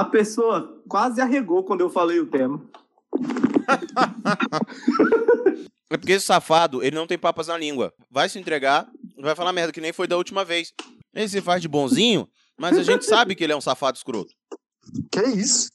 A 0.00 0.04
pessoa 0.06 0.82
quase 0.88 1.20
arregou 1.20 1.62
quando 1.62 1.82
eu 1.82 1.90
falei 1.90 2.18
o 2.20 2.26
tema. 2.26 2.58
É 5.90 5.96
porque 5.98 6.12
esse 6.12 6.24
safado, 6.24 6.82
ele 6.82 6.96
não 6.96 7.06
tem 7.06 7.18
papas 7.18 7.48
na 7.48 7.58
língua. 7.58 7.92
Vai 8.10 8.26
se 8.26 8.38
entregar, 8.38 8.90
vai 9.20 9.34
falar 9.34 9.52
merda, 9.52 9.74
que 9.74 9.80
nem 9.80 9.92
foi 9.92 10.06
da 10.06 10.16
última 10.16 10.42
vez. 10.42 10.72
Ele 11.12 11.28
se 11.28 11.42
faz 11.42 11.60
de 11.60 11.68
bonzinho, 11.68 12.26
mas 12.58 12.78
a 12.78 12.82
gente 12.82 13.04
sabe 13.04 13.34
que 13.34 13.44
ele 13.44 13.52
é 13.52 13.56
um 13.56 13.60
safado 13.60 13.98
escroto. 13.98 14.32
Que 15.12 15.20
isso? 15.20 15.68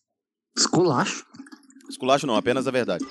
Esculacho. 0.57 1.23
Esculacho 1.87 2.25
não, 2.25 2.35
apenas 2.35 2.67
a 2.67 2.71
verdade. 2.71 3.05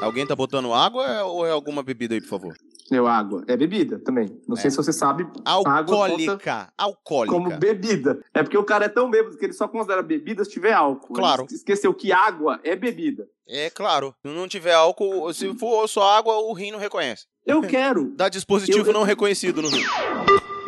Alguém 0.00 0.26
tá 0.26 0.34
botando 0.34 0.72
água 0.72 1.24
ou 1.24 1.46
é 1.46 1.50
alguma 1.50 1.82
bebida 1.82 2.14
aí, 2.14 2.20
por 2.20 2.28
favor? 2.28 2.56
Meu 2.90 3.06
água. 3.06 3.44
É 3.46 3.56
bebida 3.56 3.98
também. 3.98 4.28
Não 4.48 4.56
É. 4.56 4.60
sei 4.60 4.70
se 4.70 4.76
você 4.76 4.92
sabe. 4.92 5.26
Alcoólica. 5.44 6.72
Alcoólica. 6.76 7.32
como 7.36 7.56
bebida. 7.56 8.20
É 8.34 8.42
porque 8.42 8.56
o 8.58 8.64
cara 8.64 8.86
é 8.86 8.88
tão 8.88 9.10
bêbado 9.10 9.36
que 9.36 9.44
ele 9.44 9.52
só 9.52 9.68
considera 9.68 10.02
bebida 10.02 10.44
se 10.44 10.50
tiver 10.50 10.72
álcool. 10.72 11.12
Claro. 11.14 11.44
Ele 11.48 11.54
esqueceu 11.54 11.94
que 11.94 12.10
água 12.12 12.58
é 12.64 12.74
bebida. 12.74 13.28
É 13.46 13.70
claro. 13.70 14.14
Se 14.24 14.32
não 14.32 14.48
tiver 14.48 14.72
álcool, 14.74 15.32
se 15.32 15.52
for 15.58 15.86
só 15.88 16.02
água, 16.16 16.34
o 16.38 16.52
rim 16.52 16.72
não 16.72 16.78
reconhece. 16.78 17.26
Eu 17.46 17.60
quero. 17.62 18.12
Dá 18.16 18.28
dispositivo 18.28 18.88
Eu- 18.88 18.92
não 18.94 19.02
reconhecido 19.02 19.60
no 19.62 19.68
rim. 19.68 19.82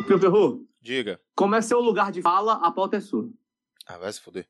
Pio 0.07 0.19
Ferru, 0.19 0.65
Diga. 0.81 1.19
como 1.35 1.55
é 1.55 1.61
seu 1.61 1.79
lugar 1.79 2.11
de 2.11 2.21
fala, 2.21 2.53
a 2.53 2.71
pauta 2.71 2.97
é 2.97 2.99
sua. 2.99 3.27
Ah, 3.87 3.97
vai 3.97 4.11
se 4.13 4.19
fuder. 4.21 4.45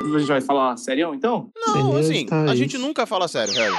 A 0.00 0.18
gente 0.18 0.28
vai 0.28 0.40
falar 0.40 0.76
serião, 0.76 1.14
então? 1.14 1.50
Não, 1.56 1.90
Beleza, 1.90 2.12
assim, 2.12 2.26
tá 2.26 2.42
a 2.42 2.54
gente 2.54 2.78
nunca 2.78 3.06
fala 3.06 3.28
sério, 3.28 3.52
Harry. 3.54 3.74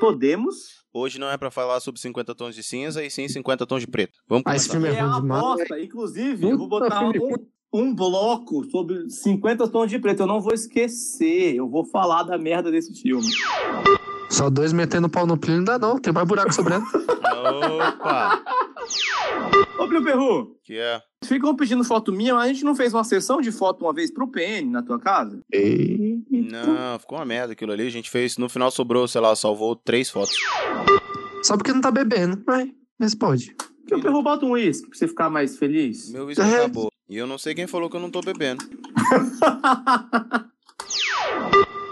Podemos. 0.00 0.82
Hoje 0.94 1.18
não 1.18 1.28
é 1.30 1.36
pra 1.38 1.50
falar 1.50 1.80
sobre 1.80 2.00
50 2.00 2.34
tons 2.34 2.54
de 2.54 2.62
cinza 2.62 3.02
e 3.04 3.10
sim 3.10 3.26
50 3.28 3.66
tons 3.66 3.80
de 3.80 3.86
preto. 3.86 4.18
Vamos 4.28 4.44
Ah, 4.46 4.54
esse 4.56 4.68
começar. 4.68 4.88
filme 4.88 4.88
é 4.88 5.00
É 5.00 5.10
ruim 5.10 5.20
demais. 5.22 5.42
aposta. 5.42 5.80
Inclusive, 5.80 6.44
eu 6.50 6.58
vou 6.58 6.68
Puta, 6.68 6.84
botar 6.84 6.98
filme 7.00 7.18
um, 7.18 7.34
um 7.72 7.94
bloco 7.94 8.64
sobre 8.70 9.08
50 9.08 9.66
tons 9.68 9.88
de 9.90 9.98
preto. 9.98 10.20
Eu 10.20 10.26
não 10.26 10.40
vou 10.40 10.52
esquecer. 10.52 11.54
Eu 11.56 11.68
vou 11.68 11.84
falar 11.84 12.22
da 12.24 12.36
merda 12.36 12.70
desse 12.70 12.92
filme. 13.00 13.26
Só 14.30 14.48
dois 14.50 14.72
metendo 14.72 15.08
pau 15.08 15.26
no 15.26 15.36
plino 15.36 15.58
não 15.58 15.64
dá 15.64 15.78
não, 15.78 15.98
tem 15.98 16.12
mais 16.12 16.26
buraco 16.26 16.52
sobrando. 16.54 16.84
Opa! 17.22 18.42
Ô, 19.78 19.86
Plio 19.88 20.02
Perru, 20.02 20.56
Que 20.64 20.76
é. 20.78 21.00
ficam 21.24 21.54
pedindo 21.54 21.84
foto 21.84 22.12
minha, 22.12 22.34
mas 22.34 22.44
a 22.44 22.52
gente 22.52 22.64
não 22.64 22.74
fez 22.74 22.94
uma 22.94 23.04
sessão 23.04 23.40
de 23.40 23.52
foto 23.52 23.84
uma 23.84 23.92
vez 23.92 24.10
pro 24.12 24.26
PN 24.30 24.70
na 24.70 24.82
tua 24.82 24.98
casa? 24.98 25.40
Eita. 25.52 26.22
Não, 26.30 26.98
ficou 26.98 27.18
uma 27.18 27.24
merda 27.24 27.52
aquilo 27.52 27.72
ali. 27.72 27.86
A 27.86 27.90
gente 27.90 28.10
fez. 28.10 28.36
No 28.38 28.48
final 28.48 28.70
sobrou, 28.70 29.06
sei 29.06 29.20
lá, 29.20 29.34
salvou 29.36 29.76
três 29.76 30.08
fotos. 30.10 30.34
Só 31.42 31.56
porque 31.56 31.72
não 31.72 31.80
tá 31.80 31.90
bebendo. 31.90 32.42
Mas, 32.46 32.68
mas 32.98 33.14
pode. 33.14 33.54
Plio 33.86 34.00
Perru, 34.00 34.22
bota 34.22 34.46
um 34.46 34.52
uísque 34.52 34.88
pra 34.88 34.98
você 34.98 35.08
ficar 35.08 35.28
mais 35.30 35.58
feliz. 35.58 36.10
Meu 36.10 36.26
uísque 36.26 36.42
É. 36.42 36.60
acabou. 36.60 36.90
E 37.12 37.16
eu 37.18 37.26
não 37.26 37.36
sei 37.36 37.54
quem 37.54 37.66
falou 37.66 37.90
que 37.90 37.96
eu 37.96 38.00
não 38.00 38.10
tô 38.10 38.22
bebendo. 38.22 38.64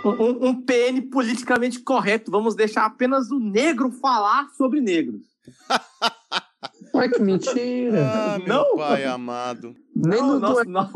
um, 0.03 0.49
um- 0.49 0.63
PN 0.63 1.03
politicamente 1.13 1.79
correto. 1.81 2.31
Vamos 2.31 2.55
deixar 2.55 2.87
apenas 2.87 3.31
o 3.31 3.39
negro 3.39 3.93
falar 3.93 4.49
sobre 4.57 4.81
negros. 4.81 5.21
Ai, 6.97 7.11
que 7.11 7.21
mentira. 7.21 8.11
Ah, 8.11 8.39
meu 8.39 8.49
Não. 8.49 8.77
pai 8.79 9.05
amado. 9.05 9.77
Nem 9.95 10.21
Não, 10.23 10.35
no 10.35 10.41
nossa, 10.41 10.65
não. 10.65 10.89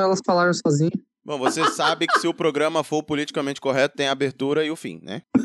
elas 0.00 0.20
falaram 0.24 0.54
sozinhas. 0.54 0.92
Bom, 1.24 1.36
você 1.38 1.68
sabe 1.72 2.06
que 2.06 2.20
se 2.20 2.28
o 2.28 2.34
programa 2.34 2.84
for 2.84 3.02
politicamente 3.02 3.60
correto, 3.60 3.96
tem 3.96 4.06
a 4.06 4.12
abertura 4.12 4.64
e 4.64 4.70
o 4.70 4.76
fim, 4.76 5.00
né? 5.02 5.22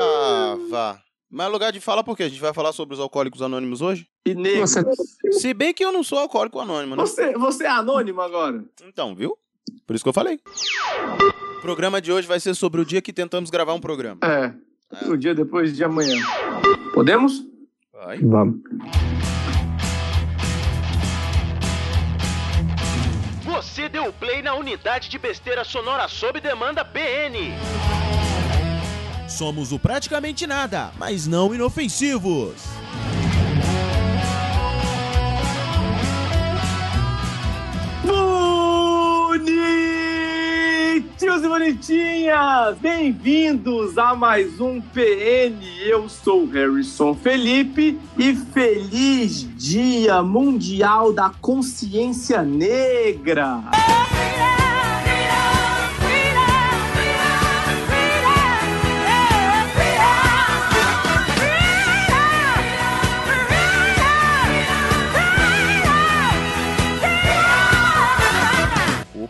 Ah, 0.00 0.56
vá. 0.70 1.00
Mas 1.30 1.52
lugar 1.52 1.70
de 1.72 1.80
fala 1.80 2.02
por 2.02 2.16
quê? 2.16 2.22
A 2.22 2.28
gente 2.28 2.40
vai 2.40 2.54
falar 2.54 2.72
sobre 2.72 2.94
os 2.94 3.00
alcoólicos 3.00 3.42
anônimos 3.42 3.82
hoje? 3.82 4.06
E 4.24 4.34
negros. 4.34 4.72
Você- 4.72 5.32
Se 5.32 5.52
bem 5.54 5.74
que 5.74 5.84
eu 5.84 5.92
não 5.92 6.02
sou 6.02 6.18
alcoólico 6.18 6.58
anônimo, 6.58 6.96
né? 6.96 7.02
Você, 7.02 7.32
você 7.36 7.64
é 7.64 7.68
anônimo 7.68 8.20
agora? 8.22 8.64
Então, 8.82 9.14
viu? 9.14 9.36
Por 9.86 9.94
isso 9.94 10.02
que 10.04 10.08
eu 10.08 10.12
falei. 10.14 10.40
O 11.58 11.60
programa 11.60 12.00
de 12.00 12.10
hoje 12.10 12.26
vai 12.26 12.40
ser 12.40 12.54
sobre 12.54 12.80
o 12.80 12.84
dia 12.84 13.02
que 13.02 13.12
tentamos 13.12 13.50
gravar 13.50 13.74
um 13.74 13.80
programa. 13.80 14.18
É. 14.22 14.54
O 15.06 15.16
dia 15.18 15.34
depois 15.34 15.76
de 15.76 15.84
amanhã. 15.84 16.16
Podemos? 16.94 17.44
Vai. 17.92 18.18
Vamos. 18.20 18.60
Você 23.44 23.88
deu 23.88 24.12
play 24.14 24.40
na 24.40 24.54
unidade 24.54 25.08
de 25.10 25.18
besteira 25.18 25.62
sonora 25.64 26.08
sob 26.08 26.40
demanda 26.40 26.84
PN. 26.84 27.52
Somos 29.38 29.70
o 29.70 29.78
praticamente 29.78 30.48
nada, 30.48 30.90
mas 30.98 31.28
não 31.28 31.54
inofensivos. 31.54 32.54
Bonitinhos 41.20 41.44
e 41.44 41.48
bonitinhas! 41.48 42.78
Bem-vindos 42.78 43.96
a 43.96 44.16
mais 44.16 44.60
um 44.60 44.80
PN. 44.80 45.62
Eu 45.86 46.08
sou 46.08 46.42
o 46.42 46.50
Harrison 46.50 47.14
Felipe 47.14 47.96
e 48.18 48.34
feliz 48.34 49.46
Dia 49.56 50.20
Mundial 50.20 51.12
da 51.12 51.30
Consciência 51.40 52.42
Negra! 52.42 53.62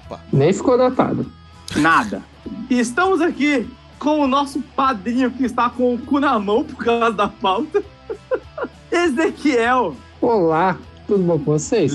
Opa. 0.06 0.20
Nem 0.32 0.52
ficou 0.52 0.76
datado. 0.76 1.30
Nada. 1.76 2.22
Estamos 2.70 3.20
aqui 3.20 3.68
com 3.98 4.20
o 4.20 4.26
nosso 4.26 4.60
padrinho 4.74 5.30
que 5.30 5.44
está 5.44 5.68
com 5.68 5.94
o 5.94 5.98
cu 5.98 6.20
na 6.20 6.38
mão 6.38 6.64
por 6.64 6.84
causa 6.84 7.10
da 7.10 7.28
pauta. 7.28 7.82
Ezequiel. 8.90 9.94
Olá, 10.20 10.76
tudo 11.06 11.22
bom 11.22 11.38
com 11.38 11.52
vocês? 11.52 11.92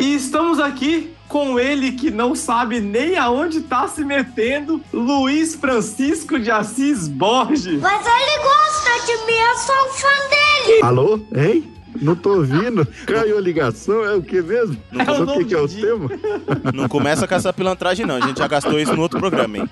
E 0.00 0.14
estamos 0.14 0.58
aqui 0.58 1.14
com 1.28 1.60
ele 1.60 1.92
que 1.92 2.10
não 2.10 2.34
sabe 2.34 2.80
nem 2.80 3.16
aonde 3.16 3.60
tá 3.60 3.86
se 3.86 4.04
metendo, 4.04 4.82
Luiz 4.92 5.54
Francisco 5.54 6.40
de 6.40 6.50
Assis 6.50 7.06
Borges. 7.06 7.80
Mas 7.80 8.04
ele 8.04 8.42
gosta 8.42 9.06
de 9.06 9.26
mim, 9.26 9.38
eu 9.38 9.56
sou 9.58 9.88
fã 9.92 10.08
dele. 10.28 10.82
Alô? 10.82 11.20
Hein? 11.32 11.72
Não 12.00 12.14
tô 12.16 12.36
ouvindo. 12.36 12.86
Caiu 13.06 13.36
a 13.36 13.40
ligação, 13.40 14.04
é 14.04 14.14
o 14.14 14.22
que 14.22 14.40
mesmo? 14.40 14.76
Não, 14.90 15.04
É 15.04 15.20
o 15.20 15.26
que, 15.38 15.44
que 15.44 15.54
é 15.54 15.60
o 15.60 15.68
tema? 15.68 16.08
não 16.74 16.88
começa 16.88 17.28
com 17.28 17.34
essa 17.34 17.52
pilantragem, 17.52 18.06
não. 18.06 18.16
A 18.16 18.20
gente 18.20 18.38
já 18.38 18.48
gastou 18.48 18.78
isso 18.80 18.94
no 18.94 19.02
outro 19.02 19.18
programa, 19.18 19.58
hein? 19.58 19.70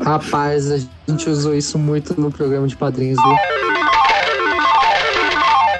Rapaz, 0.00 0.70
a 0.70 0.78
gente 1.08 1.28
usou 1.30 1.54
isso 1.54 1.78
muito 1.78 2.18
no 2.20 2.30
programa 2.30 2.68
de 2.68 2.76
padrinhos, 2.76 3.18
viu? 3.22 3.36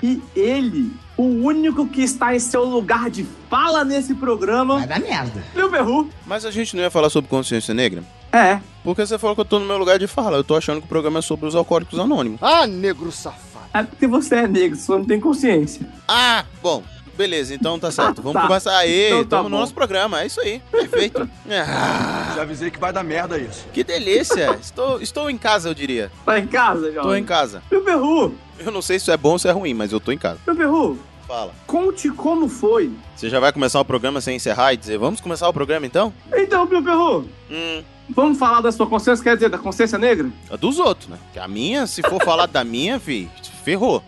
E 0.03 0.23
ele, 0.37 0.93
o 1.17 1.25
único 1.25 1.87
que 1.87 2.03
está 2.03 2.35
em 2.35 2.39
seu 2.39 2.65
lugar 2.65 3.11
de 3.11 3.27
fala 3.51 3.85
nesse 3.85 4.15
programa, 4.15 4.79
Vai 4.79 4.87
dar 4.87 5.01
merda. 5.01 5.43
Lil 5.55 5.71
Berru. 5.71 6.09
Mas 6.27 6.45
a 6.45 6.51
gente 6.51 6.77
não 6.77 6.83
ia 6.83 6.91
falar 6.91 7.11
sobre 7.11 7.29
consciência 7.31 7.73
negra? 7.75 8.05
É. 8.33 8.61
Porque 8.85 9.05
você 9.05 9.19
falou 9.19 9.35
que 9.35 9.41
eu 9.41 9.45
tô 9.47 9.59
no 9.59 9.65
meu 9.67 9.79
lugar 9.79 9.99
de 9.99 10.07
fala. 10.07 10.37
Eu 10.37 10.45
tô 10.45 10.55
achando 10.55 10.79
que 10.81 10.85
o 10.87 10.89
programa 10.89 11.19
é 11.21 11.23
sobre 11.23 11.47
os 11.47 11.55
alcoólicos 11.55 11.99
anônimos. 11.99 12.39
Ah, 12.43 12.67
negro 12.67 13.11
safado. 13.11 13.46
É 13.81 13.83
porque 13.85 14.07
você 14.07 14.35
é 14.37 14.47
negro, 14.49 14.77
você 14.79 14.93
não 14.93 15.05
tem 15.05 15.21
consciência. 15.21 15.87
Ah, 16.09 16.45
bom. 16.63 16.83
Beleza, 17.17 17.55
então 17.55 17.79
tá 17.79 17.91
certo. 17.91 18.21
Vamos 18.21 18.41
Tá. 18.43 18.47
começar 18.47 18.77
aí. 18.77 19.07
Então 19.07 19.25
tá 19.25 19.37
Tamo 19.39 19.49
no 19.49 19.59
nosso 19.59 19.73
programa. 19.73 20.21
É 20.21 20.27
isso 20.27 20.39
aí. 20.41 20.61
Perfeito. 20.71 21.27
Ah, 21.51 22.33
Já 22.37 22.43
avisei 22.43 22.71
que 22.71 22.79
vai 22.79 22.93
dar 22.93 23.03
merda 23.03 23.39
isso. 23.39 23.65
que 23.73 23.83
delícia. 23.83 24.59
Estou, 24.61 25.01
estou 25.01 25.31
em 25.31 25.39
casa, 25.39 25.69
eu 25.71 25.75
diria. 25.75 26.11
Tá 26.27 26.39
em 26.39 26.47
casa, 26.47 26.89
Tô 26.89 26.93
jovem? 26.93 27.23
em 27.23 27.25
casa. 27.25 27.63
Lil 27.73 27.83
Berru, 27.85 28.35
Eu 28.59 28.71
não 28.71 28.83
sei 28.83 28.99
se 28.99 29.05
isso 29.05 29.11
é 29.13 29.17
bom 29.17 29.33
ou 29.33 29.39
se 29.39 29.49
é 29.49 29.51
ruim, 29.53 29.73
mas 29.73 29.93
eu 29.93 30.01
tô 30.01 30.13
em 30.13 30.19
casa. 30.19 30.39
Lil 30.47 30.57
Berru, 30.57 30.99
Fala. 31.27 31.53
conte 31.67 32.09
como 32.11 32.49
foi. 32.49 32.93
Você 33.17 33.29
já 33.29 33.41
vai 33.41 33.53
começar 33.53 33.81
o 33.81 33.85
programa 33.85 34.21
sem 34.21 34.37
encerrar 34.37 34.73
e 34.73 34.77
dizer, 34.77 34.97
vamos 34.99 35.21
começar 35.21 35.49
o 35.49 35.53
programa 35.53 35.85
então? 35.87 36.13
Então, 36.35 36.65
Lil 36.67 36.81
Berru, 36.81 37.29
Hum, 37.51 37.83
vamos 38.09 38.39
falar 38.39 38.61
da 38.61 38.71
sua 38.71 38.87
consciência, 38.87 39.23
quer 39.25 39.35
dizer, 39.35 39.49
da 39.49 39.59
consciência 39.59 39.99
negra? 39.99 40.31
a 40.51 40.57
dos 40.57 40.79
outros, 40.79 41.09
né? 41.09 41.19
Que 41.33 41.39
a 41.39 41.49
minha, 41.49 41.87
se 41.87 42.01
for 42.03 42.23
falar 42.23 42.47
da 42.47 42.63
minha, 42.63 42.99
fi, 43.01 43.29
ferrou. 43.65 44.03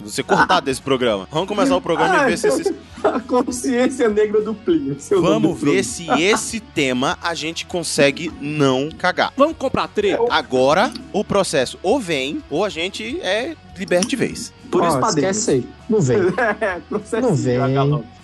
Vou 0.00 0.10
ser 0.10 0.24
cortado 0.24 0.66
desse 0.66 0.82
programa. 0.82 1.28
Vamos 1.30 1.46
começar 1.46 1.76
o 1.76 1.80
programa 1.80 2.22
Ah, 2.22 2.26
e 2.26 2.30
ver 2.30 2.38
se 2.38 2.48
esses... 2.48 2.72
A 3.04 3.18
consciência 3.20 4.08
negra 4.08 4.40
do 4.40 4.54
Plínio. 4.54 4.96
Vamos 5.20 5.60
ver 5.60 5.82
se 5.84 6.06
esse 6.20 6.60
tema 6.60 7.18
a 7.20 7.34
gente 7.34 7.66
consegue 7.66 8.32
não 8.40 8.88
cagar. 8.90 9.32
Vamos 9.36 9.56
comprar 9.56 9.88
treta? 9.88 10.22
Agora, 10.30 10.92
o 11.12 11.24
processo 11.24 11.78
ou 11.82 11.98
vem, 12.00 12.42
ou 12.48 12.64
a 12.64 12.68
gente 12.68 13.20
é 13.20 13.56
liberto 13.76 14.06
de 14.08 14.14
vez. 14.16 14.52
Por 14.72 14.82
isso, 14.84 14.96
Ó, 14.96 15.00
padrinho. 15.00 15.30
esquece 15.30 15.50
aí. 15.50 15.68
Não 15.88 16.00
vem. 16.00 16.18
É, 16.60 16.80
processo. 16.88 17.28
Não 17.28 17.34
vem. 17.34 17.58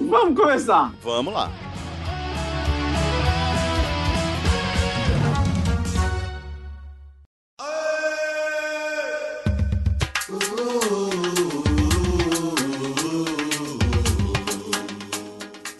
Vamos 0.01 0.41
começar. 0.41 0.93
Vamos 1.03 1.33
lá. 1.35 1.51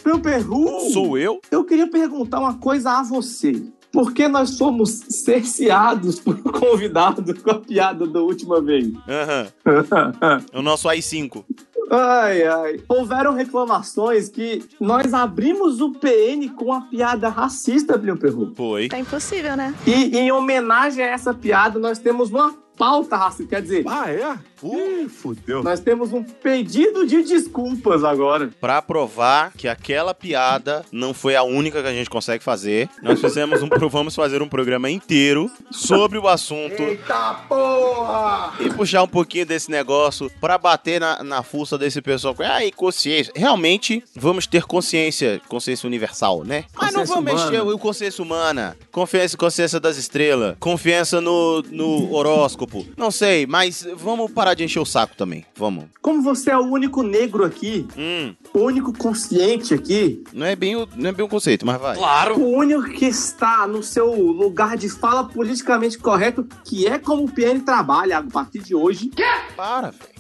Meu 0.05 0.21
perru! 0.21 0.81
Sou 0.93 1.19
eu? 1.19 1.41
Eu 1.51 1.65
queria 1.65 1.89
perguntar 1.91 2.39
uma 2.41 2.55
coisa 2.59 2.93
a 2.99 3.03
você. 3.03 3.63
Por 3.93 4.13
que 4.13 4.29
nós 4.29 4.51
somos 4.51 4.91
cerceados 5.09 6.21
por 6.21 6.39
convidado 6.43 7.35
com 7.43 7.51
a 7.51 7.59
piada 7.59 8.07
da 8.07 8.21
última 8.21 8.61
vez? 8.61 8.93
Aham. 9.09 9.49
O 10.55 10.63
nosso 10.63 10.89
AI5. 10.89 11.45
Ai, 11.91 12.43
ai. 12.43 12.81
Houveram 12.89 13.33
reclamações 13.33 14.29
que 14.29 14.63
nós 14.79 15.15
abrimos 15.15 15.81
o 15.81 15.93
PN 15.93 16.49
com 16.55 16.73
a 16.73 16.83
piada 16.83 17.29
racista, 17.29 17.99
Plínio 17.99 18.19
Perru. 18.19 18.53
Foi. 18.55 18.89
Tá 18.89 18.99
impossível, 18.99 19.57
né? 19.57 19.75
E 19.87 20.17
em 20.17 20.31
homenagem 20.31 21.03
a 21.03 21.09
essa 21.09 21.33
piada, 21.33 21.79
nós 21.79 21.99
temos 21.99 22.31
uma 22.31 22.55
pauta 22.79 23.17
racista. 23.17 23.57
Quer 23.57 23.63
dizer, 23.63 23.85
Ah, 23.87 24.11
é? 24.11 24.39
Ih, 24.65 25.09
fudeu. 25.09 25.63
nós 25.63 25.79
temos 25.79 26.13
um 26.13 26.23
pedido 26.25 27.07
de 27.07 27.23
desculpas 27.23 28.03
agora. 28.03 28.51
Pra 28.61 28.83
provar 28.83 29.53
que 29.57 29.69
aquela 29.69 30.13
piada 30.13 30.85
não 30.91 31.15
foi 31.15 31.37
a 31.37 31.43
única 31.45 31.81
que 31.81 31.87
a 31.89 31.93
gente 31.93 32.11
consegue 32.11 32.43
fazer, 32.43 32.89
nós 33.03 33.21
fizemos 33.21 33.63
um, 33.63 33.69
vamos 33.89 34.15
fazer 34.17 34.43
um 34.43 34.49
programa 34.49 34.91
inteiro 34.91 35.49
sobre 35.71 36.19
o 36.19 36.27
assunto 36.27 36.83
Eita 36.83 37.35
porra! 37.49 38.55
e 38.61 38.69
puxar 38.71 39.03
um 39.05 39.09
pouquinho 39.09 39.47
desse 39.47 39.71
negócio 39.71 40.31
pra 40.41 40.59
bater 40.59 41.01
na, 41.01 41.23
na 41.23 41.43
fuça 41.45 41.79
desse 41.79 42.03
pessoal. 42.03 42.35
com, 42.35 42.43
Ai, 42.43 42.73
consciência. 42.73 43.33
Realmente, 43.37 44.03
vamos 44.17 44.47
ter 44.47 44.65
consciência, 44.65 45.41
consciência 45.49 45.87
universal, 45.87 46.43
né? 46.45 46.65
Mas 46.75 46.93
não 46.93 47.01
Consciência 47.01 47.15
vamos 47.15 47.33
mexer 47.33 47.61
humana. 47.63 47.75
o 47.77 47.79
consciência 47.79 48.23
humana, 48.25 48.77
confiança, 48.91 49.37
consciência 49.37 49.79
das 49.79 49.97
estrelas, 49.97 50.57
confiança 50.59 51.21
no, 51.21 51.63
no 51.63 52.13
horóscopo. 52.13 52.68
Não 52.97 53.11
sei, 53.11 53.47
mas 53.47 53.87
vamos 53.97 54.31
parar 54.31 54.55
de 54.55 54.65
encher 54.65 54.81
o 54.81 54.85
saco 54.85 55.17
também. 55.17 55.45
Vamos. 55.57 55.85
Como 56.01 56.23
você 56.23 56.51
é 56.51 56.57
o 56.57 56.63
único 56.63 57.03
negro 57.03 57.45
aqui, 57.45 57.87
Hum, 57.97 58.35
o 58.55 58.61
único 58.61 58.93
consciente 58.93 59.75
aqui, 59.75 60.23
não 60.33 60.47
é 60.47 60.55
bem 60.55 60.77
o, 60.77 60.87
não 60.97 61.11
é 61.11 61.13
bem 61.13 61.25
o 61.25 61.29
conceito, 61.29 61.65
mas 61.67 61.81
vai. 61.81 61.97
o 61.97 62.47
único 62.47 62.85
que 62.91 63.07
está 63.07 63.67
no 63.67 63.83
seu 63.83 64.13
lugar 64.13 64.77
de 64.77 64.89
fala 64.89 65.25
politicamente 65.25 65.99
correto, 65.99 66.47
que 66.65 66.87
é 66.87 66.99
como 66.99 67.25
o 67.25 67.31
PN 67.31 67.61
trabalha 67.61 68.19
a 68.19 68.23
partir 68.23 68.61
de 68.61 68.75
hoje, 68.75 69.11
Para, 69.57 69.91
velho. 69.91 70.18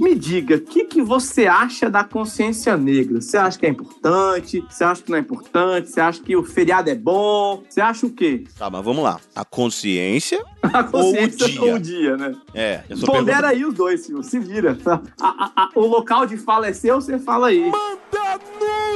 Me 0.00 0.14
diga, 0.14 0.56
o 0.56 0.60
que, 0.60 0.84
que 0.84 1.02
você 1.02 1.46
acha 1.46 1.88
da 1.90 2.02
consciência 2.02 2.76
negra? 2.76 3.20
Você 3.20 3.36
acha 3.36 3.58
que 3.58 3.66
é 3.66 3.68
importante? 3.68 4.64
Você 4.68 4.82
acha 4.84 5.02
que 5.02 5.10
não 5.10 5.18
é 5.18 5.20
importante? 5.20 5.90
Você 5.90 6.00
acha 6.00 6.22
que 6.22 6.34
o 6.36 6.42
feriado 6.42 6.88
é 6.90 6.94
bom? 6.94 7.62
Você 7.68 7.80
acha 7.80 8.06
o 8.06 8.10
quê? 8.10 8.44
Tá, 8.58 8.70
mas 8.70 8.84
vamos 8.84 9.02
lá. 9.04 9.20
A 9.34 9.44
consciência 9.44 10.42
A 10.62 10.82
consciência 10.84 11.46
dia. 11.48 11.62
ou 11.62 11.74
o 11.74 11.78
dia, 11.78 12.16
né? 12.16 12.34
é. 12.54 12.82
Sou 12.96 13.06
Pondera 13.14 13.48
aí 13.48 13.64
os 13.64 13.74
dois, 13.74 14.00
senhor. 14.06 14.22
Se 14.24 14.38
vira. 14.38 14.76
A- 14.86 15.02
a- 15.20 15.52
a- 15.64 15.70
o 15.74 15.86
local 15.86 16.26
de 16.26 16.36
fala 16.36 16.66
é 16.68 16.72
seu, 16.72 17.00
você 17.00 17.18
fala 17.18 17.48
aí. 17.48 17.60
Manda! 17.70 18.00
Manda 18.32 18.89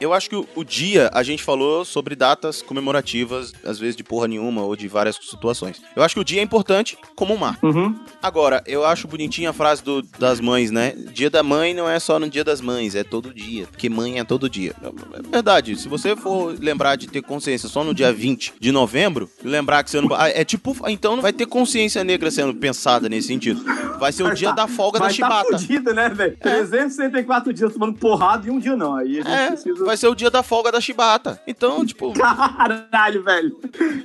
Eu 0.00 0.12
acho 0.12 0.28
que 0.28 0.36
o, 0.36 0.46
o 0.56 0.64
dia 0.64 1.10
a 1.12 1.22
gente 1.22 1.42
falou 1.42 1.84
sobre 1.84 2.14
datas 2.16 2.60
comemorativas, 2.62 3.52
às 3.64 3.78
vezes 3.78 3.96
de 3.96 4.04
porra 4.04 4.26
nenhuma 4.28 4.62
ou 4.62 4.74
de 4.76 4.88
várias 4.88 5.16
situações. 5.16 5.80
Eu 5.94 6.02
acho 6.02 6.14
que 6.14 6.20
o 6.20 6.24
dia 6.24 6.40
é 6.40 6.44
importante 6.44 6.96
como 7.14 7.34
um 7.34 7.36
marco. 7.38 7.66
Uhum. 7.66 7.94
Agora, 8.22 8.62
eu 8.66 8.84
acho 8.84 9.06
bonitinha 9.08 9.50
a 9.50 9.52
frase 9.52 9.82
do- 9.82 10.02
das 10.18 10.40
mães, 10.40 10.70
né? 10.70 10.92
Dia 11.12 11.30
da 11.30 11.42
mãe 11.42 11.74
não 11.74 11.88
é 11.88 11.98
só 11.98 12.18
no 12.18 12.28
dia 12.28 12.44
das 12.44 12.60
mães, 12.60 12.94
é 12.94 13.04
todo 13.04 13.32
dia. 13.32 13.66
Porque 13.66 13.88
mãe 13.88 14.18
é 14.18 14.24
todo 14.24 14.48
dia. 14.48 14.74
É 14.82 15.22
verdade. 15.30 15.76
Se 15.76 15.88
você 15.88 16.14
for 16.16 16.54
lembrar 16.58 16.96
de 16.96 17.06
ter 17.08 17.22
consciência 17.22 17.68
só 17.68 17.82
no 17.84 17.94
dia 17.94 18.12
20 18.12 18.54
de 18.60 18.72
novembro, 18.72 19.30
lembrar 19.44 19.82
que 19.84 19.90
você 19.90 20.00
não. 20.00 20.08
É 20.20 20.44
tipo. 20.44 20.76
Então 20.88 21.14
não 21.16 21.22
vai 21.22 21.32
ter 21.32 21.46
consciência 21.46 22.02
negra 22.04 22.30
sendo 22.30 22.54
pensada 22.54 23.08
nesse 23.08 23.28
sentido. 23.28 23.62
Vai 23.98 24.12
ser 24.12 24.24
o 24.24 24.34
dia 24.34 24.48
tá- 24.48 24.54
da 24.54 24.68
folga 24.68 24.98
da 24.98 25.04
Vai 25.06 25.14
tá 25.14 25.14
chibata. 25.14 25.58
fudido, 25.58 25.94
né, 25.94 26.08
velho? 26.08 26.36
364 26.40 27.52
dias 27.52 27.72
tomando 27.72 27.94
porrada 27.98 28.46
e 28.46 28.50
um 28.50 28.58
dia 28.58 28.76
não. 28.76 28.96
Aí 28.96 29.20
a 29.20 29.22
gente 29.22 29.28
É, 29.28 29.51
precisa... 29.52 29.84
vai 29.84 29.96
ser 29.96 30.08
o 30.08 30.14
dia 30.14 30.30
da 30.30 30.42
folga 30.42 30.70
da 30.72 30.80
chibata. 30.80 31.40
Então, 31.46 31.84
tipo. 31.84 32.12
Caralho, 32.12 33.22
velho. 33.22 33.56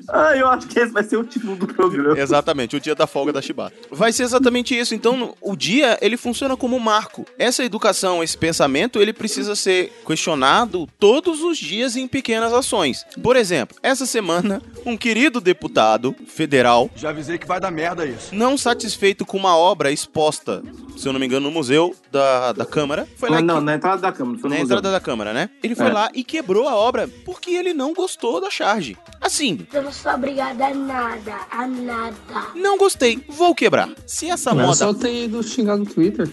Ah, 0.09 0.35
eu 0.35 0.47
acho 0.47 0.67
que 0.67 0.79
esse 0.79 0.91
vai 0.91 1.03
ser 1.03 1.17
o 1.17 1.23
título 1.23 1.55
do 1.55 1.67
programa. 1.67 2.17
Exatamente, 2.19 2.75
o 2.75 2.79
dia 2.79 2.95
da 2.95 3.07
folga 3.07 3.31
da 3.33 3.41
chibata. 3.41 3.73
Vai 3.91 4.11
ser 4.11 4.23
exatamente 4.23 4.77
isso. 4.77 4.93
Então, 4.95 5.35
o 5.41 5.55
dia, 5.55 5.97
ele 6.01 6.17
funciona 6.17 6.55
como 6.57 6.75
um 6.75 6.79
marco. 6.79 7.25
Essa 7.37 7.63
educação, 7.63 8.23
esse 8.23 8.37
pensamento, 8.37 8.99
ele 9.01 9.13
precisa 9.13 9.55
ser 9.55 9.91
questionado 10.05 10.87
todos 10.99 11.41
os 11.41 11.57
dias 11.57 11.95
em 11.95 12.07
pequenas 12.07 12.53
ações. 12.53 13.05
Por 13.21 13.35
exemplo, 13.35 13.77
essa 13.83 14.05
semana, 14.05 14.61
um 14.85 14.97
querido 14.97 15.39
deputado 15.41 16.15
federal, 16.27 16.89
Já 16.95 17.09
avisei 17.09 17.37
que 17.37 17.47
vai 17.47 17.59
dar 17.59 17.71
merda 17.71 18.05
isso. 18.05 18.33
não 18.33 18.57
satisfeito 18.57 19.25
com 19.25 19.37
uma 19.37 19.55
obra 19.55 19.91
exposta, 19.91 20.61
se 20.97 21.07
eu 21.07 21.13
não 21.13 21.19
me 21.19 21.25
engano, 21.25 21.47
no 21.47 21.51
museu 21.51 21.95
da, 22.11 22.51
da 22.53 22.65
Câmara, 22.65 23.07
foi 23.17 23.29
lá 23.29 23.37
Não, 23.37 23.43
e 23.43 23.47
não, 23.47 23.59
que- 23.59 23.65
na 23.65 23.75
entrada 23.75 24.01
da 24.01 24.11
câmara. 24.11 24.37
Foi 24.39 24.49
no 24.49 24.55
na 24.55 24.61
museu. 24.61 24.77
entrada 24.77 24.91
da 24.91 24.99
Câmara, 24.99 25.33
né? 25.33 25.36
Ele 25.63 25.75
foi 25.75 25.87
É. 25.87 25.93
lá 25.93 26.09
e 26.13 26.23
quebrou 26.23 26.67
a 26.67 26.75
obra 26.75 27.07
porque 27.25 27.51
ele 27.51 27.73
não 27.73 27.93
gostou 27.93 28.39
da 28.41 28.49
charge. 28.49 28.97
Assim, 29.19 29.65
Eu 29.73 29.81
não 29.83 29.91
sou 29.91 30.11
obrigada 30.13 30.67
a 30.67 30.73
nada, 30.73 31.35
a 31.51 31.67
nada. 31.67 32.15
não 32.55 32.77
gostei, 32.77 33.19
vou 33.27 33.53
quebrar. 33.55 33.89
Se 34.05 34.29
essa 34.29 34.51
Era 34.51 34.61
moda 34.61 34.75
só 34.75 34.93
ter 34.93 35.25
ido 35.25 35.41
xingar 35.43 35.75
no 35.77 35.85
Twitter. 35.85 36.29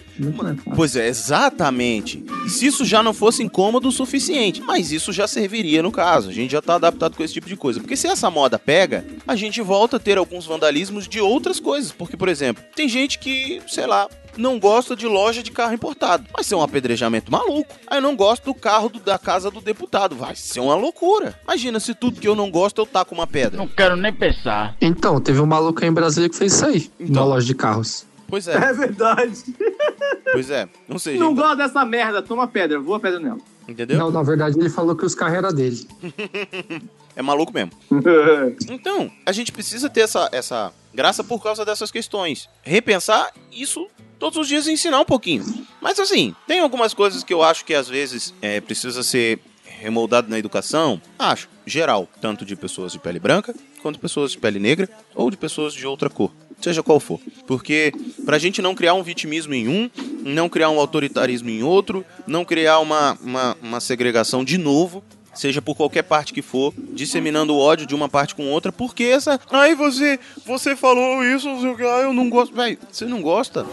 Pois 0.75 0.95
é, 0.95 1.07
exatamente. 1.07 2.23
E 2.45 2.49
se 2.49 2.65
isso 2.67 2.85
já 2.85 3.01
não 3.03 3.13
fosse 3.13 3.43
incômodo 3.43 3.89
o 3.89 3.91
suficiente, 3.91 4.61
mas 4.61 4.91
isso 4.91 5.11
já 5.11 5.27
serviria 5.27 5.81
no 5.83 5.91
caso. 5.91 6.29
A 6.29 6.33
gente 6.33 6.51
já 6.51 6.61
tá 6.61 6.75
adaptado 6.75 7.15
com 7.15 7.23
esse 7.23 7.33
tipo 7.33 7.47
de 7.47 7.55
coisa. 7.55 7.79
Porque 7.79 7.95
se 7.97 8.07
essa 8.07 8.29
moda 8.29 8.57
pega, 8.59 9.05
a 9.27 9.35
gente 9.35 9.61
volta 9.61 9.97
a 9.97 9.99
ter 9.99 10.17
alguns 10.17 10.45
vandalismos 10.45 11.07
de 11.07 11.19
outras 11.19 11.59
coisas. 11.59 11.91
Porque, 11.91 12.15
por 12.17 12.29
exemplo, 12.29 12.63
tem 12.75 12.87
gente 12.87 13.19
que, 13.19 13.61
sei 13.67 13.85
lá, 13.85 14.07
não 14.37 14.59
gosta 14.59 14.95
de 14.95 15.07
loja 15.07 15.41
de 15.43 15.51
carro 15.51 15.73
importado. 15.73 16.25
Vai 16.33 16.43
ser 16.43 16.55
um 16.55 16.61
apedrejamento 16.61 17.31
maluco. 17.31 17.73
Aí 17.87 17.97
eu 17.97 18.01
não 18.01 18.15
gosto 18.15 18.45
do 18.45 18.53
carro 18.53 18.89
do- 18.89 18.99
da 18.99 19.17
casa 19.17 19.49
do 19.51 19.61
deputado. 19.61 20.15
Vai 20.15 20.35
ser 20.35 20.59
uma 20.59 20.75
loucura. 20.75 21.39
Imagina 21.43 21.79
se 21.79 21.93
tudo 21.93 22.19
que 22.19 22.27
eu 22.27 22.35
não 22.35 22.49
gosto 22.51 22.79
eu 22.81 22.85
taco 22.85 23.13
uma 23.15 23.25
pedra. 23.27 23.57
Não 23.57 23.67
quero 23.67 23.95
nem 23.95 24.13
pensar. 24.13 24.75
Então, 24.81 25.19
teve 25.21 25.39
um 25.39 25.45
maluco 25.45 25.81
aí 25.83 25.89
em 25.89 25.93
Brasília 25.93 26.29
que 26.29 26.35
fez 26.35 26.53
isso 26.53 26.65
aí, 26.65 26.91
Então. 26.99 27.23
numa 27.23 27.35
loja 27.35 27.45
de 27.45 27.55
carros. 27.55 28.05
Pois 28.27 28.47
é, 28.47 28.55
É 28.55 28.73
verdade. 28.73 29.43
pois 30.31 30.49
é. 30.49 30.67
Não 30.87 30.97
sei, 30.97 31.17
Não 31.17 31.29
gente. 31.29 31.37
gosto 31.37 31.57
dessa 31.57 31.85
merda. 31.85 32.21
Toma 32.21 32.47
pedra. 32.47 32.79
Voa 32.79 32.99
pedra 32.99 33.19
nela. 33.19 33.37
Entendeu? 33.67 33.97
Não, 33.97 34.11
na 34.11 34.21
verdade, 34.23 34.59
ele 34.59 34.69
falou 34.69 34.95
que 34.95 35.05
os 35.05 35.15
carros 35.15 35.37
eram 35.37 35.53
dele. 35.53 35.87
É 37.17 37.21
maluco 37.21 37.53
mesmo. 37.53 37.71
Então, 38.69 39.09
a 39.25 39.31
gente 39.31 39.49
precisa 39.51 39.89
ter 39.89 40.01
essa, 40.01 40.27
essa 40.33 40.73
graça 40.93 41.23
por 41.23 41.41
causa 41.41 41.63
dessas 41.63 41.89
questões. 41.89 42.49
Repensar 42.61 43.31
isso 43.53 43.87
todos 44.19 44.37
os 44.37 44.47
dias 44.47 44.67
ensinar 44.67 44.99
um 44.99 45.05
pouquinho. 45.05 45.43
Mas 45.81 45.99
assim, 45.99 46.35
tem 46.47 46.59
algumas 46.59 46.93
coisas 46.93 47.23
que 47.23 47.33
eu 47.33 47.43
acho 47.43 47.65
que 47.65 47.73
às 47.73 47.87
vezes 47.87 48.33
é, 48.41 48.59
precisa 48.61 49.03
ser 49.03 49.39
remoldado 49.63 50.29
na 50.29 50.39
educação. 50.39 51.01
Acho, 51.17 51.49
geral, 51.65 52.07
tanto 52.21 52.45
de 52.45 52.55
pessoas 52.55 52.91
de 52.91 52.99
pele 52.99 53.19
branca, 53.19 53.53
quanto 53.81 53.99
pessoas 53.99 54.31
de 54.31 54.37
pele 54.37 54.59
negra, 54.59 54.89
ou 55.13 55.29
de 55.29 55.37
pessoas 55.37 55.73
de 55.73 55.85
outra 55.85 56.09
cor. 56.09 56.31
Seja 56.61 56.81
qual 56.81 56.99
for. 56.99 57.19
Porque 57.45 57.93
pra 58.25 58.39
gente 58.39 58.61
não 58.61 58.73
criar 58.73 58.93
um 58.93 59.03
vitimismo 59.03 59.53
em 59.53 59.67
um, 59.67 59.89
não 60.23 60.49
criar 60.49 60.69
um 60.69 60.79
autoritarismo 60.79 61.49
em 61.49 61.61
outro, 61.61 62.05
não 62.25 62.45
criar 62.45 62.79
uma, 62.79 63.17
uma, 63.21 63.57
uma 63.61 63.79
segregação 63.79 64.43
de 64.43 64.57
novo, 64.57 65.03
seja 65.35 65.61
por 65.61 65.75
qualquer 65.75 66.03
parte 66.03 66.33
que 66.33 66.41
for, 66.41 66.73
disseminando 66.93 67.53
o 67.53 67.59
ódio 67.59 67.85
de 67.85 67.93
uma 67.93 68.09
parte 68.09 68.33
com 68.33 68.49
outra, 68.49 68.71
porque 68.71 69.03
essa. 69.03 69.39
Ai, 69.51 69.75
você, 69.75 70.19
você 70.45 70.75
falou 70.75 71.23
isso, 71.23 71.47
eu 71.47 72.13
não 72.13 72.29
gosto. 72.29 72.55
Véi, 72.55 72.79
você 72.91 73.05
não 73.05 73.21
gosta? 73.21 73.65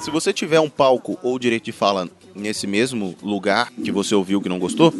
Se 0.00 0.10
você 0.10 0.32
tiver 0.32 0.58
um 0.58 0.70
palco 0.70 1.18
ou 1.22 1.38
direito 1.38 1.64
de 1.64 1.72
fala 1.72 2.08
nesse 2.34 2.66
mesmo 2.66 3.14
lugar 3.22 3.70
que 3.70 3.92
você 3.92 4.14
ouviu 4.14 4.40
que 4.40 4.48
não 4.48 4.58
gostou, 4.58 4.92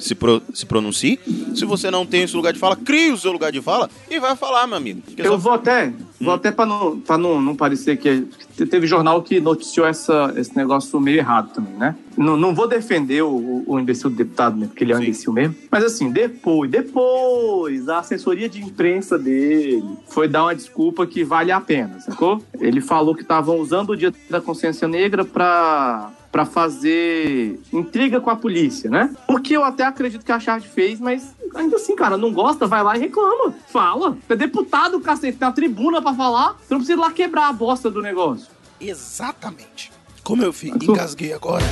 se, 0.00 0.14
pro- 0.14 0.42
se 0.52 0.66
pronuncie. 0.66 1.18
Se 1.54 1.64
você 1.64 1.90
não 1.90 2.04
tem 2.06 2.22
esse 2.22 2.34
lugar 2.34 2.52
de 2.52 2.58
fala, 2.58 2.74
crie 2.76 3.12
o 3.12 3.16
seu 3.18 3.30
lugar 3.32 3.52
de 3.52 3.60
fala 3.60 3.88
e 4.10 4.18
vai 4.18 4.34
falar, 4.34 4.66
meu 4.66 4.76
amigo. 4.76 5.00
Porque 5.02 5.22
Eu 5.22 5.32
só- 5.32 5.36
vou 5.36 5.52
até, 5.52 5.92
vou 6.20 6.34
até 6.34 6.50
pra, 6.50 6.66
não, 6.66 6.98
pra 7.00 7.16
não, 7.18 7.40
não 7.40 7.54
parecer 7.54 7.96
que. 7.96 8.26
que 8.56 8.66
Teve 8.66 8.86
jornal 8.86 9.22
que 9.22 9.40
noticiou 9.40 9.86
essa, 9.86 10.32
esse 10.36 10.54
negócio 10.56 10.98
meio 11.00 11.18
errado 11.18 11.52
também, 11.54 11.72
né? 11.74 11.94
Não, 12.16 12.36
não 12.36 12.54
vou 12.54 12.66
defender 12.68 13.22
o, 13.22 13.62
o 13.66 13.78
imbecil 13.80 14.10
do 14.10 14.16
deputado, 14.16 14.56
né? 14.56 14.66
Porque 14.66 14.84
ele 14.84 14.92
é 14.92 14.96
um 14.96 14.98
Sim. 14.98 15.04
imbecil 15.04 15.32
mesmo. 15.32 15.54
Mas 15.70 15.82
assim, 15.84 16.10
depois, 16.10 16.70
depois, 16.70 17.88
a 17.88 17.98
assessoria 18.00 18.48
de 18.48 18.60
imprensa 18.62 19.18
dele 19.18 19.82
foi 20.08 20.28
dar 20.28 20.42
uma 20.44 20.54
desculpa 20.54 21.06
que 21.06 21.24
vale 21.24 21.50
a 21.52 21.60
pena, 21.60 21.98
sacou? 22.00 22.42
Ele 22.60 22.80
falou 22.80 23.14
que 23.14 23.22
estavam 23.22 23.58
usando 23.58 23.90
o 23.90 23.96
Dia 23.96 24.12
da 24.28 24.40
Consciência 24.40 24.86
Negra 24.86 25.24
pra. 25.24 26.10
Pra 26.30 26.44
fazer 26.44 27.60
intriga 27.72 28.20
com 28.20 28.30
a 28.30 28.36
polícia, 28.36 28.88
né? 28.88 29.14
O 29.28 29.40
que 29.40 29.52
eu 29.52 29.64
até 29.64 29.84
acredito 29.84 30.24
que 30.24 30.30
a 30.30 30.38
Charge 30.38 30.68
fez, 30.68 31.00
mas 31.00 31.34
ainda 31.54 31.76
assim, 31.76 31.96
cara, 31.96 32.16
não 32.16 32.32
gosta, 32.32 32.66
vai 32.66 32.82
lá 32.82 32.96
e 32.96 33.00
reclama. 33.00 33.52
Fala. 33.68 34.12
Você 34.12 34.32
é 34.32 34.36
deputado, 34.36 35.00
cacete, 35.00 35.38
tem 35.38 35.48
uma 35.48 35.54
tribuna 35.54 36.00
pra 36.00 36.14
falar. 36.14 36.52
Você 36.52 36.72
não 36.72 36.78
precisa 36.78 36.92
ir 36.92 36.96
lá 37.00 37.10
quebrar 37.10 37.48
a 37.48 37.52
bosta 37.52 37.90
do 37.90 38.00
negócio. 38.00 38.46
Exatamente. 38.80 39.90
Como 40.22 40.42
eu 40.42 40.52
fiz, 40.52 40.72
engasguei 40.80 41.32
agora. 41.32 41.64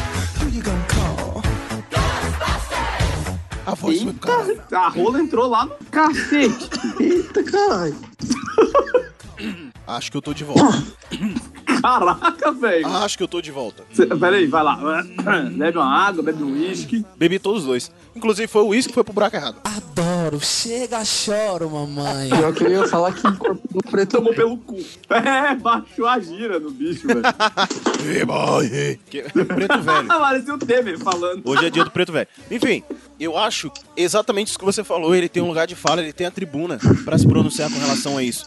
A 3.64 3.74
voz 3.74 4.02
do 4.02 4.14
cara. 4.14 4.48
Eita, 4.48 4.78
a 4.78 4.88
rola 4.88 5.20
entrou 5.20 5.46
lá 5.46 5.66
no 5.66 5.76
cacete. 5.90 6.70
Eita, 6.98 7.44
caralho. 7.44 7.96
Acho 9.86 10.10
que 10.10 10.16
eu 10.16 10.22
tô 10.22 10.34
de 10.34 10.44
volta. 10.44 10.84
Caraca, 11.82 12.52
velho. 12.52 12.86
Ah, 12.86 13.04
acho 13.04 13.16
que 13.16 13.22
eu 13.22 13.28
tô 13.28 13.40
de 13.40 13.50
volta. 13.50 13.84
Cê- 13.92 14.06
Peraí, 14.06 14.46
vai 14.46 14.62
lá. 14.64 14.78
Bebe 15.52 15.78
uma 15.78 15.86
água, 16.06 16.22
bebe 16.22 16.42
um 16.42 16.52
uísque. 16.52 17.04
Bebi 17.16 17.38
todos 17.38 17.62
os 17.62 17.66
dois. 17.66 17.92
Inclusive 18.14 18.48
foi 18.48 18.62
o 18.62 18.68
uísque 18.68 18.88
que 18.88 18.94
foi 18.94 19.04
pro 19.04 19.12
buraco 19.12 19.36
errado. 19.36 19.56
Adoro, 19.64 20.40
chega, 20.40 21.04
choro, 21.04 21.70
mamãe. 21.70 22.28
Pior 22.30 22.52
que 22.52 22.64
eu 22.64 22.70
ia 22.70 22.88
falar 22.88 23.12
que 23.12 23.22
do 23.22 23.80
preto 23.90 24.16
Tomou 24.18 24.34
pelo 24.34 24.56
cu. 24.58 24.78
É, 25.10 25.54
baixou 25.54 26.06
a 26.06 26.18
gira 26.18 26.58
no 26.58 26.70
bicho, 26.70 27.06
velho. 27.06 27.22
Que- 29.10 29.22
Preto 29.22 29.80
velho. 29.82 30.06
Parecia 30.08 30.54
o 30.54 30.58
Temer 30.58 30.98
falando. 30.98 31.42
Hoje 31.44 31.66
é 31.66 31.70
dia 31.70 31.84
do 31.84 31.90
preto 31.90 32.12
velho. 32.12 32.28
Enfim, 32.50 32.82
eu 33.20 33.36
acho 33.36 33.70
exatamente 33.96 34.48
isso 34.48 34.58
que 34.58 34.64
você 34.64 34.82
falou. 34.82 35.14
Ele 35.14 35.28
tem 35.28 35.42
um 35.42 35.48
lugar 35.48 35.66
de 35.66 35.74
fala, 35.74 36.00
ele 36.02 36.12
tem 36.12 36.26
a 36.26 36.30
tribuna 36.30 36.78
pra 37.04 37.18
se 37.18 37.26
pronunciar 37.26 37.70
com 37.70 37.78
relação 37.78 38.16
a 38.16 38.22
isso. 38.22 38.46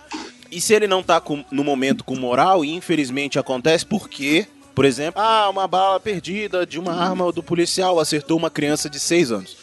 E 0.51 0.59
se 0.59 0.73
ele 0.73 0.87
não 0.87 1.01
tá 1.01 1.19
com- 1.21 1.45
no 1.49 1.63
momento 1.63 2.03
com 2.03 2.15
moral, 2.15 2.63
e 2.65 2.71
infelizmente 2.75 3.39
acontece 3.39 3.85
porque, 3.85 4.45
por 4.75 4.83
exemplo, 4.85 5.21
ah, 5.21 5.49
uma 5.49 5.67
bala 5.67 5.99
perdida 5.99 6.65
de 6.65 6.77
uma 6.77 6.93
arma 6.93 7.31
do 7.31 7.41
policial 7.41 7.99
acertou 7.99 8.37
uma 8.37 8.49
criança 8.49 8.89
de 8.89 8.99
6 8.99 9.31
anos. 9.31 9.55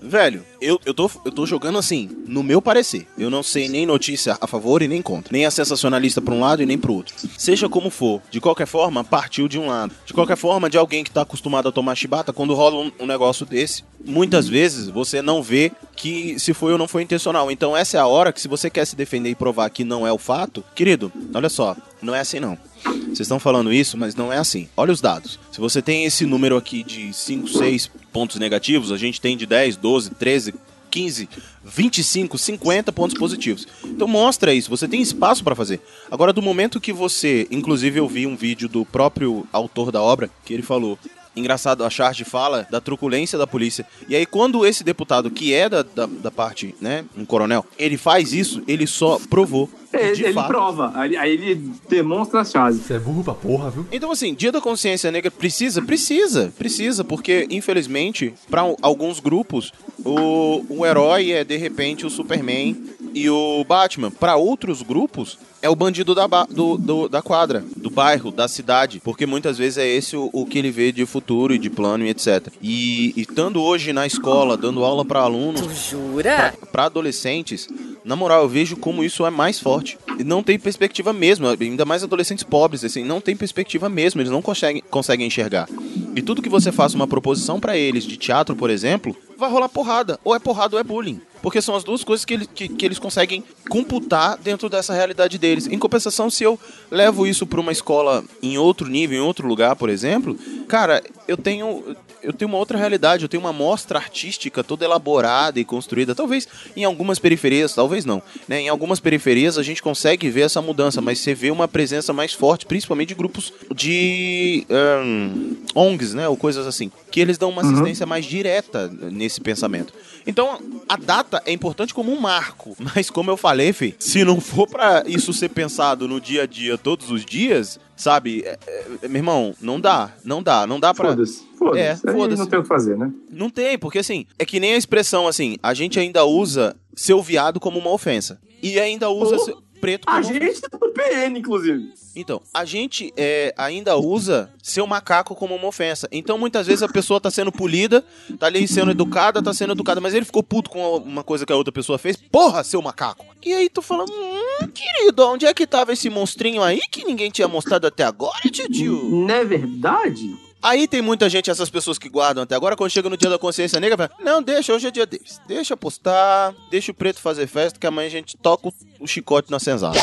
Velho, 0.00 0.44
eu, 0.60 0.80
eu, 0.84 0.94
tô, 0.94 1.10
eu 1.24 1.32
tô 1.32 1.46
jogando 1.46 1.78
assim, 1.78 2.10
no 2.26 2.42
meu 2.42 2.60
parecer. 2.60 3.06
Eu 3.16 3.30
não 3.30 3.42
sei 3.42 3.68
nem 3.68 3.86
notícia 3.86 4.36
a 4.40 4.46
favor 4.46 4.82
e 4.82 4.88
nem 4.88 5.00
contra. 5.00 5.32
Nem 5.32 5.46
a 5.46 5.50
sensacionalista 5.50 6.20
pra 6.20 6.34
um 6.34 6.40
lado 6.40 6.62
e 6.62 6.66
nem 6.66 6.78
pro 6.78 6.94
outro. 6.94 7.14
Seja 7.36 7.68
como 7.68 7.90
for, 7.90 8.20
de 8.30 8.40
qualquer 8.40 8.66
forma, 8.66 9.04
partiu 9.04 9.48
de 9.48 9.58
um 9.58 9.68
lado. 9.68 9.94
De 10.04 10.12
qualquer 10.12 10.36
forma, 10.36 10.68
de 10.68 10.76
alguém 10.78 11.04
que 11.04 11.10
tá 11.10 11.22
acostumado 11.22 11.68
a 11.68 11.72
tomar 11.72 11.94
chibata, 11.94 12.32
quando 12.32 12.54
rola 12.54 12.76
um, 12.76 12.92
um 13.00 13.06
negócio 13.06 13.46
desse, 13.46 13.84
muitas 14.04 14.48
vezes 14.48 14.88
você 14.88 15.22
não 15.22 15.42
vê 15.42 15.72
que 15.94 16.38
se 16.38 16.54
foi 16.54 16.72
ou 16.72 16.78
não 16.78 16.88
foi 16.88 17.02
intencional. 17.02 17.50
Então 17.50 17.76
essa 17.76 17.96
é 17.96 18.00
a 18.00 18.06
hora 18.06 18.32
que 18.32 18.40
se 18.40 18.48
você 18.48 18.70
quer 18.70 18.84
se 18.84 18.96
defender 18.96 19.30
e 19.30 19.34
provar 19.34 19.68
que 19.70 19.84
não 19.84 20.06
é 20.06 20.12
o 20.12 20.18
fato, 20.18 20.64
querido, 20.74 21.12
olha 21.34 21.48
só, 21.48 21.76
não 22.00 22.14
é 22.14 22.20
assim 22.20 22.40
não. 22.40 22.58
Vocês 22.84 23.20
estão 23.20 23.40
falando 23.40 23.72
isso, 23.72 23.96
mas 23.96 24.14
não 24.14 24.32
é 24.32 24.38
assim. 24.38 24.68
Olha 24.76 24.92
os 24.92 25.00
dados. 25.00 25.38
Se 25.50 25.60
você 25.60 25.82
tem 25.82 26.04
esse 26.04 26.24
número 26.24 26.56
aqui 26.56 26.82
de 26.84 27.12
5, 27.12 27.48
6 27.48 27.90
pontos 28.12 28.36
negativos, 28.38 28.92
a 28.92 28.96
gente 28.96 29.20
tem 29.20 29.36
de 29.36 29.46
10, 29.46 29.76
12, 29.76 30.10
13, 30.10 30.47
15, 30.90 31.28
25, 31.64 32.38
50 32.38 32.92
pontos 32.92 33.16
positivos. 33.16 33.66
Então 33.84 34.08
mostra 34.08 34.54
isso, 34.54 34.70
você 34.70 34.88
tem 34.88 35.00
espaço 35.00 35.44
para 35.44 35.54
fazer. 35.54 35.80
Agora, 36.10 36.32
do 36.32 36.42
momento 36.42 36.80
que 36.80 36.92
você, 36.92 37.46
inclusive 37.50 37.98
eu 37.98 38.08
vi 38.08 38.26
um 38.26 38.36
vídeo 38.36 38.68
do 38.68 38.84
próprio 38.84 39.46
autor 39.52 39.92
da 39.92 40.02
obra, 40.02 40.30
que 40.44 40.54
ele 40.54 40.62
falou. 40.62 40.98
Engraçado, 41.38 41.84
a 41.84 41.90
charge 41.90 42.24
fala 42.24 42.66
da 42.70 42.80
truculência 42.80 43.38
da 43.38 43.46
polícia. 43.46 43.86
E 44.08 44.16
aí, 44.16 44.26
quando 44.26 44.66
esse 44.66 44.82
deputado, 44.82 45.30
que 45.30 45.54
é 45.54 45.68
da, 45.68 45.82
da, 45.82 46.06
da 46.06 46.30
parte, 46.30 46.74
né, 46.80 47.04
um 47.16 47.24
coronel, 47.24 47.64
ele 47.78 47.96
faz 47.96 48.32
isso, 48.32 48.62
ele 48.66 48.86
só 48.86 49.18
provou. 49.30 49.68
Ele, 49.92 50.12
de 50.12 50.24
ele 50.24 50.34
fato, 50.34 50.48
prova, 50.48 50.92
aí, 50.94 51.16
aí 51.16 51.32
ele 51.32 51.72
demonstra 51.88 52.40
as 52.40 52.50
chaves. 52.50 52.82
Você 52.82 52.94
é 52.94 52.98
burro 52.98 53.24
pra 53.24 53.34
porra, 53.34 53.70
viu? 53.70 53.86
Então, 53.90 54.10
assim, 54.10 54.34
Dia 54.34 54.52
da 54.52 54.60
Consciência 54.60 55.10
Negra 55.10 55.30
precisa? 55.30 55.80
Precisa, 55.80 56.52
precisa, 56.58 57.02
porque, 57.04 57.46
infelizmente, 57.50 58.34
para 58.50 58.62
alguns 58.82 59.18
grupos, 59.18 59.72
o, 60.04 60.64
o 60.68 60.86
herói 60.86 61.32
é, 61.32 61.42
de 61.42 61.56
repente, 61.56 62.04
o 62.04 62.10
Superman 62.10 62.76
e 63.14 63.30
o 63.30 63.64
Batman. 63.64 64.10
Para 64.10 64.36
outros 64.36 64.82
grupos, 64.82 65.38
é 65.60 65.68
o 65.68 65.74
bandido 65.74 66.14
da, 66.14 66.26
do, 66.50 66.76
do- 66.76 67.08
da 67.08 67.20
quadra, 67.20 67.64
do 67.76 67.90
bairro, 67.90 68.30
da 68.30 68.46
cidade, 68.46 69.00
porque 69.02 69.26
muitas 69.26 69.58
vezes 69.58 69.78
é 69.78 69.86
esse 69.86 70.16
o, 70.16 70.30
o 70.32 70.46
que 70.46 70.58
ele 70.58 70.70
vê 70.70 70.92
de 70.92 71.04
futuro 71.04 71.54
e 71.54 71.58
de 71.58 71.68
plano 71.68 72.04
e 72.04 72.08
etc. 72.10 72.46
E, 72.62 73.12
estando 73.16 73.60
hoje 73.60 73.92
na 73.92 74.06
escola, 74.06 74.56
dando 74.56 74.84
aula 74.84 75.04
para 75.04 75.20
alunos, 75.20 75.60
Jura? 75.90 76.54
para 76.70 76.84
adolescentes, 76.84 77.68
na 78.04 78.14
moral, 78.16 78.42
eu 78.42 78.48
vejo 78.48 78.76
como 78.76 79.02
isso 79.04 79.26
é 79.26 79.30
mais 79.30 79.58
forte. 79.58 79.98
E 80.18 80.24
não 80.24 80.42
tem 80.42 80.58
perspectiva 80.58 81.12
mesmo, 81.12 81.46
ainda 81.48 81.84
mais 81.84 82.02
adolescentes 82.02 82.44
pobres, 82.44 82.84
assim, 82.84 83.04
não 83.04 83.20
tem 83.20 83.36
perspectiva 83.36 83.88
mesmo, 83.88 84.20
eles 84.20 84.30
não 84.32 84.40
conseguem, 84.42 84.82
conseguem 84.90 85.26
enxergar. 85.26 85.68
E 86.14 86.22
tudo 86.22 86.42
que 86.42 86.48
você 86.48 86.72
faça 86.72 86.96
uma 86.96 87.06
proposição 87.06 87.60
para 87.60 87.76
eles 87.76 88.04
de 88.04 88.16
teatro, 88.16 88.56
por 88.56 88.70
exemplo, 88.70 89.14
vai 89.36 89.50
rolar 89.50 89.68
porrada. 89.68 90.18
Ou 90.24 90.34
é 90.34 90.38
porrada 90.38 90.74
ou 90.76 90.80
é 90.80 90.84
bullying. 90.84 91.20
Porque 91.40 91.62
são 91.62 91.76
as 91.76 91.84
duas 91.84 92.02
coisas 92.02 92.24
que, 92.24 92.34
ele- 92.34 92.46
que, 92.52 92.68
que 92.68 92.84
eles 92.84 92.98
conseguem 92.98 93.44
computar 93.68 94.36
dentro 94.38 94.68
dessa 94.68 94.92
realidade 94.92 95.38
deles. 95.38 95.47
Em 95.70 95.78
compensação, 95.78 96.28
se 96.30 96.44
eu 96.44 96.58
levo 96.90 97.26
isso 97.26 97.46
para 97.46 97.60
uma 97.60 97.72
escola 97.72 98.24
em 98.42 98.58
outro 98.58 98.88
nível, 98.88 99.18
em 99.18 99.26
outro 99.26 99.46
lugar, 99.46 99.76
por 99.76 99.88
exemplo, 99.88 100.36
cara, 100.66 101.02
eu 101.26 101.36
tenho 101.36 101.96
eu 102.22 102.32
tenho 102.32 102.48
uma 102.48 102.58
outra 102.58 102.78
realidade, 102.78 103.24
eu 103.24 103.28
tenho 103.28 103.42
uma 103.42 103.52
mostra 103.52 103.98
artística 103.98 104.62
toda 104.64 104.84
elaborada 104.84 105.58
e 105.58 105.64
construída. 105.64 106.14
Talvez 106.14 106.48
em 106.76 106.84
algumas 106.84 107.18
periferias, 107.18 107.74
talvez 107.74 108.04
não. 108.04 108.22
Né? 108.46 108.62
Em 108.62 108.68
algumas 108.68 109.00
periferias 109.00 109.58
a 109.58 109.62
gente 109.62 109.82
consegue 109.82 110.28
ver 110.30 110.42
essa 110.42 110.60
mudança, 110.60 111.00
mas 111.00 111.18
você 111.18 111.34
vê 111.34 111.50
uma 111.50 111.68
presença 111.68 112.12
mais 112.12 112.32
forte, 112.32 112.66
principalmente 112.66 113.08
de 113.08 113.14
grupos 113.14 113.52
de 113.74 114.66
ahn, 114.70 115.56
ONGs, 115.74 116.14
né? 116.14 116.28
Ou 116.28 116.36
coisas 116.36 116.66
assim, 116.66 116.90
que 117.10 117.20
eles 117.20 117.38
dão 117.38 117.50
uma 117.50 117.62
assistência 117.62 118.06
mais 118.06 118.24
direta 118.24 118.88
nesse 118.88 119.40
pensamento. 119.40 119.92
Então, 120.26 120.60
a 120.88 120.96
data 120.96 121.42
é 121.46 121.52
importante 121.52 121.94
como 121.94 122.12
um 122.12 122.20
marco, 122.20 122.76
mas 122.94 123.08
como 123.08 123.30
eu 123.30 123.36
falei, 123.36 123.72
Fê, 123.72 123.94
se 123.98 124.24
não 124.24 124.40
for 124.40 124.68
pra 124.68 125.02
isso 125.06 125.32
ser 125.32 125.48
pensado 125.48 126.06
no 126.06 126.20
dia 126.20 126.42
a 126.42 126.46
dia, 126.46 126.76
todos 126.76 127.10
os 127.10 127.24
dias, 127.24 127.80
sabe? 127.96 128.42
É, 128.44 128.58
é, 129.02 129.08
meu 129.08 129.20
irmão, 129.20 129.54
não 129.60 129.80
dá, 129.80 130.10
não 130.24 130.42
dá, 130.42 130.66
não 130.66 130.78
dá 130.78 130.92
pra... 130.92 131.16
Foda-se, 131.58 131.80
foda-se. 131.82 132.06
É, 132.06 132.10
Aí 132.10 132.16
foda-se. 132.16 132.40
não 132.42 132.46
tem 132.48 132.58
o 132.58 132.62
que 132.62 132.68
fazer, 132.68 132.96
né? 132.96 133.12
Não 133.30 133.50
tem, 133.50 133.78
porque 133.78 133.98
assim, 133.98 134.26
é 134.38 134.44
que 134.44 134.60
nem 134.60 134.74
a 134.74 134.76
expressão 134.78 135.26
assim, 135.26 135.56
a 135.62 135.74
gente 135.74 135.98
ainda 135.98 136.24
usa 136.24 136.76
seu 136.94 137.22
viado 137.22 137.58
como 137.60 137.78
uma 137.78 137.90
ofensa. 137.90 138.40
E 138.62 138.78
ainda 138.80 139.08
usa 139.10 139.36
Oh, 139.36 139.38
seu 139.38 139.62
preto 139.80 140.06
como 140.06 140.16
A 140.18 140.22
gente 140.22 140.60
tá 140.60 140.76
no 140.80 140.90
PN, 140.92 141.38
inclusive. 141.38 141.92
então, 142.16 142.42
a 142.52 142.64
gente 142.64 143.12
é, 143.16 143.54
ainda 143.56 143.96
usa 143.96 144.50
seu 144.60 144.84
macaco 144.88 145.36
como 145.36 145.54
uma 145.54 145.68
ofensa. 145.68 146.08
Então, 146.10 146.36
muitas 146.36 146.66
vezes 146.66 146.82
a 146.82 146.88
pessoa 146.88 147.20
tá 147.20 147.30
sendo 147.30 147.52
polida, 147.52 148.04
tá 148.40 148.46
ali 148.46 148.66
sendo 148.66 148.90
educada, 148.90 149.40
tá 149.40 149.54
sendo 149.54 149.72
educada, 149.74 150.00
mas 150.00 150.14
ele 150.14 150.24
ficou 150.24 150.42
puto 150.42 150.68
com 150.70 150.96
uma 150.96 151.22
coisa 151.22 151.46
que 151.46 151.52
a 151.52 151.56
outra 151.56 151.70
pessoa 151.72 151.96
fez. 151.96 152.16
Porra, 152.16 152.64
seu 152.64 152.82
macaco! 152.82 153.24
E 153.46 153.52
aí 153.52 153.68
tu 153.68 153.80
fala, 153.80 154.04
hum, 154.04 154.68
querido, 154.74 155.24
onde 155.28 155.46
é 155.46 155.54
que 155.54 155.64
tava 155.64 155.92
esse 155.92 156.10
monstrinho 156.10 156.60
aí 156.60 156.80
que 156.90 157.04
ninguém 157.04 157.30
tinha 157.30 157.46
mostrado 157.46 157.86
até 157.86 158.02
agora, 158.02 158.40
tio? 158.50 159.04
Não 159.04 159.32
é 159.32 159.44
verdade? 159.44 160.36
Aí 160.62 160.88
tem 160.88 161.00
muita 161.00 161.28
gente, 161.28 161.50
essas 161.50 161.70
pessoas 161.70 161.98
que 161.98 162.08
guardam 162.08 162.42
até 162.42 162.54
agora, 162.54 162.76
quando 162.76 162.90
chega 162.90 163.08
no 163.08 163.16
dia 163.16 163.30
da 163.30 163.38
consciência 163.38 163.78
negra, 163.78 163.96
fala, 163.96 164.10
não, 164.20 164.42
deixa, 164.42 164.74
hoje 164.74 164.88
é 164.88 164.90
dia 164.90 165.06
deles. 165.06 165.40
Deixa 165.46 165.76
postar, 165.76 166.54
deixa 166.70 166.90
o 166.90 166.94
preto 166.94 167.20
fazer 167.20 167.46
festa, 167.46 167.78
que 167.78 167.86
amanhã 167.86 168.08
a 168.08 168.10
gente 168.10 168.36
toca 168.36 168.68
o, 168.98 169.06
chicote 169.06 169.50
na 169.50 169.58
senzala. 169.60 169.96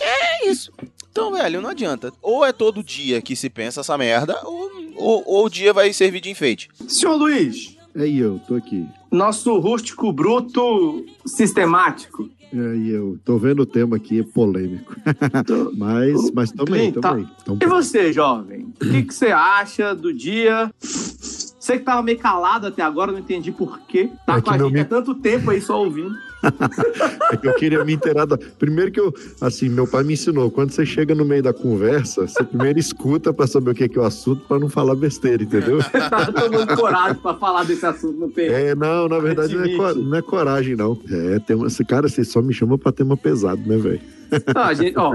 É 0.00 0.48
isso. 0.48 0.72
Então, 1.10 1.32
velho, 1.32 1.60
não 1.60 1.70
adianta. 1.70 2.12
Ou 2.22 2.44
é 2.44 2.52
todo 2.52 2.82
dia 2.82 3.20
que 3.20 3.36
se 3.36 3.50
pensa 3.50 3.80
essa 3.80 3.98
merda, 3.98 4.40
ou, 4.44 4.70
ou, 4.96 5.24
ou 5.26 5.46
o 5.46 5.50
dia 5.50 5.72
vai 5.72 5.92
servir 5.92 6.20
de 6.20 6.30
enfeite. 6.30 6.70
Senhor 6.88 7.16
Luiz, 7.16 7.76
Aí 7.94 8.18
eu, 8.18 8.40
tô 8.46 8.54
aqui. 8.54 8.86
nosso 9.10 9.58
rústico 9.58 10.12
bruto 10.12 11.04
sistemático. 11.26 12.30
Aí 12.52 12.90
eu, 12.90 13.18
tô 13.24 13.38
vendo 13.38 13.60
o 13.60 13.66
tema 13.66 13.96
aqui, 13.96 14.20
é 14.20 14.22
polêmico. 14.22 14.94
mas, 15.76 16.30
mas 16.32 16.50
tamo 16.52 16.74
aí, 16.74 16.92
Tá. 16.92 17.00
tamo 17.00 17.20
aí. 17.20 17.28
Tamo 17.44 17.58
E 17.62 17.66
você, 17.66 18.12
jovem? 18.12 18.72
O 18.80 18.90
que, 18.90 19.02
que 19.04 19.14
você 19.14 19.26
acha 19.28 19.94
do 19.94 20.12
dia? 20.12 20.72
Você 20.80 21.78
que 21.78 21.84
tava 21.84 22.02
meio 22.02 22.18
calado 22.18 22.66
até 22.66 22.82
agora, 22.82 23.12
não 23.12 23.18
entendi 23.18 23.52
por 23.52 23.78
quê. 23.80 24.10
Tá 24.26 24.36
É 24.38 24.40
com 24.40 24.50
que 24.50 24.54
a 24.54 24.58
gente 24.58 24.80
há 24.80 24.84
tanto 24.84 25.14
tempo 25.14 25.50
aí 25.50 25.60
só 25.60 25.80
ouvindo. 25.80 26.14
É 27.32 27.36
que 27.36 27.46
eu 27.46 27.54
queria 27.54 27.84
me 27.84 27.92
inteirar. 27.92 28.26
Da... 28.26 28.36
Primeiro 28.36 28.90
que 28.90 28.98
eu, 28.98 29.14
assim, 29.40 29.68
meu 29.68 29.86
pai 29.86 30.02
me 30.02 30.14
ensinou, 30.14 30.50
quando 30.50 30.72
você 30.72 30.84
chega 30.84 31.14
no 31.14 31.24
meio 31.24 31.42
da 31.42 31.52
conversa, 31.52 32.26
você 32.26 32.42
primeiro 32.42 32.78
escuta 32.78 33.32
pra 33.32 33.46
saber 33.46 33.70
o 33.70 33.74
que 33.74 33.88
que 33.88 33.96
é 33.98 34.02
o 34.02 34.04
assunto, 34.04 34.44
pra 34.48 34.58
não 34.58 34.68
falar 34.68 34.96
besteira, 34.96 35.42
entendeu? 35.42 35.78
tá 35.92 36.26
tomando 36.26 36.74
coragem 36.76 37.20
pra 37.22 37.34
falar 37.34 37.64
desse 37.64 37.86
assunto 37.86 38.18
no 38.18 38.28
PN. 38.30 38.50
É, 38.52 38.74
não, 38.74 39.08
na 39.08 39.18
verdade 39.20 39.54
não 39.54 39.60
é, 39.60 39.64
Admite. 39.66 39.78
co- 39.80 39.94
não 39.94 40.16
é 40.16 40.22
coragem, 40.22 40.74
não. 40.74 40.98
É, 41.08 41.38
tem 41.38 41.54
uma, 41.54 41.68
esse 41.68 41.84
cara, 41.84 42.08
você 42.08 42.24
só 42.24 42.42
me 42.42 42.52
chama 42.52 42.76
pra 42.76 42.90
tema 42.90 43.16
pesado, 43.16 43.62
né, 43.64 43.76
velho? 43.76 44.00
Não, 44.54 44.62
a, 44.62 44.74
gente, 44.74 44.96
ó, 44.96 45.12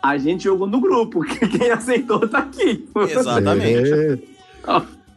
a 0.00 0.16
gente 0.18 0.44
jogou 0.44 0.68
no 0.68 0.80
grupo. 0.80 1.20
Quem 1.24 1.72
aceitou 1.72 2.28
tá 2.28 2.38
aqui. 2.38 2.86
Exatamente. 3.10 3.92
É, 3.92 4.18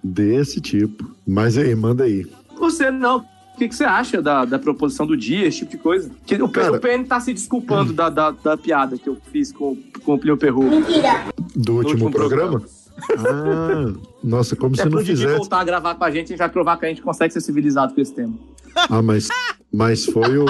desse 0.04 0.60
tipo. 0.60 1.12
Mas 1.28 1.56
aí, 1.56 1.76
manda 1.76 2.06
aí. 2.06 2.26
Você 2.58 2.90
não. 2.90 3.24
O 3.56 3.58
que, 3.58 3.70
que 3.70 3.76
você 3.76 3.86
acha 3.86 4.22
da, 4.22 4.44
da 4.44 4.60
proposição 4.60 5.08
do 5.08 5.16
dia, 5.16 5.48
esse 5.48 5.60
tipo 5.60 5.72
de 5.72 5.78
coisa? 5.78 6.12
Que 6.26 6.36
o, 6.36 6.50
Cara- 6.50 6.74
o 6.74 6.80
PN 6.80 7.06
tá 7.06 7.22
se 7.22 7.34
desculpando 7.34 7.94
da, 7.94 8.10
da, 8.10 8.32
da 8.32 8.58
piada 8.58 8.98
que 8.98 9.08
eu 9.08 9.18
fiz 9.32 9.54
com, 9.54 9.78
com 10.04 10.14
o 10.16 10.20
Plio 10.20 10.36
Perru. 10.36 10.64
Do 11.56 11.76
último, 11.76 11.78
último 11.78 12.12
programa? 12.12 12.62
Ah, 13.18 13.94
nossa, 14.22 14.58
como 14.58 14.76
É 14.76 14.84
se 14.84 14.90
não 14.90 15.00
fizesse. 15.00 15.38
voltar 15.38 15.62
a 15.62 15.64
gravar 15.64 15.96
com 15.96 16.04
a 16.04 16.12
gente, 16.12 16.26
a 16.26 16.28
gente 16.28 16.38
vai 16.38 16.50
provar 16.50 16.78
que 16.78 16.86
a 16.86 16.90
gente 16.90 17.02
consegue 17.02 17.32
ser 17.34 17.40
civilizado 17.40 17.94
com 17.94 18.02
esse 18.02 18.14
tema. 18.14 18.34
Ah, 18.90 19.02
mas, 19.02 19.30
mas 19.72 20.06
foi 20.06 20.38
o. 20.38 20.46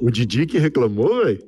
O 0.00 0.10
Didi 0.10 0.44
que 0.46 0.58
reclamou, 0.58 1.24
velho? 1.24 1.40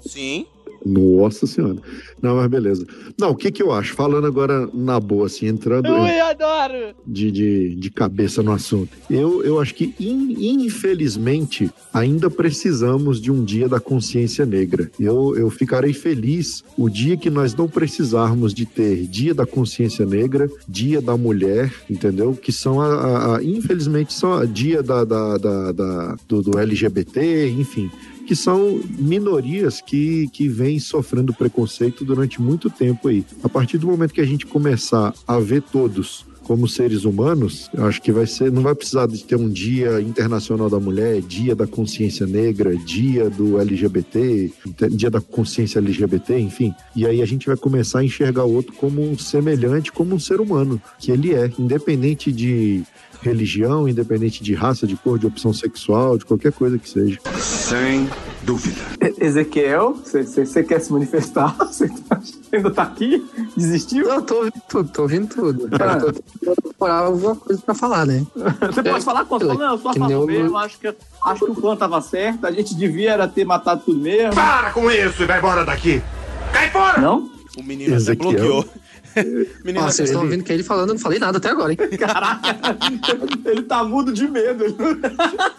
Sim. 0.00 0.46
Nossa 0.84 1.46
senhora. 1.46 1.76
Não, 2.22 2.36
mas 2.36 2.48
beleza. 2.50 2.86
Não, 3.18 3.30
o 3.30 3.34
que 3.36 3.50
que 3.50 3.62
eu 3.62 3.72
acho? 3.72 3.94
Falando 3.94 4.26
agora 4.26 4.68
na 4.72 4.98
boa, 4.98 5.26
assim, 5.26 5.46
entrando 5.46 5.86
adoro! 6.20 6.94
de, 7.06 7.30
de, 7.30 7.74
de 7.76 7.90
cabeça 7.90 8.42
no 8.42 8.52
assunto. 8.52 8.90
Eu, 9.10 9.42
eu 9.44 9.60
acho 9.60 9.74
que, 9.74 9.94
in- 10.00 10.64
infelizmente, 10.64 11.70
ainda 11.92 12.28
precisamos 12.30 13.20
de 13.20 13.30
um 13.30 13.44
dia 13.44 13.68
da 13.68 13.78
consciência 13.80 14.44
negra. 14.46 14.90
Eu, 14.98 15.36
eu 15.36 15.50
ficarei 15.50 15.92
feliz 15.92 16.62
o 16.76 16.88
dia 16.88 17.16
que 17.16 17.30
nós 17.30 17.54
não 17.54 17.68
precisarmos 17.68 18.52
de 18.54 18.66
ter 18.66 19.06
dia 19.06 19.34
da 19.34 19.46
consciência 19.46 20.04
negra, 20.06 20.50
dia 20.68 21.00
da 21.00 21.16
mulher, 21.16 21.72
entendeu? 21.88 22.34
Que 22.34 22.52
são, 22.52 22.80
a, 22.80 22.86
a- 22.94 23.36
a- 23.36 23.42
infelizmente, 23.44 24.12
são 24.12 24.32
a 24.34 24.44
dia 24.44 24.82
da, 24.82 25.04
da, 25.04 25.36
da- 25.38 25.72
da- 25.72 26.16
do, 26.28 26.42
do 26.42 26.58
LGBT, 26.58 27.48
enfim 27.50 27.90
que 28.30 28.36
são 28.36 28.80
minorias 28.96 29.80
que, 29.80 30.28
que 30.28 30.46
vêm 30.46 30.78
sofrendo 30.78 31.34
preconceito 31.34 32.04
durante 32.04 32.40
muito 32.40 32.70
tempo 32.70 33.08
aí. 33.08 33.26
A 33.42 33.48
partir 33.48 33.76
do 33.76 33.88
momento 33.88 34.14
que 34.14 34.20
a 34.20 34.24
gente 34.24 34.46
começar 34.46 35.12
a 35.26 35.40
ver 35.40 35.62
todos 35.62 36.24
como 36.44 36.68
seres 36.68 37.04
humanos, 37.04 37.68
eu 37.74 37.84
acho 37.86 38.00
que 38.00 38.12
vai 38.12 38.28
ser, 38.28 38.52
não 38.52 38.62
vai 38.62 38.72
precisar 38.72 39.08
de 39.08 39.24
ter 39.24 39.34
um 39.34 39.48
dia 39.48 40.00
internacional 40.00 40.70
da 40.70 40.78
mulher, 40.78 41.20
dia 41.22 41.56
da 41.56 41.66
consciência 41.66 42.24
negra, 42.24 42.76
dia 42.76 43.28
do 43.28 43.58
LGBT, 43.58 44.52
dia 44.92 45.10
da 45.10 45.20
consciência 45.20 45.80
LGBT, 45.80 46.38
enfim. 46.38 46.72
E 46.94 47.06
aí 47.06 47.22
a 47.22 47.26
gente 47.26 47.48
vai 47.48 47.56
começar 47.56 47.98
a 47.98 48.04
enxergar 48.04 48.44
o 48.44 48.54
outro 48.54 48.72
como 48.74 49.02
um 49.02 49.18
semelhante, 49.18 49.90
como 49.90 50.14
um 50.14 50.20
ser 50.20 50.40
humano, 50.40 50.80
que 51.00 51.10
ele 51.10 51.34
é, 51.34 51.50
independente 51.58 52.30
de 52.30 52.84
religião, 53.22 53.88
independente 53.88 54.42
de 54.42 54.54
raça, 54.54 54.86
de 54.86 54.96
cor, 54.96 55.18
de 55.18 55.26
opção 55.26 55.52
sexual, 55.52 56.16
de 56.18 56.24
qualquer 56.24 56.52
coisa 56.52 56.78
que 56.78 56.88
seja. 56.88 57.18
Sem 57.38 58.08
dúvida. 58.42 58.80
Ezequiel, 59.18 59.94
você 60.04 60.64
quer 60.64 60.80
se 60.80 60.92
manifestar? 60.92 61.56
Você 61.70 61.88
tá- 62.08 62.20
ainda 62.52 62.70
tá 62.70 62.82
aqui? 62.82 63.24
Desistiu? 63.56 64.08
Eu 64.08 64.22
tô 64.22 64.36
ouvindo 64.36 64.62
tudo, 64.68 64.90
tô 64.90 65.02
ouvindo 65.02 65.26
tudo. 65.28 65.68
Ah. 65.72 65.98
Eu 66.02 66.54
tô 66.54 66.62
procurar 66.80 66.98
alguma 67.00 67.36
coisa 67.36 67.60
pra 67.62 67.74
falar, 67.74 68.06
né? 68.06 68.26
Você 68.72 68.82
pode 68.82 69.04
falar 69.04 69.24
com 69.26 69.36
a 69.36 69.38
não, 69.38 69.72
eu 69.72 69.78
favor 69.78 70.10
eu 70.10 70.26
mesmo, 70.26 70.56
acho 70.56 70.78
que, 70.78 70.94
acho 71.24 71.44
que 71.44 71.50
o 71.50 71.54
plano 71.54 71.76
tava 71.76 72.00
certo, 72.00 72.46
a 72.46 72.50
gente 72.50 72.74
devia 72.74 73.12
era 73.12 73.28
ter 73.28 73.44
matado 73.44 73.82
tudo 73.84 74.00
mesmo. 74.00 74.34
Para 74.34 74.70
com 74.70 74.90
isso 74.90 75.22
e 75.22 75.26
vai 75.26 75.38
embora 75.38 75.64
daqui. 75.64 76.02
Cai 76.52 76.70
fora! 76.70 77.00
Não? 77.00 77.30
O 77.58 77.62
menino 77.62 77.90
até 77.94 77.96
Ezequiel. 78.02 78.30
bloqueou. 78.32 78.64
menino 79.64 79.84
Nossa, 79.84 79.96
vocês 79.96 80.08
estão 80.10 80.22
ouvindo 80.22 80.44
que 80.44 80.52
ele 80.52 80.62
falando, 80.62 80.88
eu 80.90 80.94
não 80.94 81.00
falei 81.00 81.18
nada 81.18 81.38
até 81.38 81.48
agora, 81.50 81.72
hein? 81.72 81.78
Caraca, 81.98 82.76
ele 83.44 83.62
tá 83.62 83.82
mudo 83.84 84.12
de 84.12 84.28
medo. 84.28 84.64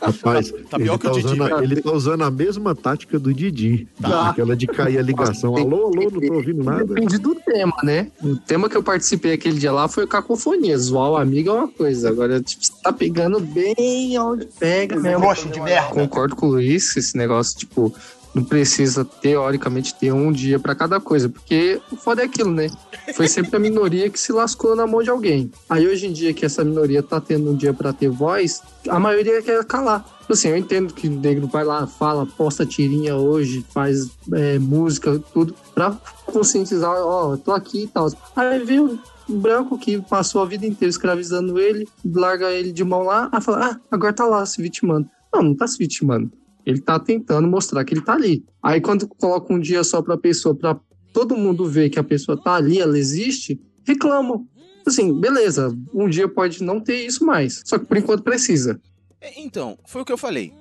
Rapaz, 0.01 0.51
Tá 0.70 0.77
ele, 0.77 0.84
pior 0.86 0.98
que 0.98 1.05
tá 1.05 1.12
o 1.12 1.15
Didi, 1.15 1.25
usando, 1.27 1.43
a- 1.55 1.63
ele 1.63 1.81
tá 1.81 1.91
usando 1.91 2.22
a 2.24 2.31
mesma 2.31 2.75
tática 2.75 3.20
do 3.20 3.34
Didi. 3.34 3.88
Tá. 4.01 4.29
Aquela 4.29 4.55
de 4.55 4.67
cair 4.67 4.98
a 4.98 5.01
ligação. 5.01 5.55
Alô, 5.55 5.88
alô, 5.88 6.10
não 6.12 6.22
tô 6.22 6.34
ouvindo 6.34 6.63
nada. 6.63 6.86
Depende 6.86 7.17
do 7.17 7.36
tema, 7.36 7.74
né? 7.84 8.12
O 8.24 8.36
tema 8.38 8.70
que 8.70 8.77
eu 8.77 8.84
participei 8.84 9.34
aquele 9.34 9.60
dia 9.60 9.72
lá 9.72 9.88
foi 9.88 10.08
cacofonia. 10.08 10.77
Zoar 10.77 11.12
o 11.12 11.17
amigo 11.17 11.50
é 11.50 11.53
uma 11.53 11.67
coisa. 11.67 12.10
Agora, 12.10 12.41
tipo, 12.41 12.63
você 12.65 12.72
tá 12.84 12.91
pegando 12.93 13.39
bem 13.39 14.17
onde 14.20 14.46
pega 14.60 15.00
mesmo. 15.00 15.22
Coxa 15.22 15.50
de 15.50 15.60
merda. 15.60 15.89
Concordo 15.89 16.36
com 16.36 16.48
o 16.48 16.51
Luiz, 16.51 16.96
esse 16.98 17.15
negócio, 17.17 17.58
tipo, 17.58 17.93
não 18.33 18.43
precisa, 18.43 19.03
teoricamente, 19.03 19.93
ter 19.95 20.11
um 20.13 20.31
dia 20.31 20.59
pra 20.59 20.73
cada 20.73 21.00
coisa. 21.00 21.27
Porque 21.27 21.81
o 21.91 21.95
foda 21.95 22.21
é 22.21 22.25
aquilo, 22.25 22.51
né? 22.51 22.69
Foi 23.15 23.27
sempre 23.27 23.55
a 23.55 23.59
minoria 23.59 24.09
que 24.09 24.19
se 24.19 24.31
lascou 24.31 24.75
na 24.75 24.88
mão 24.88 25.03
de 25.03 25.09
alguém. 25.09 25.51
Aí, 25.69 25.88
hoje 25.88 26.07
em 26.07 26.13
dia, 26.13 26.33
que 26.33 26.45
essa 26.45 26.63
minoria 26.63 27.03
tá 27.03 27.19
tendo 27.19 27.51
um 27.51 27.55
dia 27.55 27.73
pra 27.73 27.91
ter 27.91 28.09
voz, 28.09 28.61
a 28.88 29.00
maioria 29.00 29.41
quer 29.41 29.63
calar. 29.65 30.05
Assim, 30.29 30.47
eu 30.47 30.55
entendo 30.55 30.93
que 30.93 31.09
o 31.09 31.11
negro 31.11 31.45
vai 31.47 31.65
lá, 31.65 31.85
fala, 31.85 32.25
posta 32.25 32.65
tirinha 32.65 33.17
hoje, 33.17 33.65
faz 33.73 34.09
é, 34.31 34.57
música, 34.57 35.21
tudo, 35.33 35.53
pra 35.75 35.97
conscientizar, 36.25 36.89
ó, 36.89 37.33
eu 37.33 37.38
tô 37.38 37.51
aqui 37.51 37.83
e 37.83 37.88
tal. 37.88 38.09
Aí 38.33 38.79
um 38.79 38.97
branco 39.27 39.77
que 39.77 40.01
passou 40.01 40.41
a 40.41 40.45
vida 40.45 40.65
inteira 40.65 40.89
escravizando 40.89 41.59
ele, 41.59 41.88
larga 42.05 42.50
ele 42.51 42.71
de 42.71 42.83
mão 42.83 43.03
lá, 43.03 43.29
aí 43.31 43.41
fala, 43.41 43.71
ah, 43.71 43.79
agora 43.91 44.13
tá 44.13 44.25
lá 44.25 44.45
se 44.45 44.61
vitimando. 44.61 45.09
Não, 45.33 45.43
não 45.43 45.55
tá 45.55 45.67
se 45.67 45.77
vitimando. 45.77 46.31
Ele 46.65 46.80
tá 46.80 47.00
tentando 47.00 47.48
mostrar 47.48 47.84
que 47.84 47.94
ele 47.94 48.01
tá 48.01 48.13
ali. 48.13 48.44
Aí 48.62 48.80
quando 48.82 49.08
coloca 49.08 49.53
um 49.53 49.60
dia 49.60 49.84
só 49.84 50.01
pra 50.01 50.18
pessoa, 50.18 50.56
pra 50.56 50.80
todo 51.13 51.36
mundo 51.36 51.68
ver 51.68 51.89
que 51.89 52.00
a 52.00 52.03
pessoa 52.03 52.41
tá 52.41 52.56
ali, 52.56 52.80
ela 52.80 52.98
existe, 52.98 53.60
reclamam. 53.86 54.46
Assim, 54.86 55.13
beleza, 55.20 55.75
um 55.94 56.10
dia 56.10 56.27
pode 56.27 56.63
não 56.63 56.80
ter 56.80 57.06
isso 57.06 57.25
mais. 57.25 57.62
Só 57.65 57.77
que 57.77 57.86
por 57.86 57.98
enquanto 57.98 58.24
precisa. 58.24 58.80
É, 59.19 59.39
Então, 59.41 59.78
foi 59.86 60.02
o 60.02 60.06
que 60.06 60.12
eu 60.12 60.17
falei. 60.17 60.54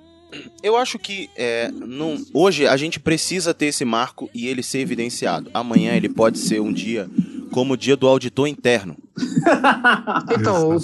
Eu 0.63 0.77
acho 0.77 0.99
que 0.99 1.29
é, 1.37 1.71
não, 1.73 2.17
hoje 2.33 2.67
a 2.67 2.77
gente 2.77 3.01
precisa 3.01 3.53
ter 3.53 3.67
esse 3.67 3.85
marco 3.85 4.31
e 4.33 4.47
ele 4.47 4.63
ser 4.63 4.79
evidenciado. 4.79 5.51
Amanhã 5.53 5.95
ele 5.95 6.09
pode 6.09 6.39
ser 6.39 6.61
um 6.61 6.73
dia 6.73 7.09
como 7.51 7.75
o 7.75 7.77
dia 7.77 7.97
do 7.97 8.07
auditor 8.07 8.47
interno. 8.47 8.97
Então, 10.39 10.79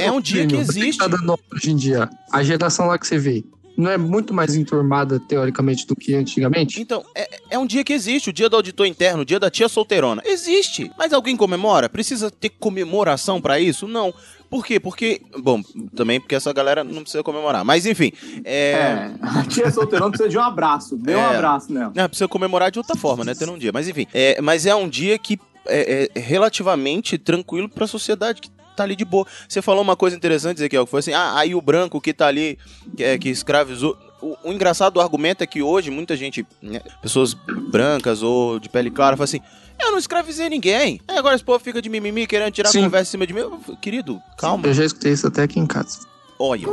É 0.00 0.10
um 0.10 0.20
dia 0.20 0.46
que 0.46 0.56
existe. 0.56 0.98
Tá 0.98 1.06
dando 1.06 1.38
hoje 1.54 1.70
em 1.70 1.76
dia. 1.76 2.10
A 2.32 2.42
geração 2.42 2.86
lá 2.86 2.98
que 2.98 3.06
você 3.06 3.18
vê, 3.18 3.44
não 3.76 3.90
é 3.90 3.96
muito 3.96 4.34
mais 4.34 4.54
enturmada, 4.54 5.18
teoricamente, 5.20 5.86
do 5.86 5.96
que 5.96 6.14
antigamente? 6.14 6.80
Então, 6.80 7.04
é, 7.14 7.28
é 7.50 7.58
um 7.58 7.66
dia 7.66 7.82
que 7.82 7.92
existe, 7.92 8.30
o 8.30 8.32
dia 8.32 8.48
do 8.48 8.56
auditor 8.56 8.86
interno, 8.86 9.22
o 9.22 9.24
dia 9.24 9.40
da 9.40 9.50
tia 9.50 9.68
solteirona. 9.68 10.22
Existe. 10.24 10.90
Mas 10.98 11.12
alguém 11.12 11.36
comemora? 11.36 11.88
Precisa 11.88 12.30
ter 12.30 12.50
comemoração 12.50 13.40
pra 13.40 13.58
isso? 13.58 13.88
Não. 13.88 14.12
Por 14.50 14.66
quê? 14.66 14.80
Porque. 14.80 15.20
Bom, 15.38 15.62
também 15.94 16.18
porque 16.20 16.34
essa 16.34 16.52
galera 16.52 16.82
não 16.82 17.02
precisa 17.02 17.22
comemorar. 17.22 17.64
Mas 17.64 17.86
enfim. 17.86 18.12
É. 18.44 18.72
É, 18.72 19.10
a 19.22 19.44
tia 19.44 19.70
solteirona 19.70 20.10
precisa 20.10 20.28
de 20.28 20.36
um 20.36 20.42
abraço. 20.42 20.96
Dê 20.96 21.14
um 21.14 21.18
É. 21.20 21.36
abraço 21.36 21.72
nela. 21.72 21.92
Não, 21.94 22.08
precisa 22.08 22.26
comemorar 22.28 22.70
de 22.70 22.78
outra 22.78 22.96
forma, 22.96 23.24
né? 23.24 23.32
Tendo 23.38 23.52
um 23.52 23.58
dia. 23.58 23.70
Mas 23.72 23.88
enfim. 23.88 24.06
É, 24.12 24.40
mas 24.42 24.66
é 24.66 24.74
um 24.74 24.88
dia 24.88 25.16
que 25.18 25.38
é, 25.66 26.10
é 26.14 26.18
relativamente 26.20 27.16
tranquilo 27.16 27.68
pra 27.68 27.86
sociedade, 27.86 28.40
que 28.40 28.50
tá 28.80 28.84
ali 28.84 28.96
de 28.96 29.04
boa. 29.04 29.26
Você 29.48 29.62
falou 29.62 29.82
uma 29.82 29.96
coisa 29.96 30.16
interessante, 30.16 30.58
Ezequiel, 30.58 30.84
que 30.84 30.90
foi 30.90 31.00
assim: 31.00 31.12
ah, 31.12 31.36
aí 31.36 31.54
o 31.54 31.60
branco 31.60 32.00
que 32.00 32.12
tá 32.12 32.26
ali, 32.26 32.58
que, 32.96 33.04
é, 33.04 33.18
que 33.18 33.28
escravizou. 33.28 33.96
O, 34.20 34.36
o 34.44 34.52
engraçado 34.52 34.94
do 34.94 35.00
argumento 35.00 35.42
é 35.42 35.46
que 35.46 35.62
hoje 35.62 35.90
muita 35.90 36.14
gente, 36.14 36.46
né, 36.60 36.80
pessoas 37.00 37.34
brancas 37.34 38.22
ou 38.22 38.58
de 38.58 38.68
pele 38.68 38.90
clara, 38.90 39.16
fala 39.16 39.24
assim: 39.24 39.40
eu 39.80 39.92
não 39.92 39.98
escravizei 39.98 40.48
ninguém. 40.48 41.00
Aí 41.08 41.16
agora 41.16 41.34
esse 41.34 41.44
povo 41.44 41.58
fica 41.58 41.80
de 41.80 41.88
mimimi 41.88 42.26
querendo 42.26 42.52
tirar 42.52 42.68
Sim. 42.68 42.82
conversa 42.82 43.08
em 43.08 43.12
cima 43.12 43.26
de 43.26 43.32
mim. 43.32 43.42
Querido, 43.80 44.20
calma. 44.36 44.66
Eu 44.66 44.74
já 44.74 44.84
escutei 44.84 45.12
isso 45.12 45.26
até 45.26 45.42
aqui 45.42 45.58
em 45.58 45.66
casa. 45.66 46.00
Olha. 46.38 46.66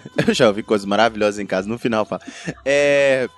Eu 0.26 0.32
já 0.34 0.48
ouvi 0.48 0.62
coisas 0.62 0.86
maravilhosas 0.86 1.38
em 1.38 1.46
casa. 1.46 1.68
No 1.68 1.78
final, 1.78 2.04
fala. 2.04 2.22
É. 2.64 3.28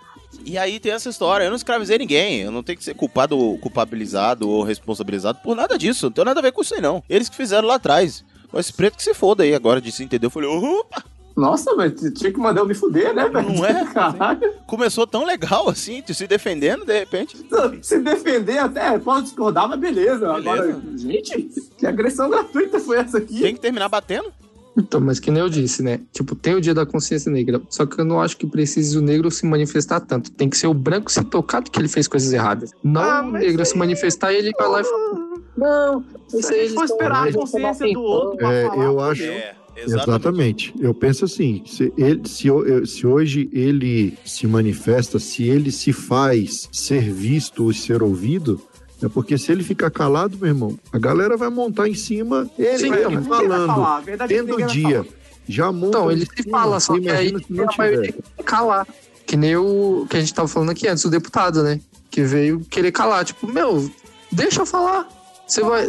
E 0.45 0.57
aí 0.59 0.81
tem 0.81 0.93
essa 0.93 1.09
história, 1.09 1.45
eu 1.45 1.51
não 1.51 1.57
escravizei 1.57 1.99
ninguém, 1.99 2.41
eu 2.41 2.51
não 2.51 2.63
tenho 2.63 2.79
que 2.79 2.85
ser 2.85 2.95
culpado, 2.95 3.37
culpabilizado 3.61 4.49
ou 4.49 4.63
responsabilizado 4.63 5.39
por 5.43 5.55
nada 5.55 5.79
disso, 5.79 6.07
não 6.07 6.13
tem 6.13 6.25
nada 6.25 6.41
a 6.41 6.43
ver 6.43 6.53
com 6.53 6.63
isso 6.63 6.75
aí 6.75 6.81
não. 6.81 7.03
Eles 7.09 7.29
que 7.29 7.37
fizeram 7.37 7.69
lá 7.69 7.75
atrás. 7.77 8.25
Mas 8.53 8.67
esse 8.67 8.73
preto 8.73 8.97
que 8.97 9.03
se 9.03 9.15
foda 9.15 9.43
aí 9.45 9.55
agora 9.55 9.81
de 9.81 9.93
se 9.93 10.03
entendeu, 10.03 10.27
eu 10.27 10.31
falei, 10.31 10.49
opa, 10.49 11.05
Nossa, 11.37 11.77
velho, 11.77 11.95
tinha 12.13 12.33
que 12.33 12.39
mandar 12.39 12.63
eu 12.63 12.67
me 12.67 12.75
fuder, 12.75 13.15
né, 13.15 13.29
velho? 13.29 13.53
Não 13.53 13.65
é? 13.65 13.85
Caralho. 13.95 14.55
começou 14.67 15.07
tão 15.07 15.25
legal 15.25 15.69
assim, 15.69 16.03
se 16.05 16.27
defendendo 16.27 16.85
de 16.85 16.99
repente. 16.99 17.37
Se 17.83 18.01
defender 18.01 18.59
até, 18.59 18.99
pode 18.99 19.27
discordar, 19.27 19.69
mas 19.69 19.79
beleza. 19.79 20.33
Agora, 20.33 20.81
gente, 20.97 21.49
que 21.79 21.87
agressão 21.87 22.29
gratuita 22.29 22.81
foi 22.81 22.99
essa 22.99 23.19
aqui? 23.19 23.41
Tem 23.41 23.55
que 23.55 23.61
terminar 23.61 23.89
batendo? 23.89 24.33
Então, 24.79 25.01
mas 25.01 25.19
que 25.19 25.31
nem 25.31 25.43
eu 25.43 25.49
disse, 25.49 25.83
né? 25.83 26.01
Tipo, 26.13 26.35
tem 26.35 26.55
o 26.55 26.61
dia 26.61 26.73
da 26.73 26.87
consciência 26.87 27.31
negra. 27.31 27.61
Só 27.69 27.85
que 27.85 28.01
eu 28.01 28.05
não 28.05 28.21
acho 28.21 28.37
que 28.37 28.47
precise 28.47 28.97
o 28.97 29.03
negro 29.03 29.31
se 29.31 29.45
manifestar 29.45 30.01
tanto. 30.01 30.31
Tem 30.31 30.49
que 30.49 30.57
ser 30.57 30.69
o 30.69 30.75
branco 30.75 31.11
se 31.11 31.23
tocado 31.25 31.71
que 31.71 31.79
ele 31.79 31.89
fez 31.89 32.07
coisas 32.07 32.33
erradas. 32.33 32.71
Não 32.83 33.01
Ah, 33.03 33.23
o 33.23 33.33
negro 33.33 33.61
aí- 33.61 33.67
se 33.67 33.77
manifestar 33.77 34.33
e 34.33 34.37
ele 34.37 34.53
vai 34.57 34.69
lá 34.69 34.81
e 34.81 34.85
fala. 34.85 35.31
Não, 35.57 36.05
isso 36.33 36.53
aí 36.53 36.69
Se 36.69 36.75
for 36.75 36.85
esperar 36.85 37.29
a 37.29 37.33
consciência 37.33 37.93
do 37.93 38.01
outro 38.01 38.47
É, 38.47 38.67
falar, 38.67 38.85
eu 38.85 39.01
acho. 39.01 39.23
É, 39.25 39.55
Exatamente. 39.77 40.75
Eu 40.79 40.93
penso 40.95 41.25
assim, 41.25 41.63
se, 41.67 41.93
ele, 41.97 42.21
se, 42.29 42.49
se 42.87 43.07
hoje 43.07 43.49
ele 43.53 44.17
se 44.25 44.47
manifesta, 44.47 45.19
se 45.19 45.45
ele 45.45 45.71
se 45.73 45.93
faz 45.93 46.69
ser 46.73 47.11
visto 47.13 47.65
ou 47.65 47.73
ser 47.73 48.03
ouvido, 48.03 48.61
é 49.03 49.09
porque 49.09 49.39
se 49.39 49.51
ele 49.51 49.63
ficar 49.63 49.91
calado, 49.91 50.37
meu 50.39 50.49
irmão, 50.49 50.79
a 50.93 50.99
galera 50.99 51.37
vai 51.37 51.49
montar 51.49 51.89
em 51.89 51.95
cima 51.95 52.51
ele, 52.59 52.79
Sim, 52.79 52.93
ele 52.93 53.07
vai 53.07 53.23
falando, 53.23 53.67
falar, 53.67 53.97
a 53.97 54.01
verdade 54.01 54.35
é 54.35 54.37
tendo 54.37 54.59
vai 54.59 54.67
dia. 54.67 55.05
falar. 55.05 55.21
Já 55.49 55.73
monta 55.73 55.99
Então, 55.99 56.11
ele 56.11 56.27
se 56.27 56.49
fala, 56.49 56.79
só 56.81 56.99
que 56.99 57.09
aí 57.09 57.35
a 57.35 57.77
maioria 57.77 58.15
calar. 58.45 58.87
Que 59.27 59.37
nem 59.37 59.57
o 59.57 60.07
que 60.09 60.17
a 60.17 60.21
gente 60.21 60.35
tava 60.35 60.49
falando 60.49 60.71
aqui 60.71 60.87
antes, 60.87 61.05
o 61.05 61.11
deputado, 61.11 61.63
né? 61.63 61.81
Que 62.11 62.23
veio 62.23 62.61
querer 62.61 62.93
calar. 62.93 63.25
Tipo, 63.25 63.47
meu, 63.47 63.91
deixa 64.31 64.63
eu 64.63 64.67
falar. 64.67 65.09
Você 65.47 65.63
vai, 65.63 65.87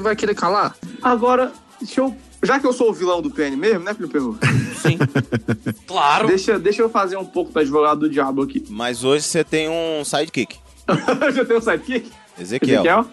vai 0.00 0.16
querer 0.16 0.34
calar? 0.34 0.76
Agora, 1.02 1.52
deixa 1.80 2.00
eu. 2.00 2.16
Já 2.42 2.60
que 2.60 2.66
eu 2.66 2.72
sou 2.72 2.90
o 2.90 2.92
vilão 2.92 3.20
do 3.20 3.30
PN 3.30 3.56
mesmo, 3.56 3.80
né, 3.80 3.92
Felipe 3.94 4.12
Perro? 4.12 4.38
Sim. 4.80 4.96
claro. 5.86 6.28
Deixa, 6.28 6.56
deixa 6.56 6.82
eu 6.82 6.88
fazer 6.88 7.16
um 7.16 7.24
pouco 7.24 7.52
do 7.52 7.58
advogado 7.58 8.00
do 8.00 8.08
diabo 8.08 8.42
aqui. 8.42 8.64
Mas 8.68 9.02
hoje 9.02 9.24
você 9.24 9.42
tem 9.42 9.68
um 9.68 10.04
sidekick. 10.04 10.56
Já 11.34 11.44
tem 11.44 11.56
um 11.56 11.60
sidekick? 11.60 12.10
Ezequiel. 12.38 12.80
Ezequiel? 12.80 13.06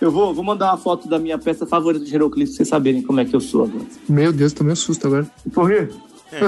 eu 0.01 0.11
vou, 0.11 0.35
vou 0.35 0.45
mandar 0.45 0.67
uma 0.71 0.77
foto 0.79 1.09
da 1.09 1.19
minha 1.19 1.39
peça 1.39 1.67
favorita 1.67 2.05
de 2.05 2.15
Heroclito 2.15 2.51
pra 2.51 2.57
vocês 2.57 2.69
saberem 2.69 3.03
como 3.03 3.21
é 3.21 3.25
que 3.25 3.35
eu 3.35 3.41
sou 3.41 3.65
agora. 3.65 3.85
Meu 4.09 4.33
Deus, 4.33 4.53
tomei 4.53 4.73
um 4.73 4.77
susto 4.77 5.07
agora. 5.07 5.27
Por 5.53 5.69
quê? 5.71 5.89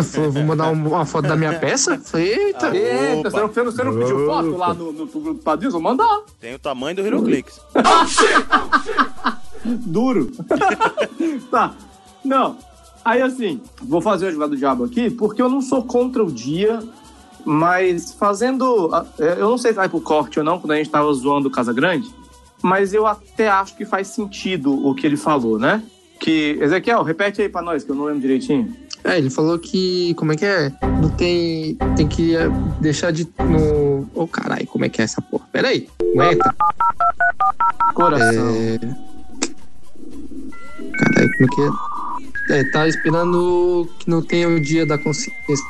Falou, 0.03 0.31
Vou 0.33 0.43
mandar 0.45 0.71
um- 0.71 0.89
uma 0.89 1.05
foto 1.05 1.29
da 1.29 1.37
minha 1.37 1.53
peça? 1.61 2.01
Eita. 2.15 2.75
Eita, 2.75 3.31
você 3.31 3.41
não, 3.41 3.49
você 3.49 3.63
não- 3.63 3.71
você 3.73 3.85
não 3.85 3.99
pediu 3.99 4.25
Opa. 4.25 4.35
foto 4.43 4.57
lá 4.57 4.75
no, 4.75 4.85
no, 4.93 4.93
no 4.93 5.07
grupo 5.07 5.35
do 5.35 5.43
Padrinhos? 5.43 5.73
Vou 5.75 5.83
mandar. 5.83 6.23
Tem 6.41 6.55
o 6.55 6.59
tamanho 6.59 6.97
do 6.97 7.03
HeroClix. 7.03 7.61
Duro. 9.65 10.31
tá. 11.51 11.75
Não. 12.25 12.57
Aí 13.05 13.21
assim, 13.21 13.61
vou 13.83 14.01
fazer 14.01 14.25
o 14.25 14.29
advogado 14.29 14.51
do 14.51 14.57
diabo 14.57 14.85
aqui, 14.85 15.11
porque 15.11 15.41
eu 15.43 15.49
não 15.49 15.61
sou 15.61 15.83
contra 15.85 16.25
o 16.25 16.33
dia, 16.33 16.83
mas 17.44 18.12
fazendo. 18.14 18.90
é, 19.18 19.33
Eu 19.40 19.50
não 19.50 19.59
sei 19.59 19.72
se 19.72 19.76
vai 19.76 19.88
pro 19.88 20.00
corte 20.00 20.38
ou 20.38 20.44
não, 20.44 20.59
quando 20.59 20.72
a 20.72 20.76
gente 20.76 20.90
tava 20.90 21.12
zoando 21.12 21.48
o 21.48 21.50
Casa 21.50 21.72
Grande, 21.72 22.09
mas 22.62 22.94
eu 22.94 23.07
até 23.07 23.48
acho 23.48 23.76
que 23.76 23.85
faz 23.85 24.09
sentido 24.09 24.72
o 24.87 24.94
que 24.94 25.07
ele 25.07 25.16
falou, 25.16 25.59
né? 25.59 25.83
Que. 26.18 26.59
Ezequiel, 26.61 27.02
repete 27.02 27.42
aí 27.42 27.48
pra 27.48 27.61
nós, 27.62 27.85
que 27.85 27.90
eu 27.90 27.94
não 27.96 28.04
lembro 28.04 28.20
direitinho. 28.20 28.74
É, 29.02 29.18
ele 29.18 29.28
falou 29.28 29.59
que. 29.59 30.14
Como 30.14 30.33
é 30.33 30.37
que 30.37 30.46
é? 30.46 30.72
Não 31.02 31.11
tem. 31.11 31.76
Tem 31.96 32.09
que 32.09 32.35
é, 32.35 32.48
deixar 32.80 33.11
de. 33.11 33.28
No. 33.38 34.09
Ô, 34.14 34.26
caralho, 34.26 34.66
como 34.66 34.85
é 34.85 34.88
que 34.88 35.00
é 35.00 35.04
essa 35.04 35.20
porra? 35.20 35.46
Pera 35.52 35.68
aí. 35.68 35.88
Aguenta. 36.00 36.54
Coração. 37.94 38.48
É. 38.50 38.78
Caralho, 40.98 41.30
como 41.37 41.44
é 41.44 41.54
que 41.54 41.61
é? 41.62 41.94
É, 42.61 42.64
tá 42.70 42.87
esperando 42.87 43.88
que 43.98 44.09
não 44.09 44.22
tenha 44.22 44.48
o 44.48 44.61
dia 44.61 44.87
da 44.87 44.96
consciência. 44.98 45.64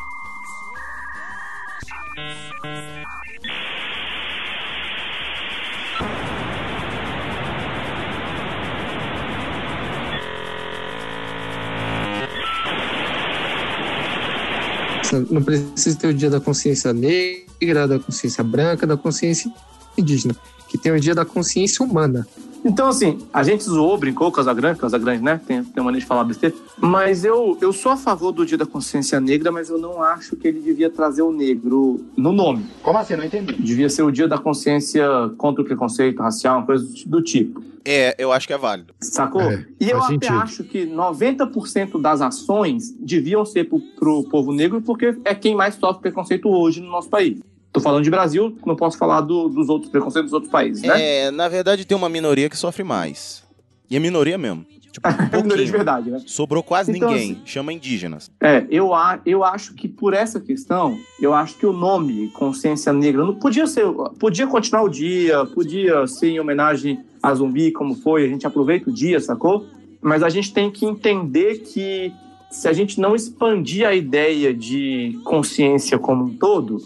Não 15.20 15.42
precisa 15.42 15.96
ter 15.96 16.08
o 16.08 16.14
dia 16.14 16.30
da 16.30 16.40
consciência 16.40 16.92
negra, 16.92 17.86
da 17.86 17.98
consciência 17.98 18.42
branca, 18.44 18.86
da 18.86 18.96
consciência 18.96 19.52
indígena. 19.96 20.34
Que 20.68 20.78
tem 20.78 20.92
o 20.92 21.00
dia 21.00 21.14
da 21.14 21.24
consciência 21.24 21.84
humana. 21.84 22.26
Então, 22.64 22.88
assim, 22.88 23.18
a 23.32 23.42
gente 23.42 23.62
zoou, 23.64 23.98
brincou 23.98 24.30
com 24.30 24.36
Casagrande, 24.36 24.78
Casagrande, 24.78 25.22
né? 25.22 25.38
Tem, 25.46 25.62
tem 25.62 25.84
maneira 25.84 26.00
de 26.00 26.06
falar 26.06 26.24
besteira. 26.24 26.54
Mas 26.78 27.24
eu, 27.24 27.58
eu 27.60 27.72
sou 27.72 27.92
a 27.92 27.96
favor 27.96 28.32
do 28.32 28.46
Dia 28.46 28.56
da 28.56 28.64
Consciência 28.64 29.20
Negra, 29.20 29.52
mas 29.52 29.68
eu 29.68 29.78
não 29.78 30.02
acho 30.02 30.34
que 30.34 30.48
ele 30.48 30.60
devia 30.60 30.88
trazer 30.88 31.22
o 31.22 31.30
negro 31.30 32.04
no 32.16 32.32
nome. 32.32 32.64
Como 32.82 32.96
assim? 32.96 33.16
Não 33.16 33.24
entendi. 33.24 33.52
Devia 33.54 33.90
ser 33.90 34.02
o 34.02 34.10
Dia 34.10 34.26
da 34.26 34.38
Consciência 34.38 35.06
contra 35.36 35.60
o 35.60 35.64
preconceito 35.64 36.22
racial, 36.22 36.58
uma 36.58 36.66
coisa 36.66 36.88
do 37.04 37.20
tipo. 37.20 37.62
É, 37.84 38.14
eu 38.18 38.32
acho 38.32 38.46
que 38.46 38.52
é 38.54 38.58
válido. 38.58 38.94
Sacou? 38.98 39.42
É, 39.42 39.66
e 39.78 39.90
eu 39.90 39.98
até 39.98 40.08
sentido. 40.08 40.38
acho 40.38 40.64
que 40.64 40.86
90% 40.86 42.00
das 42.00 42.22
ações 42.22 42.94
deviam 42.98 43.44
ser 43.44 43.68
pro, 43.68 43.78
pro 43.78 44.24
povo 44.24 44.52
negro, 44.52 44.80
porque 44.80 45.14
é 45.22 45.34
quem 45.34 45.54
mais 45.54 45.74
sofre 45.74 46.00
preconceito 46.00 46.48
hoje 46.48 46.80
no 46.80 46.90
nosso 46.90 47.10
país. 47.10 47.40
Tô 47.74 47.80
falando 47.80 48.04
de 48.04 48.10
Brasil, 48.10 48.56
não 48.64 48.76
posso 48.76 48.96
falar 48.96 49.20
do- 49.20 49.48
dos 49.48 49.68
outros 49.68 49.90
preconceitos 49.90 50.30
dos 50.30 50.34
outros 50.34 50.50
países, 50.52 50.82
né? 50.84 50.94
É, 51.26 51.30
na 51.32 51.48
verdade 51.48 51.84
tem 51.84 51.96
uma 51.96 52.08
minoria 52.08 52.48
que 52.48 52.56
sofre 52.56 52.84
mais. 52.84 53.42
E 53.90 53.96
é 53.96 53.98
minoria 53.98 54.38
mesmo. 54.38 54.64
Tipo, 54.92 55.08
um 55.08 55.10
É 55.36 55.42
minoria 55.42 55.64
de 55.64 55.72
verdade, 55.72 56.08
né? 56.08 56.22
Sobrou 56.24 56.62
quase 56.62 56.92
Então, 56.92 57.10
ninguém. 57.10 57.32
assim- 57.32 57.42
Chama 57.44 57.72
indígenas. 57.72 58.30
É, 58.40 58.64
eu, 58.70 58.94
a- 58.94 59.18
eu 59.26 59.42
acho 59.42 59.74
que 59.74 59.88
por 59.88 60.14
essa 60.14 60.38
questão, 60.40 60.96
eu 61.20 61.34
acho 61.34 61.58
que 61.58 61.66
o 61.66 61.72
nome 61.72 62.28
Consciência 62.28 62.92
Negra 62.92 63.24
não 63.24 63.34
podia 63.34 63.66
ser, 63.66 63.84
podia 64.20 64.46
continuar 64.46 64.82
o 64.84 64.88
dia, 64.88 65.44
podia 65.46 66.06
ser 66.06 66.28
em 66.28 66.38
homenagem 66.38 67.00
a 67.20 67.34
zumbi, 67.34 67.72
como 67.72 67.96
foi, 67.96 68.24
a 68.24 68.28
gente 68.28 68.46
aproveita 68.46 68.88
o 68.88 68.92
dia, 68.94 69.18
sacou? 69.18 69.66
Mas 70.00 70.22
a 70.22 70.28
gente 70.28 70.54
tem 70.54 70.70
que 70.70 70.86
entender 70.86 71.58
que 71.58 72.12
se 72.52 72.68
a 72.68 72.72
gente 72.72 73.00
não 73.00 73.16
expandir 73.16 73.84
a 73.84 73.92
ideia 73.96 74.54
de 74.54 75.18
consciência 75.24 75.98
como 75.98 76.26
um 76.26 76.36
todo, 76.36 76.78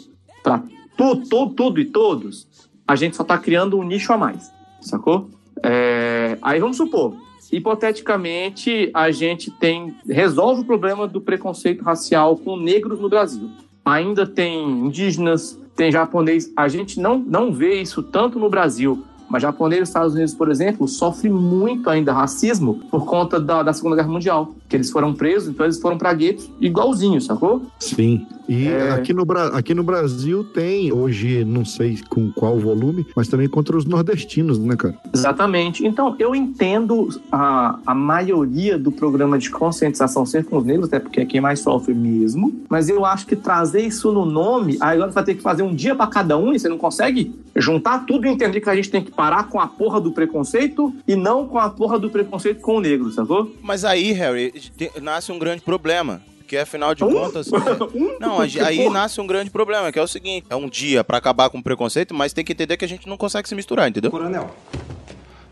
para 0.42 0.62
tudo, 0.98 1.28
tudo, 1.28 1.54
tudo 1.54 1.80
e 1.80 1.84
todos, 1.84 2.46
a 2.86 2.96
gente 2.96 3.16
só 3.16 3.22
tá 3.22 3.38
criando 3.38 3.78
um 3.78 3.84
nicho 3.84 4.12
a 4.12 4.18
mais, 4.18 4.52
sacou? 4.80 5.30
É, 5.62 6.36
aí 6.42 6.58
vamos 6.58 6.76
supor, 6.76 7.16
hipoteticamente, 7.52 8.90
a 8.92 9.10
gente 9.12 9.50
tem 9.50 9.94
resolve 10.06 10.62
o 10.62 10.64
problema 10.64 11.06
do 11.06 11.20
preconceito 11.20 11.84
racial 11.84 12.36
com 12.36 12.56
negros 12.56 12.98
no 12.98 13.08
Brasil. 13.08 13.48
Ainda 13.84 14.26
tem 14.26 14.62
indígenas, 14.68 15.58
tem 15.74 15.90
japonês. 15.90 16.52
A 16.54 16.68
gente 16.68 17.00
não, 17.00 17.18
não 17.18 17.52
vê 17.52 17.80
isso 17.80 18.02
tanto 18.02 18.38
no 18.38 18.50
Brasil, 18.50 19.02
mas 19.28 19.42
japonês 19.42 19.80
nos 19.80 19.88
Estados 19.90 20.14
Unidos, 20.14 20.34
por 20.34 20.50
exemplo, 20.50 20.86
sofre 20.88 21.28
muito 21.28 21.88
ainda 21.90 22.12
racismo 22.12 22.80
por 22.90 23.04
conta 23.04 23.38
da, 23.40 23.62
da 23.62 23.72
Segunda 23.72 23.96
Guerra 23.96 24.08
Mundial. 24.08 24.54
Que 24.68 24.76
eles 24.76 24.90
foram 24.90 25.14
presos, 25.14 25.48
então 25.48 25.64
eles 25.64 25.80
foram 25.80 25.96
pra 25.96 26.12
guetos 26.12 26.50
igualzinho, 26.60 27.20
sacou? 27.20 27.62
Sim. 27.78 28.26
E 28.48 28.66
É. 28.66 28.90
aqui, 28.92 29.12
no, 29.12 29.24
aqui 29.52 29.74
no 29.74 29.82
Brasil 29.82 30.42
tem, 30.42 30.92
hoje, 30.92 31.44
não 31.44 31.64
sei 31.64 31.98
com 32.08 32.30
qual 32.32 32.58
volume, 32.58 33.06
mas 33.14 33.28
também 33.28 33.48
contra 33.48 33.76
os 33.76 33.84
nordestinos, 33.84 34.58
né, 34.58 34.76
cara? 34.76 34.94
Exatamente. 35.12 35.86
Então, 35.86 36.16
eu 36.18 36.34
entendo 36.34 37.08
a, 37.30 37.78
a 37.86 37.94
maioria 37.94 38.78
do 38.78 38.90
programa 38.90 39.38
de 39.38 39.50
conscientização 39.50 40.24
ser 40.24 40.44
com 40.44 40.56
os 40.58 40.64
negros, 40.64 40.88
até 40.88 40.98
porque 40.98 41.20
é 41.20 41.26
quem 41.26 41.40
mais 41.40 41.60
sofre 41.60 41.94
mesmo. 41.94 42.54
Mas 42.68 42.88
eu 42.88 43.04
acho 43.04 43.26
que 43.26 43.36
trazer 43.36 43.82
isso 43.82 44.12
no 44.12 44.24
nome, 44.24 44.76
aí 44.80 44.96
agora 44.96 45.10
você 45.10 45.14
vai 45.14 45.24
ter 45.24 45.34
que 45.34 45.42
fazer 45.42 45.62
um 45.62 45.74
dia 45.74 45.94
pra 45.94 46.06
cada 46.06 46.36
um 46.38 46.52
e 46.52 46.58
você 46.58 46.68
não 46.68 46.78
consegue 46.78 47.34
juntar 47.56 48.06
tudo 48.06 48.26
e 48.26 48.30
entender 48.30 48.60
que 48.60 48.70
a 48.70 48.74
gente 48.76 48.90
tem 48.90 49.02
que 49.02 49.10
parar 49.18 49.48
com 49.48 49.58
a 49.60 49.66
porra 49.66 50.00
do 50.00 50.12
preconceito 50.12 50.94
e 51.04 51.16
não 51.16 51.48
com 51.48 51.58
a 51.58 51.68
porra 51.68 51.98
do 51.98 52.08
preconceito 52.08 52.60
com 52.60 52.76
o 52.76 52.80
negro, 52.80 53.10
sacou? 53.10 53.52
Mas 53.60 53.84
aí, 53.84 54.12
Harry, 54.12 54.54
nasce 55.02 55.32
um 55.32 55.38
grande 55.40 55.60
problema. 55.60 56.22
Porque 56.38 56.56
afinal 56.56 56.94
de 56.94 57.02
Um? 57.04 57.12
contas. 57.12 57.50
Não, 58.18 58.40
aí 58.40 58.58
aí 58.60 58.88
nasce 58.88 59.20
um 59.20 59.26
grande 59.26 59.50
problema, 59.50 59.92
que 59.92 59.98
é 59.98 60.02
o 60.02 60.06
seguinte: 60.06 60.46
é 60.48 60.56
um 60.56 60.66
dia 60.66 61.04
pra 61.04 61.18
acabar 61.18 61.50
com 61.50 61.58
o 61.58 61.62
preconceito, 61.62 62.14
mas 62.14 62.32
tem 62.32 62.42
que 62.42 62.52
entender 62.52 62.78
que 62.78 62.86
a 62.86 62.88
gente 62.88 63.06
não 63.06 63.18
consegue 63.18 63.46
se 63.46 63.54
misturar, 63.54 63.86
entendeu? 63.86 64.10
Coronel, 64.10 64.48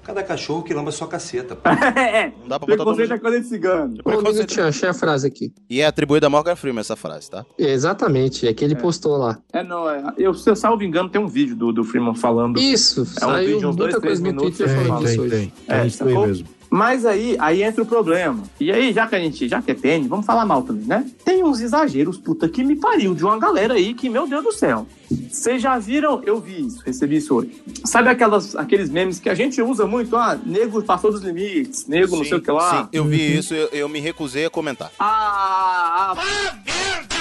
cada 0.06 0.22
cachorro 0.22 0.62
que 0.62 0.72
lamba 0.72 0.92
sua 0.92 1.08
caceta. 1.08 1.56
pô. 1.56 1.68
é, 1.98 2.32
Não 2.40 2.46
dá 2.48 2.58
pra 2.60 2.66
botar 2.68 2.84
todo 2.84 2.94
preconceito 2.96 3.10
é 3.10 3.14
mundo. 3.14 3.20
coisa 3.22 3.40
de 3.40 3.46
cigano. 3.48 3.94
Ô, 3.98 4.02
Preconceito. 4.04 4.34
minutinho, 4.34 4.66
achei 4.68 4.88
a 4.88 4.94
frase 4.94 5.26
aqui. 5.26 5.52
E 5.68 5.80
é 5.80 5.86
atribuída 5.86 6.28
a 6.28 6.30
Morgan 6.30 6.54
Freeman 6.54 6.80
essa 6.80 6.94
frase, 6.94 7.28
tá? 7.28 7.44
É, 7.58 7.72
Exatamente, 7.72 8.46
é 8.46 8.54
que 8.54 8.64
ele 8.64 8.76
postou 8.76 9.16
lá. 9.16 9.38
É, 9.52 9.62
não, 9.64 9.90
é, 9.90 10.02
eu, 10.16 10.32
se 10.32 10.48
eu 10.48 10.54
salvo 10.54 10.82
engano, 10.84 11.08
tem 11.08 11.20
um 11.20 11.26
vídeo 11.26 11.56
do, 11.56 11.72
do 11.72 11.82
Freeman 11.84 12.14
falando. 12.14 12.58
Isso, 12.60 13.00
É 13.20 13.26
um 13.26 13.30
saiu 13.30 13.54
vídeo, 13.54 13.68
uns 13.68 13.76
dois, 13.76 13.92
muita 13.94 14.00
três 14.00 14.20
coisa 14.20 14.22
no 14.22 14.28
minutos, 14.28 14.56
Twitter 14.58 14.76
é, 14.76 14.84
falando 14.84 14.98
tem, 14.98 15.06
disso 15.06 15.16
tem, 15.16 15.24
hoje. 15.26 15.52
tem. 15.66 15.76
É, 15.76 15.86
isso 15.86 16.04
aí 16.04 16.14
mesmo. 16.18 16.48
Mas 16.76 17.06
aí, 17.06 17.36
aí 17.40 17.62
entra 17.62 17.82
o 17.82 17.86
problema. 17.86 18.42
E 18.60 18.70
aí, 18.70 18.92
já 18.92 19.06
que 19.06 19.14
a 19.14 19.18
gente, 19.18 19.48
já 19.48 19.62
que 19.62 19.70
é 19.70 19.74
PN, 19.74 20.06
vamos 20.06 20.26
falar 20.26 20.44
mal 20.44 20.62
também, 20.62 20.84
né? 20.84 21.06
Tem 21.24 21.42
uns 21.42 21.58
exageros, 21.58 22.18
puta 22.18 22.46
que 22.50 22.62
me 22.62 22.76
pariu, 22.76 23.14
de 23.14 23.24
uma 23.24 23.38
galera 23.38 23.72
aí 23.72 23.94
que, 23.94 24.10
meu 24.10 24.26
Deus 24.26 24.44
do 24.44 24.52
céu. 24.52 24.86
Vocês 25.30 25.62
já 25.62 25.78
viram? 25.78 26.20
Eu 26.22 26.38
vi 26.38 26.66
isso, 26.66 26.82
recebi 26.84 27.16
isso 27.16 27.34
hoje. 27.34 27.62
Sabe 27.82 28.10
aquelas, 28.10 28.54
aqueles 28.54 28.90
memes 28.90 29.18
que 29.18 29.30
a 29.30 29.34
gente 29.34 29.62
usa 29.62 29.86
muito? 29.86 30.14
Ah, 30.16 30.38
nego 30.44 30.82
passou 30.82 31.10
dos 31.10 31.22
limites, 31.22 31.86
nego 31.86 32.14
não 32.14 32.24
sei 32.24 32.36
o 32.36 32.42
que 32.42 32.50
lá. 32.50 32.82
Sim, 32.82 32.88
eu 32.92 33.04
vi 33.04 33.38
isso, 33.38 33.54
eu, 33.54 33.68
eu 33.72 33.88
me 33.88 33.98
recusei 33.98 34.44
a 34.44 34.50
comentar. 34.50 34.92
Ah, 34.98 36.14
ah, 36.14 37.15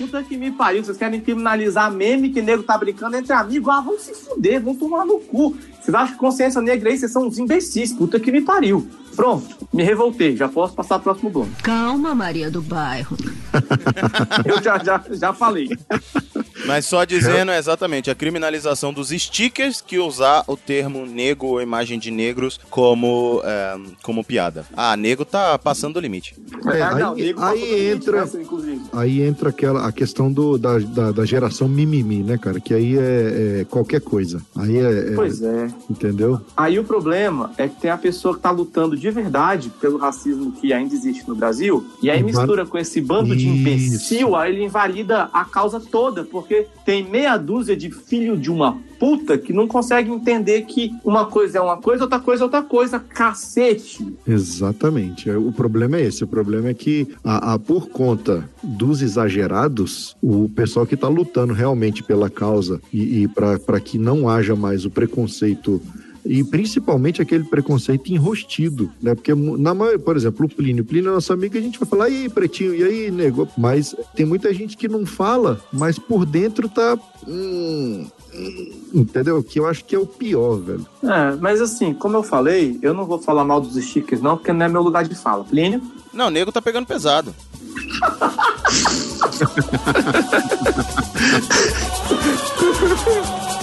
Puta 0.00 0.22
que 0.22 0.34
me 0.34 0.50
pariu, 0.50 0.82
vocês 0.82 0.96
querem 0.96 1.20
criminalizar 1.20 1.92
meme 1.92 2.30
que 2.30 2.40
nego 2.40 2.62
tá 2.62 2.78
brincando 2.78 3.16
entre 3.18 3.34
amigos? 3.34 3.68
Ah, 3.68 3.82
vão 3.82 3.98
se 3.98 4.14
fuder, 4.14 4.58
vão 4.58 4.74
tomar 4.74 5.04
no 5.04 5.18
cu. 5.18 5.54
Vocês 5.78 5.94
acham 5.94 6.14
que 6.14 6.18
consciência 6.18 6.62
negra 6.62 6.88
aí, 6.88 6.96
vocês 6.96 7.12
são 7.12 7.26
uns 7.26 7.38
imbecis, 7.38 7.92
puta 7.92 8.18
que 8.18 8.32
me 8.32 8.40
pariu. 8.40 8.88
Pronto, 9.16 9.56
me 9.72 9.82
revoltei, 9.82 10.36
já 10.36 10.48
posso 10.48 10.74
passar 10.74 10.94
pro 10.98 11.04
próximo 11.04 11.30
bloco. 11.30 11.50
Calma, 11.62 12.14
Maria 12.14 12.50
do 12.50 12.62
Bairro. 12.62 13.16
Eu 14.44 14.62
já, 14.62 14.78
já, 14.82 15.02
já 15.10 15.32
falei. 15.32 15.68
Mas 16.66 16.84
só 16.86 17.04
dizendo 17.04 17.50
exatamente 17.52 18.10
a 18.10 18.14
criminalização 18.14 18.92
dos 18.92 19.08
stickers 19.08 19.80
que 19.80 19.98
usar 19.98 20.44
o 20.46 20.56
termo 20.56 21.04
negro 21.06 21.46
ou 21.48 21.62
imagem 21.62 21.98
de 21.98 22.10
negros 22.10 22.60
como, 22.70 23.40
é, 23.44 23.76
como 24.02 24.22
piada. 24.22 24.64
Ah, 24.76 24.96
nego 24.96 25.24
tá 25.24 25.58
passando 25.58 25.94
do 25.94 26.00
limite. 26.00 26.34
É, 26.72 26.82
Ah, 26.82 26.94
não, 26.94 27.12
aí- 27.14 27.22
nego 27.24 27.42
aí 27.42 27.58
limite 27.60 28.08
entra- 28.08 28.28
inclusive. 28.40 28.80
Aí 28.92 29.22
entra 29.22 29.48
aquela, 29.50 29.86
a 29.86 29.92
questão 29.92 30.30
do, 30.30 30.56
da, 30.58 30.78
da, 30.78 31.12
da 31.12 31.24
geração 31.24 31.68
mimimi, 31.68 32.22
né, 32.22 32.38
cara? 32.38 32.60
Que 32.60 32.74
aí 32.74 32.96
é, 32.98 33.60
é 33.60 33.66
qualquer 33.68 34.00
coisa. 34.00 34.40
Aí 34.56 34.76
é, 34.78 35.08
é- 35.12 35.14
Pois 35.14 35.42
é. 35.42 35.68
Entendeu? 35.88 36.40
Aí 36.56 36.78
o 36.78 36.84
problema 36.84 37.50
é 37.56 37.68
que 37.68 37.80
tem 37.80 37.90
a 37.90 37.98
pessoa 37.98 38.34
que 38.34 38.40
tá 38.40 38.50
lutando 38.50 38.96
de 39.00 39.10
verdade 39.10 39.70
pelo 39.80 39.96
racismo 39.98 40.52
que 40.52 40.72
ainda 40.72 40.94
existe 40.94 41.26
no 41.28 41.34
Brasil, 41.34 41.84
e 42.02 42.10
aí 42.10 42.20
Inva- 42.20 42.26
mistura 42.26 42.66
com 42.66 42.76
esse 42.78 43.00
bando 43.00 43.34
de 43.34 43.48
imbecil, 43.48 44.36
aí 44.36 44.52
ele 44.54 44.64
invalida 44.64 45.30
a 45.32 45.44
causa 45.44 45.80
toda, 45.80 46.22
porque 46.24 46.66
tem 46.84 47.02
meia 47.08 47.36
dúzia 47.36 47.76
de 47.76 47.90
filho 47.90 48.36
de 48.36 48.50
uma 48.50 48.78
puta 48.98 49.38
que 49.38 49.52
não 49.52 49.66
consegue 49.66 50.10
entender 50.10 50.62
que 50.62 50.92
uma 51.02 51.24
coisa 51.24 51.56
é 51.56 51.60
uma 51.60 51.78
coisa, 51.78 52.04
outra 52.04 52.20
coisa 52.20 52.42
é 52.42 52.44
outra 52.44 52.62
coisa, 52.62 52.98
cacete. 53.00 54.06
Exatamente. 54.26 55.30
É, 55.30 55.38
O 55.38 55.50
problema 55.52 55.96
é 55.96 56.02
esse. 56.04 56.22
O 56.22 56.26
problema 56.26 56.68
é 56.68 56.74
que, 56.74 57.08
a, 57.24 57.54
a- 57.54 57.58
por 57.58 57.88
conta 57.88 58.46
dos 58.62 59.00
exagerados, 59.00 60.14
o 60.22 60.50
pessoal 60.50 60.86
que 60.86 60.94
está 60.94 61.08
lutando 61.08 61.54
realmente 61.54 62.02
pela 62.02 62.28
causa 62.28 62.78
e, 62.92 63.22
e 63.22 63.28
para 63.28 63.80
que 63.80 63.96
não 63.98 64.28
haja 64.28 64.54
mais 64.54 64.84
o 64.84 64.90
preconceito 64.90 65.80
E 66.24 66.44
principalmente 66.44 67.22
aquele 67.22 67.44
preconceito 67.44 68.12
enrostido, 68.12 68.90
né? 69.00 69.14
Porque, 69.14 69.34
na 69.34 69.74
maioria, 69.74 69.98
por 69.98 70.16
exemplo, 70.16 70.46
o 70.46 70.48
Plínio. 70.48 70.82
O 70.82 70.86
Plínio 70.86 71.10
é 71.10 71.14
nosso 71.14 71.32
amigo, 71.32 71.56
a 71.56 71.60
gente 71.60 71.78
vai 71.78 71.88
falar, 71.88 72.10
e 72.10 72.22
aí, 72.22 72.28
pretinho, 72.28 72.74
e 72.74 72.82
aí, 72.82 73.10
nego? 73.10 73.48
Mas 73.56 73.94
tem 74.14 74.26
muita 74.26 74.52
gente 74.52 74.76
que 74.76 74.88
não 74.88 75.06
fala, 75.06 75.60
mas 75.72 75.98
por 75.98 76.26
dentro 76.26 76.68
tá. 76.68 76.98
Hum, 77.26 78.06
hum, 78.34 78.72
entendeu? 78.94 79.42
Que 79.42 79.58
eu 79.58 79.66
acho 79.66 79.84
que 79.84 79.94
é 79.94 79.98
o 79.98 80.06
pior, 80.06 80.56
velho. 80.56 80.86
É, 81.02 81.36
mas 81.40 81.60
assim, 81.60 81.94
como 81.94 82.16
eu 82.16 82.22
falei, 82.22 82.78
eu 82.82 82.92
não 82.94 83.06
vou 83.06 83.18
falar 83.18 83.44
mal 83.44 83.60
dos 83.60 83.74
stickers, 83.82 84.20
não, 84.20 84.36
porque 84.36 84.52
não 84.52 84.66
é 84.66 84.68
meu 84.68 84.82
lugar 84.82 85.04
de 85.04 85.14
fala. 85.14 85.44
Plínio? 85.44 85.82
Não, 86.12 86.26
o 86.26 86.30
nego 86.30 86.52
tá 86.52 86.60
pegando 86.60 86.86
pesado. 86.86 87.34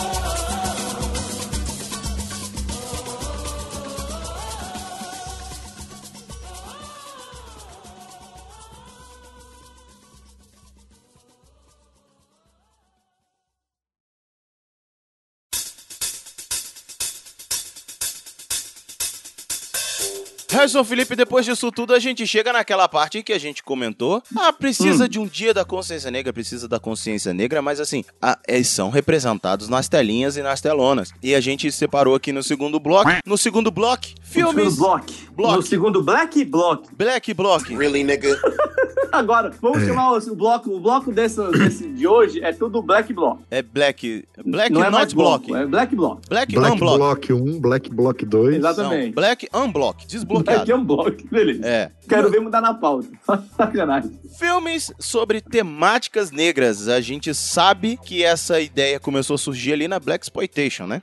Harrison 20.58 20.84
Felipe, 20.84 21.16
depois 21.16 21.46
disso 21.46 21.72
tudo, 21.72 21.94
a 21.94 22.00
gente 22.00 22.26
chega 22.26 22.52
naquela 22.52 22.88
parte 22.88 23.22
que 23.22 23.32
a 23.34 23.40
gente 23.40 23.62
comentou. 23.64 24.22
Ah, 24.36 24.52
precisa 24.52 25.06
Hum. 25.06 25.08
de 25.08 25.20
um 25.20 25.28
dia 25.28 25.54
da 25.54 25.64
consciência 25.64 26.10
negra, 26.10 26.34
precisa 26.34 26.68
da 26.68 26.80
consciência 26.80 27.34
negra, 27.34 27.62
mas 27.62 27.80
assim, 27.80 28.04
ah, 28.22 28.38
eles 28.48 28.68
são 28.68 28.90
representados 28.90 29.70
nas 29.70 29.88
telinhas 29.88 30.36
e 30.36 30.42
nas 30.42 30.60
telonas. 30.60 31.12
E 31.22 31.36
a 31.36 31.40
gente 31.40 31.72
separou 31.72 32.16
aqui 32.16 32.32
no 32.32 32.42
segundo 32.42 32.80
bloco. 32.80 33.10
No 33.26 33.38
segundo 33.38 33.70
bloco, 33.72 34.08
filmes. 34.24 34.56
No 34.66 34.72
segundo 34.72 34.78
bloco. 34.78 35.27
Block. 35.38 35.56
No 35.56 35.62
segundo 35.62 36.02
Black 36.02 36.44
Block. 36.44 36.90
Black 36.98 37.34
Block. 37.34 37.76
Really, 37.76 38.04
nigga? 38.04 38.36
Agora, 39.12 39.52
vamos 39.62 39.82
É. 39.84 39.86
chamar 39.88 40.12
o, 40.12 40.18
o 40.18 40.36
bloco. 40.36 40.70
O 40.72 40.80
bloco 40.80 41.12
desse, 41.12 41.42
desse 41.52 41.88
de 41.88 42.06
hoje 42.08 42.44
é 42.44 42.52
tudo 42.52 42.82
Black 42.82 43.14
Block. 43.14 43.42
É 43.50 43.62
Black. 43.62 44.28
Black 44.46 44.72
não 44.74 44.84
é 44.84 44.90
Not 44.90 45.16
Block. 45.16 45.48
bloco, 45.48 45.56
é 45.64 45.66
Black 45.66 45.96
Block. 45.96 46.22
Black, 46.28 46.54
Black 46.56 46.76
Unblock. 46.76 46.98
Block 46.98 47.34
1, 47.34 47.60
Black 47.60 47.90
Block 47.90 48.26
2. 48.26 48.56
Exatamente. 48.58 49.06
Não, 49.08 49.14
Black 49.14 49.48
Unblock. 49.54 49.98
Black 49.98 50.08
Desbloqueado. 50.08 50.76
um 50.76 50.84
bloco, 50.84 51.12
beleza. 51.32 51.66
É. 51.66 51.92
Quero 52.10 52.30
ver 52.30 52.42
mudar 52.42 52.62
na 52.62 52.74
pauta. 52.74 53.08
Sacanagem. 53.56 54.12
Filmes 54.38 54.92
sobre 55.00 55.40
temáticas 55.42 56.30
negras. 56.32 56.88
A 56.88 57.00
gente 57.00 57.34
sabe 57.34 57.98
que 57.98 58.24
essa 58.24 58.60
ideia 58.60 59.00
começou 59.00 59.36
a 59.36 59.38
surgir 59.38 59.74
ali 59.74 59.88
na 59.88 60.00
Black 60.00 60.26
Exploitation, 60.26 60.86
né? 60.86 61.02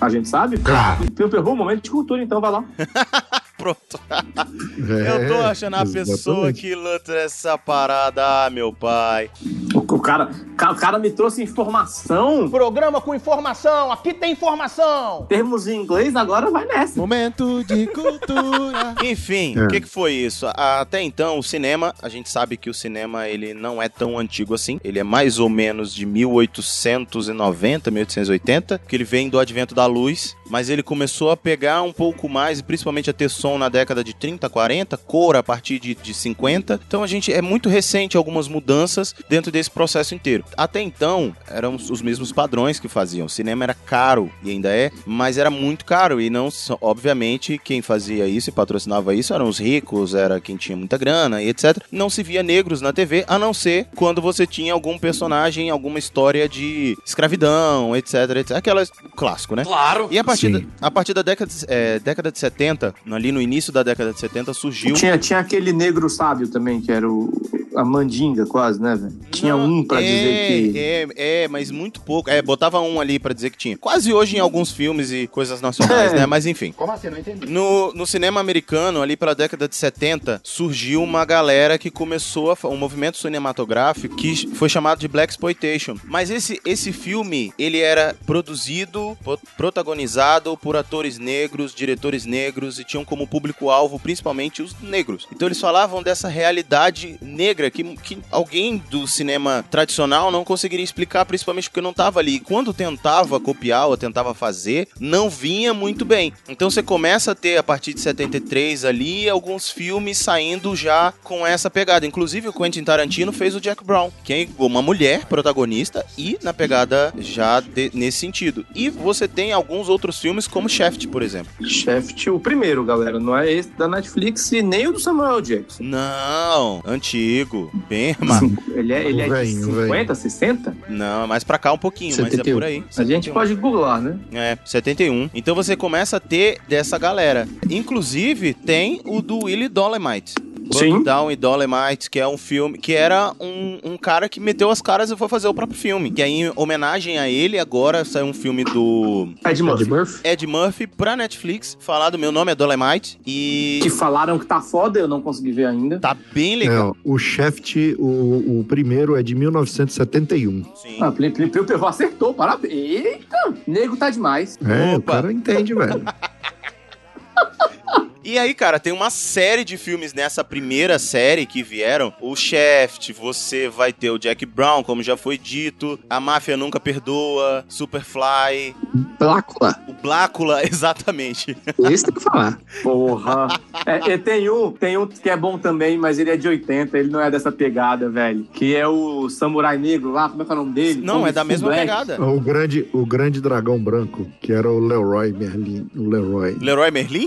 A 0.00 0.08
gente 0.08 0.28
sabe? 0.28 0.56
Claro. 0.58 1.04
Eu 1.18 1.28
pergunto 1.28 1.52
um 1.52 1.56
momento 1.56 1.82
de 1.82 1.90
cultura, 1.90 2.22
então 2.22 2.40
vai 2.40 2.50
lá. 2.52 2.64
Pronto. 3.60 4.00
É, 4.10 5.10
Eu 5.10 5.28
tô 5.28 5.34
achando 5.42 5.74
a 5.76 5.84
pessoa 5.84 6.48
exatamente. 6.48 6.60
que 6.60 6.74
luta 6.74 7.12
essa 7.14 7.58
parada, 7.58 8.46
ah, 8.46 8.50
meu 8.50 8.72
pai. 8.72 9.30
O, 9.74 9.78
o 9.78 10.00
cara, 10.00 10.30
ca- 10.56 10.72
o 10.72 10.76
cara 10.76 10.98
me 10.98 11.10
trouxe 11.10 11.42
informação. 11.42 12.48
Programa 12.50 13.00
com 13.00 13.14
informação, 13.14 13.92
aqui 13.92 14.14
tem 14.14 14.32
informação. 14.32 15.26
Termos 15.28 15.66
em 15.68 15.76
inglês, 15.82 16.16
agora 16.16 16.50
vai 16.50 16.64
nessa. 16.64 16.98
Momento 16.98 17.62
de 17.64 17.86
cultura. 17.88 18.94
Enfim, 19.04 19.54
É. 19.58 19.64
o 19.64 19.68
que, 19.68 19.80
que 19.82 19.88
foi 19.88 20.12
isso? 20.14 20.46
Até 20.54 21.02
então, 21.02 21.38
o 21.38 21.42
cinema, 21.42 21.94
a 22.02 22.08
gente 22.08 22.30
sabe 22.30 22.56
que 22.56 22.70
o 22.70 22.74
cinema 22.74 23.28
ele 23.28 23.52
não 23.54 23.82
é 23.82 23.88
tão 23.88 24.18
antigo 24.18 24.54
assim. 24.54 24.80
Ele 24.82 24.98
é 24.98 25.04
mais 25.04 25.38
ou 25.38 25.48
menos 25.48 25.94
de 25.94 26.06
1890, 26.06 27.90
1880, 27.90 28.80
que 28.86 28.96
ele 28.96 29.04
vem 29.04 29.28
do 29.28 29.38
advento 29.38 29.74
da 29.74 29.86
luz, 29.86 30.36
mas 30.48 30.68
ele 30.68 30.82
começou 30.82 31.30
a 31.30 31.36
pegar 31.36 31.82
um 31.82 31.92
pouco 31.92 32.28
mais, 32.28 32.60
principalmente 32.62 33.10
a 33.10 33.12
ter 33.12 33.28
som 33.28 33.49
na 33.58 33.68
década 33.68 34.02
de 34.04 34.14
30, 34.14 34.48
40, 34.48 34.96
cor 34.96 35.36
a 35.36 35.42
partir 35.42 35.78
de, 35.78 35.94
de 35.94 36.12
50. 36.14 36.80
Então 36.86 37.02
a 37.02 37.06
gente 37.06 37.32
é 37.32 37.40
muito 37.42 37.68
recente 37.68 38.16
algumas 38.16 38.48
mudanças 38.48 39.14
dentro 39.28 39.50
desse 39.52 39.70
processo 39.70 40.14
inteiro. 40.14 40.44
Até 40.56 40.80
então, 40.80 41.34
eram 41.48 41.74
os 41.76 42.02
mesmos 42.02 42.32
padrões 42.32 42.78
que 42.80 42.88
faziam. 42.88 43.26
O 43.26 43.30
cinema 43.30 43.64
era 43.64 43.74
caro 43.74 44.30
e 44.42 44.50
ainda 44.50 44.68
é, 44.70 44.90
mas 45.06 45.38
era 45.38 45.50
muito 45.50 45.84
caro 45.84 46.20
e 46.20 46.30
não, 46.30 46.50
só- 46.50 46.78
obviamente, 46.80 47.58
quem 47.62 47.82
fazia 47.82 48.26
isso 48.26 48.50
e 48.50 48.52
patrocinava 48.52 49.14
isso 49.14 49.32
eram 49.34 49.48
os 49.48 49.58
ricos, 49.58 50.14
era 50.14 50.40
quem 50.40 50.56
tinha 50.56 50.76
muita 50.76 50.96
grana 50.98 51.42
e 51.42 51.48
etc. 51.48 51.78
Não 51.90 52.08
se 52.10 52.22
via 52.22 52.42
negros 52.42 52.80
na 52.80 52.92
TV, 52.92 53.24
a 53.28 53.38
não 53.38 53.52
ser 53.54 53.86
quando 53.94 54.20
você 54.22 54.46
tinha 54.46 54.72
algum 54.72 54.98
personagem, 54.98 55.70
alguma 55.70 55.98
história 55.98 56.48
de 56.48 56.96
escravidão, 57.04 57.94
etc, 57.94 58.14
etc. 58.36 58.56
Aquelas 58.56 58.90
clássico, 59.16 59.54
né? 59.54 59.64
Claro. 59.64 60.08
E 60.10 60.18
a 60.18 60.24
partir, 60.24 60.48
da, 60.50 60.60
a 60.80 60.90
partir 60.90 61.14
da 61.14 61.22
década, 61.22 61.50
de- 61.50 61.64
é, 61.68 61.98
década 61.98 62.32
de 62.32 62.38
70, 62.38 62.94
ali 63.10 63.30
no 63.32 63.39
início 63.40 63.72
da 63.72 63.82
década 63.82 64.12
de 64.12 64.20
70, 64.20 64.52
surgiu. 64.54 64.94
Tinha, 64.94 65.16
tinha 65.18 65.38
aquele 65.38 65.72
negro 65.72 66.08
sábio 66.08 66.48
também, 66.48 66.80
que 66.80 66.90
era 66.92 67.08
o, 67.08 67.30
a 67.76 67.84
mandinga, 67.84 68.46
quase, 68.46 68.80
né, 68.80 68.96
velho? 68.96 69.12
Tinha 69.30 69.56
Não, 69.56 69.64
um 69.66 69.84
pra 69.84 70.00
é, 70.00 70.04
dizer 70.04 70.72
que. 70.72 70.78
É, 70.78 71.08
é, 71.44 71.48
mas 71.48 71.70
muito 71.70 72.00
pouco. 72.00 72.28
É, 72.30 72.40
botava 72.42 72.80
um 72.80 73.00
ali 73.00 73.18
pra 73.18 73.32
dizer 73.32 73.50
que 73.50 73.58
tinha. 73.58 73.76
Quase 73.76 74.12
hoje 74.12 74.36
em 74.36 74.40
alguns 74.40 74.70
filmes 74.72 75.10
e 75.12 75.26
coisas 75.26 75.60
nacionais, 75.60 76.12
É. 76.12 76.16
né? 76.16 76.26
Mas 76.26 76.46
enfim. 76.46 76.72
Como 76.72 76.92
assim? 76.92 77.08
Não 77.10 77.18
entendi. 77.18 77.46
No, 77.46 77.92
no 77.94 78.06
cinema 78.06 78.40
americano, 78.40 79.02
ali 79.02 79.16
pela 79.16 79.34
década 79.34 79.68
de 79.68 79.76
70, 79.76 80.40
surgiu 80.44 81.02
uma 81.02 81.24
galera 81.24 81.78
que 81.78 81.90
começou 81.90 82.50
a, 82.52 82.68
um 82.68 82.76
movimento 82.76 83.16
cinematográfico 83.18 84.16
que 84.16 84.48
foi 84.54 84.68
chamado 84.68 84.98
de 84.98 85.08
Black 85.08 85.32
Exploitation. 85.32 85.96
Mas 86.04 86.30
esse, 86.30 86.60
esse 86.64 86.92
filme, 86.92 87.52
ele 87.58 87.78
era 87.78 88.14
produzido, 88.26 89.16
protagonizado 89.56 90.56
por 90.56 90.76
atores 90.76 91.18
negros, 91.18 91.74
diretores 91.74 92.24
negros 92.26 92.78
e 92.78 92.84
tinham 92.84 93.04
como 93.04 93.26
público-alvo 93.30 93.98
principalmente 93.98 94.62
os 94.62 94.74
negros. 94.80 95.26
Então 95.32 95.46
eles 95.48 95.60
falavam 95.60 96.02
dessa 96.02 96.28
realidade 96.28 97.16
negra 97.22 97.70
que, 97.70 97.82
que 97.96 98.18
alguém 98.30 98.78
do 98.90 99.06
cinema 99.06 99.64
tradicional 99.70 100.30
não 100.30 100.44
conseguiria 100.44 100.84
explicar, 100.84 101.24
principalmente 101.24 101.68
porque 101.70 101.80
não 101.80 101.90
estava 101.90 102.20
ali. 102.20 102.36
E 102.36 102.40
quando 102.40 102.74
tentava 102.74 103.38
copiar 103.40 103.86
ou 103.88 103.96
tentava 103.96 104.34
fazer, 104.34 104.88
não 104.98 105.30
vinha 105.30 105.72
muito 105.72 106.04
bem. 106.04 106.32
Então 106.48 106.70
você 106.70 106.82
começa 106.82 107.32
a 107.32 107.34
ter, 107.34 107.56
a 107.56 107.62
partir 107.62 107.94
de 107.94 108.00
73 108.00 108.84
ali, 108.84 109.28
alguns 109.28 109.70
filmes 109.70 110.18
saindo 110.18 110.74
já 110.74 111.12
com 111.22 111.46
essa 111.46 111.70
pegada. 111.70 112.06
Inclusive 112.06 112.48
o 112.48 112.52
Quentin 112.52 112.84
Tarantino 112.84 113.32
fez 113.32 113.54
o 113.54 113.60
Jack 113.60 113.84
Brown, 113.84 114.10
que 114.24 114.32
é 114.32 114.48
uma 114.58 114.82
mulher 114.82 115.26
protagonista 115.26 116.04
e 116.18 116.38
na 116.42 116.52
pegada 116.52 117.12
já 117.18 117.60
de- 117.60 117.90
nesse 117.94 118.18
sentido. 118.18 118.66
E 118.74 118.88
você 118.90 119.26
tem 119.28 119.52
alguns 119.52 119.88
outros 119.88 120.18
filmes 120.18 120.46
como 120.46 120.68
Shaft, 120.68 121.06
por 121.08 121.22
exemplo. 121.22 121.50
Shaft, 121.66 122.28
o 122.28 122.38
primeiro, 122.40 122.84
galera. 122.84 123.09
Não 123.18 123.36
é 123.36 123.50
esse 123.50 123.70
da 123.70 123.88
Netflix 123.88 124.52
e 124.52 124.62
nem 124.62 124.86
o 124.86 124.92
do 124.92 125.00
Samuel 125.00 125.40
Jackson. 125.40 125.82
Não, 125.82 126.82
antigo, 126.86 127.70
bem, 127.88 128.14
mas 128.20 128.40
Ele 128.74 128.92
é, 128.92 129.04
ele 129.04 129.20
é 129.20 129.24
de 129.24 129.30
Velhinho, 129.30 129.82
50, 129.82 130.14
60? 130.14 130.76
não, 130.88 131.24
é 131.24 131.26
mais 131.26 131.44
pra 131.44 131.58
cá 131.58 131.72
um 131.72 131.78
pouquinho, 131.78 132.10
mas 132.10 132.26
é 132.26 132.30
71. 132.30 132.54
por 132.54 132.64
aí. 132.64 132.84
A 132.96 133.04
gente 133.04 133.30
pode 133.30 133.54
googlar, 133.54 134.00
né? 134.00 134.18
É, 134.32 134.58
71. 134.64 135.30
Então 135.34 135.54
você 135.54 135.76
começa 135.76 136.16
a 136.16 136.20
ter 136.20 136.58
dessa 136.68 136.98
galera. 136.98 137.48
Inclusive, 137.68 138.54
tem 138.54 139.00
o 139.04 139.20
do 139.20 139.44
Willie 139.44 139.68
Dolemite. 139.68 140.34
Sim. 140.78 141.02
Down 141.02 141.30
e 141.30 141.36
Dolemite, 141.36 142.10
que 142.10 142.18
é 142.20 142.26
um 142.26 142.38
filme 142.38 142.78
que 142.78 142.92
era 142.94 143.32
um, 143.40 143.78
um 143.84 143.96
cara 143.98 144.28
que 144.28 144.38
meteu 144.40 144.70
as 144.70 144.80
caras 144.80 145.10
e 145.10 145.16
foi 145.16 145.28
fazer 145.28 145.48
o 145.48 145.54
próprio 145.54 145.78
filme. 145.78 146.10
Que 146.10 146.22
aí, 146.22 146.42
em 146.42 146.52
homenagem 146.56 147.18
a 147.18 147.28
ele, 147.28 147.58
agora 147.58 148.04
saiu 148.04 148.26
um 148.26 148.32
filme 148.34 148.64
do 148.64 149.28
Ed 149.46 149.62
Murphy. 149.62 149.82
Ed 149.82 149.90
Murphy? 149.90 150.20
Ed 150.24 150.46
Murphy 150.46 150.86
pra 150.86 151.16
Netflix, 151.16 151.76
falado 151.80 152.18
Meu 152.18 152.30
Nome 152.32 152.52
é 152.52 152.54
Dolemite. 152.54 153.18
E 153.26 153.80
Que 153.82 153.90
falaram 153.90 154.38
que 154.38 154.46
tá 154.46 154.60
foda, 154.60 154.98
eu 155.00 155.08
não 155.08 155.20
consegui 155.20 155.52
ver 155.52 155.66
ainda. 155.66 155.98
tá 155.98 156.16
bem 156.32 156.56
legal. 156.56 156.96
É, 156.96 157.00
o 157.04 157.18
Shaft, 157.18 157.76
o, 157.98 158.60
o 158.60 158.64
primeiro 158.68 159.16
é 159.16 159.22
de 159.22 159.34
1971. 159.34 160.64
Sim. 160.74 160.98
Ah, 161.00 161.10
Plim 161.10 161.30
Plim 161.30 161.48
Plim 161.48 161.64
Plim 161.64 161.84
acertou, 161.84 162.32
parabéns. 162.34 162.72
Eita, 162.72 163.54
nego 163.66 163.96
tá 163.96 164.10
demais. 164.10 164.58
É, 164.64 164.94
o 164.94 164.98
Opa. 164.98 165.12
cara 165.14 165.32
entende, 165.32 165.74
velho. 165.74 166.02
E 168.22 168.38
aí, 168.38 168.52
cara, 168.52 168.78
tem 168.78 168.92
uma 168.92 169.08
série 169.08 169.64
de 169.64 169.78
filmes 169.78 170.12
nessa 170.12 170.44
primeira 170.44 170.98
série 170.98 171.46
que 171.46 171.62
vieram. 171.62 172.12
O 172.20 172.36
Shaft, 172.36 173.12
você 173.14 173.66
vai 173.66 173.94
ter 173.94 174.10
o 174.10 174.18
Jack 174.18 174.44
Brown, 174.44 174.82
como 174.82 175.02
já 175.02 175.16
foi 175.16 175.38
dito. 175.38 175.98
A 176.08 176.20
Máfia 176.20 176.54
Nunca 176.54 176.78
Perdoa. 176.78 177.64
Superfly. 177.66 178.76
Blácula. 179.18 179.74
O 179.88 179.94
Blácula, 179.94 180.62
exatamente. 180.68 181.56
Esse 181.90 182.04
tem 182.04 182.14
que 182.14 182.20
falar. 182.20 182.60
Porra. 182.82 183.48
É, 183.86 184.18
tem 184.18 184.50
um, 184.50 184.70
tem 184.70 184.98
um 184.98 185.06
que 185.06 185.30
é 185.30 185.36
bom 185.36 185.58
também, 185.58 185.96
mas 185.96 186.18
ele 186.18 186.30
é 186.30 186.36
de 186.36 186.46
80, 186.46 186.98
ele 186.98 187.08
não 187.08 187.20
é 187.22 187.30
dessa 187.30 187.50
pegada, 187.50 188.10
velho. 188.10 188.46
Que 188.52 188.76
é 188.76 188.86
o 188.86 189.30
Samurai 189.30 189.78
Negro 189.78 190.12
lá, 190.12 190.28
como 190.28 190.42
é 190.42 190.44
que 190.44 190.52
é 190.52 190.54
o 190.54 190.58
nome 190.58 190.72
dele? 190.72 191.00
Não, 191.02 191.26
é 191.26 191.32
da 191.32 191.42
mesma 191.42 191.68
Black. 191.68 191.80
pegada. 191.80 192.22
O 192.22 192.38
grande, 192.38 192.86
o 192.92 193.06
grande 193.06 193.40
dragão 193.40 193.82
branco, 193.82 194.26
que 194.42 194.52
era 194.52 194.70
o 194.70 194.78
Leroy 194.78 195.32
Merlin. 195.32 195.88
O 195.96 196.10
Leroy. 196.10 196.56
Leroy 196.60 196.90
Merlin? 196.90 197.26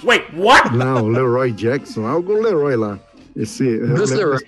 Não, 0.84 0.93
o 1.02 1.08
Leroy 1.08 1.52
Jackson, 1.52 2.06
algo 2.06 2.34
Leroy 2.34 2.76
lá. 2.76 3.00
Esse, 3.36 3.78
Bruce 3.80 4.14
Leroy. 4.16 4.40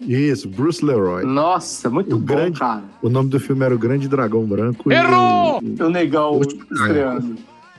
Isso, 0.00 0.48
Bruce 0.48 0.84
Leroy. 0.84 1.24
Nossa, 1.24 1.88
muito 1.90 2.14
O 2.14 2.18
bom, 2.18 2.34
grande- 2.36 2.58
cara. 2.58 2.82
O 3.02 3.08
nome 3.08 3.30
do 3.30 3.40
filme 3.40 3.64
era 3.64 3.74
O 3.74 3.78
Grande 3.78 4.06
Dragão 4.08 4.44
Branco. 4.44 4.90
e 4.90 4.94
Errou! 4.94 5.60
o- 5.60 5.84
O 5.84 5.90
negão 5.90 6.34
Último- 6.34 6.62
estreando. 6.70 7.36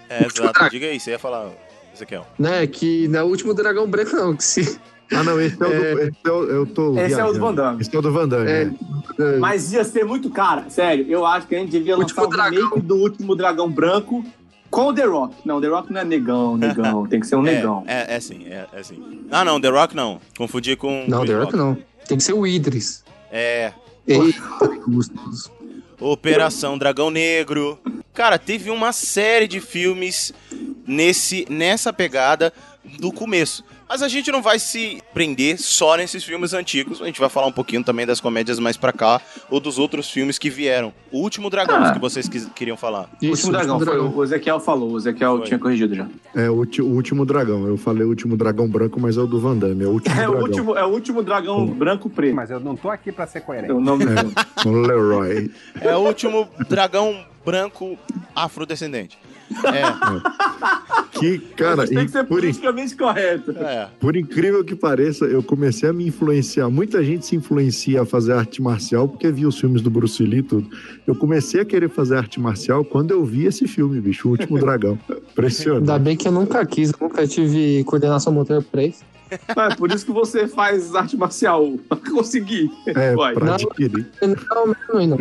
É, 0.10 0.26
exato. 0.26 0.69
Diga 0.69 0.88
aí, 0.88 1.00
você 1.00 1.12
ia 1.12 1.19
falar, 1.19 1.50
Ezequiel. 1.95 2.26
Né, 2.38 2.65
que 2.67 3.08
não 3.08 3.19
é 3.19 3.24
o 3.24 3.28
último 3.28 3.54
dragão 3.54 3.88
branco, 3.88 4.15
não. 4.15 4.36
Que 4.36 4.43
se... 4.43 4.80
Ah, 5.12 5.24
não, 5.24 5.39
esse 5.41 5.56
é, 5.63 5.65
o 5.65 5.69
do, 5.69 6.00
esse 6.02 6.17
é 6.26 6.32
o, 6.32 6.43
eu 6.43 6.65
tô 6.67 6.91
Esse 7.00 7.13
é 7.19 7.24
o 7.24 7.28
do 7.28 7.34
viajando. 7.34 7.39
Van 7.39 7.54
Damme. 7.56 7.82
Esse 7.82 7.95
é 7.95 8.00
o 8.00 8.02
do 8.02 8.12
Van 8.12 8.28
Damme. 8.28 8.48
É, 8.52 8.72
é. 9.19 9.38
Mas 9.39 9.74
ia 9.74 9.84
ser 9.84 10.04
muito 10.06 10.30
cara, 10.30 10.69
sério. 10.69 11.06
Eu 11.10 11.26
acho 11.26 11.48
que 11.48 11.56
a 11.56 11.60
gente 11.60 11.72
devia 11.72 11.98
lançar 11.98 12.24
o 12.24 12.30
remake 12.30 12.80
do 12.82 12.95
último 12.98 13.36
dragão 13.36 13.67
branco 13.72 14.24
com 14.70 14.88
o 14.88 14.94
The 14.94 15.06
Rock. 15.06 15.36
Não, 15.46 15.60
The 15.60 15.68
Rock 15.68 15.92
não 15.92 16.02
é 16.02 16.06
negão, 16.06 16.58
negão. 16.58 17.08
Tem 17.08 17.20
que 17.20 17.28
ser 17.28 17.36
um 17.36 17.42
negão. 17.44 17.84
É, 17.88 18.14
é, 18.14 18.16
é 18.16 18.20
sim, 18.20 18.46
é, 18.46 18.68
é 18.72 18.84
sim. 18.84 19.26
Ah, 19.32 19.44
não, 19.44 19.60
The 19.60 19.70
Rock 19.70 19.96
não. 19.96 20.20
Confundi 20.38 20.76
com. 20.76 21.06
Não, 21.08 21.26
The 21.26 21.34
Rock 21.34 21.56
não. 21.56 21.78
Tem 22.08 22.18
que 22.18 22.24
ser 22.24 22.34
o 22.34 22.46
Idris. 22.46 23.04
É. 23.32 23.74
Eita, 24.08 24.42
gostoso. 24.88 25.52
Operação 26.00 26.78
Dragão 26.78 27.12
Negro. 27.12 27.78
Cara, 28.14 28.40
teve 28.40 28.70
uma 28.70 28.92
série 28.92 29.48
de 29.48 29.60
filmes 29.60 30.34
nesse, 30.88 31.46
nessa 31.50 31.94
pegada 31.94 32.52
do 33.00 33.12
começo. 33.12 33.64
Mas 33.89 34.04
a 34.04 34.08
gente 34.08 34.32
não 34.32 34.39
vai 34.39 34.60
se 34.60 35.02
prender 35.15 35.58
só 35.58 35.95
nesses 35.97 36.23
filmes 36.23 36.54
antigos. 36.54 37.02
A 37.02 37.06
gente 37.06 37.19
vai 37.19 37.28
falar 37.28 37.47
um 37.47 37.52
pouquinho 37.52 37.84
também 37.84 38.06
das 38.06 38.21
comédias 38.21 38.60
mais 38.60 38.78
pra 38.78 38.93
cá 38.93 39.19
ou 39.49 39.60
dos 39.60 39.80
outros 39.80 40.12
filmes 40.12 40.38
que 40.38 40.47
vieram. 40.47 40.93
O 41.12 41.17
Último 41.21 41.49
Dragão, 41.49 41.84
Ah. 41.84 41.91
que 41.91 41.99
vocês 41.99 42.30
quis- 42.30 42.47
queriam 42.56 42.78
falar. 42.78 43.10
O 43.19 43.25
último 43.25 43.52
dragão, 43.52 43.80
foi, 43.80 43.97
o 43.99 44.23
Ezequiel 44.23 44.60
falou, 44.60 44.91
o 44.91 44.97
Ezequiel 44.97 45.38
Foi. 45.38 45.47
tinha 45.47 45.58
corrigido 45.58 45.95
já. 45.95 46.08
É 46.36 46.47
o, 46.47 46.54
ulti- 46.58 46.84
o 46.84 46.88
último 46.88 47.25
dragão. 47.25 47.65
Eu 47.65 47.78
falei 47.78 48.04
o 48.06 48.10
último 48.10 48.38
dragão 48.38 48.67
branco, 48.69 48.99
mas 48.99 49.17
é 49.17 49.21
o 49.21 49.25
do 49.25 49.39
Van 49.39 49.58
Damme. 49.58 49.84
É 49.84 49.88
o 49.88 49.91
último 49.91 50.13
É 50.21 50.28
o 50.28 50.32
dragão. 50.34 50.41
último, 50.47 50.78
é 50.78 50.86
o 50.86 50.89
último 50.89 51.23
dragão 51.23 51.65
branco 51.65 52.10
preto. 52.12 52.36
Mas 52.36 52.52
eu 52.52 52.60
não 52.60 52.75
tô 52.75 52.91
aqui 52.91 53.12
pra 53.12 53.25
ser 53.25 53.41
coerente. 53.41 53.71
É 53.71 53.73
o 53.73 53.82
nome. 53.82 54.06
É, 54.06 54.67
o 54.67 54.71
Leroy. 54.82 55.52
É 55.82 55.95
o 55.95 56.02
último 56.02 56.47
dragão 56.69 57.25
branco 57.43 57.97
afrodescendente. 58.36 59.17
É, 59.52 61.10
Que, 61.20 61.38
cara, 61.40 61.86
Tem 61.88 62.06
que 62.06 62.12
ser 62.12 62.24
por, 62.24 62.38
in- 62.38 62.42
politicamente 62.54 62.96
correto. 62.96 63.52
é. 63.52 63.90
por 64.00 64.16
incrível 64.16 64.64
que 64.64 64.76
pareça, 64.76 65.26
eu 65.26 65.44
comecei 65.44 65.90
a 65.90 65.94
me 65.94 66.08
influenciar. 66.08 66.70
Muita 66.70 67.04
gente 67.04 67.26
se 67.26 67.36
influencia 67.36 68.04
a 68.04 68.06
fazer 68.06 68.34
arte 68.34 68.62
marcial 68.62 69.08
porque 69.08 69.30
via 69.32 69.48
os 69.48 69.60
filmes 69.60 69.82
do 69.82 69.90
Bruce 69.90 70.24
Lee 70.24 70.40
e 70.40 70.44
tudo. 70.44 70.70
Eu 71.06 71.16
comecei 71.16 71.62
a 71.62 71.66
querer 71.66 71.90
fazer 71.90 72.16
arte 72.18 72.40
marcial 72.40 72.86
quando 72.86 73.12
eu 73.12 73.26
vi 73.26 73.46
esse 73.46 73.68
filme, 73.68 74.00
bicho, 74.00 74.28
O 74.28 74.32
Último 74.32 74.58
Dragão. 74.60 74.98
Impressionante. 75.32 75.80
Ainda 75.82 76.00
bem 76.00 76.16
que 76.16 76.28
eu 76.28 76.32
nunca 76.32 76.66
quis, 76.66 76.92
eu 76.92 76.98
nunca 77.02 77.28
tive 77.28 77.84
coordenação 77.86 78.32
motora 78.32 78.62
pra 78.62 78.84
isso. 78.84 79.04
É 79.30 79.76
por 79.76 79.92
isso 79.92 80.06
que 80.06 80.12
você 80.12 80.48
faz 80.48 80.96
arte 80.96 81.16
marcial. 81.18 81.78
Pra 81.88 81.98
conseguir. 81.98 82.72
É, 82.88 83.16
Uai. 83.16 83.34
pra 83.36 83.46
Não. 83.46 83.54
adquirir. 83.54 84.08
Não, 84.22 84.30
não, 84.66 85.08
não, 85.08 85.18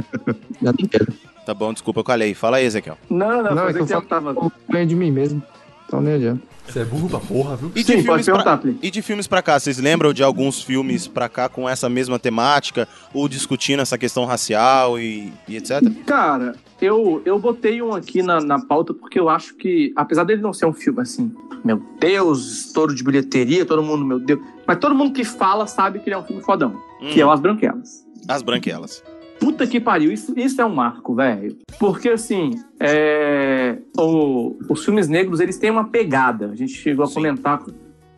não. 0.63 0.75
Tá 1.49 1.55
bom, 1.55 1.73
desculpa, 1.73 2.01
eu 2.01 2.05
calei. 2.05 2.35
Fala 2.35 2.59
aí, 2.59 2.67
Ezequiel. 2.67 2.99
Não, 3.09 3.43
não, 3.43 3.55
Não, 3.55 3.71
eu 3.71 4.03
tava... 4.03 4.35
ganho 4.69 4.87
de 4.87 4.95
mim 4.95 5.11
mesmo. 5.11 5.43
Então 5.87 5.99
nem 5.99 6.13
adianta. 6.13 6.43
Você 6.67 6.81
é 6.81 6.85
burro 6.85 7.09
pra 7.09 7.21
porra, 7.21 7.57
viu? 7.57 7.73
E 7.75 7.83
de, 7.83 7.87
Sim, 7.87 7.93
pode 7.93 8.05
filmes 8.05 8.27
perguntar, 8.27 8.59
pra, 8.59 8.71
e 8.83 8.91
de 8.91 9.01
filmes 9.01 9.27
pra 9.27 9.41
cá, 9.41 9.59
vocês 9.59 9.79
lembram 9.79 10.13
de 10.13 10.23
alguns 10.23 10.63
filmes 10.63 11.09
pra 11.09 11.27
cá 11.27 11.49
com 11.49 11.67
essa 11.67 11.89
mesma 11.89 12.19
temática? 12.19 12.87
Ou 13.15 13.27
discutindo 13.31 13.81
essa 13.81 13.97
questão 13.97 14.27
racial 14.27 15.01
e, 15.01 15.33
e 15.49 15.57
etc? 15.57 15.81
Cara, 16.05 16.55
eu, 16.83 17.23
eu 17.25 17.39
botei 17.39 17.81
um 17.81 17.95
aqui 17.95 18.23
na, 18.23 18.43
na 18.43 18.61
pauta 18.63 18.93
porque 18.93 19.19
eu 19.19 19.31
acho 19.31 19.55
que, 19.55 19.91
apesar 19.97 20.25
dele 20.25 20.43
não 20.43 20.53
ser 20.53 20.67
um 20.67 20.75
filme 20.75 21.01
assim, 21.01 21.35
meu 21.65 21.83
Deus, 21.99 22.67
estouro 22.67 22.95
de 22.95 23.03
bilheteria, 23.03 23.65
todo 23.65 23.83
mundo, 23.83 24.05
meu 24.05 24.19
Deus. 24.21 24.39
Mas 24.67 24.77
todo 24.77 24.95
mundo 24.95 25.15
que 25.15 25.25
fala 25.25 25.67
sabe 25.67 25.99
que 26.01 26.11
ele 26.11 26.15
é 26.15 26.19
um 26.19 26.25
filme 26.25 26.43
fodão. 26.43 26.79
Que 27.01 27.23
é 27.23 27.25
o 27.25 27.31
As 27.31 27.41
Branquelas. 27.41 28.05
As 28.29 28.43
Branquelas. 28.43 29.03
Puta 29.39 29.67
que 29.67 29.81
pariu, 29.81 30.13
isso, 30.13 30.33
isso 30.37 30.61
é 30.61 30.65
um 30.65 30.75
marco, 30.75 31.15
velho. 31.15 31.57
Porque, 31.79 32.09
assim, 32.09 32.51
é, 32.81 33.79
o- 33.97 34.57
os 34.69 34.85
filmes 34.85 35.09
negros, 35.09 35.41
eles 35.41 35.57
têm 35.59 35.71
uma 35.71 35.85
pegada. 35.89 36.51
A 36.51 36.57
gente 36.57 36.73
chegou 36.73 37.05
a 37.05 37.09
Sim. 37.09 37.15
comentar 37.15 37.63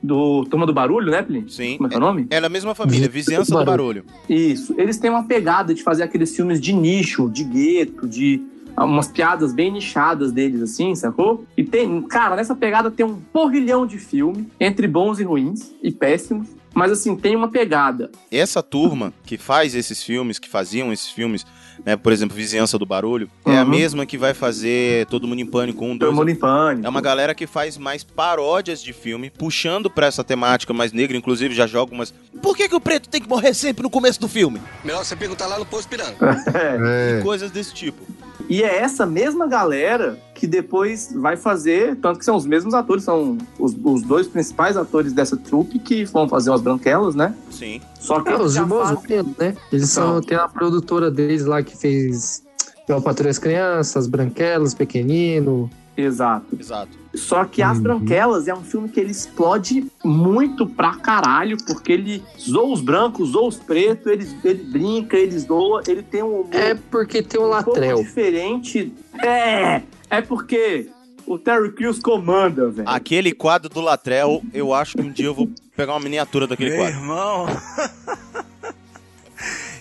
do 0.02 0.44
Turma 0.46 0.64
do 0.66 0.72
Barulho, 0.72 1.10
né, 1.10 1.20
Plin? 1.22 1.44
Sim. 1.48 1.76
Como 1.76 1.86
é 1.86 1.90
que 1.90 1.94
é 1.94 1.98
o 1.98 2.00
nome? 2.00 2.26
É 2.30 2.40
da 2.40 2.48
mesma 2.48 2.74
família, 2.74 3.08
Vizinhança 3.08 3.54
do 3.58 3.64
Barulho. 3.64 4.04
Isso. 4.28 4.74
Eles 4.78 4.96
têm 4.98 5.10
uma 5.10 5.24
pegada 5.24 5.74
de 5.74 5.82
fazer 5.82 6.02
aqueles 6.02 6.34
filmes 6.34 6.58
de 6.60 6.72
nicho, 6.72 7.28
de 7.28 7.44
gueto, 7.44 8.08
de 8.08 8.40
umas 8.78 9.08
piadas 9.08 9.52
bem 9.52 9.70
nichadas 9.70 10.32
deles, 10.32 10.62
assim, 10.62 10.94
sacou? 10.94 11.44
E 11.54 11.62
tem, 11.62 12.00
cara, 12.02 12.34
nessa 12.34 12.54
pegada 12.54 12.90
tem 12.90 13.04
um 13.04 13.16
porrilhão 13.30 13.84
de 13.86 13.98
filme, 13.98 14.48
entre 14.58 14.88
bons 14.88 15.20
e 15.20 15.22
ruins, 15.24 15.74
e 15.82 15.90
péssimos. 15.92 16.48
Mas 16.74 16.92
assim, 16.92 17.16
tem 17.16 17.34
uma 17.36 17.48
pegada. 17.48 18.10
Essa 18.30 18.62
turma 18.62 19.12
que 19.24 19.36
faz 19.36 19.74
esses 19.74 20.02
filmes, 20.02 20.38
que 20.38 20.48
faziam 20.48 20.92
esses 20.92 21.08
filmes, 21.10 21.44
né, 21.84 21.96
por 21.96 22.12
exemplo, 22.12 22.36
Vizinhança 22.36 22.78
do 22.78 22.86
Barulho, 22.86 23.28
é 23.44 23.58
a 23.58 23.62
Uhum. 23.62 23.68
mesma 23.70 24.06
que 24.06 24.16
vai 24.16 24.34
fazer 24.34 25.06
Todo 25.06 25.26
Mundo 25.26 25.40
em 25.40 25.46
Pânico 25.46 25.84
1, 25.84 25.96
2. 25.96 25.98
Todo 25.98 26.14
mundo 26.16 26.30
em 26.30 26.34
pânico. 26.36 26.86
É 26.86 26.88
uma 26.88 27.00
galera 27.00 27.34
que 27.34 27.46
faz 27.46 27.76
mais 27.76 28.04
paródias 28.04 28.82
de 28.82 28.92
filme, 28.92 29.30
puxando 29.30 29.90
pra 29.90 30.06
essa 30.06 30.22
temática 30.22 30.72
mais 30.72 30.92
negra, 30.92 31.16
inclusive 31.16 31.54
já 31.54 31.66
joga 31.66 31.92
umas. 31.94 32.14
Por 32.40 32.56
que, 32.56 32.68
que 32.68 32.74
o 32.74 32.80
preto 32.80 33.08
tem 33.08 33.20
que 33.20 33.28
morrer 33.28 33.52
sempre 33.54 33.82
no 33.82 33.90
começo 33.90 34.20
do 34.20 34.28
filme? 34.28 34.60
Melhor 34.84 35.04
você 35.04 35.16
perguntar 35.16 35.46
lá 35.46 35.58
no 35.58 35.66
posto 35.66 35.88
piranga. 35.88 36.16
É, 36.54 37.20
coisas 37.22 37.50
desse 37.50 37.74
tipo. 37.74 38.00
E 38.48 38.62
é 38.62 38.78
essa 38.78 39.06
mesma 39.06 39.46
galera 39.46 40.18
que 40.34 40.46
depois 40.46 41.12
vai 41.14 41.36
fazer, 41.36 41.96
tanto 41.96 42.18
que 42.18 42.24
são 42.24 42.34
os 42.36 42.46
mesmos 42.46 42.74
atores, 42.74 43.04
são 43.04 43.36
os, 43.58 43.76
os 43.84 44.02
dois 44.02 44.26
principais 44.26 44.76
atores 44.76 45.12
dessa 45.12 45.36
trupe 45.36 45.78
que 45.78 46.04
vão 46.04 46.28
fazer 46.28 46.52
as 46.52 46.60
branquelas, 46.60 47.14
né? 47.14 47.34
Sim. 47.50 47.80
Só 47.98 48.20
que 48.20 48.30
É, 48.30 48.40
os 48.40 48.56
irmãos 48.56 48.88
fazem- 48.90 49.34
né? 49.38 49.54
Eles 49.72 49.90
são, 49.90 50.14
Não. 50.14 50.20
tem 50.20 50.36
a 50.36 50.48
produtora 50.48 51.10
deles 51.10 51.44
lá 51.44 51.62
que 51.62 51.76
fez 51.76 52.42
Eu 52.88 53.00
Patrulho 53.00 53.30
as 53.30 53.38
Crianças, 53.38 54.06
Branquelas, 54.08 54.74
Pequenino. 54.74 55.70
Exato. 56.00 56.46
Exato. 56.58 56.98
Só 57.14 57.44
que 57.44 57.60
As 57.62 57.76
Uhum. 57.78 57.82
Branquelas 57.82 58.46
é 58.48 58.54
um 58.54 58.62
filme 58.62 58.88
que 58.88 59.00
ele 59.00 59.10
explode 59.10 59.84
muito 60.04 60.66
pra 60.66 60.94
caralho, 60.96 61.56
porque 61.66 61.92
ele 61.92 62.22
zoa 62.38 62.72
os 62.72 62.80
brancos, 62.80 63.30
zoa 63.30 63.48
os 63.48 63.56
pretos, 63.56 64.06
ele, 64.06 64.26
ele 64.44 64.62
brinca, 64.64 65.16
ele 65.16 65.38
zoa, 65.38 65.82
ele 65.88 66.02
tem 66.02 66.22
um 66.22 66.40
humor 66.42 66.54
É 66.54 66.74
porque 66.74 67.22
tem 67.22 67.40
um 67.40 67.44
um 67.44 67.48
latrel. 67.48 67.98
diferente. 68.02 68.92
É! 69.18 69.82
É 70.08 70.20
porque 70.20 70.88
o 71.26 71.38
Terry 71.38 71.72
Crews 71.72 71.98
comanda, 72.00 72.68
velho. 72.70 72.88
Aquele 72.88 73.32
quadro 73.32 73.68
do 73.68 73.80
Latrell, 73.80 74.42
eu 74.54 74.72
acho 74.74 74.96
que 74.96 75.02
um 75.02 75.10
dia 75.12 75.26
eu 75.26 75.34
vou 75.34 75.48
pegar 75.76 75.92
uma 75.94 76.00
miniatura 76.00 76.46
daquele 76.46 76.70
Meu 76.70 76.78
quadro. 76.78 76.96
irmão, 76.98 77.46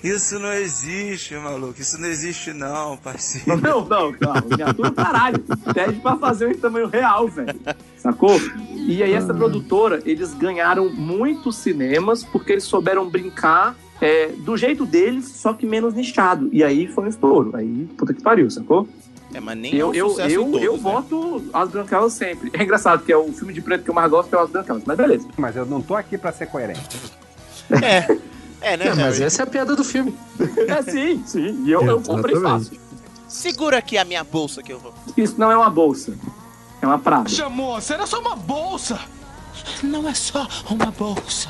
isso 0.04 0.40
não 0.40 0.54
existe, 0.54 1.36
maluco. 1.36 1.80
Isso 1.80 2.00
não 2.00 2.08
existe, 2.08 2.54
não, 2.54 2.98
parceiro. 2.98 3.58
Não, 3.58 3.86
não, 3.86 4.12
não. 4.12 4.34
Miniatura, 4.50 4.92
caralho. 4.92 5.44
Pede 5.74 6.00
pra 6.00 6.16
fazer 6.18 6.52
em 6.52 6.58
tamanho 6.58 6.88
real, 6.88 7.28
velho. 7.28 7.60
Sacou? 7.98 8.40
E 8.76 9.04
aí, 9.04 9.14
essa 9.14 9.34
produtora, 9.34 10.02
eles 10.06 10.34
ganharam 10.34 10.90
muitos 10.90 11.58
cinemas 11.58 12.24
porque 12.24 12.54
eles 12.54 12.64
souberam 12.64 13.10
brincar 13.10 13.76
é, 14.02 14.28
do 14.28 14.56
jeito 14.56 14.86
deles, 14.86 15.26
só 15.26 15.54
que 15.54 15.66
menos 15.66 15.94
nichado. 15.94 16.50
E 16.52 16.64
aí 16.64 16.88
foi 16.88 17.06
um 17.06 17.08
estouro. 17.08 17.56
Aí, 17.56 17.88
puta 17.98 18.14
que 18.14 18.22
pariu, 18.22 18.50
sacou? 18.50 18.88
É, 19.34 19.40
mas 19.40 19.58
nem 19.58 19.76
Eu, 19.76 19.88
é 19.88 19.90
um 19.90 19.94
eu, 19.94 20.10
sucesso 20.10 20.36
eu, 20.36 20.44
todos, 20.46 20.62
eu 20.62 20.74
né? 20.74 20.80
voto 20.80 21.44
As 21.54 21.70
Branquelas 21.70 22.14
sempre. 22.14 22.50
É 22.54 22.64
engraçado, 22.64 23.04
que 23.04 23.12
é 23.12 23.18
o 23.18 23.32
filme 23.32 23.54
de 23.54 23.62
preto 23.62 23.84
que 23.84 23.90
eu 23.90 23.94
mais 23.94 24.10
gosto 24.10 24.34
é 24.34 24.38
o 24.40 24.42
As 24.42 24.50
Branquelas. 24.50 24.84
Mas 24.86 24.98
beleza. 24.98 25.28
Mas 25.38 25.56
eu 25.56 25.66
não 25.66 25.82
tô 25.82 25.96
aqui 25.96 26.18
pra 26.18 26.32
ser 26.32 26.48
coerente. 26.48 26.98
É, 27.84 28.08
é 28.62 28.78
né, 28.78 28.88
É, 28.88 28.96
mas 28.96 29.20
essa 29.22 29.42
é 29.42 29.44
a 29.44 29.48
piada 29.48 29.76
do 29.76 29.84
filme. 29.84 30.18
É 30.68 30.82
sim, 30.84 31.24
sim. 31.26 31.64
E 31.66 31.72
eu, 31.72 31.84
eu 31.86 32.02
comprei 32.02 32.36
fácil. 32.40 32.80
Segura 33.28 33.78
aqui 33.78 33.98
a 33.98 34.06
minha 34.06 34.24
bolsa 34.24 34.64
que 34.64 34.74
eu 34.74 34.80
vou. 34.80 34.94
Isso 35.16 35.36
não 35.38 35.52
é 35.52 35.58
uma 35.58 35.70
bolsa. 35.70 36.18
É 36.82 36.88
uma 36.88 36.98
prada. 36.98 37.30
Chamou, 37.30 37.80
será 37.82 38.08
só 38.08 38.20
uma 38.20 38.36
bolsa? 38.36 39.00
Não 39.84 40.08
é 40.08 40.14
só 40.14 40.48
uma 40.70 40.92
bolsa. 40.92 41.50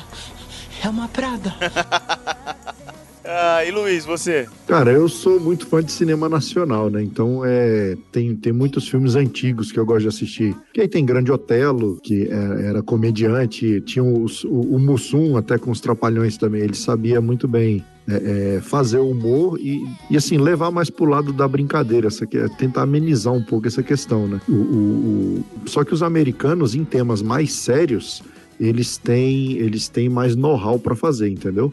É 0.82 0.88
uma 0.88 1.08
prada. 1.08 1.54
Ah, 3.24 3.62
e 3.64 3.70
Luiz, 3.70 4.04
você? 4.06 4.48
Cara, 4.66 4.90
eu 4.92 5.08
sou 5.08 5.38
muito 5.38 5.66
fã 5.66 5.82
de 5.82 5.92
cinema 5.92 6.28
nacional, 6.28 6.88
né? 6.88 7.02
Então 7.02 7.42
é, 7.44 7.96
tem, 8.10 8.34
tem 8.34 8.52
muitos 8.52 8.88
filmes 8.88 9.14
antigos 9.14 9.70
que 9.70 9.78
eu 9.78 9.84
gosto 9.84 10.02
de 10.02 10.08
assistir. 10.08 10.56
Que 10.72 10.80
aí 10.80 10.88
tem 10.88 11.04
Grande 11.04 11.30
Otelo, 11.30 11.98
que 12.02 12.28
é- 12.30 12.66
era 12.66 12.82
comediante, 12.82 13.80
tinha 13.82 14.02
o, 14.02 14.24
o 14.48 14.78
Mussum 14.78 15.36
até 15.36 15.58
com 15.58 15.70
os 15.70 15.80
Trapalhões 15.80 16.38
também. 16.38 16.62
Ele 16.62 16.74
sabia 16.74 17.20
muito 17.20 17.46
bem 17.46 17.84
é, 18.08 18.56
é, 18.56 18.60
fazer 18.62 18.98
humor 18.98 19.58
e, 19.60 19.84
e 20.10 20.16
assim, 20.16 20.38
levar 20.38 20.70
mais 20.70 20.88
pro 20.88 21.04
lado 21.04 21.30
da 21.32 21.46
brincadeira, 21.46 22.06
essa, 22.08 22.24
é 22.24 22.48
tentar 22.56 22.82
amenizar 22.82 23.34
um 23.34 23.42
pouco 23.42 23.66
essa 23.68 23.82
questão, 23.82 24.26
né? 24.26 24.40
O, 24.48 24.52
o- 24.52 25.44
o- 25.64 25.68
só 25.68 25.84
que 25.84 25.92
os 25.92 26.02
americanos, 26.02 26.74
em 26.74 26.84
temas 26.84 27.20
mais 27.20 27.52
sérios, 27.52 28.22
eles 28.58 28.96
têm, 28.98 29.52
eles 29.58 29.88
têm 29.88 30.08
mais 30.08 30.34
know-how 30.36 30.78
para 30.78 30.94
fazer, 30.96 31.28
entendeu? 31.30 31.72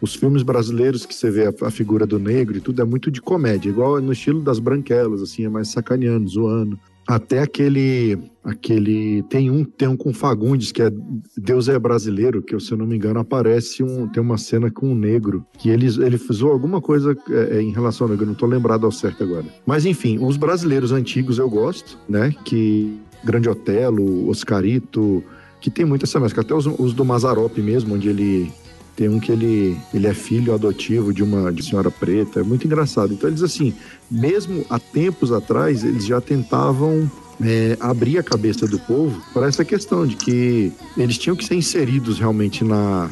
Os 0.00 0.14
filmes 0.14 0.42
brasileiros 0.42 1.04
que 1.04 1.14
você 1.14 1.30
vê 1.30 1.46
a, 1.46 1.66
a 1.66 1.70
figura 1.70 2.06
do 2.06 2.18
negro 2.18 2.56
e 2.56 2.60
tudo 2.60 2.82
é 2.82 2.84
muito 2.84 3.10
de 3.10 3.20
comédia, 3.20 3.68
igual 3.68 4.00
no 4.00 4.12
estilo 4.12 4.42
das 4.42 4.58
branquelas, 4.58 5.22
assim, 5.22 5.44
é 5.44 5.48
mais 5.48 5.68
sacaneando, 5.68 6.28
zoando. 6.28 6.78
Até 7.06 7.40
aquele. 7.40 8.18
aquele 8.42 9.22
Tem 9.24 9.48
um, 9.48 9.62
tem 9.64 9.86
um 9.86 9.96
com 9.96 10.12
Fagundes, 10.12 10.72
que 10.72 10.82
é 10.82 10.90
Deus 11.36 11.68
é 11.68 11.78
Brasileiro, 11.78 12.42
que 12.42 12.58
se 12.58 12.72
eu 12.72 12.78
não 12.78 12.86
me 12.86 12.96
engano, 12.96 13.20
aparece 13.20 13.84
um. 13.84 14.08
Tem 14.08 14.20
uma 14.20 14.36
cena 14.36 14.70
com 14.72 14.90
um 14.90 14.94
negro, 14.94 15.46
que 15.56 15.70
ele, 15.70 15.86
ele 15.86 16.20
usou 16.28 16.50
alguma 16.50 16.80
coisa 16.80 17.16
é, 17.30 17.58
é, 17.58 17.62
em 17.62 17.70
relação 17.70 18.06
ao 18.06 18.10
negro, 18.10 18.26
não 18.26 18.34
tô 18.34 18.46
lembrado 18.46 18.84
ao 18.84 18.90
certo 18.90 19.22
agora. 19.22 19.44
Mas 19.64 19.86
enfim, 19.86 20.18
os 20.20 20.36
brasileiros 20.36 20.90
antigos 20.90 21.38
eu 21.38 21.48
gosto, 21.48 21.96
né? 22.08 22.34
Que 22.44 22.98
Grande 23.22 23.48
Otelo, 23.48 24.28
Oscarito, 24.28 25.22
que 25.60 25.70
tem 25.70 25.84
muita 25.84 26.06
essa 26.06 26.18
mescla. 26.18 26.42
Até 26.42 26.54
os, 26.54 26.66
os 26.66 26.92
do 26.92 27.04
Mazarop 27.04 27.56
mesmo, 27.58 27.94
onde 27.94 28.08
ele 28.08 28.52
tem 28.96 29.08
um 29.10 29.20
que 29.20 29.30
ele, 29.30 29.76
ele 29.92 30.06
é 30.06 30.14
filho 30.14 30.54
adotivo 30.54 31.12
de 31.12 31.22
uma 31.22 31.52
de 31.52 31.62
senhora 31.62 31.90
preta. 31.90 32.40
É 32.40 32.42
muito 32.42 32.66
engraçado. 32.66 33.12
Então 33.12 33.28
eles 33.28 33.42
assim, 33.42 33.74
mesmo 34.10 34.64
há 34.70 34.78
tempos 34.78 35.30
atrás, 35.30 35.84
eles 35.84 36.06
já 36.06 36.20
tentavam 36.20 37.08
é, 37.40 37.76
abrir 37.78 38.18
a 38.18 38.22
cabeça 38.22 38.66
do 38.66 38.78
povo 38.78 39.22
para 39.34 39.46
essa 39.46 39.64
questão 39.64 40.06
de 40.06 40.16
que 40.16 40.72
eles 40.96 41.18
tinham 41.18 41.36
que 41.36 41.44
ser 41.44 41.54
inseridos 41.54 42.18
realmente 42.18 42.64
na, 42.64 43.10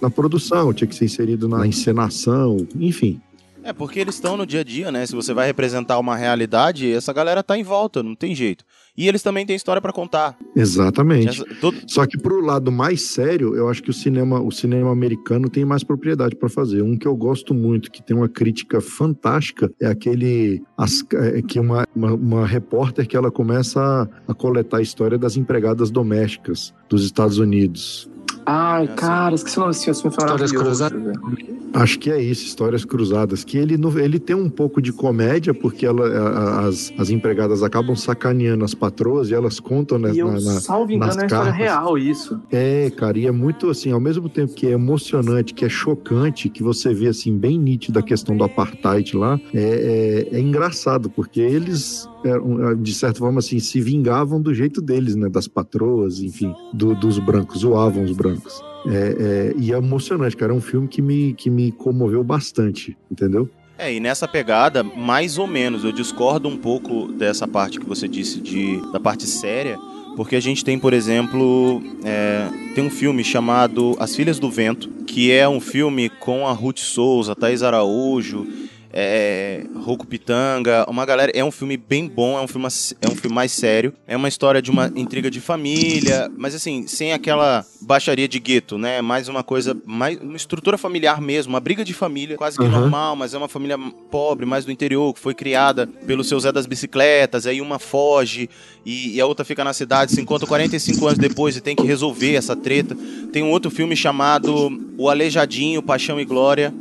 na 0.00 0.10
produção, 0.10 0.72
tinha 0.74 0.86
que 0.86 0.94
ser 0.94 1.06
inserido 1.06 1.48
na 1.48 1.66
encenação, 1.66 2.58
enfim. 2.78 3.20
É, 3.64 3.72
porque 3.72 3.98
eles 3.98 4.16
estão 4.16 4.36
no 4.36 4.46
dia 4.46 4.60
a 4.60 4.64
dia, 4.64 4.92
né? 4.92 5.06
Se 5.06 5.14
você 5.14 5.32
vai 5.32 5.46
representar 5.46 5.98
uma 5.98 6.14
realidade, 6.14 6.92
essa 6.92 7.14
galera 7.14 7.42
tá 7.42 7.56
em 7.56 7.62
volta, 7.62 8.02
não 8.02 8.14
tem 8.14 8.34
jeito. 8.34 8.62
E 8.94 9.08
eles 9.08 9.22
também 9.22 9.46
têm 9.46 9.56
história 9.56 9.80
para 9.80 9.92
contar. 9.92 10.36
Exatamente. 10.54 11.28
Essa, 11.28 11.44
todo... 11.62 11.76
Só 11.86 12.06
que 12.06 12.18
pro 12.18 12.44
lado 12.44 12.70
mais 12.70 13.00
sério, 13.00 13.56
eu 13.56 13.68
acho 13.68 13.82
que 13.82 13.88
o 13.88 13.92
cinema, 13.92 14.38
o 14.40 14.52
cinema 14.52 14.92
americano 14.92 15.48
tem 15.48 15.64
mais 15.64 15.82
propriedade 15.82 16.36
para 16.36 16.50
fazer. 16.50 16.82
Um 16.82 16.96
que 16.96 17.08
eu 17.08 17.16
gosto 17.16 17.54
muito, 17.54 17.90
que 17.90 18.02
tem 18.02 18.14
uma 18.14 18.28
crítica 18.28 18.82
fantástica, 18.82 19.72
é 19.80 19.86
aquele 19.86 20.62
as, 20.76 21.02
é, 21.14 21.40
que 21.40 21.58
uma, 21.58 21.86
uma, 21.96 22.12
uma, 22.12 22.46
repórter 22.46 23.08
que 23.08 23.16
ela 23.16 23.30
começa 23.30 23.80
a, 23.80 24.30
a 24.30 24.34
coletar 24.34 24.76
a 24.76 24.82
história 24.82 25.16
das 25.16 25.38
empregadas 25.38 25.90
domésticas 25.90 26.74
dos 26.88 27.02
Estados 27.02 27.38
Unidos. 27.38 28.10
Ai, 28.46 28.88
cara, 28.88 29.34
esqueci 29.34 29.56
o 29.56 29.60
nome 29.60 29.72
desse 29.72 29.84
filme. 29.84 30.16
Histórias 30.16 30.52
Cruzadas. 30.52 31.02
Acho 31.72 31.98
que 31.98 32.10
é 32.10 32.22
isso, 32.22 32.44
Histórias 32.44 32.84
Cruzadas. 32.84 33.42
Que 33.42 33.58
ele, 33.58 33.76
ele 34.00 34.18
tem 34.18 34.36
um 34.36 34.48
pouco 34.48 34.80
de 34.80 34.92
comédia, 34.92 35.52
porque 35.52 35.86
ela, 35.86 36.66
as, 36.66 36.92
as 36.98 37.10
empregadas 37.10 37.62
acabam 37.62 37.96
sacaneando 37.96 38.64
as 38.64 38.74
patroas 38.74 39.30
e 39.30 39.34
elas 39.34 39.58
contam 39.58 39.98
né, 39.98 40.12
e 40.12 40.18
eu, 40.18 40.28
na, 40.28 40.34
na, 40.34 40.60
salvo 40.60 40.92
engano, 40.92 41.14
nas 41.14 41.22
é 41.22 41.26
história 41.26 41.52
real 41.52 41.98
isso. 41.98 42.40
É, 42.50 42.90
cara, 42.90 43.18
e 43.18 43.26
é 43.26 43.32
muito 43.32 43.70
assim, 43.70 43.90
ao 43.90 44.00
mesmo 44.00 44.28
tempo 44.28 44.54
que 44.54 44.66
é 44.66 44.70
emocionante, 44.70 45.54
que 45.54 45.64
é 45.64 45.68
chocante, 45.68 46.48
que 46.48 46.62
você 46.62 46.92
vê 46.92 47.08
assim, 47.08 47.36
bem 47.36 47.58
nítido 47.58 47.98
a 47.98 48.02
questão 48.02 48.36
do 48.36 48.44
apartheid 48.44 49.16
lá, 49.16 49.40
é, 49.52 50.28
é, 50.32 50.36
é 50.36 50.40
engraçado, 50.40 51.10
porque 51.10 51.40
eles 51.40 52.08
de 52.80 52.94
certa 52.94 53.18
forma, 53.18 53.38
assim, 53.38 53.58
se 53.58 53.80
vingavam 53.80 54.40
do 54.40 54.54
jeito 54.54 54.80
deles, 54.80 55.14
né? 55.14 55.28
Das 55.28 55.46
patroas, 55.46 56.20
enfim, 56.20 56.54
do, 56.72 56.94
dos 56.94 57.18
brancos, 57.18 57.60
zoavam 57.60 58.04
os 58.04 58.12
brancos. 58.12 58.62
É, 58.86 59.52
é, 59.52 59.54
e 59.58 59.72
é 59.72 59.76
emocionante, 59.76 60.36
cara. 60.36 60.52
É 60.52 60.54
um 60.54 60.60
filme 60.60 60.88
que 60.88 61.02
me, 61.02 61.34
que 61.34 61.50
me 61.50 61.72
comoveu 61.72 62.22
bastante, 62.24 62.96
entendeu? 63.10 63.48
É, 63.76 63.92
e 63.92 63.98
nessa 63.98 64.28
pegada, 64.28 64.82
mais 64.82 65.36
ou 65.36 65.46
menos, 65.46 65.84
eu 65.84 65.92
discordo 65.92 66.48
um 66.48 66.56
pouco 66.56 67.08
dessa 67.12 67.46
parte 67.46 67.80
que 67.80 67.86
você 67.86 68.06
disse 68.06 68.40
de, 68.40 68.80
da 68.92 69.00
parte 69.00 69.26
séria, 69.26 69.76
porque 70.16 70.36
a 70.36 70.40
gente 70.40 70.64
tem, 70.64 70.78
por 70.78 70.92
exemplo, 70.92 71.82
é, 72.04 72.48
tem 72.74 72.84
um 72.84 72.90
filme 72.90 73.24
chamado 73.24 73.96
As 73.98 74.14
Filhas 74.14 74.38
do 74.38 74.48
Vento, 74.48 74.88
que 75.06 75.32
é 75.32 75.48
um 75.48 75.60
filme 75.60 76.08
com 76.08 76.46
a 76.46 76.52
Ruth 76.52 76.78
Souza, 76.78 77.34
Thais 77.34 77.62
Araújo 77.64 78.46
é, 78.96 79.64
Roku 79.82 80.06
Pitanga, 80.06 80.86
uma 80.88 81.04
galera. 81.04 81.32
É 81.34 81.44
um 81.44 81.50
filme 81.50 81.76
bem 81.76 82.06
bom, 82.06 82.38
é 82.38 82.40
um 82.40 82.46
filme, 82.46 82.68
é 83.02 83.08
um 83.10 83.16
filme 83.16 83.34
mais 83.34 83.50
sério. 83.50 83.92
É 84.06 84.16
uma 84.16 84.28
história 84.28 84.62
de 84.62 84.70
uma 84.70 84.86
intriga 84.94 85.28
de 85.28 85.40
família, 85.40 86.30
mas 86.38 86.54
assim, 86.54 86.86
sem 86.86 87.12
aquela 87.12 87.66
baixaria 87.80 88.28
de 88.28 88.38
gueto, 88.38 88.78
né? 88.78 89.02
Mais 89.02 89.28
uma 89.28 89.42
coisa, 89.42 89.76
mais 89.84 90.20
uma 90.20 90.36
estrutura 90.36 90.78
familiar 90.78 91.20
mesmo, 91.20 91.52
uma 91.52 91.58
briga 91.58 91.84
de 91.84 91.92
família, 91.92 92.36
quase 92.36 92.56
que 92.56 92.62
uhum. 92.62 92.70
normal, 92.70 93.16
mas 93.16 93.34
é 93.34 93.38
uma 93.38 93.48
família 93.48 93.76
pobre, 94.12 94.46
mais 94.46 94.64
do 94.64 94.70
interior, 94.70 95.12
que 95.12 95.18
foi 95.18 95.34
criada 95.34 95.88
pelo 96.06 96.22
seu 96.22 96.38
Zé 96.38 96.52
das 96.52 96.64
Bicicletas, 96.64 97.48
aí 97.48 97.60
uma 97.60 97.80
foge 97.80 98.48
e, 98.86 99.16
e 99.16 99.20
a 99.20 99.26
outra 99.26 99.44
fica 99.44 99.64
na 99.64 99.72
cidade, 99.72 100.12
se 100.12 100.20
encontra 100.20 100.46
45 100.46 101.04
anos 101.04 101.18
depois 101.18 101.56
e 101.56 101.60
tem 101.60 101.74
que 101.74 101.84
resolver 101.84 102.36
essa 102.36 102.54
treta. 102.54 102.96
Tem 103.32 103.42
um 103.42 103.50
outro 103.50 103.72
filme 103.72 103.96
chamado 103.96 104.70
O 104.96 105.10
Aleijadinho, 105.10 105.82
Paixão 105.82 106.20
e 106.20 106.24
Glória, 106.24 106.72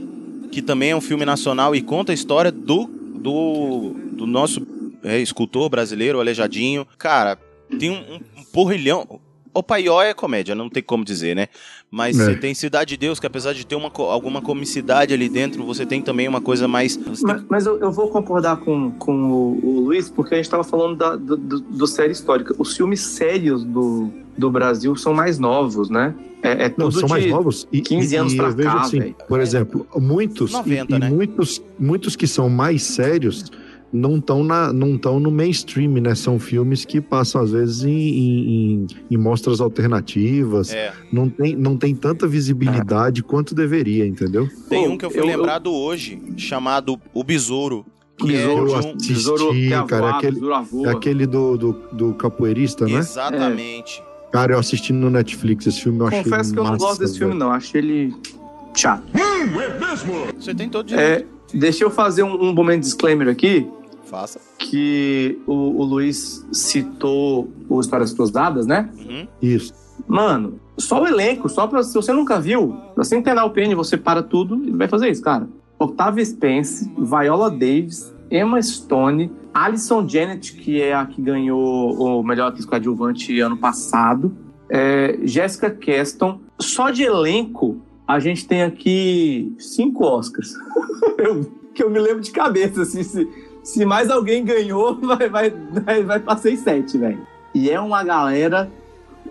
que 0.53 0.61
também 0.61 0.91
é 0.91 0.95
um 0.95 1.01
filme 1.01 1.25
nacional 1.25 1.75
e 1.75 1.81
conta 1.81 2.11
a 2.11 2.15
história 2.15 2.51
do, 2.51 2.85
do, 2.85 3.95
do 4.11 4.27
nosso 4.27 4.65
é, 5.03 5.19
escultor 5.19 5.67
brasileiro, 5.67 6.19
Aleijadinho. 6.19 6.87
Cara, 6.95 7.39
tem 7.79 7.89
um, 7.89 8.19
um 8.37 8.43
porrilhão. 8.43 9.19
O 9.53 9.61
Paió 9.61 10.01
é 10.01 10.13
comédia, 10.13 10.55
não 10.55 10.69
tem 10.69 10.81
como 10.81 11.05
dizer, 11.05 11.35
né? 11.35 11.47
Mas 11.91 12.19
é. 12.19 12.25
você 12.25 12.35
tem 12.35 12.53
Cidade 12.55 12.89
de 12.89 12.97
Deus, 12.97 13.19
que 13.19 13.27
apesar 13.27 13.53
de 13.53 13.65
ter 13.65 13.75
uma, 13.75 13.91
alguma 14.09 14.41
comicidade 14.41 15.13
ali 15.13 15.29
dentro, 15.29 15.63
você 15.63 15.85
tem 15.85 16.01
também 16.01 16.27
uma 16.27 16.41
coisa 16.41 16.67
mais. 16.67 16.97
Mas, 17.21 17.43
mas 17.47 17.65
eu, 17.67 17.77
eu, 17.79 17.91
vou 17.91 18.09
concordar 18.09 18.57
com, 18.57 18.89
com 18.91 19.31
o, 19.31 19.59
o, 19.63 19.79
Luiz, 19.81 20.09
porque 20.09 20.33
a 20.33 20.37
gente 20.37 20.45
estava 20.45 20.63
falando 20.63 20.95
da, 20.95 21.15
do, 21.15 21.37
do, 21.37 21.59
do, 21.59 21.87
série 21.87 22.11
histórica. 22.11 22.55
Os 22.57 22.75
filmes 22.75 23.01
sérios 23.01 23.63
do, 23.63 24.09
do 24.35 24.49
Brasil 24.49 24.95
são 24.95 25.13
mais 25.13 25.37
novos, 25.37 25.89
né? 25.89 26.15
É, 26.41 26.65
é 26.65 26.69
tudo 26.69 26.85
Não, 26.85 26.91
são 26.91 27.09
mais 27.09 27.27
novos. 27.27 27.67
E, 27.71 27.79
15 27.79 28.15
anos 28.15 28.33
para 28.33 28.53
cá, 28.55 28.81
assim, 28.81 29.13
Por 29.27 29.39
exemplo, 29.39 29.85
muitos, 29.95 30.51
90, 30.51 30.95
e, 30.95 30.99
né? 30.99 31.09
muitos, 31.09 31.61
muitos 31.77 32.15
que 32.15 32.25
são 32.25 32.49
mais 32.49 32.81
sérios 32.83 33.51
não 33.93 34.17
estão 34.17 34.43
não 34.43 34.95
estão 34.95 35.19
no 35.19 35.29
mainstream, 35.29 35.91
né? 36.01 36.15
São 36.15 36.39
filmes 36.39 36.83
que 36.83 36.99
passam 36.99 37.41
às 37.41 37.51
vezes 37.51 37.83
em, 37.83 37.91
em, 37.91 38.87
em 39.11 39.17
mostras 39.17 39.61
alternativas. 39.61 40.73
É. 40.73 40.91
Não, 41.11 41.29
tem, 41.29 41.55
não 41.55 41.77
tem 41.77 41.93
tanta 41.93 42.27
visibilidade 42.27 43.21
é. 43.21 43.23
quanto 43.23 43.53
deveria, 43.53 44.07
entendeu? 44.07 44.49
Tem 44.67 44.87
um 44.87 44.97
que 44.97 45.05
eu 45.05 45.11
fui 45.11 45.19
eu, 45.19 45.27
lembrado 45.27 45.69
eu... 45.69 45.73
hoje, 45.73 46.19
chamado 46.35 46.99
O 47.13 47.23
Besouro. 47.23 47.85
Que 48.17 48.27
Besouro, 48.27 48.71
é 48.71 48.75
um... 48.75 48.79
assisti, 48.79 49.13
Besouro 49.13 49.51
que 49.51 49.73
é 49.73 49.83
cara, 49.83 50.09
aquele, 50.11 50.39
é 50.85 50.89
aquele 50.89 51.25
do, 51.27 51.57
do, 51.57 51.73
do 51.91 52.13
capoeirista, 52.13 52.85
né? 52.85 52.99
Exatamente. 52.99 54.01
É. 54.01 54.31
Cara, 54.31 54.53
eu 54.53 54.59
assisti 54.59 54.91
no 54.91 55.11
Netflix 55.11 55.67
esse 55.67 55.81
filme, 55.81 55.99
eu 55.99 56.05
Confesso 56.05 56.19
achei 56.21 56.31
Confesso 56.31 56.53
que 56.53 56.59
eu 56.59 56.63
não 56.63 56.77
gosto 56.77 56.99
desse 56.99 57.13
velho. 57.13 57.25
filme, 57.25 57.39
não. 57.39 57.51
Achei 57.51 57.81
ele 57.81 58.13
chato. 58.75 59.03
Hum, 59.13 59.61
é 59.61 59.79
mesmo? 59.79 60.13
Você 60.39 60.55
tem 60.55 60.69
todo 60.69 60.87
direito. 60.87 61.27
É, 61.53 61.57
deixa 61.57 61.83
eu 61.83 61.91
fazer 61.91 62.23
um, 62.23 62.49
um 62.49 62.53
momento 62.53 62.81
de 62.81 62.85
disclaimer 62.87 63.27
aqui. 63.27 63.67
Faça. 64.14 64.39
Que 64.59 65.41
o, 65.47 65.53
o 65.53 65.84
Luiz 65.84 66.45
citou 66.51 67.51
o 67.68 67.82
Histórias 67.82 68.14
Cruzadas, 68.14 68.68
né? 68.68 68.88
Uhum. 68.95 69.28
Isso. 69.41 69.74
Mano, 70.07 70.59
só 70.78 71.01
o 71.01 71.07
elenco, 71.07 71.49
só 71.49 71.66
pra. 71.66 71.82
Se 71.82 71.95
você 71.95 72.14
nunca 72.14 72.39
viu, 72.39 72.78
assim 72.95 73.16
entender 73.16 73.41
o 73.41 73.49
PN, 73.49 73.74
você 73.74 73.97
para 73.97 74.22
tudo 74.22 74.64
e 74.70 74.70
vai 74.70 74.88
fazer 74.88 75.09
isso, 75.09 75.24
cara. 75.24 75.49
Octavia 75.80 76.24
Spence, 76.24 76.93
Viola 76.95 77.49
Davis, 77.49 78.14
Emma 78.30 78.61
Stone, 78.61 79.32
Alison 79.51 80.07
Janet, 80.07 80.57
que 80.57 80.80
é 80.80 80.93
a 80.93 81.07
que 81.07 81.20
ganhou 81.20 82.20
o 82.20 82.22
melhor 82.22 82.49
atriz 82.49 82.68
coadjuvante 82.68 83.39
ano 83.39 83.57
passado, 83.57 84.38
é, 84.70 85.18
Jessica 85.24 85.72
Keston. 85.72 86.39
Só 86.59 86.91
de 86.91 87.01
elenco, 87.01 87.82
a 88.07 88.20
gente 88.20 88.47
tem 88.47 88.61
aqui 88.61 89.55
cinco 89.57 90.05
Oscars. 90.05 90.53
eu, 91.18 91.51
que 91.74 91.84
eu 91.84 91.89
me 91.89 91.99
lembro 91.99 92.22
de 92.22 92.30
cabeça, 92.32 92.84
assim, 92.84 93.01
se, 93.01 93.28
se 93.64 93.86
mais 93.86 94.09
alguém 94.09 94.43
ganhou, 94.43 94.95
vai, 95.01 95.30
vai, 95.30 95.49
vai, 95.49 96.03
vai 96.03 96.20
pra 96.20 96.38
6, 96.38 96.59
7, 96.59 96.97
velho. 96.97 97.28
E 97.53 97.70
é 97.70 97.80
uma 97.80 98.03
galera. 98.03 98.70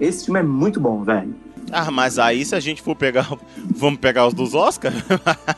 Esse 0.01 0.25
filme 0.25 0.41
é 0.41 0.43
muito 0.43 0.81
bom, 0.81 1.05
velho. 1.05 1.35
Ah, 1.71 1.91
mas 1.91 2.19
aí 2.19 2.45
se 2.45 2.55
a 2.55 2.61
gente 2.61 2.83
for 2.83 2.97
pegar. 2.97 3.29
Vamos 3.77 4.01
pegar 4.01 4.27
os 4.27 4.35
dos 4.35 4.55
Oscars? 4.55 4.97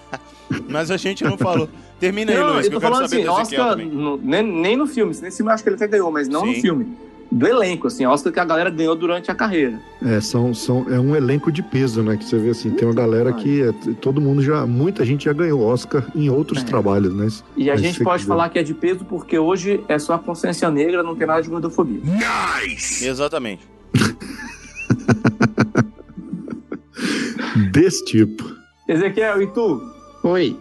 mas 0.69 0.91
a 0.91 0.97
gente 0.97 1.25
não 1.25 1.39
falou. 1.39 1.69
Termina 2.01 2.33
aí, 2.33 2.39
não, 2.39 2.55
Luiz, 2.55 2.67
eu 2.67 2.73
tô 2.73 2.81
falando 2.81 3.05
assim, 3.05 3.27
Oscar, 3.27 3.77
no, 3.77 4.17
nem, 4.17 4.43
nem 4.43 4.77
no 4.77 4.87
filme. 4.87 5.15
Nesse 5.23 5.37
filme 5.39 5.51
eu 5.51 5.55
acho 5.55 5.63
que 5.63 5.69
ele 5.69 5.77
até 5.77 5.87
ganhou, 5.87 6.11
mas 6.11 6.29
não 6.29 6.41
Sim. 6.41 6.47
no 6.49 6.55
filme 6.55 6.97
do 7.35 7.47
elenco, 7.49 7.89
assim, 7.89 8.07
Oscar 8.07 8.33
que 8.33 8.39
a 8.39 8.45
galera 8.45 8.71
ganhou 8.71 8.95
durante 8.95 9.29
a 9.29 9.35
carreira. 9.35 9.81
É, 10.01 10.21
são, 10.21 10.55
são, 10.55 10.87
é 10.89 11.01
um 11.01 11.17
elenco 11.17 11.51
de 11.51 11.63
peso, 11.63 12.01
né? 12.01 12.17
Que 12.17 12.25
você 12.25 12.39
vê 12.39 12.51
assim, 12.51 12.71
tem 12.71 12.87
uma 12.87 12.95
galera 12.95 13.33
que 13.33 13.63
é, 13.63 13.73
todo 14.01 14.21
mundo 14.21 14.41
já, 14.41 14.65
muita 14.65 15.05
gente 15.05 15.25
já 15.25 15.33
ganhou 15.33 15.61
Oscar 15.61 16.07
em 16.15 16.31
outros 16.31 16.63
é. 16.63 16.65
trabalhos, 16.65 17.13
né? 17.13 17.27
E 17.57 17.69
a 17.71 17.77
gente 17.77 18.05
pode 18.05 18.25
falar 18.25 18.51
que 18.51 18.61
é 18.61 18.63
de 18.63 18.73
peso 18.73 19.05
porque 19.05 19.37
hoje 19.37 19.83
é 19.89 19.99
só 19.99 20.15
a 20.15 20.19
consciência 20.19 20.71
negra, 20.71 21.03
não 21.03 21.17
tem 21.17 21.27
nada 21.27 21.43
de 21.43 21.49
gordofobia. 21.49 22.01
Nice! 22.05 23.05
Exatamente. 23.05 23.67
Desse 27.73 28.05
tipo. 28.05 28.45
Ezequiel, 28.89 29.43
e 29.43 29.49
tu? 29.49 29.83
Oi. 30.23 30.57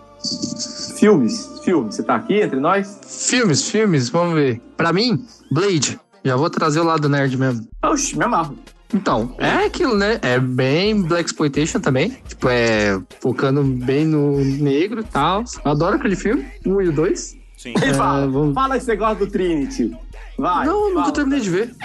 Filmes, 0.97 1.51
filmes, 1.63 1.93
você 1.95 2.01
tá 2.01 2.15
aqui 2.15 2.41
entre 2.41 2.59
nós? 2.59 2.99
Filmes, 3.05 3.69
filmes, 3.69 4.09
vamos 4.09 4.33
ver. 4.35 4.59
Pra 4.75 4.91
mim, 4.91 5.23
Blade. 5.51 5.99
Já 6.23 6.35
vou 6.35 6.49
trazer 6.49 6.79
o 6.79 6.83
lado 6.83 7.09
nerd 7.09 7.37
mesmo. 7.37 7.67
Oxi, 7.83 8.17
me 8.17 8.23
amarro. 8.23 8.57
Então, 8.93 9.35
é 9.39 9.65
aquilo, 9.65 9.95
né? 9.95 10.19
É 10.21 10.39
bem 10.39 11.01
Black 11.01 11.25
Exploitation 11.25 11.79
também. 11.79 12.15
Tipo, 12.27 12.47
é 12.49 13.01
focando 13.19 13.63
bem 13.63 14.05
no 14.05 14.37
negro 14.37 15.01
e 15.01 15.03
tal. 15.03 15.43
Adoro 15.65 15.95
aquele 15.95 16.15
filme, 16.15 16.45
um 16.65 16.79
e 16.79 16.89
o 16.89 16.91
dois. 16.91 17.35
Sim. 17.57 17.73
É, 17.81 17.93
fala, 17.93 18.27
vamos... 18.27 18.53
fala 18.53 18.77
esse 18.77 18.87
negócio 18.87 19.25
do 19.25 19.31
Trinity. 19.31 19.97
Vai. 20.37 20.65
Não, 20.65 20.89
eu 20.89 20.95
nunca 20.95 21.11
terminei 21.11 21.39
de 21.39 21.49
ver. 21.49 21.75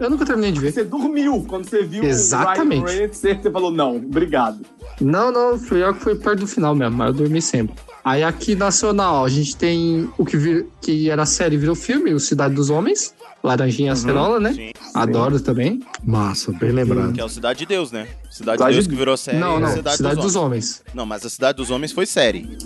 Eu 0.00 0.10
nunca 0.10 0.24
terminei 0.24 0.52
de 0.52 0.60
ver. 0.60 0.72
Você 0.72 0.84
dormiu 0.84 1.44
quando 1.46 1.68
você 1.68 1.82
viu 1.82 2.04
Exatamente. 2.04 2.82
o 2.82 2.86
Ryan 2.86 2.96
Reynolds, 2.96 3.18
você 3.18 3.50
falou, 3.50 3.70
não, 3.70 3.96
obrigado. 3.96 4.60
Não, 5.00 5.30
não, 5.30 5.58
foi 5.58 5.82
eu 5.82 5.94
que 5.94 6.00
foi 6.00 6.14
perto 6.16 6.40
do 6.40 6.46
final 6.46 6.74
mesmo, 6.74 6.96
mas 6.96 7.08
eu 7.08 7.12
dormi 7.14 7.42
sempre. 7.42 7.74
Aí 8.04 8.22
aqui 8.22 8.54
nacional, 8.54 9.24
a 9.24 9.28
gente 9.28 9.56
tem 9.56 10.08
o 10.18 10.24
que, 10.26 10.36
vir, 10.36 10.66
que 10.82 11.08
era 11.08 11.24
série 11.24 11.56
virou 11.56 11.74
filme, 11.74 12.12
o 12.12 12.20
Cidade 12.20 12.54
dos 12.54 12.68
Homens. 12.70 13.14
Laranjinha 13.42 13.92
Acerola, 13.92 14.40
né? 14.40 14.52
Sim. 14.54 14.70
Adoro 14.94 15.38
também. 15.38 15.82
Massa, 16.02 16.50
bem 16.52 16.70
lembrado. 16.70 17.12
Que 17.12 17.20
é 17.20 17.24
o 17.24 17.28
Cidade 17.28 17.58
de 17.60 17.66
Deus, 17.66 17.92
né? 17.92 18.06
Cidade, 18.30 18.56
Cidade 18.58 18.58
de 18.58 18.74
Deus 18.76 18.84
de- 18.84 18.90
que 18.90 18.96
virou 18.96 19.16
série. 19.18 19.36
Não, 19.38 19.60
não, 19.60 19.68
Cidade, 19.68 19.96
Cidade 19.98 20.14
dos, 20.16 20.24
dos 20.24 20.36
Homens. 20.36 20.80
Homens. 20.80 20.94
Não, 20.94 21.04
mas 21.06 21.26
a 21.26 21.30
Cidade 21.30 21.56
dos 21.58 21.70
Homens 21.70 21.92
foi 21.92 22.06
série. 22.06 22.56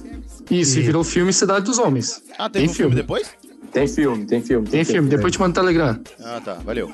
Isso, 0.51 0.79
e 0.79 0.83
virou 0.83 1.03
filme 1.03 1.33
Cidade 1.33 1.65
dos 1.65 1.79
Homens. 1.79 2.23
Ah, 2.39 2.49
teve 2.49 2.65
Tem 2.67 2.73
um 2.73 2.75
filme 2.77 2.91
filme. 2.93 2.95
depois? 2.95 3.29
Tem 3.73 3.87
filme, 3.89 4.25
tem 4.25 4.41
filme. 4.41 4.69
Tem 4.69 4.85
filme, 4.85 5.09
depois 5.09 5.33
te 5.33 5.39
mando 5.41 5.49
no 5.51 5.55
Telegram. 5.67 5.99
Ah, 6.21 6.41
tá. 6.45 6.55
Valeu. 6.65 6.91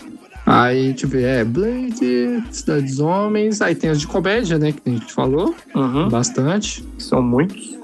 Aí, 0.47 0.93
ver, 1.07 1.23
é 1.25 1.45
Blade, 1.45 2.43
Cidade 2.51 2.87
dos 2.87 3.01
Homens, 3.01 3.61
aí 3.61 3.75
tem 3.75 3.91
os 3.91 4.01
de 4.01 4.07
comédia, 4.07 4.59
né, 4.59 4.73
que 4.73 4.81
a 4.85 4.91
gente 4.91 5.13
falou, 5.13 5.55
Uhum. 5.75 6.09
bastante. 6.09 6.85
São 6.99 7.23
muitos. 7.23 7.79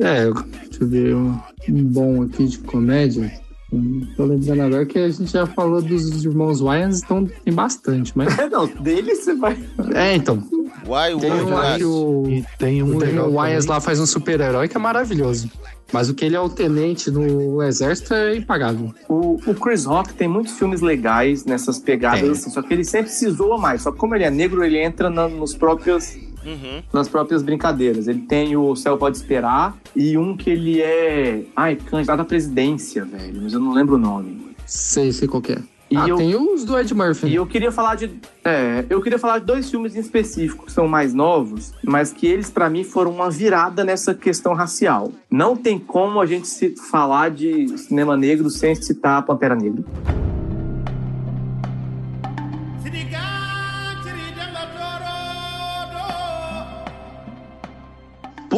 É, 0.00 0.30
deixa 0.30 0.82
eu 0.82 0.88
ver 0.88 1.14
um, 1.14 1.38
um 1.68 1.84
bom 1.84 2.22
aqui 2.22 2.46
de 2.46 2.58
comédia. 2.58 3.30
Hum, 3.72 4.06
Tô 4.16 4.24
lembrando 4.24 4.62
agora 4.62 4.86
que 4.86 4.98
a 4.98 5.08
gente 5.10 5.30
já 5.30 5.46
falou 5.46 5.82
dos 5.82 6.24
irmãos 6.24 6.60
Wayans, 6.60 7.02
então 7.02 7.26
tem 7.26 7.52
bastante, 7.52 8.12
mas... 8.16 8.34
Não, 8.50 8.66
dele 8.66 9.14
você 9.14 9.34
vai... 9.34 9.58
É, 9.94 10.14
então, 10.14 10.42
Why 10.86 11.20
tem 11.20 11.32
um 11.32 11.50
lá 11.50 11.76
que 11.76 11.84
o... 11.84 12.24
E 12.28 12.44
tem 12.58 12.82
um 12.82 12.96
O 12.96 12.98
legal 12.98 13.24
Damon 13.26 13.34
Wayans 13.34 13.66
lá 13.66 13.80
faz 13.80 14.00
um 14.00 14.06
super-herói 14.06 14.68
que 14.68 14.76
é 14.76 14.80
maravilhoso. 14.80 15.50
Mas 15.92 16.10
o 16.10 16.14
que 16.14 16.24
ele 16.24 16.36
é 16.36 16.40
o 16.40 16.48
tenente 16.48 17.10
no 17.10 17.62
exército 17.62 18.12
é 18.12 18.36
impagável. 18.36 18.92
O, 19.08 19.38
o 19.46 19.54
Chris 19.54 19.86
Rock 19.86 20.12
tem 20.12 20.28
muitos 20.28 20.58
filmes 20.58 20.82
legais 20.82 21.44
nessas 21.46 21.78
pegadas, 21.78 22.20
Tem. 22.20 22.30
assim, 22.30 22.50
só 22.50 22.60
que 22.60 22.74
ele 22.74 22.84
sempre 22.84 23.10
se 23.10 23.28
zoa 23.30 23.56
mais. 23.56 23.82
Só 23.82 23.92
que 23.92 23.96
como 23.96 24.14
ele 24.14 24.24
é 24.24 24.30
negro, 24.30 24.62
ele 24.62 24.78
entra 24.78 25.08
na, 25.08 25.28
nos 25.28 25.54
próprios, 25.54 26.14
Uhum. 26.48 26.82
nas 26.92 27.08
próprias 27.08 27.42
brincadeiras. 27.42 28.08
Ele 28.08 28.20
tem 28.20 28.56
o 28.56 28.74
Céu 28.74 28.96
Pode 28.96 29.16
Esperar 29.16 29.76
e 29.94 30.16
um 30.16 30.36
que 30.36 30.50
ele 30.50 30.80
é. 30.80 31.42
Ai, 31.54 31.76
candidato 31.76 32.20
à 32.20 32.24
presidência, 32.24 33.04
velho, 33.04 33.40
mas 33.42 33.52
eu 33.52 33.60
não 33.60 33.72
lembro 33.72 33.96
o 33.96 33.98
nome. 33.98 34.48
Sei, 34.66 35.12
sei 35.12 35.28
qual 35.28 35.42
que 35.42 35.52
é. 35.52 35.58
E 35.90 35.96
ah, 35.96 36.06
eu- 36.06 36.16
tem 36.18 36.36
os 36.36 36.66
do 36.66 36.78
Ed 36.78 36.92
Murphy. 36.94 37.28
E 37.28 37.34
eu 37.34 37.46
queria 37.46 37.72
falar 37.72 37.94
de. 37.94 38.10
É, 38.44 38.84
eu 38.90 39.00
queria 39.00 39.18
falar 39.18 39.38
de 39.38 39.46
dois 39.46 39.70
filmes 39.70 39.96
em 39.96 40.00
específico 40.00 40.66
que 40.66 40.72
são 40.72 40.86
mais 40.86 41.14
novos, 41.14 41.72
mas 41.82 42.12
que 42.12 42.26
eles, 42.26 42.50
pra 42.50 42.68
mim, 42.68 42.84
foram 42.84 43.10
uma 43.10 43.30
virada 43.30 43.82
nessa 43.84 44.14
questão 44.14 44.52
racial. 44.52 45.10
Não 45.30 45.56
tem 45.56 45.78
como 45.78 46.20
a 46.20 46.26
gente 46.26 46.46
se 46.46 46.74
falar 46.90 47.30
de 47.30 47.68
cinema 47.78 48.18
negro 48.18 48.50
sem 48.50 48.74
citar 48.74 49.18
a 49.18 49.22
Pantera 49.22 49.54
Negra. 49.54 49.82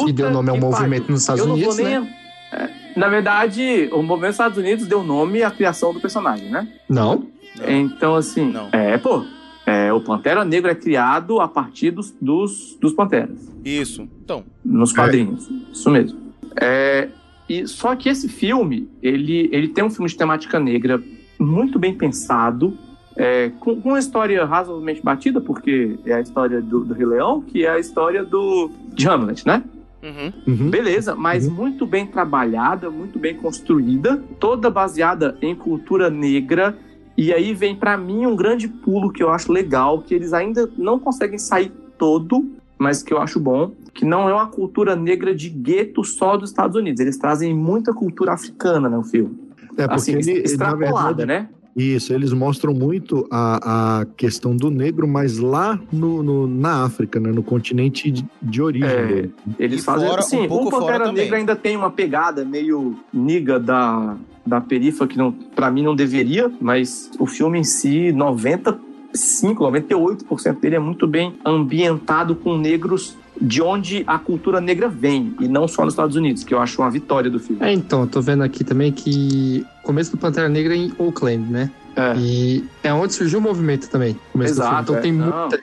Que 0.07 0.13
deu 0.13 0.31
nome 0.31 0.49
ao 0.51 0.57
que 0.57 0.61
movimento 0.61 1.03
pariu. 1.03 1.13
nos 1.13 1.21
Estados 1.21 1.41
Eu 1.43 1.49
não 1.49 1.57
vou 1.57 1.73
Unidos, 1.73 1.77
nem- 1.91 2.01
né? 2.01 2.15
É, 2.53 2.71
Na 2.99 3.09
verdade, 3.09 3.89
o 3.93 4.03
movimento 4.03 4.31
dos 4.31 4.35
Estados 4.35 4.59
Unidos 4.59 4.87
deu 4.87 5.03
nome 5.05 5.43
à 5.43 5.51
criação 5.51 5.93
do 5.95 6.01
personagem, 6.01 6.51
né? 6.51 6.69
Não? 6.89 7.27
Então, 7.67 8.15
assim, 8.17 8.51
Não. 8.51 8.69
é, 8.73 8.97
pô, 8.99 9.25
é, 9.67 9.93
o 9.93 10.01
Pantera 10.01 10.45
Negra 10.45 10.73
é 10.73 10.75
criado 10.75 11.41
a 11.41 11.47
partir 11.49 11.91
dos, 11.93 12.11
dos, 12.21 12.77
dos 12.81 12.93
Panteras. 12.93 13.39
Isso. 13.65 14.09
Então, 14.25 14.45
Nos 14.65 14.93
quadrinhos. 14.93 15.49
Isso 15.73 15.89
mesmo. 15.91 16.19
É, 16.61 17.09
e 17.49 17.67
só 17.69 17.95
que 17.95 18.09
esse 18.09 18.29
filme, 18.29 18.89
ele, 19.03 19.49
ele 19.53 19.69
tem 19.69 19.85
um 19.85 19.91
filme 19.91 20.09
de 20.09 20.17
temática 20.17 20.59
negra 20.59 21.01
muito 21.39 21.79
bem 21.79 21.95
pensado, 21.95 22.77
é, 23.17 23.51
com, 23.61 23.81
com 23.81 23.91
uma 23.91 23.99
história 23.99 24.45
razoavelmente 24.45 25.03
batida, 25.03 25.41
porque 25.41 25.99
é 26.07 26.15
a 26.15 26.21
história 26.21 26.61
do, 26.61 26.85
do 26.85 26.95
Rei 26.95 27.07
Leão, 27.07 27.41
que 27.41 27.65
é 27.65 27.71
a 27.71 27.79
história 27.79 28.25
do 28.25 28.71
de 28.93 29.09
Hamlet, 29.09 29.47
né? 29.47 29.63
Uhum. 30.03 30.33
Uhum. 30.47 30.71
Beleza, 30.71 31.15
mas 31.15 31.49
muito 31.49 31.87
bem 31.87 32.07
trabalhada, 32.07 32.91
muito 32.91 33.19
bem 33.19 33.35
construída, 33.37 34.23
toda 34.39 34.71
baseada 34.71 35.37
em 35.41 35.55
cultura 35.55 36.11
negra. 36.11 36.77
E 37.17 37.33
aí 37.33 37.53
vem 37.53 37.77
pra 37.77 37.97
mim 37.97 38.27
um 38.27 38.37
grande 38.37 38.67
pulo 38.67 39.13
que 39.13 39.23
eu 39.23 39.31
acho 39.31 39.53
legal, 39.53 40.01
que 40.03 40.15
eles 40.15 40.33
ainda 40.33 40.69
não 40.79 40.99
conseguem 40.99 41.39
sair 41.39 41.71
todo, 41.99 42.51
mas 42.79 43.03
que 43.03 43.13
eu 43.13 43.19
acho 43.21 43.39
bom, 43.39 43.73
que 43.93 44.07
não 44.07 44.29
é 44.29 44.33
uma 44.33 44.47
cultura 44.47 44.97
negra 44.97 45.35
de 45.35 45.51
gueto 45.51 46.03
só 46.03 46.37
dos 46.37 46.51
Estados 46.51 46.77
Unidos. 46.77 47.01
Eles 47.01 47.19
trazem 47.19 47.55
muita 47.55 47.93
cultura 47.93 48.33
africana 48.33 48.89
no 48.89 49.03
filme. 49.05 49.39
É 49.77 49.87
porque 49.87 49.95
assim, 49.95 50.13
ele, 50.13 50.35
na 50.35 50.41
extrapolada, 50.41 51.15
verdade, 51.15 51.27
né? 51.27 51.49
Isso, 51.77 52.13
eles 52.13 52.33
mostram 52.33 52.75
muito 52.75 53.27
a, 53.31 54.01
a 54.01 54.05
questão 54.17 54.57
do 54.57 54.71
negro, 54.71 55.07
mas 55.07 55.39
lá 55.39 55.79
no, 55.93 56.23
no- 56.23 56.47
na 56.47 56.85
África, 56.85 57.21
né, 57.21 57.31
no 57.31 57.43
continente 57.43 58.11
de, 58.11 58.25
de 58.43 58.61
origem 58.61 58.89
É, 58.89 59.07
dele. 59.07 59.35
Eles 59.59 59.81
E 59.81 59.85
fazem 59.85 60.09
fora- 60.09 60.21
assim, 60.21 60.41
um 60.41 60.49
pouco 60.49 60.67
o 60.69 60.71
Pantera 60.71 61.05
também. 61.05 61.23
Negra 61.25 61.39
ainda 61.39 61.55
tem 61.57 61.77
uma 61.77 61.91
pegada 61.91 62.45
meio 62.45 62.97
niga 63.13 63.59
da, 63.61 64.17
da 64.45 64.61
perifa 64.61 65.07
que 65.07 65.17
não, 65.17 65.31
para 65.33 65.71
mim 65.71 65.83
não 65.83 65.95
deveria, 65.95 66.51
mas 66.61 67.09
o 67.21 67.27
filme 67.27 67.61
em 67.61 67.65
si, 67.65 68.11
95, 68.13 69.65
98% 69.65 70.61
dele 70.61 70.77
é 70.77 70.81
muito 70.81 71.07
bem 71.07 71.35
ambientado 71.45 72.35
com 72.35 72.57
negros 72.59 73.17
de 73.41 73.63
onde 73.63 74.05
a 74.07 74.19
cultura 74.19 74.61
negra 74.61 74.89
vem 74.89 75.35
e 75.41 75.49
não 75.49 75.67
só 75.67 75.85
nos 75.85 75.95
Estados 75.95 76.15
Unidos, 76.15 76.45
que 76.45 76.53
eu 76.53 76.61
acho 76.61 76.83
uma 76.83 76.91
vitória 76.91 77.31
do 77.31 77.39
filme. 77.41 77.63
É, 77.63 77.73
então, 77.73 78.03
eu 78.03 78.07
tô 78.07 78.21
vendo 78.21 78.43
aqui 78.43 78.63
também 78.63 78.93
que 78.93 79.65
o 79.83 79.87
começo 79.87 80.11
do 80.11 80.19
Pantera 80.19 80.49
Negra 80.49 80.75
é 80.75 80.77
em 80.77 80.93
Oakland, 80.99 81.51
né? 81.51 81.71
É. 81.97 82.15
E 82.17 82.65
é 82.83 82.93
onde 82.93 83.15
surgiu 83.15 83.39
o 83.39 83.43
movimento 83.43 83.89
também. 83.89 84.17
Começo 84.33 84.55
do 84.55 84.61
filme. 84.61 84.71
Exato, 84.71 84.83
Então 84.83 84.97
é. 84.97 85.01
tem 85.01 85.13
Não. 85.13 85.41
muita. 85.41 85.61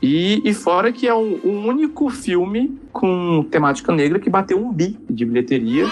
E, 0.00 0.40
e 0.44 0.54
fora 0.54 0.92
que 0.92 1.08
é 1.08 1.14
o 1.14 1.40
o 1.42 1.66
único 1.66 2.08
filme 2.08 2.78
com 2.92 3.44
temática 3.50 3.92
negra 3.92 4.20
que 4.20 4.30
bateu 4.30 4.58
um 4.58 4.72
bi 4.72 4.96
de 5.10 5.24
bilheteria. 5.24 5.88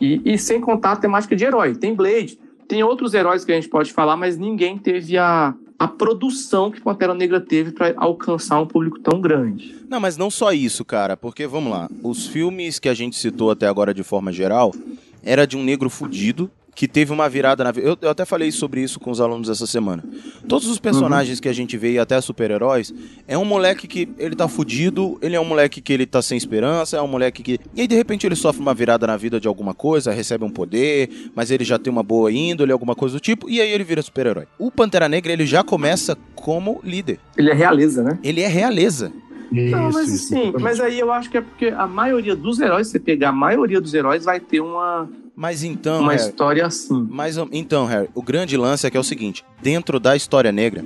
E, 0.00 0.22
e 0.24 0.38
sem 0.38 0.60
contar 0.60 0.92
a 0.92 0.96
temática 0.96 1.36
de 1.36 1.44
herói. 1.44 1.74
Tem 1.74 1.94
Blade, 1.94 2.38
tem 2.66 2.82
outros 2.82 3.14
heróis 3.14 3.44
que 3.44 3.52
a 3.52 3.54
gente 3.54 3.68
pode 3.68 3.92
falar, 3.92 4.16
mas 4.16 4.38
ninguém 4.38 4.78
teve 4.78 5.18
a, 5.18 5.54
a 5.78 5.86
produção 5.86 6.70
que 6.70 6.80
Pantera 6.80 7.14
Negra 7.14 7.40
teve 7.40 7.70
para 7.70 7.94
alcançar 7.96 8.60
um 8.60 8.66
público 8.66 8.98
tão 8.98 9.20
grande. 9.20 9.76
Não, 9.88 10.00
mas 10.00 10.16
não 10.16 10.30
só 10.30 10.52
isso, 10.52 10.84
cara, 10.84 11.16
porque 11.16 11.46
vamos 11.46 11.70
lá, 11.70 11.88
os 12.02 12.26
filmes 12.26 12.78
que 12.78 12.88
a 12.88 12.94
gente 12.94 13.16
citou 13.16 13.50
até 13.50 13.66
agora 13.68 13.94
de 13.94 14.02
forma 14.02 14.32
geral 14.32 14.74
era 15.22 15.46
de 15.46 15.56
um 15.56 15.62
negro 15.62 15.88
fudido 15.88 16.50
que 16.78 16.86
teve 16.86 17.12
uma 17.12 17.28
virada 17.28 17.64
na 17.64 17.72
vida. 17.72 17.88
Eu, 17.88 17.98
eu 18.00 18.08
até 18.08 18.24
falei 18.24 18.52
sobre 18.52 18.80
isso 18.80 19.00
com 19.00 19.10
os 19.10 19.20
alunos 19.20 19.50
essa 19.50 19.66
semana. 19.66 20.04
Todos 20.46 20.68
os 20.68 20.78
personagens 20.78 21.40
que 21.40 21.48
a 21.48 21.52
gente 21.52 21.76
vê 21.76 21.94
e 21.94 21.98
até 21.98 22.20
super-heróis 22.20 22.94
é 23.26 23.36
um 23.36 23.44
moleque 23.44 23.88
que 23.88 24.08
ele 24.16 24.36
tá 24.36 24.46
fudido, 24.46 25.18
ele 25.20 25.34
é 25.34 25.40
um 25.40 25.44
moleque 25.44 25.80
que 25.80 25.92
ele 25.92 26.06
tá 26.06 26.22
sem 26.22 26.38
esperança, 26.38 26.96
é 26.96 27.02
um 27.02 27.08
moleque 27.08 27.42
que 27.42 27.58
e 27.74 27.80
aí 27.80 27.88
de 27.88 27.96
repente 27.96 28.28
ele 28.28 28.36
sofre 28.36 28.62
uma 28.62 28.72
virada 28.72 29.08
na 29.08 29.16
vida 29.16 29.40
de 29.40 29.48
alguma 29.48 29.74
coisa, 29.74 30.12
recebe 30.12 30.44
um 30.44 30.50
poder, 30.50 31.10
mas 31.34 31.50
ele 31.50 31.64
já 31.64 31.80
tem 31.80 31.92
uma 31.92 32.04
boa 32.04 32.30
índole, 32.30 32.70
alguma 32.70 32.94
coisa 32.94 33.16
do 33.16 33.20
tipo, 33.20 33.50
e 33.50 33.60
aí 33.60 33.72
ele 33.72 33.82
vira 33.82 34.00
super-herói. 34.00 34.46
O 34.56 34.70
Pantera 34.70 35.08
Negra 35.08 35.32
ele 35.32 35.46
já 35.46 35.64
começa 35.64 36.16
como 36.36 36.80
líder. 36.84 37.18
Ele 37.36 37.50
é 37.50 37.54
realeza, 37.54 38.04
né? 38.04 38.20
Ele 38.22 38.40
é 38.40 38.46
realeza. 38.46 39.12
Não, 39.50 39.90
mas 39.90 40.12
isso, 40.12 40.26
assim, 40.26 40.42
exatamente. 40.42 40.62
mas 40.62 40.78
aí 40.78 41.00
eu 41.00 41.10
acho 41.10 41.28
que 41.28 41.38
é 41.38 41.40
porque 41.40 41.74
a 41.76 41.88
maioria 41.88 42.36
dos 42.36 42.60
heróis, 42.60 42.86
se 42.86 42.92
você 42.92 43.00
pegar 43.00 43.30
a 43.30 43.32
maioria 43.32 43.80
dos 43.80 43.94
heróis, 43.94 44.24
vai 44.24 44.38
ter 44.38 44.60
uma, 44.60 45.08
Mas 45.40 45.62
então, 45.62 46.00
uma 46.00 46.12
Harry, 46.14 46.28
história 46.28 46.66
assim. 46.66 47.06
mas 47.08 47.36
então, 47.52 47.86
Harry, 47.86 48.08
o 48.12 48.20
grande 48.20 48.56
lance 48.56 48.84
é 48.84 48.90
que 48.90 48.96
é 48.96 49.00
o 49.00 49.04
seguinte: 49.04 49.44
dentro 49.62 50.00
da 50.00 50.16
história 50.16 50.50
negra, 50.50 50.84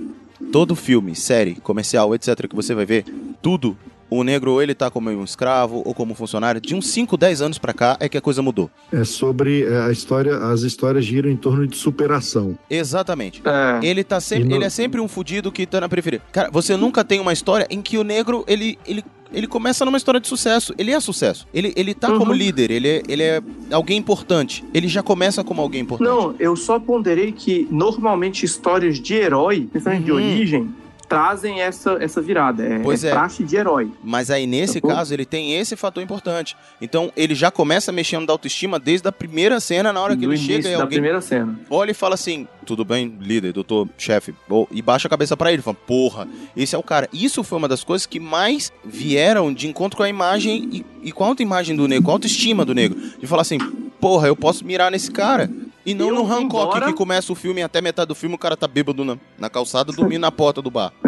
todo 0.52 0.76
filme, 0.76 1.16
série, 1.16 1.54
comercial, 1.54 2.14
etc., 2.14 2.46
que 2.46 2.54
você 2.54 2.74
vai 2.74 2.84
ver, 2.84 3.06
tudo, 3.40 3.74
o 4.10 4.22
negro 4.22 4.52
ou 4.52 4.62
ele 4.62 4.74
tá 4.74 4.90
como 4.90 5.08
um 5.08 5.24
escravo 5.24 5.82
ou 5.86 5.94
como 5.94 6.14
funcionário, 6.14 6.60
de 6.60 6.74
uns 6.74 6.86
5, 6.88 7.16
10 7.16 7.40
anos 7.40 7.56
pra 7.58 7.72
cá 7.72 7.96
é 7.98 8.10
que 8.10 8.18
a 8.18 8.20
coisa 8.20 8.42
mudou. 8.42 8.70
É 8.92 9.04
sobre 9.04 9.64
é, 9.64 9.80
a 9.84 9.90
história, 9.90 10.36
as 10.36 10.60
histórias 10.60 11.02
giram 11.06 11.30
em 11.30 11.36
torno 11.36 11.66
de 11.66 11.74
superação. 11.74 12.58
Exatamente. 12.68 13.40
É, 13.46 13.80
Ele 13.86 14.04
tá 14.04 14.20
sempre, 14.20 14.48
no- 14.50 14.54
ele 14.56 14.64
é 14.66 14.68
sempre 14.70 15.00
um 15.00 15.08
fudido 15.08 15.50
que 15.50 15.64
tá 15.64 15.80
na 15.80 15.88
periferia. 15.88 16.20
Cara, 16.30 16.50
você 16.50 16.76
nunca 16.76 17.02
tem 17.02 17.20
uma 17.20 17.32
história 17.32 17.66
em 17.70 17.80
que 17.80 17.96
o 17.96 18.04
negro, 18.04 18.44
ele, 18.46 18.78
ele, 18.86 19.02
ele 19.32 19.46
começa 19.46 19.84
numa 19.84 19.96
história 19.96 20.20
de 20.20 20.28
sucesso. 20.28 20.74
Ele 20.78 20.90
é 20.92 21.00
sucesso. 21.00 21.46
Ele, 21.52 21.72
ele 21.76 21.94
tá 21.94 22.10
Uhum. 22.10 22.18
como 22.18 22.32
líder, 22.32 22.70
ele 22.70 22.88
é, 22.88 23.02
ele 23.08 23.22
é 23.22 23.42
alguém 23.70 23.98
importante. 23.98 24.64
Ele 24.74 24.88
já 24.88 25.02
começa 25.02 25.42
como 25.42 25.60
alguém 25.62 25.80
importante. 25.82 26.08
Não, 26.08 26.34
eu 26.38 26.54
só 26.56 26.78
ponderei 26.78 27.32
que 27.32 27.66
normalmente 27.70 28.44
histórias 28.44 28.98
de 29.00 29.14
herói, 29.14 29.68
principalmente 29.70 30.04
de 30.04 30.10
Uhum. 30.12 30.16
origem, 30.18 30.74
trazem 31.12 31.60
essa, 31.60 31.92
essa 32.00 32.20
virada. 32.20 32.64
É, 32.64 32.78
Pois 32.80 33.04
é 33.04 33.08
é. 33.08 33.10
praxe 33.12 33.44
de 33.44 33.56
herói. 33.56 33.90
Mas 34.02 34.30
aí, 34.30 34.46
nesse 34.46 34.74
Sacou? 34.74 34.90
caso, 34.90 35.12
ele 35.14 35.24
tem 35.24 35.58
esse 35.58 35.76
fator 35.76 36.02
importante. 36.02 36.56
Então, 36.80 37.12
ele 37.16 37.34
já 37.34 37.50
começa 37.50 37.92
mexendo 37.92 38.26
da 38.26 38.32
autoestima 38.32 38.78
desde 38.78 39.06
a 39.08 39.12
primeira 39.12 39.60
cena, 39.60 39.92
na 39.92 40.00
hora 40.00 40.16
que 40.16 40.26
no 40.26 40.32
ele 40.32 40.40
chega 40.42 40.70
da 40.70 40.82
alguém 40.82 40.96
primeira 40.98 41.20
cena. 41.20 41.58
olha 41.70 41.90
e 41.90 41.94
fala 41.94 42.14
assim: 42.14 42.46
tudo 42.64 42.84
bem, 42.84 43.16
líder, 43.20 43.52
doutor, 43.52 43.88
chefe, 43.98 44.34
e 44.70 44.82
baixa 44.82 45.08
a 45.08 45.10
cabeça 45.10 45.36
pra 45.36 45.52
ele. 45.52 45.62
Fala, 45.62 45.76
porra, 45.86 46.28
esse 46.56 46.74
é 46.74 46.78
o 46.78 46.82
cara. 46.82 47.08
Isso 47.12 47.42
foi 47.44 47.58
uma 47.58 47.68
das 47.68 47.84
coisas 47.84 48.06
que 48.06 48.18
mais 48.20 48.72
vieram 48.84 49.52
de 49.52 49.68
encontro 49.68 49.96
com 49.96 50.02
a 50.02 50.08
imagem 50.08 50.68
e, 50.72 50.86
e 51.08 51.12
com 51.12 51.24
a 51.24 51.28
autoimagem 51.28 51.76
do 51.76 51.86
negro, 51.88 52.04
com 52.04 52.10
a 52.10 52.14
autoestima 52.14 52.64
do 52.64 52.74
negro. 52.74 52.98
De 53.18 53.26
falar 53.26 53.42
assim, 53.42 53.58
porra, 54.02 54.26
eu 54.28 54.36
posso 54.36 54.66
mirar 54.66 54.90
nesse 54.90 55.10
cara. 55.10 55.48
E 55.86 55.94
não 55.94 56.08
Eu, 56.08 56.14
no 56.16 56.22
Hancock, 56.24 56.66
embora- 56.76 56.86
que 56.86 56.92
começa 56.92 57.32
o 57.32 57.34
filme 57.36 57.60
e 57.60 57.64
até 57.64 57.80
metade 57.80 58.08
do 58.08 58.14
filme 58.14 58.34
o 58.34 58.38
cara 58.38 58.56
tá 58.56 58.68
bêbado 58.68 59.04
na, 59.04 59.16
na 59.38 59.48
calçada 59.48 59.90
dormindo 59.96 60.20
na 60.20 60.30
porta 60.30 60.60
do 60.60 60.70
bar. 60.70 60.92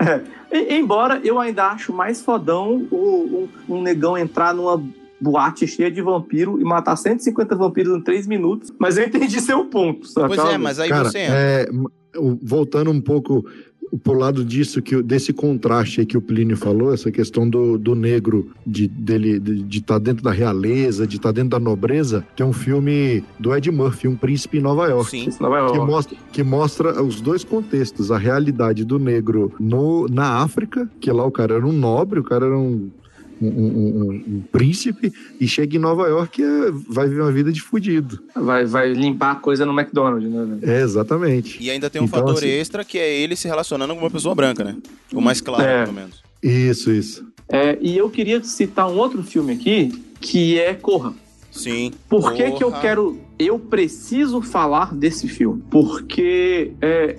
É. 0.00 0.22
E- 0.58 0.78
Embora 0.78 1.20
eu 1.24 1.38
ainda 1.38 1.66
acho 1.68 1.92
mais 1.92 2.20
fodão 2.20 2.86
o, 2.90 3.48
um, 3.68 3.76
um 3.76 3.82
negão 3.82 4.16
entrar 4.18 4.54
numa 4.54 4.82
boate 5.20 5.66
cheia 5.66 5.90
de 5.90 6.02
vampiro 6.02 6.60
e 6.60 6.64
matar 6.64 6.96
150 6.96 7.54
vampiros 7.56 7.96
em 7.96 8.00
3 8.02 8.26
minutos, 8.26 8.72
mas 8.78 8.98
eu 8.98 9.04
entendi 9.06 9.40
seu 9.40 9.64
ponto, 9.64 10.06
sabe? 10.06 10.34
Pois 10.36 10.48
é, 10.50 10.58
mas 10.58 10.78
aí 10.78 10.88
Cara, 10.90 11.08
você 11.10 11.18
entra. 11.20 11.34
é, 11.36 11.68
voltando 12.42 12.90
um 12.90 13.00
pouco 13.00 13.44
pro 14.02 14.14
lado 14.14 14.44
disso, 14.44 14.82
que, 14.82 15.02
desse 15.02 15.32
contraste 15.32 16.00
aí 16.00 16.06
que 16.06 16.16
o 16.16 16.20
Plínio 16.20 16.56
falou, 16.56 16.92
essa 16.92 17.10
questão 17.10 17.48
do, 17.48 17.78
do 17.78 17.94
negro, 17.94 18.50
de 18.66 18.88
dele 18.88 19.38
de 19.38 19.78
estar 19.78 19.98
dentro 19.98 20.22
da 20.22 20.30
realeza, 20.30 21.06
de 21.06 21.16
estar 21.16 21.32
dentro 21.32 21.50
da 21.50 21.58
nobreza, 21.58 22.26
tem 22.34 22.44
um 22.44 22.52
filme 22.52 23.22
do 23.38 23.54
Ed 23.54 23.70
Murphy, 23.70 24.08
Um 24.08 24.16
Príncipe 24.16 24.58
em 24.58 24.62
Nova 24.62 24.86
York. 24.86 25.10
Sim. 25.10 25.28
Nova 25.40 25.58
York. 25.58 25.78
Que 25.78 25.84
mostra, 25.84 26.16
que 26.32 26.42
mostra 26.42 27.02
os 27.02 27.20
dois 27.20 27.44
contextos, 27.44 28.10
a 28.10 28.18
realidade 28.18 28.84
do 28.84 28.98
negro 28.98 29.52
no, 29.58 30.06
na 30.08 30.42
África, 30.42 30.90
que 31.00 31.10
lá 31.10 31.24
o 31.24 31.30
cara 31.30 31.54
era 31.54 31.66
um 31.66 31.72
nobre, 31.72 32.20
o 32.20 32.24
cara 32.24 32.46
era 32.46 32.58
um, 32.58 32.90
um, 33.40 33.48
um- 33.48 34.24
um- 34.28 34.42
príncipe, 34.52 35.12
e 35.40 35.46
chega 35.46 35.76
em 35.76 35.78
Nova 35.78 36.06
York 36.08 36.40
e 36.40 36.44
é- 36.44 36.70
vai 36.88 37.08
viver 37.08 37.20
uma 37.22 37.32
vida 37.32 37.52
de 37.52 37.60
fudido. 37.60 38.18
Vai, 38.34 38.64
vai 38.64 38.92
limpar 38.92 39.32
a 39.32 39.34
coisa 39.36 39.64
no 39.66 39.72
McDonald's, 39.78 40.30
né? 40.30 40.58
É, 40.62 40.80
exatamente. 40.82 41.62
E 41.62 41.70
ainda 41.70 41.90
tem 41.90 42.00
um 42.00 42.06
Então, 42.06 42.20
fator 42.20 42.34
assim- 42.38 42.48
extra 42.48 42.84
que 42.84 42.98
é 42.98 43.12
ele 43.20 43.36
se 43.36 43.46
relacionando 43.48 43.94
com 43.94 44.00
uma 44.00 44.10
pessoa 44.10 44.34
branca, 44.34 44.64
né? 44.64 44.76
O 45.12 45.20
mais 45.20 45.40
claro, 45.40 45.62
É. 45.64 45.82
pelo 45.84 45.94
menos. 45.94 46.22
Isso, 46.42 46.90
isso. 46.92 47.26
É, 47.48 47.78
e 47.80 47.96
eu 47.96 48.08
queria 48.10 48.42
citar 48.42 48.88
um 48.90 48.96
outro 48.96 49.22
filme 49.22 49.52
aqui, 49.52 49.92
que 50.20 50.58
é 50.58 50.74
Corra. 50.74 51.14
Sim. 51.50 51.90
Por 52.08 52.34
que, 52.34 52.50
que 52.52 52.62
eu 52.62 52.70
quero. 52.72 53.18
Eu 53.38 53.58
preciso 53.58 54.42
falar 54.42 54.94
desse 54.94 55.26
filme. 55.28 55.62
Porque. 55.70 56.72
É, 56.82 57.16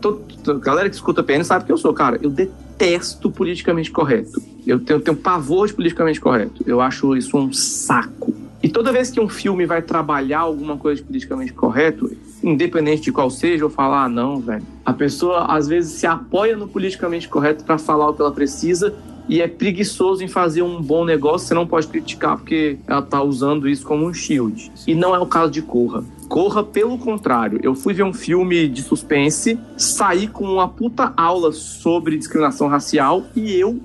tô- 0.00 0.20
tô- 0.44 0.58
galera 0.58 0.88
que 0.88 0.94
escuta 0.94 1.22
PN 1.22 1.44
sabe 1.44 1.64
que 1.64 1.72
eu 1.72 1.78
sou, 1.78 1.92
cara. 1.92 2.18
Eu 2.22 2.30
detesto 2.30 3.30
politicamente 3.30 3.90
correto. 3.90 4.42
Eu 4.66 4.78
tenho, 4.80 5.00
tenho 5.00 5.16
pavor 5.16 5.66
de 5.66 5.74
politicamente 5.74 6.20
correto. 6.20 6.62
Eu 6.66 6.80
acho 6.80 7.16
isso 7.16 7.36
um 7.36 7.52
saco. 7.52 8.34
E 8.62 8.68
toda 8.68 8.92
vez 8.92 9.10
que 9.10 9.18
um 9.18 9.28
filme 9.28 9.64
vai 9.64 9.80
trabalhar 9.80 10.40
alguma 10.40 10.76
coisa 10.76 11.00
de 11.00 11.06
politicamente 11.06 11.52
correto, 11.52 12.10
independente 12.42 13.02
de 13.04 13.12
qual 13.12 13.30
seja, 13.30 13.64
eu 13.64 13.70
falo, 13.70 13.94
ah, 13.94 14.08
não, 14.08 14.38
velho. 14.38 14.62
A 14.84 14.92
pessoa 14.92 15.46
às 15.46 15.66
vezes 15.66 15.92
se 15.92 16.06
apoia 16.06 16.54
no 16.56 16.68
politicamente 16.68 17.26
correto 17.26 17.64
para 17.64 17.78
falar 17.78 18.10
o 18.10 18.14
que 18.14 18.20
ela 18.20 18.32
precisa 18.32 18.94
e 19.30 19.40
é 19.40 19.46
preguiçoso 19.46 20.24
em 20.24 20.28
fazer 20.28 20.62
um 20.62 20.82
bom 20.82 21.04
negócio, 21.04 21.46
você 21.46 21.54
não 21.54 21.64
pode 21.64 21.86
criticar 21.86 22.36
porque 22.36 22.78
ela 22.84 23.00
tá 23.00 23.22
usando 23.22 23.68
isso 23.68 23.86
como 23.86 24.04
um 24.04 24.12
shield. 24.12 24.72
E 24.88 24.92
não 24.92 25.14
é 25.14 25.20
o 25.20 25.26
caso 25.26 25.52
de 25.52 25.62
Corra. 25.62 26.02
Corra, 26.28 26.64
pelo 26.64 26.98
contrário, 26.98 27.60
eu 27.62 27.76
fui 27.76 27.94
ver 27.94 28.02
um 28.02 28.12
filme 28.12 28.68
de 28.68 28.82
suspense, 28.82 29.56
saí 29.76 30.26
com 30.26 30.44
uma 30.44 30.68
puta 30.68 31.12
aula 31.16 31.52
sobre 31.52 32.18
discriminação 32.18 32.66
racial 32.66 33.24
e 33.36 33.54
eu 33.54 33.80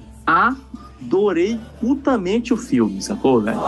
adorei 1.05 1.59
putamente 1.79 2.53
o 2.53 2.57
filme, 2.57 3.01
sacou, 3.01 3.39
velho? 3.39 3.59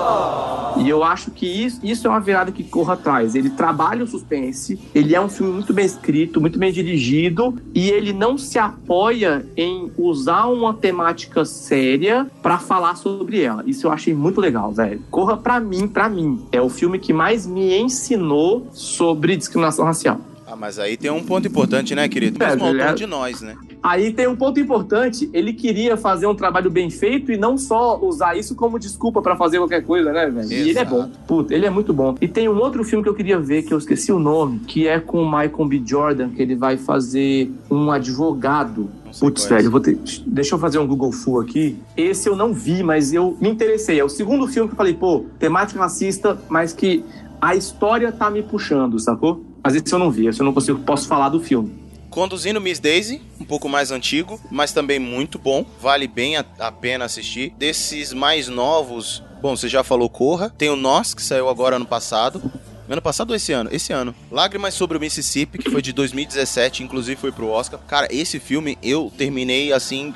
E 0.78 0.90
eu 0.90 1.04
acho 1.04 1.32
que 1.32 1.46
isso, 1.46 1.80
isso 1.84 2.08
é 2.08 2.10
uma 2.10 2.20
virada 2.20 2.52
que 2.52 2.64
Corra 2.64 2.96
traz. 2.96 3.36
Ele 3.36 3.50
trabalha 3.50 4.04
o 4.04 4.08
suspense, 4.08 4.80
ele 4.94 5.16
é 5.16 5.22
um 5.22 5.30
filme 5.30 5.54
muito 5.54 5.74
bem 5.74 5.86
escrito, 5.86 6.42
muito 6.42 6.60
bem 6.60 6.72
dirigido, 6.72 7.56
e 7.74 7.90
ele 7.90 8.14
não 8.14 8.38
se 8.38 8.60
apoia 8.60 9.46
em 9.56 9.92
usar 9.98 10.46
uma 10.46 10.74
temática 10.74 11.46
séria 11.46 12.28
pra 12.42 12.60
falar 12.60 12.96
sobre 12.96 13.42
ela. 13.42 13.64
Isso 13.66 13.88
eu 13.88 13.92
achei 13.92 14.14
muito 14.14 14.42
legal, 14.42 14.72
velho. 14.72 15.02
Corra, 15.10 15.38
pra 15.38 15.60
mim, 15.60 15.88
pra 15.88 16.10
mim, 16.10 16.46
é 16.52 16.62
o 16.62 16.70
filme 16.70 17.00
que 17.00 17.14
mais 17.14 17.48
me 17.48 17.78
ensinou 17.78 18.68
sobre 18.72 19.36
discriminação 19.36 19.86
racial. 19.86 20.20
Ah, 20.50 20.56
mas 20.56 20.80
aí 20.80 20.96
tem 20.96 21.12
um 21.12 21.22
ponto 21.22 21.46
importante, 21.46 21.94
né, 21.94 22.08
querido? 22.08 22.42
É, 22.42 22.48
Mesmo 22.52 22.64
autor 22.64 22.80
ele 22.80 22.90
é- 22.90 22.94
de 22.94 23.06
nós, 23.06 23.42
né? 23.42 23.54
Aí 23.84 24.14
tem 24.14 24.28
um 24.28 24.36
ponto 24.36 24.58
importante, 24.60 25.30
ele 25.34 25.52
queria 25.52 25.98
fazer 25.98 26.26
um 26.26 26.34
trabalho 26.34 26.72
bem 26.72 26.90
feito 26.90 27.34
e 27.34 27.38
não 27.38 27.58
só 27.58 28.00
usar 28.02 28.38
isso 28.38 28.56
como 28.56 28.80
desculpa 28.80 29.22
pra 29.22 29.36
fazer 29.36 29.58
qualquer 29.58 29.84
coisa, 29.84 30.12
né, 30.14 30.30
velho? 30.30 30.50
E 30.50 30.70
ele 30.70 30.80
é 30.80 30.86
bom. 30.86 31.10
Puta, 31.28 31.54
ele 31.54 31.66
é 31.66 31.70
muito 31.70 31.94
bom. 31.94 32.16
E 32.22 32.30
tem 32.30 32.48
um 32.48 32.58
outro 32.60 32.84
filme 32.86 33.04
que 33.04 33.10
eu 33.10 33.14
queria 33.14 33.38
ver, 33.38 33.64
que 33.64 33.74
eu 33.74 33.78
esqueci 33.78 34.10
o 34.12 34.20
nome, 34.20 34.60
que 34.60 34.88
é 34.88 35.02
com 35.02 35.22
o 35.22 35.26
Michael 35.26 35.66
B. 35.68 35.82
Jordan, 35.86 36.30
que 36.30 36.42
ele 36.42 36.56
vai 36.56 36.78
fazer 36.78 37.52
um 37.70 37.92
advogado. 37.92 38.90
Putz, 39.20 39.46
é 39.52 39.56
velho, 39.56 39.70
vou 39.70 39.82
ter... 39.82 39.98
deixa 40.26 40.56
eu 40.56 40.60
fazer 40.60 40.78
um 40.80 40.88
Google 40.88 41.12
Full 41.12 41.42
aqui. 41.42 41.78
Esse 41.96 42.30
eu 42.30 42.36
não 42.38 42.54
vi, 42.54 42.84
mas 42.84 43.12
eu 43.12 43.38
me 43.42 43.50
interessei. 43.50 44.00
É 44.00 44.04
o 44.04 44.10
segundo 44.10 44.48
filme 44.48 44.70
que 44.70 44.74
eu 44.74 44.78
falei, 44.78 44.94
pô, 44.94 45.26
temática 45.38 45.80
racista, 45.80 46.40
mas 46.50 46.72
que 46.72 47.04
a 47.42 47.54
história 47.56 48.12
tá 48.12 48.30
me 48.30 48.42
puxando, 48.42 48.98
sacou? 49.00 49.46
Mas 49.68 49.76
esse 49.76 49.94
eu 49.94 50.00
não 50.00 50.10
vi, 50.10 50.28
esse 50.28 50.40
eu 50.40 50.46
não 50.46 50.54
consigo, 50.54 50.80
posso 50.80 51.10
falar 51.10 51.28
do 51.28 51.42
filme. 51.42 51.76
Conduzindo 52.10 52.62
Miss 52.62 52.80
Daisy, 52.80 53.22
um 53.38 53.44
pouco 53.44 53.68
mais 53.68 53.92
antigo, 53.92 54.40
mas 54.50 54.72
também 54.72 54.98
muito 54.98 55.38
bom. 55.38 55.66
Vale 55.82 56.08
bem 56.08 56.38
a, 56.38 56.46
a 56.58 56.72
pena 56.72 57.04
assistir. 57.04 57.54
Desses 57.58 58.14
mais 58.14 58.48
novos, 58.48 59.22
bom, 59.42 59.58
você 59.58 59.68
já 59.68 59.84
falou 59.84 60.10
Corra. 60.10 60.50
Tem 60.58 60.70
o 60.70 60.78
Nós, 60.78 61.14
que 61.14 61.22
saiu 61.22 61.50
agora 61.50 61.76
ano 61.76 61.86
passado. 61.86 62.42
Ano 62.90 63.02
passado 63.02 63.32
ou 63.32 63.36
esse 63.36 63.52
ano? 63.52 63.70
Esse 63.74 63.92
ano. 63.92 64.16
Lágrimas 64.32 64.74
sobre 64.74 64.98
o 64.98 65.02
Mississippi, 65.02 65.58
que 65.58 65.70
foi 65.70 65.82
de 65.82 65.92
2017, 65.92 66.84
inclusive 66.84 67.20
foi 67.20 67.34
pro 67.34 67.50
Oscar. 67.50 67.78
Cara, 67.86 68.08
esse 68.10 68.40
filme 68.40 68.78
eu 68.82 69.12
terminei 69.18 69.74
assim. 69.74 70.14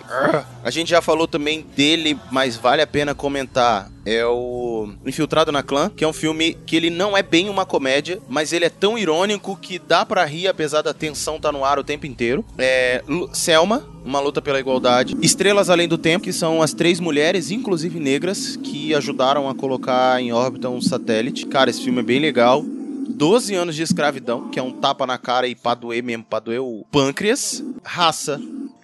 A 0.64 0.72
gente 0.72 0.90
já 0.90 1.02
falou 1.02 1.28
também 1.28 1.66
dele, 1.76 2.18
mas 2.32 2.56
vale 2.56 2.82
a 2.82 2.88
pena 2.88 3.14
comentar. 3.14 3.92
É 4.06 4.26
o 4.26 4.90
Infiltrado 5.06 5.52
na 5.52 5.62
Clã, 5.62 5.92
que 5.96 6.04
é 6.04 6.08
um 6.08 6.14
filme 6.14 6.58
que 6.66 6.76
ele 6.76 6.90
não 6.90 7.16
é 7.16 7.22
bem 7.22 7.50
uma 7.50 7.66
comédia, 7.66 8.20
mas 8.28 8.52
ele 8.52 8.66
é 8.66 8.70
tão 8.70 8.98
irônico 8.98 9.56
que 9.56 9.78
dá 9.78 10.06
pra 10.06 10.26
rir, 10.26 10.48
apesar 10.48 10.82
da 10.82 10.94
tensão 10.94 11.40
tá 11.40 11.52
no 11.52 11.64
ar 11.64 11.78
o 11.78 11.84
tempo 11.84 12.06
inteiro. 12.06 12.44
É 12.58 13.04
Selma, 13.34 13.86
uma 14.04 14.20
luta 14.20 14.42
pela 14.42 14.60
igualdade. 14.60 15.16
Estrelas 15.22 15.70
Além 15.70 15.88
do 15.88 15.98
Tempo, 15.98 16.24
que 16.24 16.34
são 16.34 16.62
as 16.62 16.74
três 16.74 17.00
mulheres, 17.00 17.52
inclusive 17.52 18.00
negras, 18.00 18.56
que 18.56 18.94
ajudaram 18.96 19.48
a 19.48 19.56
colocar 19.56 20.20
em 20.22 20.32
órbita 20.32 20.70
um 20.70 20.82
satélite. 20.82 21.46
Cara, 21.46 21.70
esse 21.70 21.84
filme 21.84 22.00
é 22.00 22.04
bem 22.04 22.20
legal. 22.20 22.64
12 23.10 23.54
anos 23.54 23.76
de 23.76 23.84
escravidão, 23.84 24.50
que 24.50 24.60
é 24.60 24.64
um 24.64 24.72
tapa 24.72 25.06
na 25.06 25.18
cara 25.18 25.48
e 25.48 25.54
pra 25.54 25.76
doer 25.76 26.04
mesmo, 26.04 26.24
pra 26.24 26.40
doer 26.40 26.62
o 26.62 26.86
pâncreas. 26.92 27.64
Raça, 27.84 28.42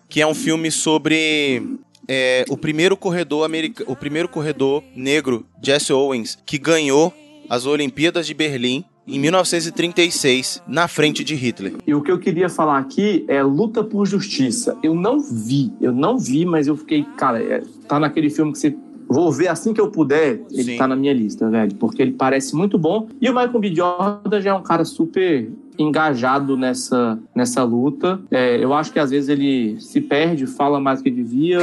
que 0.09 0.21
é 0.21 0.27
um 0.27 0.35
filme 0.35 0.69
sobre 0.69 1.63
é, 2.07 2.45
o 2.49 2.57
primeiro 2.57 2.95
corredor 2.95 3.45
americano, 3.45 3.91
o 3.91 3.95
primeiro 3.95 4.29
corredor 4.29 4.83
negro, 4.95 5.45
Jesse 5.61 5.91
Owens, 5.91 6.37
que 6.45 6.57
ganhou 6.57 7.13
as 7.49 7.65
Olimpíadas 7.65 8.27
de 8.27 8.33
Berlim 8.33 8.85
em 9.07 9.19
1936 9.19 10.61
na 10.67 10.87
frente 10.87 11.23
de 11.23 11.33
Hitler. 11.33 11.75
E 11.85 11.93
o 11.93 12.01
que 12.01 12.11
eu 12.11 12.19
queria 12.19 12.49
falar 12.49 12.77
aqui 12.77 13.25
é 13.27 13.41
luta 13.41 13.83
por 13.83 14.05
justiça. 14.05 14.77
Eu 14.83 14.93
não 14.93 15.19
vi, 15.19 15.71
eu 15.79 15.93
não 15.93 16.17
vi, 16.17 16.45
mas 16.45 16.67
eu 16.67 16.75
fiquei, 16.75 17.05
cara, 17.15 17.41
é, 17.41 17.63
tá 17.87 17.99
naquele 17.99 18.29
filme 18.29 18.51
que 18.51 18.59
você. 18.59 18.75
Vou 19.09 19.31
ver 19.31 19.47
assim 19.47 19.73
que 19.73 19.79
eu 19.81 19.89
puder, 19.89 20.41
ele 20.51 20.63
Sim. 20.73 20.77
tá 20.77 20.87
na 20.87 20.95
minha 20.95 21.13
lista, 21.13 21.49
velho, 21.49 21.73
porque 21.75 22.01
ele 22.01 22.11
parece 22.11 22.55
muito 22.55 22.77
bom. 22.77 23.07
E 23.21 23.29
o 23.29 23.33
Michael 23.33 23.59
B. 23.59 23.73
Jordan 23.73 24.41
já 24.41 24.49
é 24.49 24.53
um 24.53 24.61
cara 24.63 24.83
super 24.83 25.49
engajado 25.79 26.57
nessa, 26.57 27.17
nessa 27.33 27.63
luta. 27.63 28.19
É, 28.31 28.61
eu 28.63 28.73
acho 28.73 28.91
que 28.91 28.99
às 28.99 29.11
vezes 29.11 29.29
ele 29.29 29.79
se 29.79 30.01
perde, 30.01 30.45
fala 30.45 30.79
mais 30.79 30.99
do 30.99 31.03
que 31.03 31.11
devia. 31.11 31.59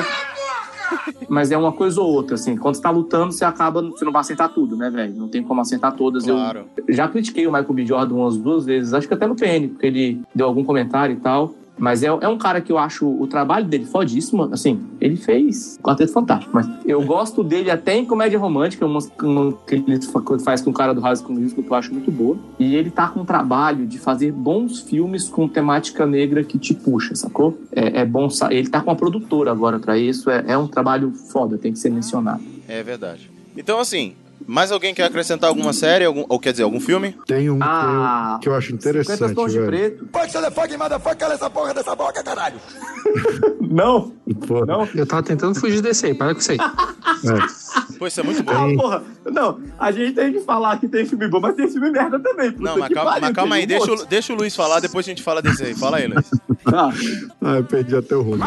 Mas 1.28 1.50
é 1.50 1.56
uma 1.56 1.72
coisa 1.72 2.00
ou 2.00 2.08
outra, 2.12 2.34
assim. 2.36 2.56
Quando 2.56 2.76
você 2.76 2.82
tá 2.82 2.90
lutando, 2.90 3.32
você 3.32 3.44
acaba. 3.44 3.82
Você 3.82 4.04
não 4.04 4.12
vai 4.12 4.20
acertar 4.20 4.50
tudo, 4.50 4.76
né, 4.76 4.90
velho? 4.90 5.14
Não 5.16 5.28
tem 5.28 5.42
como 5.42 5.60
acertar 5.60 5.94
todas. 5.96 6.26
Eu- 6.26 6.34
Claro. 6.36 6.64
já 6.88 7.08
critiquei 7.08 7.46
o 7.46 7.50
Michael 7.52 7.72
B. 7.74 7.86
Jordan 7.86 8.14
umas 8.14 8.36
duas 8.36 8.64
vezes, 8.64 8.92
acho 8.94 9.08
que 9.08 9.14
até 9.14 9.26
no 9.26 9.34
PN, 9.34 9.68
porque 9.68 9.86
ele 9.86 10.20
deu 10.34 10.46
algum 10.46 10.62
comentário 10.62 11.14
e 11.14 11.20
tal. 11.20 11.54
Mas 11.76 12.02
é, 12.02 12.06
é 12.06 12.28
um 12.28 12.38
cara 12.38 12.60
que 12.60 12.70
eu 12.70 12.78
acho 12.78 13.06
o 13.06 13.26
trabalho 13.26 13.66
dele 13.66 13.84
fodíssimo. 13.84 14.44
Assim, 14.52 14.80
ele 15.00 15.16
fez 15.16 15.78
Quarteto 15.82 16.12
Fantástico, 16.12 16.52
mas 16.54 16.68
eu 16.86 17.02
gosto 17.04 17.42
dele 17.42 17.70
até 17.70 17.96
em 17.96 18.04
comédia 18.04 18.38
romântica, 18.38 18.86
uma, 18.86 19.00
uma 19.22 19.52
que 19.66 19.74
ele 19.74 20.00
fa- 20.02 20.22
faz 20.44 20.60
com 20.62 20.70
o 20.70 20.72
cara 20.72 20.94
do 20.94 21.00
High 21.00 21.16
School 21.16 21.34
Musical, 21.38 21.64
que 21.64 21.70
eu 21.70 21.74
acho 21.74 21.92
muito 21.92 22.10
boa. 22.12 22.38
E 22.58 22.76
ele 22.76 22.90
tá 22.90 23.08
com 23.08 23.20
um 23.20 23.24
trabalho 23.24 23.86
de 23.86 23.98
fazer 23.98 24.30
bons 24.32 24.80
filmes 24.80 25.28
com 25.28 25.48
temática 25.48 26.06
negra 26.06 26.44
que 26.44 26.58
te 26.58 26.74
puxa, 26.74 27.14
sacou? 27.16 27.58
É, 27.72 28.00
é 28.00 28.04
bom. 28.04 28.28
Ele 28.50 28.68
tá 28.68 28.80
com 28.80 28.90
uma 28.90 28.96
produtora 28.96 29.50
agora 29.50 29.78
pra 29.78 29.98
isso. 29.98 30.30
É, 30.30 30.44
é 30.48 30.56
um 30.56 30.68
trabalho 30.68 31.12
foda, 31.12 31.58
tem 31.58 31.72
que 31.72 31.78
ser 31.78 31.90
mencionado. 31.90 32.42
É 32.68 32.82
verdade. 32.82 33.30
Então, 33.56 33.78
assim, 33.80 34.14
mais 34.46 34.70
alguém 34.72 34.94
quer 34.94 35.04
acrescentar 35.04 35.48
alguma 35.48 35.72
série, 35.72 36.04
algum, 36.04 36.24
ou 36.28 36.38
quer 36.38 36.52
dizer, 36.52 36.62
algum 36.64 36.80
filme? 36.80 37.16
Tem 37.26 37.50
um 37.50 37.58
que, 37.58 37.64
Ah, 37.64 38.32
eu, 38.34 38.40
que 38.40 38.48
eu 38.48 38.54
acho 38.54 38.74
interessante, 38.74 39.34
tons 39.34 39.52
de 39.52 39.60
preto. 39.60 40.08
Motherfucker, 40.78 41.16
cala 41.16 41.34
essa 41.34 41.50
porra 41.50 41.72
dessa 41.74 41.94
boca, 41.94 42.22
caralho. 42.22 42.56
Não, 43.60 44.12
Pô, 44.46 44.64
não. 44.64 44.88
Eu 44.94 45.04
tava 45.06 45.22
tentando 45.22 45.58
fugir 45.58 45.80
desse 45.80 46.06
aí, 46.06 46.14
para 46.14 46.32
com 46.32 46.40
isso 46.40 46.52
aí. 46.52 46.58
é. 46.58 47.98
Pô, 47.98 48.06
isso 48.06 48.20
é 48.20 48.22
muito 48.22 48.42
bom. 48.42 48.52
Ah, 48.52 48.76
porra. 48.76 49.02
Não, 49.30 49.60
a 49.78 49.90
gente 49.90 50.12
tem 50.14 50.32
que 50.32 50.40
falar 50.40 50.78
que 50.78 50.86
tem 50.86 51.04
filme 51.04 51.26
bom, 51.28 51.40
mas 51.40 51.54
tem 51.56 51.68
filme 51.68 51.90
merda 51.90 52.18
também. 52.20 52.52
puta 52.52 52.62
Não, 52.70 52.78
mas 52.78 52.88
que 52.88 52.94
calma, 52.94 53.10
pariu, 53.10 53.26
mas 53.26 53.34
calma 53.34 53.54
aí, 53.56 53.66
deixa, 53.66 53.92
o, 53.92 54.06
deixa 54.06 54.32
o 54.32 54.36
Luiz 54.36 54.54
falar, 54.54 54.80
depois 54.80 55.04
a 55.06 55.08
gente 55.08 55.22
fala 55.22 55.42
desse 55.42 55.64
aí. 55.64 55.74
Fala 55.74 55.96
aí, 55.96 56.06
Luiz. 56.06 56.30
Ah, 56.66 56.90
Ah, 57.42 57.56
eu 57.56 57.64
perdi 57.64 57.96
até 57.96 58.14
o 58.16 58.22
rumo. 58.22 58.44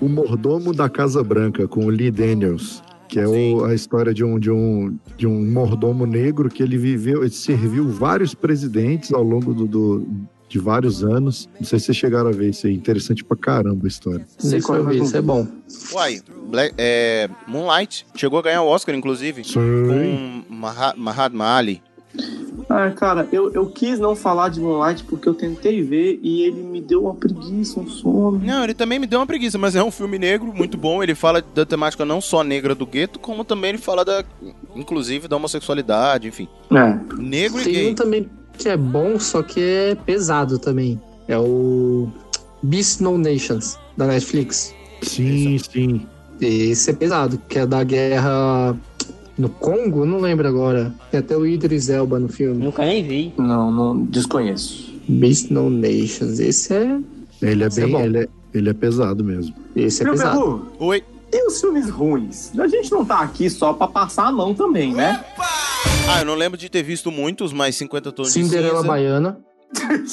O 0.00 0.08
Mordomo 0.08 0.74
da 0.74 0.88
Casa 0.88 1.22
Branca, 1.24 1.66
com 1.66 1.86
o 1.86 1.88
Lee 1.88 2.10
Daniels. 2.10 2.82
Que 3.10 3.18
é 3.18 3.26
o- 3.26 3.64
a 3.64 3.74
história 3.74 4.14
de 4.14 4.22
um, 4.24 4.38
de, 4.38 4.50
um, 4.50 4.96
de 5.16 5.26
um 5.26 5.44
mordomo 5.50 6.06
negro 6.06 6.48
que 6.48 6.62
ele 6.62 6.78
viveu, 6.78 7.22
ele 7.22 7.30
serviu 7.32 7.88
vários 7.88 8.34
presidentes 8.34 9.12
ao 9.12 9.22
longo 9.22 9.52
do, 9.52 9.66
do- 9.66 10.06
de 10.48 10.58
vários 10.58 11.02
anos. 11.04 11.48
Não 11.58 11.66
sei 11.66 11.78
se 11.78 11.86
vocês 11.86 11.96
chegaram 11.98 12.28
a 12.28 12.32
ver 12.32 12.50
isso 12.50 12.66
aí. 12.66 12.74
Interessante 12.74 13.24
pra 13.24 13.36
caramba 13.36 13.86
a 13.86 13.88
história. 13.88 14.24
Sei 14.38 14.60
qual 14.60 14.88
é, 14.90 14.94
isso 14.96 15.16
é 15.16 15.20
bom. 15.22 15.46
Uai, 15.92 16.20
Black- 16.48 16.74
é, 16.78 17.28
Moonlight 17.48 18.06
chegou 18.14 18.38
a 18.38 18.42
ganhar 18.42 18.62
o 18.62 18.66
Oscar, 18.68 18.94
inclusive, 18.94 19.42
com 19.52 20.42
Maha- 20.48 20.94
Mahatma 20.96 21.56
Ali. 21.56 21.82
Ah, 22.72 22.88
cara, 22.92 23.28
eu, 23.32 23.52
eu 23.52 23.66
quis 23.66 23.98
não 23.98 24.14
falar 24.14 24.48
de 24.48 24.60
Moonlight 24.60 25.02
porque 25.02 25.28
eu 25.28 25.34
tentei 25.34 25.82
ver 25.82 26.20
e 26.22 26.42
ele 26.42 26.62
me 26.62 26.80
deu 26.80 27.02
uma 27.02 27.14
preguiça, 27.16 27.80
um 27.80 27.88
sono. 27.88 28.38
Não, 28.38 28.62
ele 28.62 28.74
também 28.74 28.96
me 28.96 29.08
deu 29.08 29.18
uma 29.18 29.26
preguiça, 29.26 29.58
mas 29.58 29.74
é 29.74 29.82
um 29.82 29.90
filme 29.90 30.20
negro 30.20 30.52
muito 30.54 30.78
bom. 30.78 31.02
Ele 31.02 31.16
fala 31.16 31.42
da 31.52 31.66
temática 31.66 32.04
não 32.04 32.20
só 32.20 32.44
negra 32.44 32.72
do 32.72 32.86
gueto, 32.86 33.18
como 33.18 33.44
também 33.44 33.70
ele 33.70 33.78
fala 33.78 34.04
da, 34.04 34.22
inclusive, 34.76 35.26
da 35.26 35.34
homossexualidade, 35.36 36.28
enfim. 36.28 36.46
É. 36.70 36.96
Negro 37.20 37.60
e 37.60 37.64
Tem 37.64 37.72
gay. 37.72 37.90
um 37.90 37.94
também 37.96 38.30
que 38.56 38.68
é 38.68 38.76
bom, 38.76 39.18
só 39.18 39.42
que 39.42 39.60
é 39.60 39.94
pesado 39.96 40.56
também. 40.56 41.00
É 41.26 41.36
o 41.36 42.08
Beast 42.62 43.00
No 43.00 43.18
Nations, 43.18 43.76
da 43.96 44.06
Netflix. 44.06 44.72
Sim, 45.02 45.58
sim. 45.58 46.06
Esse 46.40 46.90
é 46.90 46.92
pesado, 46.92 47.40
que 47.48 47.58
é 47.58 47.66
da 47.66 47.82
guerra 47.82 48.76
no 49.40 49.48
Congo, 49.48 50.04
não 50.04 50.18
lembro 50.18 50.46
agora. 50.46 50.92
Tem 51.10 51.20
até 51.20 51.36
o 51.36 51.46
Idris 51.46 51.88
Elba 51.88 52.18
no 52.18 52.28
filme. 52.28 52.62
Nunca 52.64 52.84
nem 52.84 53.02
vi. 53.02 53.32
Não, 53.38 53.70
não 53.72 54.04
desconheço. 54.04 54.90
Beast 55.08 55.50
No 55.50 55.68
Nations. 55.70 56.38
Esse 56.38 56.74
é. 56.74 56.98
Ele 57.42 57.64
é 57.64 57.66
Esse 57.66 57.80
é 57.80 57.84
bem. 57.84 57.92
bom. 57.92 58.00
ele, 58.00 58.18
é, 58.18 58.28
ele 58.54 58.68
é 58.70 58.74
pesado 58.74 59.24
mesmo. 59.24 59.54
Esse 59.74 60.02
é 60.02 60.04
Meu 60.04 60.12
pesado. 60.14 60.38
Perru, 60.38 60.66
Oi. 60.78 61.02
e 61.32 61.46
os 61.46 61.60
filmes 61.60 61.88
ruins? 61.88 62.56
A 62.58 62.66
gente 62.68 62.90
não 62.92 63.04
tá 63.04 63.20
aqui 63.20 63.48
só 63.48 63.72
pra 63.72 63.88
passar 63.88 64.26
a 64.26 64.32
mão 64.32 64.54
também, 64.54 64.92
né? 64.94 65.24
Ah, 66.08 66.20
eu 66.20 66.26
não 66.26 66.34
lembro 66.34 66.58
de 66.58 66.68
ter 66.68 66.82
visto 66.82 67.10
muitos, 67.10 67.52
mas 67.52 67.76
50 67.76 68.12
tons 68.12 68.26
de 68.28 68.32
Cinderela 68.34 68.76
cinza. 68.76 68.86
Baiana. 68.88 69.38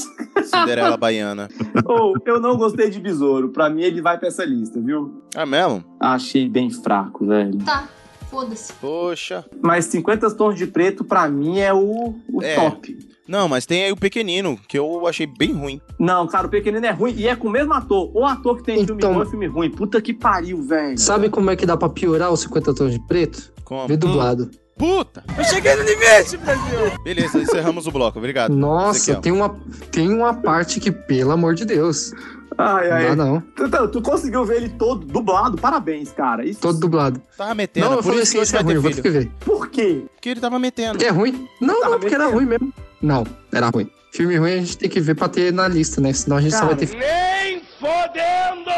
Cinderela 0.43 0.95
Baiana. 0.97 1.49
Ou, 1.85 2.13
eu 2.25 2.39
não 2.39 2.55
gostei 2.57 2.89
de 2.89 2.99
Besouro. 2.99 3.49
Pra 3.49 3.69
mim, 3.69 3.81
ele 3.81 4.01
vai 4.01 4.17
pra 4.17 4.27
essa 4.27 4.45
lista, 4.45 4.79
viu? 4.79 5.23
Ah, 5.35 5.45
mesmo? 5.45 5.83
Achei 5.99 6.47
bem 6.47 6.69
fraco, 6.69 7.25
velho. 7.25 7.57
Tá, 7.59 7.87
foda-se. 8.29 8.73
Poxa. 8.73 9.45
Mas 9.61 9.85
50 9.85 10.29
tons 10.35 10.55
de 10.55 10.67
preto, 10.67 11.03
pra 11.03 11.27
mim, 11.27 11.59
é 11.59 11.73
o, 11.73 12.15
o 12.31 12.41
É. 12.43 12.55
top. 12.55 12.97
Não, 13.27 13.49
mas 13.49 13.65
tem 13.65 13.83
aí 13.83 13.91
o 13.91 13.97
Pequenino, 13.97 14.57
que 14.69 14.79
eu 14.79 15.05
achei 15.05 15.27
bem 15.27 15.51
ruim. 15.51 15.81
Não, 15.99 16.25
cara, 16.27 16.47
o 16.47 16.49
Pequenino 16.49 16.85
é 16.85 16.91
ruim 16.91 17.13
e 17.17 17.27
é 17.27 17.35
com 17.35 17.47
o 17.49 17.51
mesmo 17.51 17.73
ator. 17.73 18.09
O 18.13 18.25
ator 18.25 18.55
que 18.57 18.63
tem 18.63 18.85
filme 18.85 19.01
Então- 19.01 19.13
bom 19.13 19.21
e 19.23 19.25
filme 19.29 19.47
ruim. 19.47 19.69
Puta 19.69 20.01
que 20.01 20.13
pariu, 20.13 20.61
velho. 20.61 20.97
Sabe 20.97 21.29
como 21.29 21.49
é 21.51 21.55
que 21.55 21.65
dá 21.65 21.75
pra 21.75 21.89
piorar 21.89 22.31
os 22.31 22.39
50 22.41 22.73
tons 22.73 22.93
de 22.93 22.99
preto? 23.05 23.51
Como? 23.65 23.85
Vê 23.87 23.97
dublado. 23.97 24.49
Puta! 24.77 25.23
Eu 25.35 25.43
cheguei 25.43 25.75
no 25.75 25.81
limite, 25.81 26.37
Brasil! 26.37 26.79
Beleza, 27.03 27.39
encerramos 27.39 27.87
o 27.87 27.91
bloco, 27.91 28.19
obrigado. 28.19 28.53
Nossa, 28.55 29.15
tem 29.15 29.31
uma, 29.31 29.59
tem 29.91 30.07
uma 30.07 30.35
parte 30.35 30.79
que, 30.79 30.91
pelo 30.91 31.31
amor 31.31 31.55
de 31.55 31.65
Deus. 31.65 32.11
Ai, 32.57 32.91
ai. 32.91 33.15
Não 33.15 33.25
não. 33.33 33.41
Tu, 33.55 33.69
tu- 33.69 33.87
tu 33.89 34.01
conseguiu 34.01 34.43
ver 34.45 34.57
ele 34.57 34.69
todo 34.69 35.05
dublado? 35.05 35.57
Parabéns, 35.57 36.11
cara. 36.11 36.45
Isso... 36.45 36.59
Todo 36.59 36.79
dublado. 36.79 37.21
Tava 37.37 37.53
metendo, 37.53 37.85
não, 37.85 37.93
eu 37.93 37.97
por 37.99 38.05
falei 38.09 38.23
isso 38.23 38.31
que 38.31 38.37
assim, 38.39 38.41
hoje 38.41 38.49
esse 38.49 38.55
é 38.55 38.63
vai 38.63 38.63
ruim, 38.63 38.73
eu 38.75 38.81
ter 38.81 38.87
vou 38.95 39.03
ter 39.03 39.09
filho. 39.11 39.25
que 39.25 39.29
ver. 39.29 39.45
Por 39.45 39.69
quê? 39.69 40.05
Porque 40.15 40.29
ele 40.29 40.39
tava 40.39 40.57
metendo. 40.57 40.91
Porque 40.93 41.05
é 41.05 41.09
ruim? 41.11 41.47
Não, 41.61 41.79
não, 41.81 41.99
porque 41.99 42.15
era 42.15 42.25
metendo. 42.25 42.31
ruim 42.39 42.45
mesmo. 42.45 42.73
Não, 43.01 43.23
era 43.53 43.69
ruim. 43.69 43.89
Filme 44.11 44.37
ruim 44.37 44.53
a 44.53 44.57
gente 44.57 44.77
tem 44.77 44.89
que 44.89 44.99
ver 44.99 45.13
pra 45.15 45.29
ter 45.29 45.53
na 45.53 45.67
lista, 45.67 46.01
né? 46.01 46.11
Senão 46.13 46.37
a 46.37 46.41
gente 46.41 46.53
só 46.55 46.65
vai 46.65 46.75
Cara, 46.75 46.87
ter 46.87 46.97
Nem 46.97 47.61
fodendo! 47.79 48.69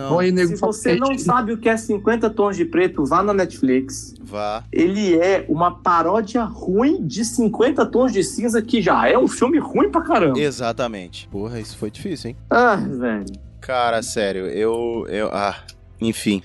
Não, 0.00 0.10
Bom, 0.10 0.22
Se 0.22 0.56
você 0.56 0.94
não 0.94 1.18
sabe 1.18 1.52
o 1.52 1.58
que 1.58 1.68
é 1.68 1.76
50 1.76 2.30
tons 2.30 2.56
de 2.56 2.64
preto, 2.64 3.04
vá 3.04 3.22
na 3.22 3.32
Netflix. 3.34 4.14
vá. 4.22 4.62
Ele 4.72 5.16
é 5.18 5.44
uma 5.48 5.74
paródia 5.74 6.44
ruim 6.44 7.04
de 7.06 7.24
50 7.24 7.84
tons 7.86 8.12
de 8.12 8.22
cinza, 8.22 8.60
que 8.62 8.80
já 8.80 9.08
é 9.08 9.18
um 9.18 9.28
filme 9.28 9.58
ruim 9.58 9.90
pra 9.90 10.02
caramba. 10.02 10.38
Exatamente. 10.38 11.28
Porra, 11.28 11.58
isso 11.60 11.76
foi 11.76 11.90
difícil, 11.90 12.30
hein? 12.30 12.36
Ah, 12.50 12.76
velho. 12.76 13.26
Cara, 13.60 14.02
sério, 14.02 14.46
eu. 14.46 15.06
eu 15.08 15.28
ah, 15.32 15.56
enfim. 16.00 16.42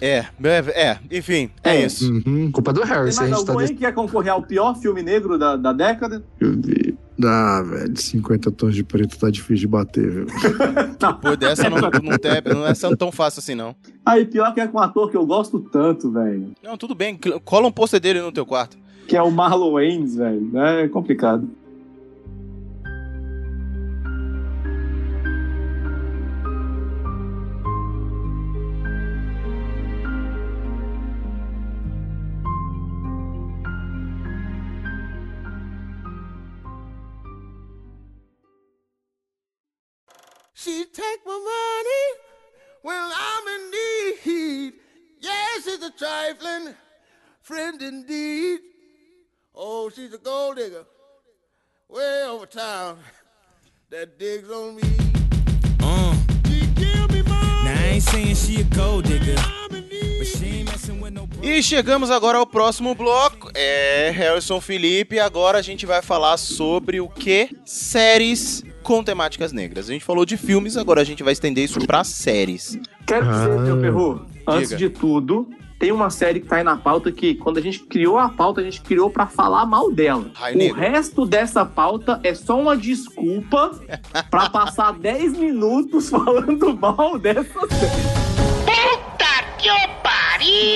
É. 0.00 0.18
É, 0.20 0.26
é, 0.44 0.88
é, 0.88 0.98
enfim, 1.10 1.50
é, 1.64 1.76
É. 1.76 1.86
isso. 1.86 2.12
Uhum. 2.12 2.52
Culpa 2.52 2.72
do 2.72 2.80
Tem 2.82 2.90
Harris, 2.90 3.18
a 3.18 3.22
mais 3.22 3.32
tá 3.32 3.38
algum 3.38 3.58
aí 3.58 3.64
desse... 3.66 3.74
que 3.74 3.80
quer 3.80 3.92
concorrer 3.92 4.32
ao 4.32 4.42
pior 4.42 4.76
filme 4.76 5.02
negro 5.02 5.36
da, 5.36 5.56
da 5.56 5.72
década? 5.72 6.22
Deixa 6.38 6.54
eu 6.54 6.62
ver. 6.62 6.94
Ah, 7.22 7.62
velho, 7.62 7.96
50 7.96 8.50
tons 8.50 8.74
de 8.74 8.82
preto 8.82 9.18
tá 9.18 9.30
difícil 9.30 9.56
de 9.56 9.68
bater, 9.68 10.10
viu? 10.10 10.26
Pô, 11.22 11.36
dessa 11.36 11.70
não, 11.70 11.78
não, 11.78 12.18
tem, 12.18 12.32
não 12.52 12.66
é 12.66 12.96
tão 12.96 13.12
fácil 13.12 13.40
assim, 13.40 13.54
não. 13.54 13.76
Aí, 14.04 14.24
pior 14.24 14.52
que 14.52 14.60
é 14.60 14.66
com 14.66 14.78
um 14.78 14.80
ator 14.80 15.10
que 15.10 15.16
eu 15.16 15.24
gosto 15.24 15.60
tanto, 15.60 16.10
velho. 16.10 16.52
Não, 16.62 16.76
tudo 16.76 16.94
bem, 16.94 17.18
cola 17.44 17.68
um 17.68 17.72
pôster 17.72 18.00
dele 18.00 18.20
no 18.20 18.32
teu 18.32 18.44
quarto. 18.44 18.76
Que 19.06 19.16
é 19.16 19.22
o 19.22 19.30
Marlon 19.30 19.74
Waynes, 19.74 20.16
velho. 20.16 20.58
É 20.58 20.88
complicado. 20.88 21.48
She 40.64 40.86
take 40.86 41.20
my 41.26 41.32
money 41.32 42.04
when 42.80 42.96
I'm 42.96 43.48
in 43.48 43.70
need. 43.70 44.72
Yes, 45.20 45.64
she's 45.64 45.82
a 45.82 45.90
trifling 45.90 46.74
friend 47.42 47.82
indeed. 47.82 48.60
Oh, 49.54 49.90
she's 49.90 50.14
a 50.14 50.16
gold 50.16 50.56
digger 50.56 50.86
way 51.86 52.24
over 52.26 52.46
town 52.46 52.96
that 53.90 54.18
digs 54.18 54.50
on 54.50 54.76
me. 54.76 54.82
Uh. 55.82 56.16
She 56.48 56.60
give 56.68 57.10
me 57.10 57.20
money. 57.20 57.64
Now 57.64 57.82
I 57.82 57.90
ain't 57.92 58.02
saying 58.02 58.34
she 58.34 58.62
a 58.62 58.64
gold 58.64 59.04
digger, 59.04 59.36
but 59.68 60.26
she 60.26 60.46
ain't 60.46 60.70
messing 60.70 60.98
with 60.98 61.12
no. 61.12 61.28
E 61.42 61.62
chegamos 61.62 62.10
agora 62.10 62.38
ao 62.38 62.46
próximo 62.46 62.94
bloco. 62.94 63.50
É 63.54 64.10
Harrison 64.16 64.62
Felipe. 64.62 65.18
Agora 65.20 65.58
a 65.58 65.62
gente 65.62 65.84
vai 65.84 66.00
falar 66.00 66.38
sobre 66.38 67.02
o 67.02 67.08
que? 67.10 67.50
Séries 67.66 68.64
com 68.84 69.02
temáticas 69.02 69.52
negras. 69.52 69.88
A 69.88 69.92
gente 69.92 70.04
falou 70.04 70.24
de 70.24 70.36
filmes, 70.36 70.76
agora 70.76 71.00
a 71.00 71.04
gente 71.04 71.22
vai 71.24 71.32
estender 71.32 71.64
isso 71.64 71.84
pra 71.84 72.04
séries. 72.04 72.78
Quero 73.06 73.26
dizer, 73.26 73.50
Ah. 73.50 73.62
meu 73.62 73.80
perru, 73.80 74.26
antes 74.46 74.68
Diga. 74.68 74.78
de 74.78 74.90
tudo, 74.90 75.48
tem 75.78 75.90
uma 75.90 76.08
série 76.10 76.38
que 76.40 76.46
tá 76.46 76.56
aí 76.56 76.62
na 76.62 76.76
pauta 76.76 77.10
que, 77.10 77.34
quando 77.34 77.58
a 77.58 77.60
gente 77.60 77.80
criou 77.80 78.16
a 78.18 78.28
pauta, 78.28 78.60
a 78.60 78.64
gente 78.64 78.80
criou 78.82 79.10
pra 79.10 79.26
falar 79.26 79.66
mal 79.66 79.90
dela. 79.90 80.30
Ai, 80.40 80.54
o 80.54 80.58
nego. 80.58 80.74
resto 80.76 81.26
dessa 81.26 81.64
pauta 81.64 82.20
é 82.22 82.32
só 82.34 82.58
uma 82.60 82.76
desculpa 82.76 83.72
pra 84.30 84.48
passar 84.50 84.92
10 85.00 85.32
minutos 85.36 86.08
falando 86.10 86.76
mal 86.78 87.18
dessa 87.18 87.42
série. 87.68 88.24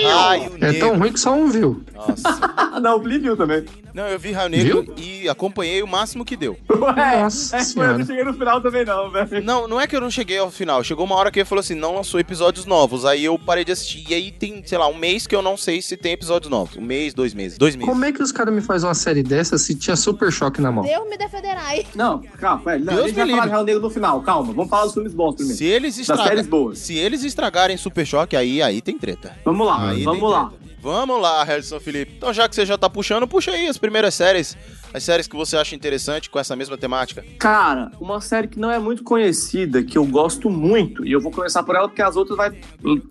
Raio 0.07 0.45
É 0.61 0.73
tão 0.73 0.89
Negro. 0.91 0.99
ruim 0.99 1.13
que 1.13 1.21
só 1.21 1.33
um 1.35 1.49
viu. 1.49 1.83
Nossa. 1.95 2.39
Não, 2.81 2.97
o 2.97 3.01
Bli 3.01 3.19
viu 3.19 3.37
também. 3.37 3.65
Não, 3.95 4.07
eu 4.07 4.19
vi 4.19 4.31
Raio 4.31 4.49
Negro 4.49 4.95
e 4.97 5.29
acompanhei 5.29 5.83
o 5.83 5.87
máximo 5.89 6.25
que 6.25 6.37
deu. 6.37 6.57
Ué, 6.71 7.21
Nossa 7.23 7.57
é, 7.57 7.61
eu 7.61 7.99
não 7.99 8.07
cheguei 8.07 8.23
no 8.23 8.33
final 8.35 8.61
também 8.61 8.85
não, 8.85 9.11
velho. 9.11 9.43
Não, 9.43 9.67
não 9.67 9.81
é 9.81 9.89
que 9.89 9.97
eu 9.97 10.01
não 10.01 10.11
cheguei 10.11 10.39
ao 10.39 10.51
final. 10.53 10.85
Chegou 10.85 11.05
uma 11.05 11.17
hora 11.17 11.33
que 11.33 11.41
ele 11.41 11.45
falou 11.49 11.59
assim, 11.61 11.75
não 11.75 11.97
lançou 11.97 12.21
episódios 12.21 12.65
novos. 12.65 13.05
Aí 13.05 13.25
eu 13.25 13.37
parei 13.37 13.65
de 13.65 13.73
assistir. 13.73 14.05
E 14.09 14.15
aí 14.15 14.31
tem, 14.31 14.63
sei 14.65 14.79
lá, 14.79 14.87
um 14.87 14.97
mês 14.97 15.27
que 15.27 15.35
eu 15.35 15.43
não 15.43 15.57
sei 15.57 15.83
se 15.83 15.97
tem 15.97 16.13
episódios 16.13 16.49
novos. 16.49 16.77
Um 16.77 16.81
mês, 16.83 17.13
dois 17.13 17.35
meses. 17.35 17.59
Dois 17.59 17.75
meses. 17.75 17.89
Como 17.89 18.05
é 18.05 18.13
que 18.13 18.23
os 18.23 18.31
caras 18.31 18.55
me 18.55 18.61
fazem 18.61 18.87
uma 18.89 18.95
série 18.95 19.23
dessa 19.25 19.59
se 19.59 19.75
tinha 19.75 19.97
Super 19.97 20.31
Choque 20.31 20.61
na 20.61 20.71
mão? 20.71 20.85
Deus 20.85 21.09
me 21.09 21.17
defenderai. 21.19 21.85
Não, 21.97 22.21
calma, 22.39 22.63
velho. 22.67 22.85
Não, 22.85 22.93
Deus 22.95 23.05
a 23.07 23.09
gente 23.09 23.17
vai 23.17 23.25
me 23.25 23.31
falar 23.33 23.43
livre. 23.43 23.49
de 23.49 23.55
Raio 23.55 23.67
Negro 23.67 23.83
no 23.83 23.91
final, 23.91 24.21
calma. 24.23 24.53
Vamos 24.53 24.71
falar 24.71 24.85
dos 24.85 24.95
filmes 24.95 25.15
bons 25.15 25.35
primeiro. 25.35 25.59
Se 25.59 25.65
eles 25.65 25.95
Das 25.97 26.01
estragarem, 26.03 26.29
séries 26.31 26.47
boas. 26.47 26.79
se 26.79 26.95
eles 26.97 27.25
estragarem 27.25 27.77
Super 27.77 28.07
Choque, 28.07 28.37
aí, 28.37 28.63
aí 28.63 28.81
tem 28.81 28.97
treta. 28.97 29.37
Vamos 29.45 29.58
lá, 29.67 29.91
Aí 29.91 30.03
vamos 30.05 30.31
lá. 30.31 30.53
Vamos 30.81 31.21
lá, 31.21 31.43
Harrison 31.43 31.81
Felipe. 31.81 32.15
Então, 32.17 32.33
já 32.33 32.49
que 32.49 32.55
você 32.55 32.65
já 32.65 32.79
tá 32.79 32.89
puxando, 32.89 33.27
puxa 33.27 33.51
aí 33.51 33.67
as 33.67 33.77
primeiras 33.77 34.15
séries. 34.15 34.57
As 34.95 35.03
séries 35.03 35.27
que 35.27 35.37
você 35.37 35.57
acha 35.57 35.75
interessante 35.75 36.31
com 36.31 36.39
essa 36.39 36.57
mesma 36.57 36.79
temática. 36.79 37.25
Cara, 37.39 37.91
uma 38.01 38.21
série 38.21 38.49
que 38.49 38.59
não 38.59 38.71
é 38.71 38.79
muito 38.79 39.03
conhecida, 39.05 39.83
que 39.83 39.99
eu 39.99 40.05
gosto 40.07 40.49
muito, 40.49 41.05
e 41.05 41.13
eu 41.13 41.21
vou 41.21 41.31
começar 41.31 41.63
por 41.63 41.75
ela 41.75 41.89
porque 41.89 42.01
as 42.01 42.17
outras 42.17 42.37
vai, 42.37 42.59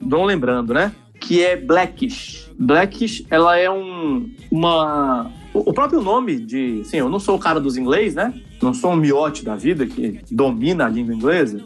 vão 0.02 0.24
lembrando, 0.24 0.74
né? 0.74 0.92
Que 1.20 1.44
é 1.44 1.56
Blackish. 1.56 2.50
Blackish, 2.58 3.26
ela 3.30 3.58
é 3.58 3.70
um. 3.70 4.32
Uma. 4.50 5.32
O 5.54 5.70
o 5.70 5.74
próprio 5.74 6.02
nome 6.02 6.40
de. 6.40 6.84
Sim, 6.84 6.98
eu 6.98 7.10
não 7.10 7.20
sou 7.20 7.36
o 7.36 7.40
cara 7.40 7.60
dos 7.60 7.78
inglês, 7.78 8.16
né? 8.16 8.34
Não 8.62 8.74
sou 8.74 8.92
um 8.92 8.96
miote 8.96 9.44
da 9.44 9.56
vida 9.56 9.86
que 9.86 10.20
domina 10.32 10.86
a 10.86 10.90
língua 10.90 11.14
inglesa. 11.14 11.64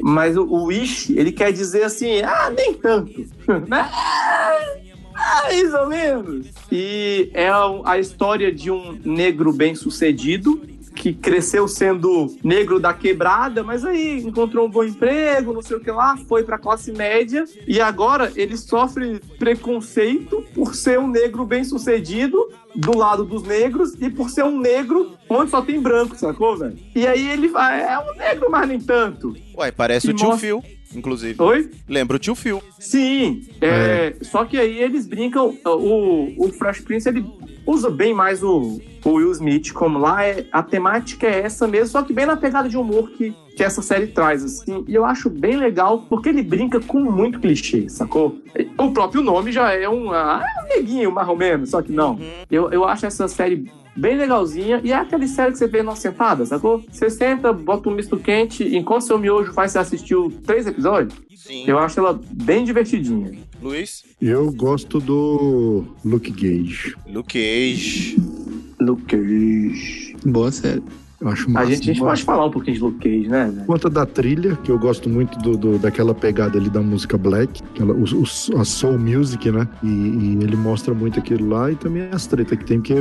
Mas 0.00 0.36
o, 0.36 0.44
o 0.44 0.72
ish, 0.72 1.10
ele 1.10 1.32
quer 1.32 1.52
dizer 1.52 1.84
assim, 1.84 2.20
ah, 2.22 2.52
nem 2.54 2.74
tanto. 2.74 3.24
né? 3.68 3.90
Mais 5.14 5.74
ou 5.74 5.86
menos. 5.86 6.46
E 6.70 7.30
é 7.32 7.48
a, 7.48 7.80
a 7.84 7.98
história 7.98 8.52
de 8.52 8.70
um 8.70 8.98
negro 9.04 9.52
bem-sucedido 9.52 10.60
que 10.94 11.12
cresceu 11.12 11.66
sendo 11.66 12.34
negro 12.42 12.78
da 12.78 12.94
quebrada, 12.94 13.62
mas 13.62 13.84
aí 13.84 14.22
encontrou 14.22 14.66
um 14.66 14.70
bom 14.70 14.84
emprego, 14.84 15.52
não 15.52 15.60
sei 15.62 15.76
o 15.76 15.80
que 15.80 15.90
lá, 15.90 16.16
foi 16.16 16.42
pra 16.44 16.56
classe 16.58 16.92
média 16.92 17.44
e 17.66 17.80
agora 17.80 18.32
ele 18.36 18.56
sofre 18.56 19.20
preconceito 19.38 20.44
por 20.54 20.74
ser 20.74 20.98
um 20.98 21.08
negro 21.08 21.44
bem 21.44 21.64
sucedido 21.64 22.36
do 22.74 22.96
lado 22.96 23.24
dos 23.24 23.42
negros 23.42 23.94
e 24.00 24.10
por 24.10 24.30
ser 24.30 24.44
um 24.44 24.58
negro 24.58 25.12
onde 25.28 25.50
só 25.50 25.62
tem 25.62 25.80
branco, 25.80 26.16
sacou, 26.16 26.56
velho? 26.56 26.76
E 26.94 27.06
aí 27.06 27.28
ele 27.30 27.48
vai, 27.48 27.82
é 27.82 27.98
um 27.98 28.14
negro, 28.16 28.48
mas 28.50 28.68
nem 28.68 28.80
tanto. 28.80 29.34
Ué, 29.56 29.70
parece 29.70 30.08
Que 30.08 30.12
o 30.12 30.16
tio 30.16 30.26
mostra- 30.28 30.40
Phil, 30.46 30.62
inclusive. 30.96 31.40
Oi? 31.42 31.70
Lembra 31.88 32.16
o 32.16 32.18
tio 32.18 32.34
Phil. 32.34 32.62
Sim, 32.78 33.46
é, 33.60 34.14
só 34.22 34.44
que 34.44 34.58
aí 34.58 34.82
eles 34.82 35.06
brincam, 35.06 35.56
o, 35.64 36.46
o 36.46 36.52
Fresh 36.52 36.80
Prince 36.80 37.08
ele 37.08 37.24
usa 37.66 37.90
bem 37.90 38.14
mais 38.14 38.42
o, 38.42 38.80
o 39.04 39.10
Will 39.10 39.32
Smith, 39.32 39.72
como 39.72 39.98
lá 39.98 40.24
é, 40.24 40.46
a 40.52 40.62
temática 40.62 41.26
é 41.26 41.40
essa 41.40 41.66
mesmo, 41.66 41.88
só 41.88 42.02
que 42.02 42.12
bem 42.12 42.26
na 42.26 42.36
pegada 42.36 42.68
de 42.68 42.76
humor 42.76 43.10
que, 43.10 43.34
que 43.56 43.62
essa 43.62 43.82
série 43.82 44.08
traz, 44.08 44.44
assim, 44.44 44.84
e 44.88 44.94
eu 44.94 45.04
acho 45.04 45.30
bem 45.30 45.56
legal 45.56 46.06
porque 46.08 46.28
ele 46.28 46.42
brinca 46.42 46.80
com 46.80 47.00
muito 47.00 47.38
clichê, 47.38 47.88
sacou? 47.88 48.38
O 48.78 48.90
próprio 48.90 49.22
nome 49.22 49.52
já 49.52 49.72
é 49.72 49.88
um, 49.88 50.10
ah, 50.10 50.44
é 50.44 50.62
um 50.62 50.68
neguinho, 50.76 51.12
mais 51.12 51.28
ou 51.28 51.36
menos, 51.36 51.70
só 51.70 51.80
que 51.80 51.92
não. 51.92 52.18
Eu, 52.50 52.70
eu 52.70 52.84
acho 52.84 53.06
essa 53.06 53.28
série 53.28 53.70
bem 53.96 54.16
legalzinha 54.16 54.80
e 54.82 54.92
é 54.92 54.96
aquela 54.96 55.26
série 55.26 55.52
que 55.52 55.58
você 55.58 55.68
vê 55.68 55.82
numa 55.82 55.94
sentada, 55.94 56.44
sacou? 56.44 56.82
Você 56.90 57.08
senta, 57.08 57.52
bota 57.52 57.88
um 57.88 57.94
misto 57.94 58.16
quente, 58.16 58.64
enquanto 58.76 59.02
seu 59.02 59.18
miojo 59.18 59.52
faz 59.52 59.72
você 59.72 59.78
assistir 59.78 60.16
três 60.44 60.66
episódios, 60.66 61.14
Sim. 61.36 61.64
eu 61.66 61.78
acho 61.78 62.00
ela 62.00 62.20
bem 62.32 62.64
divertidinha. 62.64 63.32
Luiz? 63.62 64.04
Eu 64.20 64.52
gosto 64.52 64.98
do 64.98 65.84
Luke 66.04 66.30
Gage. 66.30 66.96
Luke 67.08 67.32
Cage. 67.32 68.16
Luke 68.80 69.04
Cage. 69.04 70.16
Boa 70.24 70.50
série. 70.50 70.82
Eu 71.24 71.30
acho 71.30 71.48
A 71.48 71.52
massa. 71.52 71.66
gente, 71.68 71.80
a 71.90 71.92
gente 71.94 72.00
pode 72.00 72.22
falar 72.22 72.44
um 72.46 72.50
pouquinho 72.50 72.76
de 72.76 72.82
Luke 72.82 72.98
Cage, 72.98 73.28
né? 73.28 73.44
velho? 73.46 73.56
Por 73.60 73.66
conta 73.66 73.88
da 73.88 74.04
trilha, 74.04 74.56
que 74.62 74.70
eu 74.70 74.78
gosto 74.78 75.08
muito 75.08 75.38
do, 75.38 75.56
do- 75.56 75.78
daquela 75.78 76.14
pegada 76.14 76.58
ali 76.58 76.68
da 76.68 76.82
música 76.82 77.16
black, 77.16 77.62
aquela, 77.74 77.94
o, 77.94 78.04
o- 78.04 78.60
a 78.60 78.64
soul 78.64 78.98
music, 78.98 79.50
né? 79.50 79.66
E, 79.82 79.86
e 79.88 80.38
ele 80.42 80.54
mostra 80.54 80.92
muito 80.92 81.18
aquilo 81.18 81.48
lá 81.48 81.70
e 81.72 81.76
também 81.76 82.08
as 82.12 82.26
tretas 82.26 82.58
que 82.58 82.64
tem, 82.66 82.78
porque 82.78 82.94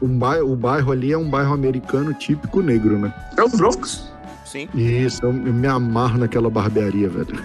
o 0.00 0.06
bairro, 0.08 0.52
o 0.52 0.56
bairro 0.56 0.90
ali 0.90 1.12
é 1.12 1.16
um 1.18 1.30
bairro 1.30 1.54
americano 1.54 2.12
típico 2.14 2.60
negro, 2.60 2.98
né? 2.98 3.14
É 3.36 3.42
o 3.44 3.48
Brooks. 3.48 4.10
Sim. 4.44 4.68
Isso, 4.74 5.20
eu, 5.24 5.30
eu 5.30 5.52
me 5.54 5.66
amarro 5.68 6.18
naquela 6.18 6.50
barbearia, 6.50 7.08
velho. 7.08 7.38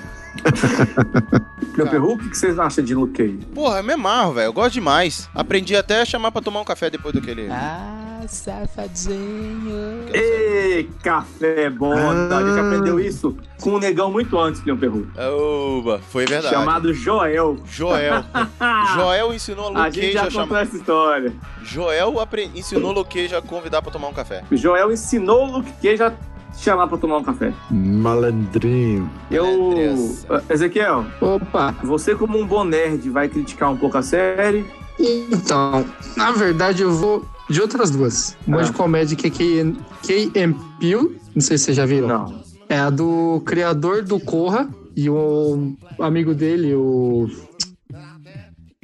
Meu 1.77 1.87
perru, 1.87 2.13
o 2.13 2.17
que 2.17 2.29
que 2.29 2.37
vocês 2.37 2.57
acham 2.59 2.83
de 2.83 2.93
Luke 2.95 3.13
Cage? 3.13 3.39
Porra, 3.53 3.77
eu 3.77 3.83
me 3.83 3.93
amarro, 3.93 4.33
velho. 4.33 4.45
Eu 4.47 4.53
gosto 4.53 4.73
demais. 4.73 5.29
Aprendi 5.33 5.75
até 5.75 6.01
a 6.01 6.05
chamar 6.05 6.31
pra 6.31 6.41
tomar 6.41 6.61
um 6.61 6.65
café 6.65 6.89
depois 6.89 7.13
daquele. 7.13 7.47
Ah, 7.49 8.02
safadinho. 8.27 10.05
Ê, 10.13 10.87
café 11.01 11.69
bom. 11.69 11.93
Ah. 11.93 12.37
A 12.37 12.43
gente 12.43 12.59
aprendeu 12.59 12.99
isso 12.99 13.37
com 13.61 13.71
um 13.71 13.79
negão 13.79 14.11
muito 14.11 14.37
antes, 14.37 14.63
Leon 14.63 14.77
Perru. 14.77 15.07
Oba, 15.17 15.99
foi 16.09 16.25
verdade. 16.25 16.53
Chamado 16.53 16.93
Joel. 16.93 17.57
Joel. 17.65 18.23
Joel 18.95 19.33
ensinou 19.33 19.75
a 19.75 19.83
A 19.83 19.89
já 19.89 20.21
a 20.21 20.23
contou 20.25 20.31
chamar. 20.31 20.61
essa 20.61 20.75
história. 20.75 21.33
Joel 21.61 22.19
apre... 22.19 22.51
ensinou 22.55 22.93
Cage 23.05 23.35
a 23.35 23.41
convidar 23.41 23.81
pra 23.81 23.91
tomar 23.91 24.07
um 24.07 24.13
café. 24.13 24.43
Joel 24.51 24.91
ensinou 24.91 25.63
Cage 25.81 26.03
a 26.03 26.13
chamar 26.57 26.87
pra 26.87 26.97
tomar 26.97 27.17
um 27.17 27.23
café. 27.23 27.53
Malandrinho. 27.69 29.09
Eu. 29.29 29.73
Ezequiel, 30.49 31.05
Opa! 31.19 31.75
você, 31.83 32.15
como 32.15 32.37
um 32.37 32.45
bom 32.45 32.63
nerd, 32.63 33.09
vai 33.09 33.27
criticar 33.27 33.71
um 33.71 33.77
pouco 33.77 33.97
a 33.97 34.01
série. 34.01 34.65
Então, 34.99 35.85
na 36.15 36.31
verdade, 36.31 36.83
eu 36.83 36.91
vou 36.91 37.25
de 37.49 37.61
outras 37.61 37.89
duas. 37.91 38.37
Uma 38.47 38.59
Ah. 38.59 38.63
de 38.63 38.71
comédia 38.71 39.17
que 39.17 39.27
é 40.35 40.47
Peele, 40.79 41.17
não 41.35 41.41
sei 41.41 41.57
se 41.57 41.65
vocês 41.65 41.77
já 41.77 41.85
viram. 41.85 42.07
Não. 42.07 42.43
É 42.69 42.79
a 42.79 42.89
do 42.89 43.41
criador 43.45 44.01
do 44.03 44.19
Corra 44.19 44.69
e 44.95 45.09
o 45.09 45.73
amigo 45.99 46.33
dele, 46.33 46.73
o 46.73 47.27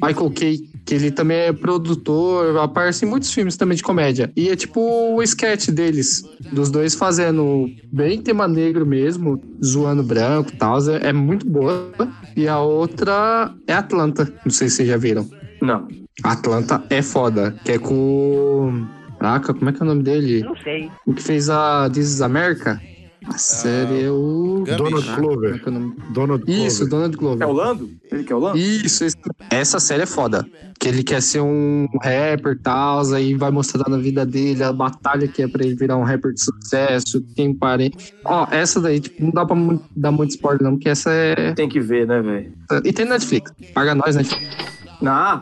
Michael 0.02 0.32
Kay, 0.32 0.70
que 0.86 0.96
ele 0.96 1.12
também 1.12 1.38
é 1.38 1.54
produtor, 1.54 2.58
aparece 2.58 3.06
em 3.06 3.10
muitos 3.10 3.34
filmes 3.34 3.58
também 3.58 3.76
de 3.76 3.84
comédia. 3.84 4.32
E 4.36 4.50
é 4.50 4.56
tipo 4.56 4.80
o 4.80 5.22
sketch 5.24 5.70
deles, 5.70 6.24
dos 6.52 6.70
dois 6.70 6.96
fazendo 6.96 7.68
bem 7.92 8.22
tema 8.22 8.48
negro 8.48 8.86
mesmo, 8.86 9.42
zoando 9.64 10.04
branco 10.04 10.52
e 10.54 10.58
tal. 10.58 10.80
É, 10.90 11.10
é 11.10 11.14
muito 11.14 11.46
boa. 11.46 11.92
E 12.36 12.48
a 12.48 12.60
outra 12.60 13.54
é 13.68 13.74
Atlanta, 13.74 14.32
não 14.46 14.52
sei 14.52 14.70
se 14.70 14.78
vocês 14.78 14.90
já 14.90 14.98
viram. 14.98 15.28
Não. 15.62 15.88
Atlanta 16.24 16.84
é 16.90 17.02
foda, 17.02 17.56
que 17.64 17.72
é 17.74 17.80
com 17.80 17.94
o... 17.96 18.88
Caraca, 19.20 19.54
como 19.54 19.70
é 19.70 19.74
que 19.74 19.82
é 19.82 19.84
o 19.84 19.88
nome 19.88 20.04
dele? 20.04 20.44
Não 20.44 20.56
sei. 20.58 20.90
O 21.06 21.14
que 21.14 21.22
fez 21.22 21.50
a 21.50 21.90
This 21.90 22.06
is 22.14 22.22
America? 22.22 22.82
A 23.28 23.38
série 23.38 24.04
é 24.06 24.10
o... 24.10 24.64
Donald 24.66 25.06
Caraca, 25.06 25.22
como 25.22 25.32
é 25.32 25.36
Glover. 25.36 25.62
que 25.62 25.68
é 25.68 25.72
o 25.72 25.74
nome? 25.74 25.96
Donald 26.14 26.44
Isso, 26.48 26.80
Glover. 26.80 26.90
Donald 26.90 27.18
Glover. 27.18 27.44
É 27.44 27.46
o 27.46 27.52
Lando? 27.52 27.90
Ele 28.12 28.24
que 28.24 28.32
é 28.32 28.36
o 28.36 28.40
Lando? 28.40 28.58
Isso, 28.58 29.04
esse- 29.04 29.18
essa 29.50 29.80
série 29.80 30.04
é 30.04 30.06
foda. 30.06 30.46
Que 30.80 30.88
ele 30.88 31.04
quer 31.04 31.22
ser 31.22 31.42
um 31.42 31.86
rapper 32.02 32.54
e 32.54 32.60
tal, 32.60 33.14
aí 33.14 33.36
vai 33.36 33.52
mostrando 33.52 33.94
a 33.94 34.00
vida 34.00 34.26
dele, 34.26 34.64
a 34.64 34.72
batalha 34.72 35.28
que 35.28 35.44
é 35.44 35.48
pra 35.50 35.66
ele 35.66 35.76
virar 35.76 35.98
um 35.98 36.04
rapper 36.04 36.32
de 36.34 36.42
sucesso, 36.42 37.22
tem 37.36 37.54
parente. 37.54 38.14
Ó, 38.24 38.48
essa 38.50 38.80
daí, 38.80 39.02
tipo, 39.02 39.22
não 39.22 39.32
dá 39.32 39.46
pra 39.46 39.58
dar 39.96 40.12
muito 40.12 40.32
spoiler 40.32 40.64
não, 40.64 40.72
porque 40.72 40.88
essa 40.90 41.12
é... 41.12 41.52
Tem 41.54 41.68
que 41.68 41.82
ver, 41.82 42.08
né, 42.08 42.22
velho? 42.22 42.54
E 42.86 42.94
tem 42.94 43.06
Netflix, 43.06 43.52
paga 43.74 43.94
nós, 43.94 44.16
Netflix. 44.16 44.79
Não, 45.02 45.42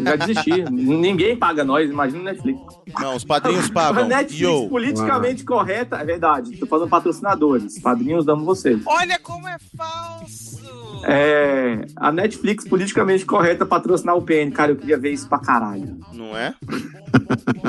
já 0.00 0.16
desisti. 0.16 0.62
Ninguém 0.70 1.36
paga 1.36 1.64
nós, 1.64 1.90
imagina 1.90 2.20
o 2.20 2.24
Netflix. 2.24 2.60
Não, 3.00 3.16
os 3.16 3.24
padrinhos 3.24 3.66
A 3.70 3.72
pagam. 3.72 4.06
Netflix 4.06 4.40
Yo. 4.40 4.68
politicamente 4.68 5.44
correta, 5.44 5.96
é 5.96 6.04
verdade. 6.04 6.56
Tô 6.56 6.66
falando 6.66 6.88
patrocinadores. 6.88 7.78
Padrinhos 7.80 8.24
damos 8.24 8.44
vocês. 8.44 8.80
Olha 8.86 9.18
como 9.18 9.48
é 9.48 9.56
falso! 9.76 10.62
É, 11.06 11.84
a 11.96 12.10
Netflix 12.12 12.66
politicamente 12.66 13.26
correta 13.26 13.66
patrocinar 13.66 14.16
o 14.16 14.22
PN. 14.22 14.50
Cara, 14.52 14.72
eu 14.72 14.76
queria 14.76 14.96
ver 14.96 15.12
isso 15.12 15.28
pra 15.28 15.38
caralho. 15.38 15.98
Não 16.12 16.36
é? 16.36 16.54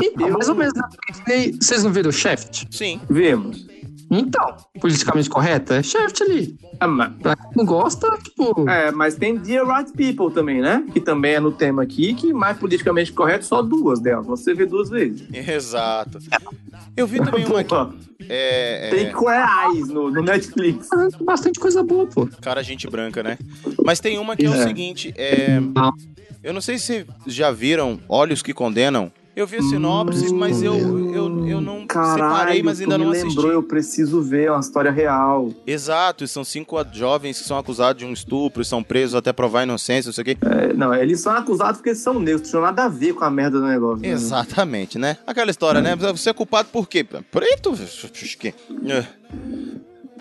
Então, 0.02 0.30
mais 0.30 0.48
ou 0.48 0.56
menos, 0.56 0.74
né? 0.74 0.88
Vocês 1.60 1.84
não 1.84 1.92
viram 1.92 2.10
o 2.10 2.14
Shaft? 2.14 2.66
Sim. 2.72 3.02
Vemos. 3.10 3.66
Então, 4.12 4.56
politicamente 4.80 5.30
correta 5.30 5.76
é 5.76 5.84
Shaft 5.84 6.22
ali. 6.22 6.58
Ah, 6.80 6.88
mas, 6.88 7.12
Pra 7.22 7.36
quem 7.36 7.46
não 7.56 7.66
gosta, 7.66 8.08
tipo... 8.24 8.70
é, 8.70 8.92
mas 8.92 9.16
tem 9.16 9.36
Dear 9.38 9.66
Right 9.66 9.92
People 9.94 10.34
também, 10.34 10.62
né? 10.62 10.86
Que 10.94 11.00
também 11.00 11.34
é 11.36 11.40
no 11.40 11.52
tema 11.52 11.82
aqui, 11.84 12.14
que 12.14 12.32
mais 12.34 12.58
politicamente 12.58 13.12
correto, 13.12 13.46
só 13.46 13.62
duas 13.62 14.00
delas. 14.00 14.28
Você 14.28 14.54
vê 14.54 14.66
duas 14.66 14.90
vezes. 14.90 15.28
Exato. 15.34 16.20
Eu 16.96 17.08
vi 17.08 17.18
também 17.24 17.46
uma 17.46 17.60
aqui. 17.62 17.70
Pô, 17.70 17.90
É, 18.30 18.90
tem 18.92 19.08
é, 19.08 19.14
Queer 19.14 19.48
Eyes 19.74 19.88
no, 19.90 20.10
no 20.12 20.22
Netflix. 20.22 20.88
Bastante 21.22 21.60
coisa 21.60 21.84
boa, 21.84 22.06
pô. 22.08 22.28
cara, 22.42 22.62
gente 22.64 22.88
branca, 22.90 23.22
né? 23.24 23.38
Mas 23.84 24.00
tem 24.00 24.18
uma 24.20 24.36
que 24.36 24.46
é 24.46 24.50
o 24.50 24.54
É. 24.54 24.64
seguinte: 24.64 25.14
é, 25.18 25.60
eu 26.44 26.54
não 26.54 26.62
sei 26.62 26.78
se 26.78 27.06
já 27.28 27.52
viram 27.52 28.00
Olhos 28.08 28.42
que 28.42 28.54
Condenam. 28.54 29.12
Eu 29.36 29.46
vi 29.46 29.58
a 29.58 29.62
sinopse, 29.62 30.34
mas 30.34 30.64
eu, 30.64 30.74
eu, 31.14 31.46
eu 31.48 31.60
não 31.60 31.86
Caralho, 31.86 32.24
separei, 32.24 32.64
mas 32.64 32.80
ainda 32.80 32.98
não 32.98 33.10
assisti. 33.12 33.28
lembrou, 33.28 33.52
eu 33.52 33.62
preciso 33.62 34.22
ver, 34.22 34.46
é 34.48 34.52
uma 34.52 34.62
história 34.62 34.90
real. 34.90 35.52
Exato, 35.68 36.24
e 36.24 36.28
são 36.28 36.46
cinco 36.46 36.78
jovens 36.94 37.40
que 37.42 37.46
são 37.46 37.58
acusados 37.58 38.00
de 38.00 38.06
um 38.06 38.14
estupro 38.14 38.62
e 38.62 38.66
são 38.66 38.82
presos 38.82 39.14
até 39.14 39.34
provar 39.34 39.64
inocência, 39.64 40.08
não 40.08 40.14
sei 40.14 40.22
o 40.22 40.26
quê. 40.26 40.38
É, 40.42 40.74
não, 40.74 40.94
eles 40.94 41.20
são 41.20 41.34
acusados 41.34 41.78
porque 41.78 41.90
eles 41.90 42.00
são 42.00 42.14
negros, 42.18 42.44
não 42.44 42.50
tinha 42.50 42.62
nada 42.62 42.86
a 42.86 42.88
ver 42.88 43.14
com 43.14 43.26
a 43.26 43.30
merda 43.30 43.60
do 43.60 43.66
negócio. 43.68 44.02
né? 44.02 44.10
Exatamente, 44.10 44.98
né? 44.98 45.18
Aquela 45.28 45.52
história, 45.52 45.82
né? 45.82 45.96
Você 45.98 46.30
é 46.30 46.34
culpado 46.34 46.70
por 46.72 46.88
quê? 46.88 47.04
Preto? 47.04 47.74
É. 48.88 49.06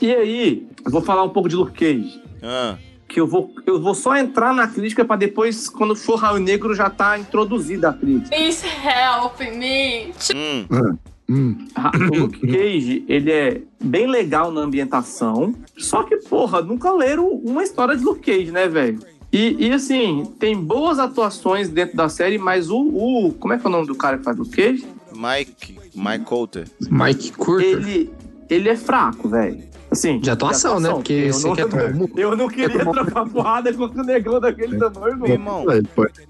E 0.01 0.13
aí, 0.13 0.67
eu 0.85 0.91
vou 0.91 1.01
falar 1.03 1.23
um 1.23 1.29
pouco 1.31 1.49
de 1.49 1.55
Luke 1.55 1.73
Cage. 1.79 2.21
Ah, 2.43 2.77
Que 3.07 3.21
eu 3.21 3.27
vou, 3.27 3.53
eu 3.67 3.81
vou 3.81 3.95
só 3.95 4.17
entrar 4.17 4.53
na 4.55 4.67
crítica 4.67 5.05
pra 5.05 5.15
depois, 5.17 5.69
quando 5.69 5.95
for 5.95 6.17
Raul 6.17 6.39
Negro, 6.41 6.75
já 6.75 6.89
tá 6.91 7.19
introduzida 7.19 7.91
a 7.91 7.93
crítica. 7.93 8.35
Please 8.35 8.65
help 8.67 9.39
me. 9.57 10.13
hum, 10.35 10.99
Hum, 11.27 11.67
Ah, 11.75 11.91
O 12.13 12.19
Luke 12.19 12.41
Cage, 12.47 13.05
ele 13.09 13.31
é 13.33 13.63
bem 13.83 14.07
legal 14.07 14.51
na 14.53 14.61
ambientação, 14.61 15.55
só 15.79 16.03
que, 16.03 16.17
porra, 16.17 16.61
nunca 16.61 16.93
leram 16.93 17.29
uma 17.31 17.63
história 17.63 17.97
de 17.97 18.05
Luke 18.05 18.21
Cage, 18.21 18.51
né, 18.53 18.69
velho? 18.69 19.01
E, 19.33 19.57
e, 19.69 19.73
assim, 19.73 20.25
tem 20.39 20.55
boas 20.57 20.99
atuações 20.99 21.69
dentro 21.69 21.97
da 21.97 22.09
série, 22.09 22.37
mas 22.39 22.71
o, 22.71 22.79
o. 22.79 23.33
Como 23.33 23.53
é 23.55 23.59
que 23.59 23.67
é 23.67 23.69
o 23.69 23.73
nome 23.73 23.87
do 23.87 23.95
cara 23.95 24.19
que 24.19 24.23
faz 24.25 24.37
Luke 24.37 24.51
Cage? 24.55 24.87
Mike, 25.15 25.79
Mike 25.95 26.25
Coulter. 26.25 26.69
Mike 26.91 27.33
Curter. 27.33 27.69
Ele, 27.69 28.11
ele 28.51 28.69
é 28.69 28.77
fraco, 28.77 29.29
velho. 29.29 29.63
Assim, 29.95 30.19
De 30.19 30.29
atuação, 30.31 30.79
né? 30.81 30.91
Porque 30.91 31.13
eu 31.13 31.33
você 31.33 31.47
não, 31.49 31.55
quer 31.57 31.69
tomar 31.69 31.85
um- 31.95 32.09
eu 32.17 32.37
não 32.37 32.49
queria 32.49 32.85
trocar 32.85 33.25
porrada 33.29 33.73
contra 33.73 34.03
o 34.03 34.05
negão 34.05 34.41
daquele 34.41 34.77
tamanho, 34.77 35.17
Meu 35.17 35.29
não. 35.29 35.35
irmão, 35.35 35.65
é, 35.71 35.81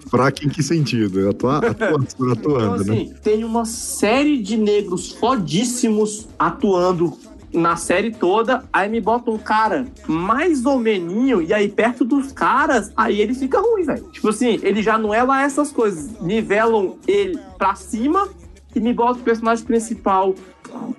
fraco 0.09 0.45
em 0.45 0.49
que 0.49 0.61
sentido? 0.63 1.29
Atua, 1.29 1.57
atua, 1.57 1.65
Então, 2.07 2.31
atuando, 2.31 2.83
né? 2.85 2.93
assim, 2.93 3.13
tem 3.23 3.43
uma 3.43 3.65
série 3.65 4.37
de 4.41 4.55
negros 4.55 5.11
fodíssimos 5.11 6.27
atuando 6.37 7.17
na 7.53 7.75
série 7.77 8.11
toda, 8.11 8.65
aí 8.71 8.89
me 8.89 8.99
bota 8.99 9.31
um 9.31 9.37
cara 9.37 9.85
mais 10.07 10.65
ou 10.65 10.77
meninho, 10.77 11.41
e 11.41 11.53
aí 11.53 11.69
perto 11.69 12.03
dos 12.03 12.31
caras, 12.33 12.91
aí 12.97 13.21
ele 13.21 13.33
fica 13.33 13.59
ruim, 13.61 13.83
velho. 13.83 14.03
Tipo 14.11 14.27
assim, 14.29 14.59
ele 14.61 14.83
já 14.83 14.97
não 14.97 15.13
é 15.13 15.23
lá 15.23 15.41
essas 15.43 15.71
coisas. 15.71 16.19
Nivelam 16.21 16.97
ele 17.07 17.39
pra 17.57 17.73
cima 17.73 18.27
e 18.75 18.79
me 18.81 18.93
bota 18.93 19.19
o 19.19 19.23
personagem 19.23 19.63
principal 19.65 20.35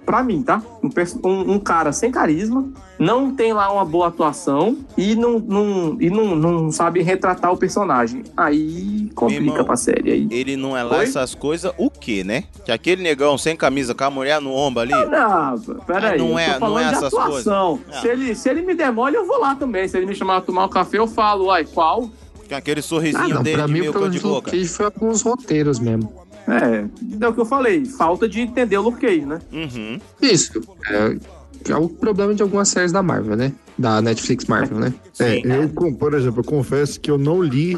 pra 0.05 0.23
mim, 0.23 0.43
tá? 0.43 0.63
Um, 0.83 1.29
um- 1.29 1.53
um 1.55 1.59
cara 1.59 1.93
sem 1.93 2.11
carisma, 2.11 2.69
não 2.99 3.35
tem 3.35 3.53
lá 3.53 3.73
uma 3.73 3.85
boa 3.85 4.09
atuação 4.09 4.77
e 4.97 5.15
não, 5.15 5.39
não, 5.39 5.97
e 6.01 6.09
não, 6.09 6.35
não 6.37 6.71
sabe 6.73 7.03
retratar 7.03 7.53
o 7.53 7.57
personagem. 7.57 8.23
Aí 8.37 9.11
complica 9.15 9.43
Irmão, 9.43 9.65
pra 9.65 9.77
série. 9.77 10.13
Aí. 10.13 10.29
Ele 10.31 10.57
não 10.57 10.77
é 10.77 10.83
lá 10.83 10.99
Oi? 10.99 11.05
essas 11.05 11.35
coisas, 11.35 11.73
o 11.77 11.91
quê, 11.91 12.23
né? 12.25 12.45
Que 12.65 12.73
aquele 12.73 13.03
negão 13.03 13.37
sem 13.37 13.57
camisa 13.57 13.95
com 13.95 14.05
a 14.05 14.11
mulher 14.11 14.41
no 14.41 14.53
ombro 14.53 14.83
ali. 14.83 14.93
Não, 14.93 15.59
peraí. 15.87 16.19
Ah, 16.21 16.23
não 16.23 16.39
é- 16.39 16.59
não 16.59 16.79
é 16.79 16.85
de 16.89 16.95
essas 16.95 17.05
atuação. 17.13 17.79
coisas. 17.79 17.97
Ah. 17.99 18.01
Se, 18.01 18.09
ele, 18.09 18.35
se 18.35 18.49
ele 18.49 18.63
me 18.63 18.75
der 18.75 18.93
mole, 18.93 19.17
eu 19.17 19.27
vou 19.27 19.39
lá 19.41 19.55
também. 19.55 19.87
Se 19.89 19.97
ele 19.97 20.07
me 20.07 20.15
chamar 20.15 20.37
pra 20.41 20.47
tomar 20.47 20.65
um 20.67 20.69
café, 20.71 20.99
eu 20.99 21.07
falo, 21.07 21.47
uai, 21.47 21.65
qual? 21.65 22.09
Com 22.49 22.55
aquele 22.55 22.79
Ah, 22.79 22.83
sorrisinho 22.83 23.35
não, 23.35 23.43
dele 23.43 23.57
pra 23.57 23.67
de 23.67 23.73
mim 23.73 23.81
meio 23.81 23.93
cor 23.93 24.09
de 24.09 24.21
boca. 24.21 24.53
Foi 24.69 24.87
alguns 24.87 25.21
roteiros 25.23 25.81
mesmo. 25.81 26.13
É, 26.49 27.25
é 27.25 27.29
o 27.29 27.35
que 27.35 27.41
eu 27.41 27.47
falei. 27.47 27.85
Falta 27.85 28.29
de 28.29 28.41
entender 28.41 28.77
o 28.79 28.83
Luke 28.83 29.01
Cage, 29.01 29.27
né? 29.27 29.41
Uhum. 29.53 30.01
Isso. 30.23 30.61
É, 30.89 31.73
é 31.73 31.77
o 31.77 31.89
problema 31.89 32.35
de 32.35 32.43
algumas 32.43 32.69
séries 32.69 32.93
da 32.93 33.03
Marvel, 33.03 33.37
né? 33.37 33.53
Da 33.77 34.01
Netflix 34.01 34.45
Marvel, 34.47 34.79
né? 34.79 34.95
É, 35.19 35.41
eu, 35.45 35.69
por 35.95 36.15
exemplo, 36.15 36.41
eu 36.41 36.45
confesso 36.45 37.01
que 37.01 37.11
eu 37.11 37.19
não 37.19 37.43
li. 37.43 37.77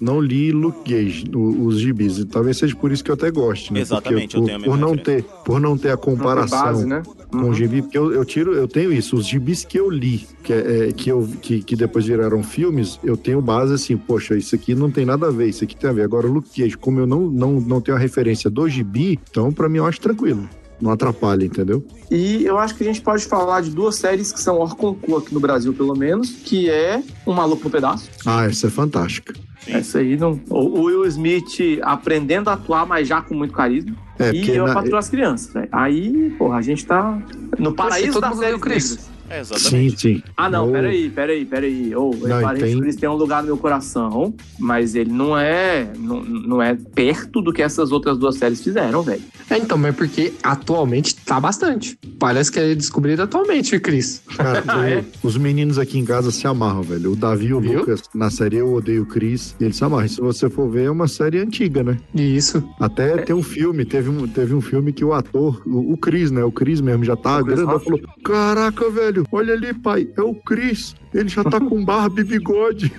Não 0.00 0.20
li 0.20 0.52
Luke 0.52 0.78
Cage, 0.92 1.24
o- 1.34 1.64
os 1.66 1.80
gibis. 1.80 2.18
E 2.18 2.24
talvez 2.24 2.56
seja 2.56 2.74
por 2.76 2.92
isso 2.92 3.02
que 3.02 3.10
eu 3.10 3.14
até 3.14 3.30
goste, 3.30 3.72
né? 3.72 3.80
Exatamente, 3.80 4.36
Porque 4.36 4.36
eu 4.36 4.40
por, 4.40 4.46
tenho 4.46 4.58
a 4.60 4.64
por 4.64 4.78
não 4.78 4.96
ter 4.96 5.24
Por 5.44 5.60
não 5.60 5.76
ter 5.78 5.90
a 5.90 5.96
comparação 5.96 6.62
base, 6.62 6.86
né? 6.86 7.02
com 7.30 7.50
o 7.50 7.54
gibi, 7.54 7.82
porque 7.82 7.98
eu, 7.98 8.12
eu 8.12 8.24
tiro, 8.24 8.54
eu 8.54 8.66
tenho 8.68 8.92
isso, 8.92 9.16
os 9.16 9.26
gibis 9.26 9.64
que 9.64 9.78
eu 9.78 9.90
li, 9.90 10.26
que, 10.42 10.52
é, 10.52 10.88
é, 10.88 10.92
que, 10.92 11.10
eu, 11.10 11.28
que, 11.42 11.62
que 11.62 11.74
depois 11.76 12.06
viraram 12.06 12.42
filmes, 12.42 12.98
eu 13.02 13.16
tenho 13.16 13.40
base 13.42 13.74
assim, 13.74 13.96
poxa, 13.96 14.36
isso 14.36 14.54
aqui 14.54 14.74
não 14.74 14.90
tem 14.90 15.04
nada 15.04 15.26
a 15.26 15.30
ver, 15.30 15.48
isso 15.48 15.64
aqui 15.64 15.74
tem 15.76 15.90
a 15.90 15.92
ver. 15.92 16.02
Agora 16.02 16.26
o 16.26 16.32
Luke 16.32 16.48
Cage, 16.62 16.76
como 16.76 17.00
eu 17.00 17.06
não, 17.06 17.22
não, 17.28 17.60
não 17.60 17.80
tenho 17.80 17.96
a 17.96 18.00
referência 18.00 18.48
do 18.48 18.68
gibi, 18.68 19.18
então 19.30 19.52
pra 19.52 19.68
mim 19.68 19.78
eu 19.78 19.86
acho 19.86 20.00
tranquilo. 20.00 20.48
Não 20.80 20.92
atrapalha, 20.92 21.44
entendeu? 21.44 21.84
E 22.08 22.44
eu 22.44 22.56
acho 22.56 22.76
que 22.76 22.84
a 22.84 22.86
gente 22.86 23.00
pode 23.00 23.24
falar 23.26 23.62
de 23.62 23.70
duas 23.70 23.96
séries 23.96 24.30
que 24.30 24.40
são 24.40 24.60
Orconcu 24.60 25.16
aqui 25.16 25.34
no 25.34 25.40
Brasil, 25.40 25.72
pelo 25.74 25.92
menos, 25.96 26.30
que 26.30 26.70
é 26.70 27.02
Um 27.26 27.32
Maluco 27.32 27.64
no 27.64 27.70
Pedaço. 27.70 28.08
Ah, 28.24 28.46
essa 28.46 28.68
é 28.68 28.70
fantástica. 28.70 29.34
Essa 29.68 29.98
aí 29.98 30.16
não. 30.16 30.40
O 30.48 30.82
Will 30.84 31.04
Smith 31.06 31.78
aprendendo 31.82 32.48
a 32.48 32.54
atuar, 32.54 32.86
mas 32.86 33.06
já 33.06 33.20
com 33.20 33.34
muito 33.34 33.52
carisma. 33.52 33.94
É, 34.18 34.32
e 34.32 34.50
eu 34.50 34.66
na- 34.66 34.74
patroa 34.74 34.98
as 34.98 35.08
crianças, 35.08 35.52
velho. 35.52 35.68
Aí, 35.70 36.34
porra, 36.38 36.56
a 36.58 36.62
gente 36.62 36.84
tá 36.84 37.18
no 37.58 37.72
paraíso 37.72 38.20
da 38.20 38.32
série 38.32 38.52
negras. 38.52 39.10
É, 39.30 39.42
Sim, 39.44 39.54
exatamente. 39.54 40.00
sim. 40.00 40.22
Ah, 40.36 40.48
não, 40.50 40.66
Eu- 40.66 40.72
peraí, 40.72 41.10
peraí, 41.10 41.44
peraí. 41.44 41.94
Ô, 41.94 42.10
Não, 42.20 42.28
não, 42.28 42.40
e 42.40 42.42
Parente 42.42 42.96
tem- 42.96 43.08
um 43.08 43.14
lugar 43.14 43.42
no 43.42 43.46
meu 43.48 43.56
coração, 43.56 44.34
mas 44.58 44.94
ele 44.94 45.10
não 45.12 45.36
é, 45.38 45.90
não, 45.98 46.22
não 46.22 46.62
é 46.62 46.74
perto 46.94 47.40
do 47.42 47.52
que 47.52 47.62
essas 47.62 47.92
outras 47.92 48.18
duas 48.18 48.36
séries 48.36 48.62
fizeram, 48.62 49.02
velho. 49.02 49.22
É, 49.50 49.56
então, 49.58 49.76
mas 49.78 49.94
porque 49.96 50.32
atualmente 50.42 51.14
tá 51.16 51.40
bastante. 51.40 51.98
Parece 52.18 52.50
que 52.52 52.58
é 52.58 52.74
descobrido 52.74 53.22
atualmente, 53.22 53.78
Cris. 53.80 54.22
Cara, 54.36 54.62
Ah, 54.68 54.78
o- 54.78 54.82
é? 54.84 55.04
os 55.22 55.36
meninos 55.36 55.78
aqui 55.78 55.98
em 55.98 56.04
casa 56.04 56.30
se 56.30 56.46
amarram, 56.46 56.82
velho. 56.82 57.12
O 57.12 57.16
Davi 57.16 57.46
e 57.46 57.54
o 57.54 57.60
Viu? 57.60 57.80
Lucas, 57.80 58.02
na 58.14 58.30
série 58.30 58.56
Eu 58.56 58.72
Odeio 58.74 59.02
o 59.02 59.06
Chris, 59.06 59.54
eles 59.60 59.76
se 59.76 59.84
amarram. 59.84 60.08
Se 60.08 60.20
você 60.20 60.48
for 60.50 60.68
ver, 60.70 60.84
é 60.84 60.90
uma 60.90 61.08
série 61.08 61.38
antiga, 61.38 61.82
né? 61.82 61.96
Isso. 62.14 62.62
Até 62.80 63.16
tem 63.18 63.34
um 63.34 63.42
filme, 63.42 63.84
teve 63.84 64.08
um, 64.10 64.26
teve 64.26 64.54
um 64.54 64.60
filme 64.60 64.92
que 64.92 65.04
o 65.04 65.12
ator, 65.12 65.62
o, 65.66 65.92
o 65.92 65.96
Chris, 65.96 66.30
né? 66.30 66.42
O 66.44 66.52
Chris 66.52 66.80
mesmo 66.80 67.04
já 67.04 67.16
tá 67.16 67.38
Rock. 67.40 67.84
falou: 67.84 68.00
Caraca, 68.24 68.90
velho, 68.90 69.17
olha 69.30 69.54
ali, 69.54 69.72
pai, 69.74 70.08
é 70.16 70.22
o 70.22 70.34
Chris. 70.34 70.94
Ele 71.12 71.28
já 71.28 71.42
tá 71.44 71.60
com 71.60 71.84
barba 71.84 72.20
e 72.20 72.24
bigode. 72.24 72.92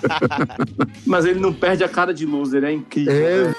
Mas 1.06 1.24
ele 1.24 1.40
não 1.40 1.52
perde 1.52 1.84
a 1.84 1.88
cara 1.88 2.12
de 2.14 2.26
loser, 2.26 2.64
é 2.64 2.72
incrível. 2.72 3.12
É, 3.12 3.54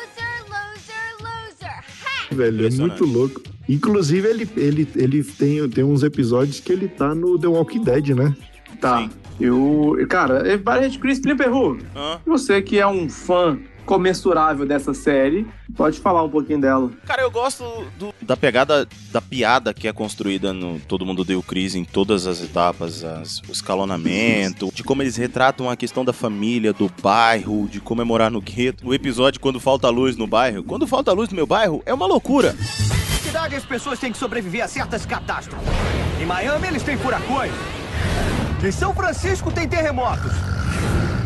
velho. 2.32 2.58
velho, 2.58 2.68
é 2.68 2.70
muito 2.72 3.06
louco. 3.06 3.42
Inclusive, 3.70 4.28
ele, 4.28 4.50
ele, 4.58 4.88
ele 4.96 5.24
tem, 5.24 5.70
tem 5.70 5.84
uns 5.84 6.04
episódios 6.04 6.60
que 6.60 6.74
ele 6.74 6.88
tá 6.88 7.14
no 7.14 7.40
The 7.40 7.48
Walking 7.48 7.84
Dead, 7.84 8.10
né? 8.10 8.36
Tá. 8.80 9.08
Eu. 9.40 9.98
Cara, 10.10 10.48
é 10.48 10.58
Parente 10.58 11.00
Chris 11.00 11.20
Plimperru. 11.20 11.78
Hã? 11.96 12.20
Você 12.26 12.62
que 12.62 12.80
é 12.80 12.88
um 12.88 13.10
fã 13.10 13.58
comensurável 13.86 14.66
dessa 14.66 14.94
série, 14.94 15.46
pode 15.76 16.00
falar 16.00 16.24
um 16.24 16.30
pouquinho 16.30 16.62
dela. 16.62 16.90
Cara, 17.06 17.22
eu 17.22 17.32
gosto 17.32 17.64
do- 17.98 18.14
da 18.22 18.38
pegada 18.38 18.88
da 19.12 19.22
piada 19.22 19.74
que 19.74 19.88
é 19.88 19.94
construída 19.94 20.54
no 20.54 20.80
Todo 20.82 21.06
Mundo 21.06 21.24
Deu 21.24 21.42
Crise 21.44 21.78
em 21.80 21.84
todas 21.86 22.26
as 22.28 22.42
etapas, 22.42 23.04
as- 23.04 23.40
o 23.48 23.52
escalonamento, 23.52 24.70
de 24.74 24.84
como 24.84 25.02
eles 25.02 25.16
retratam 25.18 25.70
a 25.70 25.76
questão 25.76 26.06
da 26.06 26.14
família, 26.14 26.74
do 26.74 26.90
bairro, 27.02 27.68
de 27.70 27.80
comemorar 27.80 28.32
no 28.32 28.42
gueto. 28.42 28.88
O 28.88 28.94
episódio 28.94 29.40
quando 29.40 29.60
falta 29.60 29.90
luz 29.90 30.16
no 30.18 30.28
bairro. 30.28 30.64
Quando 30.64 30.88
falta 30.88 31.12
luz 31.12 31.30
no 31.30 31.36
meu 31.36 31.48
bairro, 31.48 31.82
é 31.86 31.94
uma 31.94 32.06
loucura. 32.06 32.54
Na 32.54 33.18
cidade, 33.18 33.56
as 33.56 33.66
pessoas 33.66 34.00
têm 34.00 34.12
que 34.12 34.18
sobreviver 34.18 34.64
a 34.64 34.68
certas 34.68 35.06
catástrofes. 35.06 35.68
Em 36.22 36.26
Miami, 36.26 36.68
eles 36.68 36.84
têm 36.84 36.98
furacões. 36.98 37.52
Em 38.64 38.72
São 38.72 38.94
Francisco, 38.94 39.52
tem 39.52 39.68
terremotos. 39.68 40.32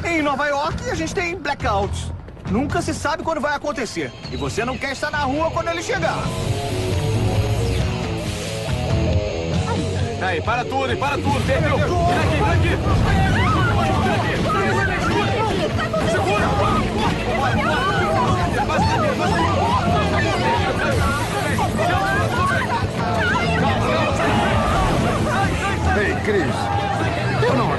Em 0.08 0.22
Nova 0.22 0.46
York, 0.48 0.90
a 0.90 0.96
gente 0.96 1.14
tem 1.14 1.36
blackouts. 1.38 2.12
Nunca 2.50 2.82
se 2.82 2.94
sabe 2.94 3.24
quando 3.24 3.42
vai 3.42 3.56
acontecer. 3.56 4.12
E 4.32 4.38
você 4.38 4.64
não 4.64 4.78
quer 4.78 4.92
estar 4.92 5.10
na 5.12 5.20
rua 5.20 5.50
quando 5.52 5.70
ele 5.70 5.82
chegar. 5.82 6.24
Aí, 10.22 10.42
para 10.42 10.64
tudo, 10.66 10.92
e 10.92 10.96
para 10.96 11.18
tudo, 11.18 11.46
perdeu. 11.46 11.78
Vem 11.78 11.86
aqui, 11.86 12.38
vem 12.38 12.52
aqui. 12.52 12.70
Segura! 16.12 16.48
Bora, 16.48 17.54
aqui, 17.54 17.66
Ei, 25.98 26.14
Cris, 26.26 26.75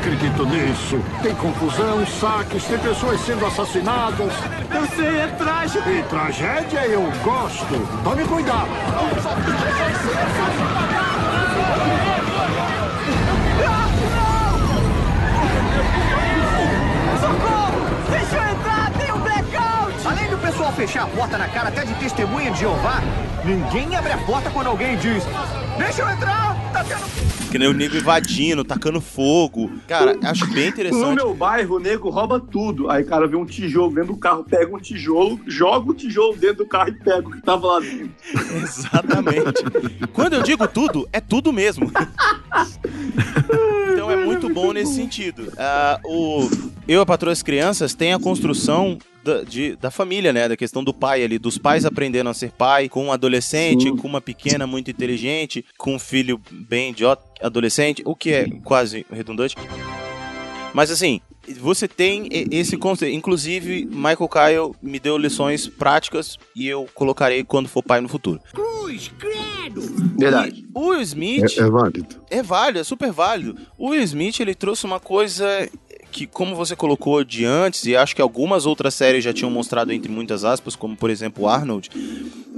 acredito 0.07 0.47
nisso. 0.47 1.01
Tem 1.21 1.35
confusão, 1.35 2.07
saques, 2.07 2.65
tem 2.65 2.79
pessoas 2.79 3.21
sendo 3.23 3.45
assassinadas. 3.45 4.33
Eu 4.73 4.87
sei, 4.95 5.19
é 5.19 5.27
trágico. 5.37 5.89
E 5.91 6.03
tragédia 6.05 6.87
eu 6.87 7.03
gosto. 7.25 8.05
Tome 8.05 8.25
cuidado. 8.25 8.69
Socorro! 17.21 17.87
Deixa 18.11 18.37
eu 18.37 18.53
entrar, 18.53 18.91
tem 18.93 19.13
um 19.13 19.19
blackout! 19.19 20.07
Além 20.07 20.31
do 20.31 20.39
pessoal 20.39 20.73
fechar 20.73 21.03
a 21.03 21.07
porta 21.09 21.37
na 21.37 21.49
cara 21.49 21.69
até 21.69 21.85
de 21.85 21.95
testemunha 21.95 22.53
de 22.53 22.61
Jeová, 22.61 23.03
ninguém 23.45 23.97
abre 23.97 24.13
a 24.13 24.19
porta 24.19 24.51
quando 24.51 24.69
alguém 24.69 24.97
diz: 24.99 25.25
Deixa 25.79 26.03
eu 26.03 26.11
entrar! 26.11 26.46
Que 27.51 27.59
nem 27.59 27.69
o 27.69 27.73
nego 27.73 27.97
invadindo, 27.97 28.65
tacando 28.65 29.01
fogo. 29.01 29.71
Cara, 29.87 30.17
acho 30.23 30.47
bem 30.49 30.65
No 30.65 30.69
interessante. 30.71 31.15
meu 31.17 31.35
bairro, 31.35 31.77
o 31.77 31.79
nego 31.79 32.11
rouba 32.11 32.39
tudo. 32.41 32.91
Aí 32.91 33.03
o 33.03 33.07
cara 33.07 33.27
vê 33.27 33.37
um 33.37 33.45
tijolo 33.47 33.95
dentro 33.95 34.13
do 34.15 34.19
carro, 34.19 34.45
pega 34.45 34.75
um 34.75 34.79
tijolo, 34.81 35.41
joga 35.47 35.91
o 35.91 35.95
tijolo 35.95 36.37
dentro 36.37 36.59
do 36.59 36.67
carro 36.67 36.91
e 36.91 36.93
pega 36.93 37.27
o 37.29 37.31
que 37.31 37.41
tava 37.43 37.67
lá 37.67 37.81
dentro. 37.81 38.11
Exatamente. 38.63 39.65
Quando 40.13 40.35
eu 40.35 40.43
digo 40.43 40.67
tudo, 40.69 41.09
é 41.13 41.21
tudo 41.21 41.53
mesmo. 41.53 41.91
Bom 44.57 44.73
nesse 44.73 44.95
sentido. 44.95 45.53
Ah, 45.57 46.01
o 46.05 46.49
Eu, 46.89 47.01
a 47.01 47.07
Patroa 47.07 47.33
as 47.33 47.43
Crianças 47.43 47.95
tem 47.95 48.13
a 48.13 48.19
construção 48.19 48.99
da, 49.25 49.43
de- 49.43 49.75
da 49.77 49.91
família, 49.91 50.33
né? 50.33 50.49
Da 50.49 50.57
questão 50.57 50.83
do 50.85 50.95
pai 50.95 51.23
ali, 51.25 51.39
dos 51.39 51.59
pais 51.59 51.85
aprendendo 51.85 52.31
a 52.31 52.35
ser 52.35 52.53
pai, 52.53 52.89
com 52.89 53.05
um 53.07 53.13
adolescente, 53.13 53.91
com 53.97 54.07
uma 54.07 54.21
pequena 54.21 54.67
muito 54.67 54.91
inteligente, 54.91 55.65
com 55.77 55.95
um 55.95 55.99
filho 55.99 56.41
bem 56.51 56.91
idiota, 56.91 57.23
adolescente, 57.43 58.03
o 58.05 58.15
que 58.15 58.31
é 58.33 58.49
quase 58.65 59.05
redundante. 59.11 59.57
Mas 60.77 60.91
assim, 60.91 61.23
você 61.59 61.89
tem 61.89 62.29
esse 62.51 62.77
conceito. 62.77 63.17
Inclusive, 63.17 63.87
Michael 63.87 64.29
Kyle 64.29 64.73
me 64.83 65.01
deu 65.01 65.17
lições 65.17 65.67
práticas 65.67 66.37
e 66.55 66.69
eu 66.69 66.87
colocarei 66.95 67.43
quando 67.45 67.67
for 67.67 67.83
pai 67.83 67.99
no 68.03 68.09
futuro. 68.11 68.39
Cruz, 68.53 69.11
credo! 69.19 69.81
Verdade. 70.19 70.67
E 70.67 70.79
o 70.79 70.89
Will 70.89 71.01
Smith 71.01 71.57
É, 71.59 71.63
é 71.63 71.71
válido. 71.71 72.07
é 72.31 72.43
válido, 72.43 72.79
é 72.81 72.85
super 72.85 73.11
válido. 73.11 73.57
O 73.79 73.89
Will 73.89 74.03
Smith, 74.03 74.39
ele 74.39 74.55
trouxe 74.55 74.85
uma 74.85 75.01
coisa 75.01 75.47
que, 76.17 76.27
como 76.27 76.57
você 76.57 76.75
colocou 76.75 77.23
de 77.23 77.45
antes, 77.45 77.85
e 77.85 77.95
acho 77.95 78.17
que 78.17 78.23
algumas 78.23 78.65
outras 78.65 78.95
séries 78.95 79.23
já 79.23 79.35
tinham 79.35 79.51
mostrado 79.51 79.93
entre 79.93 80.11
muitas 80.11 80.45
aspas, 80.45 80.75
como 80.75 80.97
por 80.97 81.11
exemplo 81.11 81.47
Arnold, 81.47 81.91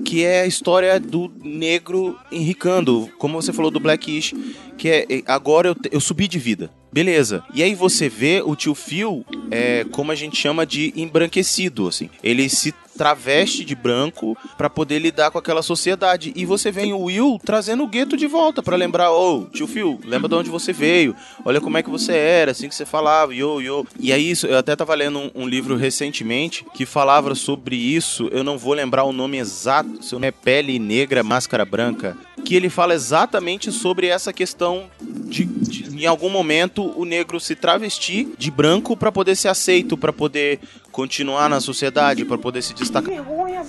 que 0.05 0.25
é 0.25 0.43
a 0.43 0.47
história 0.47 1.01
do 1.01 1.29
negro 1.43 2.17
enricando, 2.31 3.11
como 3.19 3.43
você 3.43 3.53
falou 3.53 3.73
do 3.73 3.81
Blackish, 3.81 4.33
que 4.77 4.89
é 4.89 5.07
agora 5.27 5.71
eu, 5.71 5.77
eu 5.91 6.01
subi 6.01 6.29
de 6.29 6.39
vida. 6.39 6.71
Beleza. 6.93 7.43
E 7.53 7.61
aí 7.61 7.75
você 7.75 8.09
vê 8.09 8.41
o 8.47 8.55
tio 8.55 8.77
Phil 8.77 9.25
é, 9.51 9.85
como 9.91 10.13
a 10.13 10.15
gente 10.15 10.37
chama 10.37 10.65
de 10.65 10.93
embranquecido, 10.97 11.89
assim. 11.89 12.09
Ele 12.23 12.49
se 12.49 12.73
traveste 12.99 13.65
de 13.65 13.77
branco 13.77 14.37
pra 14.57 14.69
poder 14.69 14.99
lidar 14.99 15.31
com 15.31 15.39
aquela 15.39 15.63
sociedade. 15.63 16.33
E 16.35 16.45
você 16.45 16.73
vem 16.73 16.93
o 16.93 17.05
Will 17.05 17.39
trazendo 17.45 17.85
o 17.85 17.87
gueto 17.87 18.17
de 18.17 18.27
volta 18.27 18.61
pra 18.61 18.77
lembrar, 18.77 19.13
ô, 19.13 19.47
tio 19.47 19.69
Phil, 19.69 20.01
lembra 20.05 20.29
de 20.29 20.35
onde 20.35 20.51
você 20.51 20.73
veio? 20.73 21.15
Olha 21.45 21.61
como 21.61 21.79
é 21.79 21.83
que 21.83 21.89
você 21.89 22.13
era, 22.13 22.51
assim 22.51 22.69
que 22.69 22.75
você 22.75 22.85
falava, 22.85 23.33
yo, 23.33 23.63
yo. 23.63 23.87
E 24.01 24.13
aí, 24.13 24.31
isso, 24.31 24.49
eu 24.49 24.59
até 24.59 24.75
tava 24.75 24.95
lendo 24.97 25.19
um, 25.19 25.31
um 25.35 25.49
livro 25.49 25.77
recentemente 25.77 26.67
que 26.75 26.85
falava 26.85 27.35
sobre 27.37 27.77
isso, 27.77 28.29
eu 28.33 28.43
não 28.43 28.59
vou 28.59 28.75
lembrar 28.75 29.05
o 29.05 29.13
nome 29.13 29.39
exato, 29.39 30.03
se 30.03 30.15
não 30.15 30.27
é 30.27 30.33
Pele 30.33 30.79
Negra, 30.81 31.23
Máscara 31.23 31.65
Branca, 31.65 32.17
que 32.45 32.57
ele 32.57 32.69
fala 32.69 32.95
exatamente 32.95 33.71
sobre 33.71 34.09
essa 34.09 34.33
questão 34.33 34.87
de, 35.01 35.45
de 35.45 35.89
em 36.03 36.07
algum 36.07 36.31
momento 36.31 36.93
o 36.99 37.05
negro 37.05 37.41
se 37.41 37.55
travestir 37.55 38.29
de 38.39 38.51
branco 38.51 38.97
pra 38.97 39.13
poder 39.13 39.37
ser 39.37 39.49
aceito, 39.49 39.97
pra 39.97 40.13
poder 40.13 40.61
continuar 40.99 41.49
na 41.49 41.61
sociedade, 41.61 42.25
pra 42.25 42.37
poder 42.37 42.61
se 42.61 42.75
destacar. 42.75 43.09
Vergonha. 43.09 43.65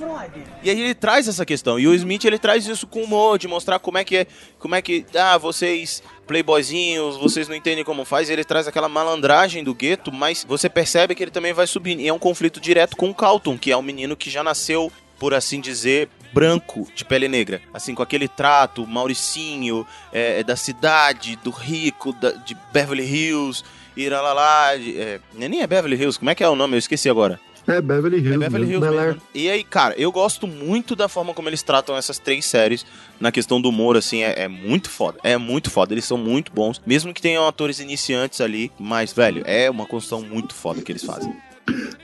E 0.64 0.70
aí 0.72 0.82
ele 0.82 0.96
traz 0.96 1.28
essa 1.28 1.46
questão. 1.46 1.80
E 1.80 1.88
o 1.88 1.94
Smith 1.94 2.26
ele 2.26 2.40
traz 2.40 2.66
isso 2.66 2.88
com 2.88 3.04
humor, 3.04 3.38
de 3.38 3.48
mostrar 3.48 3.78
como 3.78 4.00
é 4.00 4.04
que 4.04 4.18
é, 4.18 4.28
como 4.58 4.74
é 4.74 4.82
que 4.82 5.06
ah, 5.16 5.38
vocês 5.38 6.02
playboyzinhos, 6.26 7.18
vocês 7.18 7.48
não 7.48 7.56
entendem 7.56 7.84
como 7.84 8.04
faz, 8.04 8.32
ele 8.32 8.44
traz 8.44 8.68
aquela 8.68 8.90
malandragem 8.90 9.64
do 9.64 9.76
gueto, 9.76 10.12
mas 10.12 10.44
você 10.44 10.68
percebe 10.68 11.14
que 11.14 11.22
ele 11.22 11.30
também 11.30 11.54
vai 11.54 11.68
subindo. 11.68 12.00
E 12.00 12.08
é 12.08 12.14
um 12.14 12.18
conflito 12.18 12.60
direto 12.60 12.98
com 12.98 13.12
o 13.12 13.14
Calton, 13.14 13.60
que 13.60 13.72
é 13.72 13.78
um 13.78 13.84
menino 13.84 14.18
que 14.18 14.32
já 14.32 14.44
nasceu, 14.44 14.92
por 15.20 15.36
assim 15.36 15.62
dizer, 15.62 16.10
branco, 16.34 16.88
de 16.96 17.06
pele 17.06 17.28
negra. 17.28 17.62
Assim, 17.72 17.94
com 17.94 18.02
aquele 18.02 18.28
trato, 18.28 18.88
Mauricinho, 18.88 19.86
é, 20.12 20.44
da 20.44 20.56
cidade, 20.56 21.36
do 21.44 21.52
rico, 21.52 22.12
da, 22.12 22.32
de 22.32 22.58
Beverly 22.74 23.06
Hills, 23.06 23.64
iralalá, 24.04 24.76
de, 24.76 25.00
é, 25.00 25.20
nem 25.34 25.62
é 25.62 25.68
Beverly 25.68 25.96
Hills, 25.96 26.18
como 26.18 26.30
é 26.30 26.36
que 26.36 26.44
é 26.44 26.50
o 26.50 26.56
nome? 26.56 26.76
Eu 26.76 26.80
esqueci 26.80 27.10
agora. 27.10 27.40
É 27.68 27.82
Beverly 27.82 28.18
Hills. 28.18 28.36
É 28.36 28.50
Beverly 28.50 28.68
mesmo. 28.68 28.86
Hills 28.86 29.06
mesmo. 29.06 29.22
E 29.34 29.50
aí, 29.50 29.64
cara, 29.64 29.94
eu 29.98 30.12
gosto 30.12 30.48
muito 30.48 30.96
da 30.96 31.08
forma 31.08 31.34
como 31.34 31.50
eles 31.50 31.62
tratam 31.62 31.96
essas 31.96 32.18
três 32.18 32.46
séries 32.46 32.86
na 33.20 33.32
questão 33.32 33.62
do 33.62 33.70
humor, 33.70 33.96
assim, 33.96 34.24
é, 34.24 34.44
é 34.44 34.48
muito 34.48 34.90
foda. 34.90 35.20
É 35.24 35.38
muito 35.38 35.70
foda, 35.70 35.94
eles 35.94 36.06
são 36.06 36.18
muito 36.18 36.52
bons. 36.52 36.82
Mesmo 36.86 37.14
que 37.14 37.22
tenham 37.22 37.48
atores 37.48 37.80
iniciantes 37.80 38.42
ali, 38.42 38.72
mas, 38.80 39.14
velho, 39.14 39.44
é 39.46 39.70
uma 39.70 39.86
construção 39.86 40.22
muito 40.22 40.56
foda 40.56 40.82
que 40.82 40.92
eles 40.92 41.04
fazem. 41.04 41.32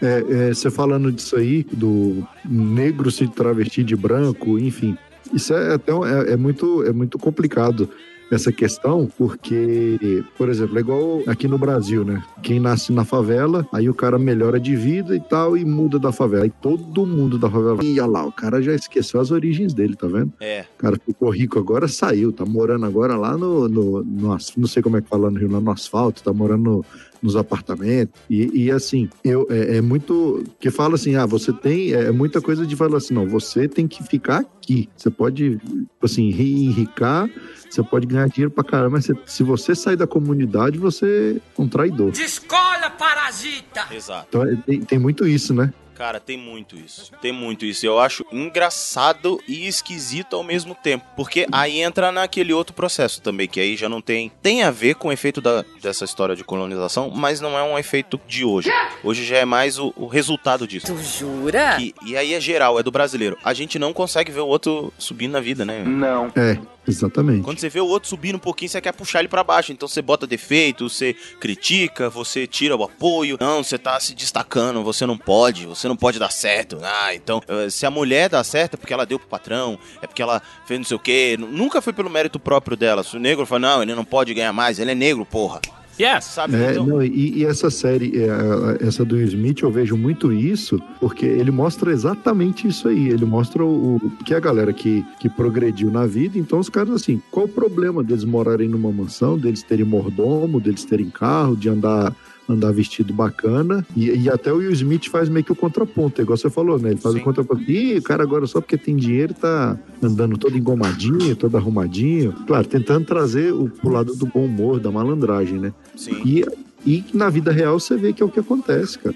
É, 0.02 0.50
é, 0.50 0.54
você 0.54 0.70
falando 0.70 1.12
disso 1.12 1.36
aí, 1.36 1.66
do 1.72 2.28
negro 2.44 3.10
se 3.10 3.28
travestir 3.28 3.84
de 3.84 3.96
branco, 3.96 4.60
enfim, 4.60 4.96
isso 5.34 5.54
é 5.54 5.74
até 5.74 5.92
é, 5.92 6.34
é 6.34 6.38
muito, 6.38 6.84
é 6.84 6.92
muito 6.92 7.18
complicado 7.18 7.90
essa 8.32 8.52
questão, 8.52 9.08
porque, 9.18 10.24
por 10.38 10.50
exemplo, 10.50 10.78
é 10.78 10.82
igual 10.82 11.22
aqui 11.28 11.48
no 11.48 11.58
Brasil, 11.58 12.04
né? 12.04 12.24
Quem 12.42 12.60
nasce 12.60 12.92
na 12.92 13.06
favela, 13.06 13.68
aí 13.72 13.90
o 13.90 13.94
cara 13.94 14.18
melhora 14.18 14.60
de 14.60 14.76
vida 14.76 15.16
e 15.16 15.20
tal, 15.20 15.56
e 15.58 15.64
muda 15.64 16.00
da 16.00 16.12
favela. 16.12 16.44
Aí 16.44 16.52
todo 16.62 17.06
mundo 17.06 17.38
da 17.38 17.50
favela. 17.50 17.84
Ih, 17.84 18.00
olha 18.00 18.10
lá, 18.12 18.26
o 18.26 18.32
cara 18.32 18.62
já 18.62 18.74
esqueceu 18.74 19.20
as 19.20 19.32
origens 19.32 19.74
dele, 19.74 19.96
tá 19.96 20.08
vendo? 20.08 20.32
É. 20.40 20.66
O 20.76 20.78
cara 20.82 20.98
ficou 21.06 21.30
rico 21.30 21.60
agora, 21.60 21.88
saiu, 21.88 22.32
tá 22.32 22.46
morando 22.46 22.86
agora 22.86 23.16
lá 23.16 23.38
no, 23.38 23.68
no, 23.70 24.04
no 24.04 24.38
não 24.58 24.68
sei 24.68 24.82
como 24.82 24.98
é 24.98 25.02
que 25.02 25.10
fala 25.10 25.30
no 25.30 25.38
Rio, 25.40 25.52
lá 25.52 25.60
no 25.62 25.72
asfalto, 25.72 26.24
tá 26.24 26.34
morando 26.34 26.64
no- 26.64 26.86
nos 27.26 27.36
apartamentos. 27.36 28.14
E, 28.30 28.66
e, 28.66 28.72
assim, 28.72 29.10
eu, 29.24 29.48
é, 29.50 29.78
é 29.78 29.82
muito. 29.82 30.44
Que 30.60 30.70
fala 30.70 30.96
assim, 30.96 31.16
ah, 31.16 31.26
você 31.26 31.52
tem. 31.52 31.92
É 31.94 32.12
muita 32.12 32.40
coisa 32.40 32.66
de 32.66 32.76
falar 32.76 32.98
assim, 32.98 33.14
não, 33.14 33.28
você 33.28 33.68
tem 33.68 33.88
que 33.88 34.04
ficar 34.04 34.40
aqui. 34.40 34.88
Você 34.96 35.10
pode, 35.10 35.60
assim, 36.02 36.30
ri- 36.32 36.66
enricar, 36.66 37.30
você 37.70 37.82
pode 37.84 38.06
ganhar 38.06 38.28
dinheiro 38.30 38.52
pra 38.52 38.64
caramba, 38.64 38.92
mas 38.92 39.06
você- 39.06 39.18
se 39.26 39.44
você 39.44 39.74
sair 39.76 39.96
da 39.96 40.06
comunidade, 40.08 40.78
você 40.78 41.42
é 41.58 41.62
um 41.62 41.68
traidor. 41.68 42.12
Descola, 42.12 42.90
parasita! 42.92 43.88
Exato. 43.92 44.28
Então 44.30 44.44
é, 44.44 44.56
tem, 44.56 44.82
tem 44.82 45.00
muito 45.00 45.28
isso, 45.28 45.54
né? 45.54 45.74
Cara, 45.96 46.20
tem 46.20 46.38
muito 46.38 46.76
isso. 46.76 47.12
Tem 47.22 47.32
muito 47.32 47.66
isso. 47.66 47.86
Eu 47.86 48.00
acho 48.00 48.26
engraçado 48.32 49.42
e 49.48 49.66
esquisito 49.66 50.36
ao 50.36 50.44
mesmo 50.44 50.76
tempo. 50.76 51.06
Porque 51.16 51.48
aí 51.52 51.82
entra 51.82 52.12
naquele 52.12 52.52
outro 52.52 52.76
processo 52.76 53.22
também, 53.22 53.48
que 53.48 53.60
aí 53.62 53.78
já 53.78 53.88
não 53.88 54.02
tem. 54.02 54.30
Tem 54.42 54.64
a 54.64 54.72
ver 54.72 54.96
com 54.96 55.08
o 55.08 55.12
efeito 55.12 55.40
da, 55.40 55.64
dessa 55.82 56.04
história 56.04 56.36
de 56.36 56.44
colonização, 56.44 57.10
mas 57.10 57.40
não 57.40 57.58
é 57.58 57.64
um 57.64 57.80
efeito 57.80 58.20
de 58.28 58.44
hoje. 58.44 58.70
Hoje 59.04 59.24
já 59.24 59.38
é 59.38 59.46
mais 59.46 59.80
o, 59.80 59.94
o 59.96 60.06
resultado 60.06 60.68
disso. 60.68 60.88
Tu 60.88 61.02
jura? 61.02 61.78
E, 61.80 61.94
e 62.06 62.18
aí 62.18 62.34
é 62.34 62.42
geral, 62.42 62.78
é 62.78 62.84
do 62.84 62.92
brasileiro. 62.92 63.38
A 63.44 63.54
gente 63.54 63.80
não 63.80 63.94
consegue 63.94 64.32
ver 64.32 64.42
o 64.42 64.48
outro 64.48 64.94
subindo 64.98 65.32
na 65.32 65.40
vida, 65.40 65.64
né? 65.64 65.84
Não. 65.86 66.32
É, 66.36 66.58
exatamente. 66.88 67.44
Quando 67.44 67.60
você 67.60 67.70
vê 67.70 67.80
o 67.80 67.88
outro 67.88 68.10
subindo 68.10 68.36
um 68.36 68.40
pouquinho, 68.40 68.70
você 68.70 68.82
quer 68.82 68.94
puxar 68.94 69.20
ele 69.20 69.28
pra 69.28 69.44
baixo. 69.44 69.72
Então 69.72 69.88
você 69.88 70.02
bota 70.02 70.28
defeito, 70.28 70.90
você 70.90 71.14
critica, 71.40 72.10
você 72.10 72.48
tira 72.48 72.76
o 72.76 72.84
apoio. 72.84 73.38
Não, 73.40 73.64
você 73.64 73.78
tá 73.78 74.00
se 74.00 74.14
destacando, 74.14 74.84
você 74.84 75.06
não 75.06 75.18
pode, 75.18 75.66
você 75.66 75.88
não 75.88 75.96
pode 75.96 76.20
dar 76.20 76.32
certo. 76.32 76.80
Ah, 76.84 77.14
então, 77.14 77.42
eh, 77.48 77.70
se 77.70 77.86
a 77.86 77.92
mulher 77.92 78.30
dá 78.30 78.44
certo 78.44 78.76
é 78.76 78.78
porque 78.78 78.94
ela 78.94 79.06
deu 79.06 79.20
pro 79.20 79.28
patrão, 79.28 79.78
é 80.02 80.08
porque 80.08 80.22
ela 80.22 80.42
fez 80.66 80.80
não 80.80 80.86
sei 80.86 80.98
o 80.98 81.00
quê. 81.00 81.38
Nunca 81.38 81.82
foi 81.82 81.94
pelo 81.94 82.10
mérito 82.10 82.40
próprio 82.40 82.78
dela. 82.78 83.04
Se 83.04 83.16
o 83.16 83.20
negro 83.20 83.46
fala, 83.46 83.60
não, 83.60 83.84
ele 83.84 83.96
não 83.96 84.06
pode 84.06 84.34
ganhar 84.34 84.54
mais, 84.54 84.80
ele 84.80 84.92
é 84.92 84.96
negro, 84.96 85.26
porra. 85.26 85.62
Yes. 86.00 86.26
Sabe? 86.26 86.56
É, 86.56 86.72
então, 86.72 86.86
não, 86.86 87.02
e, 87.04 87.38
e 87.40 87.46
essa 87.46 87.70
série, 87.70 88.18
é, 88.22 88.30
a- 88.30 88.78
essa 88.82 89.06
do 89.06 89.16
Will 89.16 89.26
Smith, 89.28 89.62
eu 89.62 89.72
vejo 89.72 89.96
muito 89.96 90.32
isso, 90.34 90.80
porque 91.00 91.26
ele 91.26 91.52
mostra 91.52 91.92
exatamente 91.92 92.68
isso 92.68 92.88
aí. 92.88 93.08
Ele 93.10 93.26
mostra 93.26 93.64
o, 93.64 93.96
o- 93.96 94.12
que 94.24 94.34
a 94.34 94.40
galera 94.40 94.74
que, 94.74 95.06
que 95.20 95.30
progrediu 95.30 95.90
na 95.90 96.06
vida, 96.06 96.38
então 96.38 96.60
os 96.60 96.70
caras, 96.70 96.92
assim, 96.96 97.22
qual 97.32 97.46
o 97.46 97.50
problema 97.50 98.04
deles 98.04 98.24
morarem 98.26 98.68
numa 98.68 98.92
mansão, 98.92 99.38
deles 99.38 99.64
terem 99.64 99.86
mordomo, 99.86 100.60
deles 100.60 100.84
terem 100.86 101.10
carro, 101.10 101.56
de 101.56 101.70
andar. 101.70 102.14
Andar 102.48 102.72
vestido 102.72 103.14
bacana, 103.14 103.86
e, 103.96 104.10
e 104.12 104.30
até 104.30 104.52
o 104.54 104.58
Will 104.58 104.72
Smith 104.72 105.10
faz 105.10 105.28
meio 105.30 105.44
que 105.44 105.52
o 105.52 105.56
contraponto, 105.56 106.22
igual 106.22 106.38
você 106.38 106.50
falou, 106.50 106.80
né? 106.80 106.92
Ele 106.92 107.00
faz 107.00 107.16
Sim. 107.16 107.22
o 107.22 107.24
contraponto. 107.24 107.64
Ih, 107.70 107.98
o 107.98 108.04
cara 108.04 108.24
agora 108.24 108.46
só 108.46 108.62
porque 108.62 108.78
tem 108.78 108.96
dinheiro 108.96 109.34
tá 109.34 109.78
andando 110.02 110.38
todo 110.38 110.58
engomadinho, 110.58 111.36
todo 111.36 111.58
arrumadinho. 111.58 112.34
Claro, 112.46 112.68
tentando 112.68 113.06
trazer 113.06 113.52
o, 113.54 113.70
pro 113.70 113.90
lado 113.90 114.16
do 114.16 114.26
bom 114.28 114.46
humor, 114.46 114.80
da 114.80 114.92
malandragem, 114.92 115.60
né? 115.60 115.74
sim. 115.96 116.22
E, 116.26 116.46
e 116.86 117.04
na 117.14 117.30
vida 117.30 117.52
real 117.52 117.80
você 117.80 117.96
vê 117.96 118.14
que 118.14 118.22
é 118.22 118.26
o 118.26 118.30
que 118.30 118.40
acontece, 118.40 119.00
cara. 119.00 119.16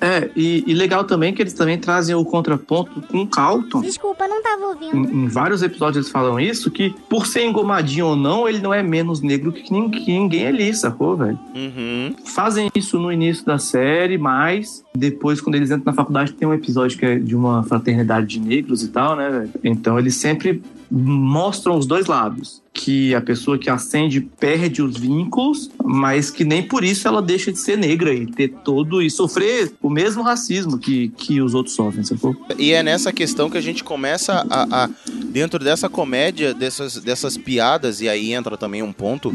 É, 0.00 0.30
e, 0.36 0.62
e 0.66 0.74
legal 0.74 1.02
também 1.04 1.34
que 1.34 1.42
eles 1.42 1.52
também 1.54 1.76
trazem 1.76 2.14
o 2.14 2.24
contraponto 2.24 3.00
com 3.02 3.22
o 3.22 3.26
Calton. 3.26 3.80
Desculpa, 3.80 4.28
não 4.28 4.40
tava 4.42 4.66
ouvindo. 4.66 4.96
Em, 4.96 5.24
em 5.24 5.26
vários 5.28 5.62
episódios 5.62 5.96
eles 5.96 6.10
falam 6.12 6.38
isso, 6.38 6.70
que 6.70 6.94
por 7.08 7.26
ser 7.26 7.44
engomadinho 7.44 8.06
ou 8.06 8.16
não, 8.16 8.48
ele 8.48 8.60
não 8.60 8.72
é 8.72 8.82
menos 8.82 9.20
negro 9.20 9.50
que, 9.50 9.72
nin- 9.72 9.90
que 9.90 10.12
ninguém 10.12 10.46
ali, 10.46 10.72
sacou, 10.72 11.16
velho? 11.16 11.38
Uhum. 11.54 12.14
Fazem 12.24 12.70
isso 12.74 12.98
no 12.98 13.10
início 13.10 13.44
da 13.44 13.58
série, 13.58 14.16
mas 14.16 14.84
depois, 14.96 15.40
quando 15.40 15.56
eles 15.56 15.70
entram 15.70 15.84
na 15.86 15.92
faculdade, 15.92 16.32
tem 16.32 16.46
um 16.46 16.54
episódio 16.54 16.96
que 16.98 17.04
é 17.06 17.18
de 17.18 17.34
uma 17.34 17.64
fraternidade 17.64 18.26
de 18.26 18.40
negros 18.40 18.82
e 18.84 18.88
tal, 18.88 19.16
né, 19.16 19.30
velho? 19.30 19.50
Então 19.64 19.98
eles 19.98 20.14
sempre 20.14 20.62
mostram 20.90 21.76
os 21.76 21.86
dois 21.86 22.06
lados. 22.06 22.62
Que 22.72 23.12
a 23.14 23.20
pessoa 23.20 23.58
que 23.58 23.68
ascende 23.68 24.20
perde 24.20 24.82
os 24.82 24.96
vínculos, 24.96 25.68
mas 25.84 26.30
que 26.30 26.44
nem 26.44 26.62
por 26.62 26.84
isso 26.84 27.08
ela 27.08 27.20
deixa 27.20 27.50
de 27.50 27.58
ser 27.58 27.76
negra 27.76 28.14
e 28.14 28.24
ter 28.26 28.48
todo 28.64 29.02
e 29.02 29.10
sofrer 29.10 29.72
o 29.82 29.90
mesmo 29.90 30.22
racismo 30.22 30.78
que, 30.78 31.08
que 31.08 31.40
os 31.40 31.54
outros 31.54 31.74
sofrem, 31.74 32.04
sacou? 32.04 32.36
E 32.56 32.72
é 32.72 32.82
nessa 32.82 33.12
questão 33.12 33.50
que 33.50 33.58
a 33.58 33.60
gente 33.60 33.82
começa 33.82 34.46
a, 34.48 34.84
a- 34.84 34.90
dentro 35.26 35.58
dessa 35.62 35.88
comédia, 35.88 36.54
dessas, 36.54 36.98
dessas 36.98 37.36
piadas, 37.36 38.00
e 38.00 38.08
aí 38.08 38.32
entra 38.32 38.56
também 38.56 38.82
um 38.82 38.92
ponto. 38.92 39.34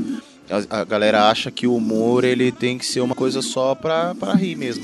A, 0.69 0.79
a 0.81 0.83
galera 0.85 1.29
acha 1.29 1.51
que 1.51 1.67
o 1.67 1.75
humor 1.75 2.23
ele 2.23 2.49
tem 2.51 2.77
que 2.77 2.85
ser 2.85 3.01
uma 3.01 3.15
coisa 3.15 3.41
só 3.41 3.75
pra, 3.75 4.15
pra 4.15 4.33
rir 4.35 4.55
mesmo. 4.55 4.83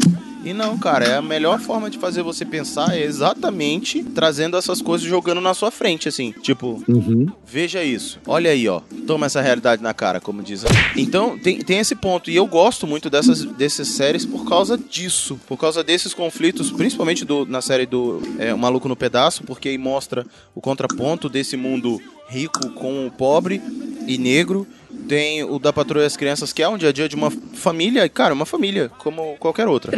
E 0.50 0.54
não, 0.54 0.80
cara, 0.80 1.06
é 1.06 1.16
a 1.16 1.22
melhor 1.22 1.60
forma 1.60 1.92
de 1.92 2.00
fazer 2.00 2.24
você 2.24 2.44
pensar 2.44 2.98
é 2.98 3.04
exatamente 3.04 4.04
trazendo 4.04 4.58
essas 4.58 4.82
coisas 4.82 5.08
jogando 5.08 5.40
na 5.40 5.54
sua 5.54 5.70
frente, 5.70 6.10
assim. 6.10 6.34
Tipo, 6.42 6.84
Uhum. 6.88 7.28
Veja 7.46 7.84
isso. 7.84 8.20
Olha 8.26 8.50
aí, 8.50 8.68
ó. 8.68 8.82
Toma 9.06 9.28
essa 9.28 9.42
realidade 9.42 9.84
na 9.84 9.94
cara, 9.94 10.20
como 10.20 10.42
dizem. 10.42 10.68
Então, 10.96 11.38
tem, 11.38 11.60
tem 11.60 11.78
esse 11.78 11.94
ponto. 11.96 12.32
E 12.32 12.36
eu 12.36 12.48
gosto 12.48 12.88
muito 12.88 13.12
dessas, 13.12 13.46
dessas 13.46 13.90
séries 13.90 14.26
por 14.26 14.44
causa 14.48 14.76
disso. 14.76 15.40
Por 15.48 15.58
causa 15.58 15.84
desses 15.84 16.16
conflitos, 16.16 16.72
principalmente 16.72 17.24
do, 17.24 17.46
na 17.46 17.62
série 17.62 17.86
do 17.86 18.20
é, 18.40 18.52
O 18.52 18.58
Maluco 18.58 18.88
no 18.90 18.96
Pedaço, 18.96 19.44
porque 19.44 19.70
aí 19.70 19.78
mostra 19.78 20.26
o 20.56 20.62
contraponto 20.62 21.30
desse 21.30 21.56
mundo 21.56 22.02
rico 22.28 22.70
com 22.72 23.06
o 23.06 23.12
pobre 23.12 23.62
e 24.08 24.18
negro. 24.18 24.66
Tem 25.10 25.44
o 25.44 25.58
da 25.60 25.74
Patrulha 25.74 26.06
das 26.06 26.16
Crianças, 26.16 26.54
que 26.54 26.62
é 26.64 26.70
um 26.70 26.78
dia 26.78 26.90
a 26.90 26.94
dia 26.94 27.10
de 27.10 27.16
uma 27.16 27.30
família, 27.32 28.08
cara, 28.08 28.34
uma 28.34 28.46
família, 28.46 28.90
como 29.00 29.36
qualquer 29.40 29.68
outra. 29.68 29.92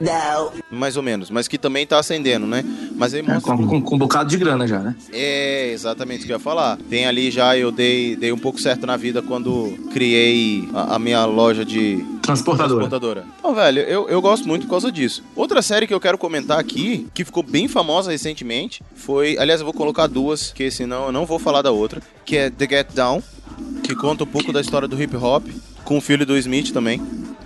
Não. 0.00 0.50
Mais 0.70 0.96
ou 0.96 1.02
menos, 1.02 1.30
mas 1.30 1.46
que 1.46 1.56
também 1.56 1.86
tá 1.86 1.98
ascendendo, 1.98 2.46
né? 2.46 2.64
Mas 2.96 3.14
aí 3.14 3.20
É, 3.20 3.22
mostra. 3.22 3.56
com, 3.56 3.66
com, 3.66 3.80
com 3.82 3.94
um 3.94 3.98
bocado 3.98 4.28
de 4.28 4.36
grana 4.36 4.66
já, 4.66 4.80
né? 4.80 4.94
É 5.12 5.70
exatamente 5.72 6.22
o 6.22 6.26
que 6.26 6.32
eu 6.32 6.36
ia 6.36 6.40
falar. 6.40 6.76
Tem 6.90 7.06
ali 7.06 7.30
já, 7.30 7.56
eu 7.56 7.70
dei, 7.70 8.16
dei 8.16 8.32
um 8.32 8.38
pouco 8.38 8.60
certo 8.60 8.86
na 8.86 8.96
vida 8.96 9.22
quando 9.22 9.76
criei 9.92 10.68
a, 10.74 10.96
a 10.96 10.98
minha 10.98 11.24
loja 11.24 11.64
de 11.64 12.04
Transportadora. 12.22 12.80
transportadora. 12.88 13.24
Então, 13.38 13.54
velho, 13.54 13.80
eu, 13.82 14.08
eu 14.08 14.20
gosto 14.20 14.48
muito 14.48 14.62
por 14.66 14.70
causa 14.70 14.90
disso. 14.90 15.22
Outra 15.36 15.62
série 15.62 15.86
que 15.86 15.94
eu 15.94 16.00
quero 16.00 16.18
comentar 16.18 16.58
aqui, 16.58 17.06
que 17.14 17.24
ficou 17.24 17.42
bem 17.42 17.68
famosa 17.68 18.10
recentemente, 18.10 18.82
foi. 18.96 19.36
Aliás, 19.38 19.60
eu 19.60 19.64
vou 19.64 19.74
colocar 19.74 20.06
duas, 20.08 20.50
que 20.52 20.70
senão 20.70 21.06
eu 21.06 21.12
não 21.12 21.24
vou 21.24 21.38
falar 21.38 21.62
da 21.62 21.70
outra, 21.70 22.02
que 22.24 22.36
é 22.36 22.50
The 22.50 22.66
Get 22.68 22.88
Down, 22.94 23.22
que 23.84 23.94
conta 23.94 24.24
um 24.24 24.26
pouco 24.26 24.52
da 24.52 24.60
história 24.60 24.88
do 24.88 25.00
hip 25.00 25.14
hop, 25.16 25.46
com 25.84 25.98
o 25.98 26.00
filho 26.00 26.24
do 26.24 26.36
Smith 26.38 26.72
também. 26.72 27.00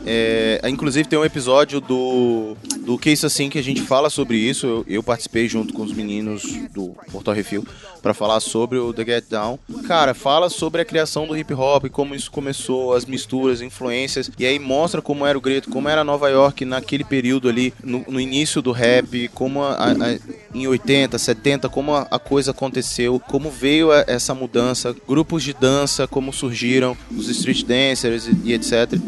É, 0.06 0.60
inclusive 0.69 1.09
tem 1.09 1.19
um 1.19 1.24
episódio 1.24 1.81
do 1.81 2.56
do 2.86 2.97
Case 2.97 3.27
Assim 3.27 3.51
que 3.51 3.59
a 3.59 3.62
gente 3.62 3.82
fala 3.82 4.09
sobre 4.09 4.39
isso. 4.39 4.66
Eu, 4.66 4.85
eu 4.89 5.02
participei 5.02 5.47
junto 5.48 5.74
com 5.74 5.82
os 5.82 5.93
meninos 5.93 6.43
do 6.73 6.94
Portal 7.12 7.35
Refil 7.35 7.66
para 8.09 8.15
falar 8.15 8.41
sobre 8.41 8.79
o 8.79 8.91
The 8.91 9.05
Get 9.05 9.25
Down. 9.29 9.59
Cara, 9.87 10.15
fala 10.15 10.49
sobre 10.49 10.81
a 10.81 10.85
criação 10.85 11.27
do 11.27 11.37
hip 11.37 11.53
hop, 11.53 11.91
como 11.91 12.15
isso 12.15 12.31
começou, 12.31 12.95
as 12.95 13.05
misturas, 13.05 13.61
influências, 13.61 14.31
e 14.39 14.47
aí 14.47 14.59
mostra 14.59 15.03
como 15.03 15.27
era 15.27 15.37
o 15.37 15.41
Greto, 15.43 15.69
como 15.69 15.91
era 15.91 16.03
Nova 16.03 16.31
York 16.31 16.65
naquele 16.65 17.05
período 17.05 17.51
ali, 17.51 17.75
no, 17.85 18.03
no 18.09 18.19
início 18.19 18.63
do 18.63 18.73
rap, 18.73 19.29
como 19.35 19.63
a, 19.63 19.75
a, 19.75 20.19
em 20.55 20.67
80, 20.67 21.19
70, 21.19 21.69
como 21.69 21.95
a, 21.95 22.09
a 22.11 22.19
coisa 22.19 22.53
aconteceu, 22.53 23.21
como 23.21 23.51
veio 23.51 23.93
essa 23.93 24.35
mudança, 24.35 24.97
grupos 25.07 25.43
de 25.43 25.53
dança, 25.53 26.09
como 26.09 26.33
surgiram, 26.33 26.97
os 27.15 27.29
street 27.29 27.65
dancers 27.65 28.27
e, 28.27 28.39
e 28.45 28.53
etc. 28.55 28.99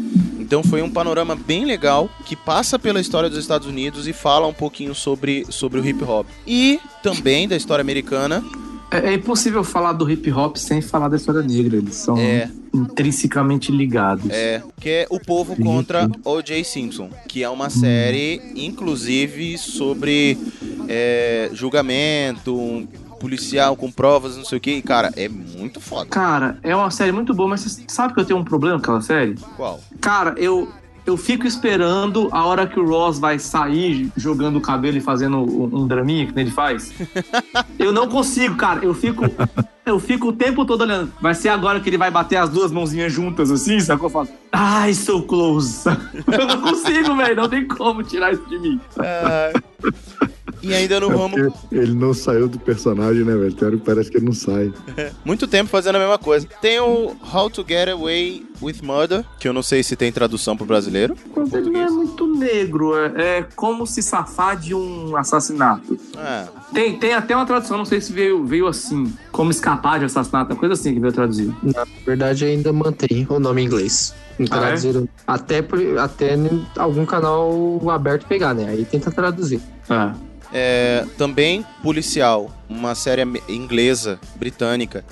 Então 0.51 0.61
foi 0.61 0.81
um 0.81 0.91
panorama 0.91 1.33
bem 1.33 1.63
legal 1.63 2.09
que 2.25 2.35
passa 2.35 2.77
pela 2.77 2.99
história 2.99 3.29
dos 3.29 3.39
Estados 3.39 3.67
Unidos 3.67 4.05
e 4.05 4.11
fala 4.11 4.45
um 4.45 4.53
pouquinho 4.53 4.93
sobre, 4.93 5.45
sobre 5.49 5.79
o 5.79 5.87
hip 5.87 6.03
hop. 6.03 6.27
E 6.45 6.77
também 7.01 7.47
da 7.47 7.55
história 7.55 7.81
americana. 7.81 8.43
É, 8.91 9.09
é 9.09 9.13
impossível 9.13 9.63
falar 9.63 9.93
do 9.93 10.09
hip 10.09 10.29
hop 10.31 10.57
sem 10.57 10.81
falar 10.81 11.07
da 11.07 11.15
história 11.15 11.41
negra. 11.41 11.77
Eles 11.77 11.95
são 11.95 12.17
intrinsecamente 12.73 13.71
ligados. 13.71 14.29
É, 14.29 14.61
que 14.79 14.89
é 14.89 15.07
O 15.09 15.19
Povo 15.19 15.55
contra 15.55 16.09
O.J. 16.23 16.63
Simpson, 16.63 17.09
que 17.27 17.41
é 17.41 17.49
uma 17.49 17.69
série, 17.69 18.41
inclusive, 18.55 19.57
sobre 19.57 20.37
é, 20.87 21.49
julgamento, 21.53 22.55
um 22.55 22.85
policial 23.19 23.75
com 23.75 23.91
provas, 23.91 24.35
não 24.35 24.43
sei 24.43 24.57
o 24.57 24.61
que. 24.61 24.71
E, 24.71 24.81
cara, 24.81 25.11
é 25.15 25.29
muito 25.29 25.79
foda. 25.79 26.09
Cara, 26.09 26.57
é 26.63 26.75
uma 26.75 26.89
série 26.89 27.11
muito 27.11 27.33
boa, 27.33 27.47
mas 27.49 27.61
você 27.61 27.83
sabe 27.87 28.13
que 28.13 28.19
eu 28.19 28.25
tenho 28.25 28.39
um 28.39 28.43
problema 28.43 28.77
com 28.77 28.83
aquela 28.83 29.01
série? 29.01 29.35
Qual? 29.55 29.79
Cara, 30.01 30.33
eu, 30.37 30.67
eu 31.05 31.17
fico 31.17 31.47
esperando 31.47 32.29
a 32.31 32.45
hora 32.45 32.67
que 32.67 32.79
o 32.79 32.87
Ross 32.87 33.19
vai 33.19 33.39
sair 33.39 34.11
jogando 34.15 34.57
o 34.57 34.61
cabelo 34.61 34.97
e 34.97 35.01
fazendo 35.01 35.37
um, 35.37 35.81
um 35.81 35.87
draminha 35.87 36.27
que 36.27 36.33
nem 36.33 36.45
ele 36.45 36.53
faz. 36.53 36.93
eu 37.79 37.91
não 37.91 38.07
consigo, 38.07 38.55
cara. 38.55 38.83
Eu 38.83 38.93
fico. 38.93 39.23
Eu 39.83 39.99
fico 39.99 40.27
o 40.27 40.33
tempo 40.33 40.63
todo 40.63 40.81
olhando. 40.81 41.11
Vai 41.19 41.33
ser 41.33 41.49
agora 41.49 41.79
que 41.79 41.89
ele 41.89 41.97
vai 41.97 42.11
bater 42.11 42.35
as 42.35 42.49
duas 42.49 42.71
mãozinhas 42.71 43.11
juntas 43.11 43.49
assim, 43.49 43.79
sacou? 43.79 44.05
Eu 44.05 44.11
falo, 44.11 44.27
ai, 44.51 44.93
so 44.93 45.23
close. 45.23 45.87
eu 45.89 46.47
não 46.47 46.61
consigo, 46.61 47.15
velho. 47.15 47.35
Não 47.35 47.49
tem 47.49 47.67
como 47.67 48.03
tirar 48.03 48.31
isso 48.31 48.47
de 48.47 48.59
mim. 48.59 48.79
E 50.63 50.73
ainda 50.73 50.99
no 50.99 51.11
É 51.11 51.15
ramo. 51.15 51.53
ele 51.71 51.93
não 51.93 52.13
saiu 52.13 52.47
do 52.47 52.59
personagem, 52.59 53.23
né, 53.23 53.35
velho? 53.35 53.53
Tem 53.53 53.67
hora 53.67 53.77
que 53.77 53.83
parece 53.83 54.09
que 54.11 54.17
ele 54.17 54.25
não 54.25 54.33
sai. 54.33 54.71
Muito 55.25 55.47
tempo 55.47 55.69
fazendo 55.69 55.95
a 55.95 55.99
mesma 55.99 56.17
coisa. 56.17 56.47
Tem 56.61 56.79
o 56.79 57.15
How 57.33 57.49
to 57.49 57.65
Get 57.67 57.89
Away 57.89 58.45
with 58.61 58.77
Murder, 58.83 59.25
que 59.39 59.47
eu 59.47 59.53
não 59.53 59.63
sei 59.63 59.81
se 59.83 59.95
tem 59.95 60.11
tradução 60.11 60.55
pro 60.55 60.65
brasileiro. 60.65 61.15
Mas 61.35 61.51
ele 61.53 61.69
não 61.71 61.81
é 61.81 61.89
muito 61.89 62.27
negro. 62.27 62.95
É, 62.95 63.39
é 63.39 63.47
como 63.55 63.87
se 63.87 64.01
safar 64.03 64.55
de 64.57 64.75
um 64.75 65.15
assassinato. 65.17 65.97
É. 66.17 66.45
Tem, 66.73 66.97
tem 66.97 67.13
até 67.13 67.35
uma 67.35 67.45
tradução, 67.45 67.77
não 67.77 67.85
sei 67.85 67.99
se 68.01 68.13
veio, 68.13 68.45
veio 68.45 68.67
assim. 68.67 69.11
Como 69.31 69.49
escapar 69.51 69.97
de 69.99 70.05
assassinato, 70.05 70.51
uma 70.53 70.59
coisa 70.59 70.73
assim 70.73 70.93
que 70.93 70.99
veio 70.99 71.11
traduzir. 71.13 71.51
Na 71.63 71.85
verdade, 72.05 72.45
ainda 72.45 72.71
mantém 72.71 73.25
o 73.29 73.39
nome 73.39 73.61
em 73.61 73.65
inglês. 73.65 74.13
Não 74.37 74.47
Ah, 74.51 74.55
é? 74.57 74.59
traduziram 74.61 75.07
até, 75.27 75.63
até 75.99 76.35
em 76.35 76.65
algum 76.77 77.05
canal 77.05 77.81
aberto 77.89 78.25
pegar, 78.27 78.53
né? 78.53 78.65
Aí 78.69 78.85
tenta 78.85 79.11
traduzir. 79.11 79.59
É. 79.89 80.11
É, 80.53 81.05
também 81.17 81.65
Policial, 81.81 82.51
uma 82.69 82.93
série 82.93 83.23
inglesa, 83.47 84.19
britânica, 84.35 85.05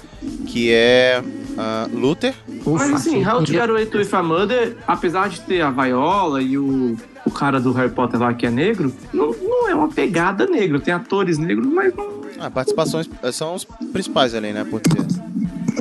que 0.45 0.71
é 0.71 1.23
ah, 1.57 1.87
Luther. 1.91 2.33
Mas 2.65 2.93
assim, 2.93 3.25
How 3.25 3.43
to 3.43 3.51
Get 3.51 3.69
Away 3.69 3.89
with 3.93 4.09
a 4.11 4.23
Murder, 4.23 4.77
apesar 4.85 5.29
de 5.29 5.39
ter 5.41 5.61
a 5.61 5.71
Viola 5.71 6.41
e 6.41 6.57
o, 6.57 6.97
o 7.25 7.31
cara 7.31 7.59
do 7.59 7.71
Harry 7.71 7.91
Potter 7.91 8.19
lá 8.19 8.33
que 8.33 8.45
é 8.45 8.51
negro, 8.51 8.93
não, 9.13 9.31
não 9.31 9.69
é 9.69 9.75
uma 9.75 9.89
pegada 9.89 10.45
negra. 10.45 10.79
Tem 10.79 10.93
atores 10.93 11.37
negros, 11.37 11.67
mas 11.67 11.93
não. 11.95 12.19
Ah, 12.39 12.49
participações 12.49 13.09
eh, 13.21 13.31
são 13.31 13.55
os 13.55 13.65
principais 13.65 14.33
ali, 14.33 14.53
né? 14.53 14.63
Por 14.63 14.79
ter. 14.79 15.05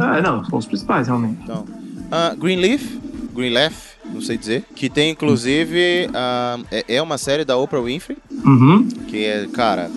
Ah, 0.01 0.21
não, 0.21 0.45
são 0.45 0.59
os 0.59 0.67
principais, 0.67 1.07
realmente. 1.07 1.39
Então, 1.43 1.65
ah, 2.11 2.35
Greenleaf, 2.37 2.83
Greenleaf, 3.39 3.74
não 4.05 4.20
sei 4.20 4.36
dizer, 4.36 4.65
que 4.74 4.89
tem 4.90 5.10
inclusive 5.10 6.09
é, 6.70 6.85
é 6.97 7.02
uma 7.02 7.16
série 7.19 7.44
da 7.44 7.56
Oprah 7.56 7.81
Winfrey, 7.82 8.19
Uhum. 8.31 8.89
que 9.09 9.24
é, 9.24 9.47
cara, 9.52 9.90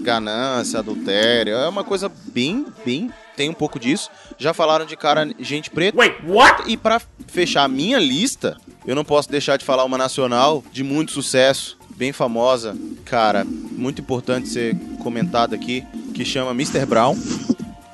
ganância, 0.00 0.78
adultério, 0.80 1.54
é 1.54 1.68
uma 1.68 1.84
coisa 1.84 2.10
bem, 2.32 2.66
bem, 2.84 3.10
tem 3.36 3.48
um 3.48 3.54
pouco 3.54 3.78
disso. 3.78 4.10
Já 4.38 4.52
falaram 4.52 4.84
de 4.84 4.96
cara, 4.96 5.28
gente 5.38 5.70
preta. 5.70 5.96
Wait, 5.98 6.14
what? 6.26 6.64
E 6.70 6.76
pra 6.76 7.00
fechar 7.28 7.64
a 7.64 7.68
minha 7.68 7.98
lista, 7.98 8.56
eu 8.86 8.94
não 8.96 9.04
posso 9.04 9.30
deixar 9.30 9.56
de 9.56 9.64
falar 9.64 9.84
uma 9.84 9.96
nacional 9.96 10.62
de 10.72 10.82
muito 10.82 11.12
sucesso, 11.12 11.78
bem 11.96 12.12
famosa, 12.12 12.76
cara, 13.04 13.44
muito 13.44 14.00
importante 14.02 14.48
ser 14.48 14.74
comentada 15.02 15.54
aqui, 15.54 15.84
que 16.14 16.24
chama 16.24 16.50
Mr. 16.50 16.84
Brown, 16.84 17.16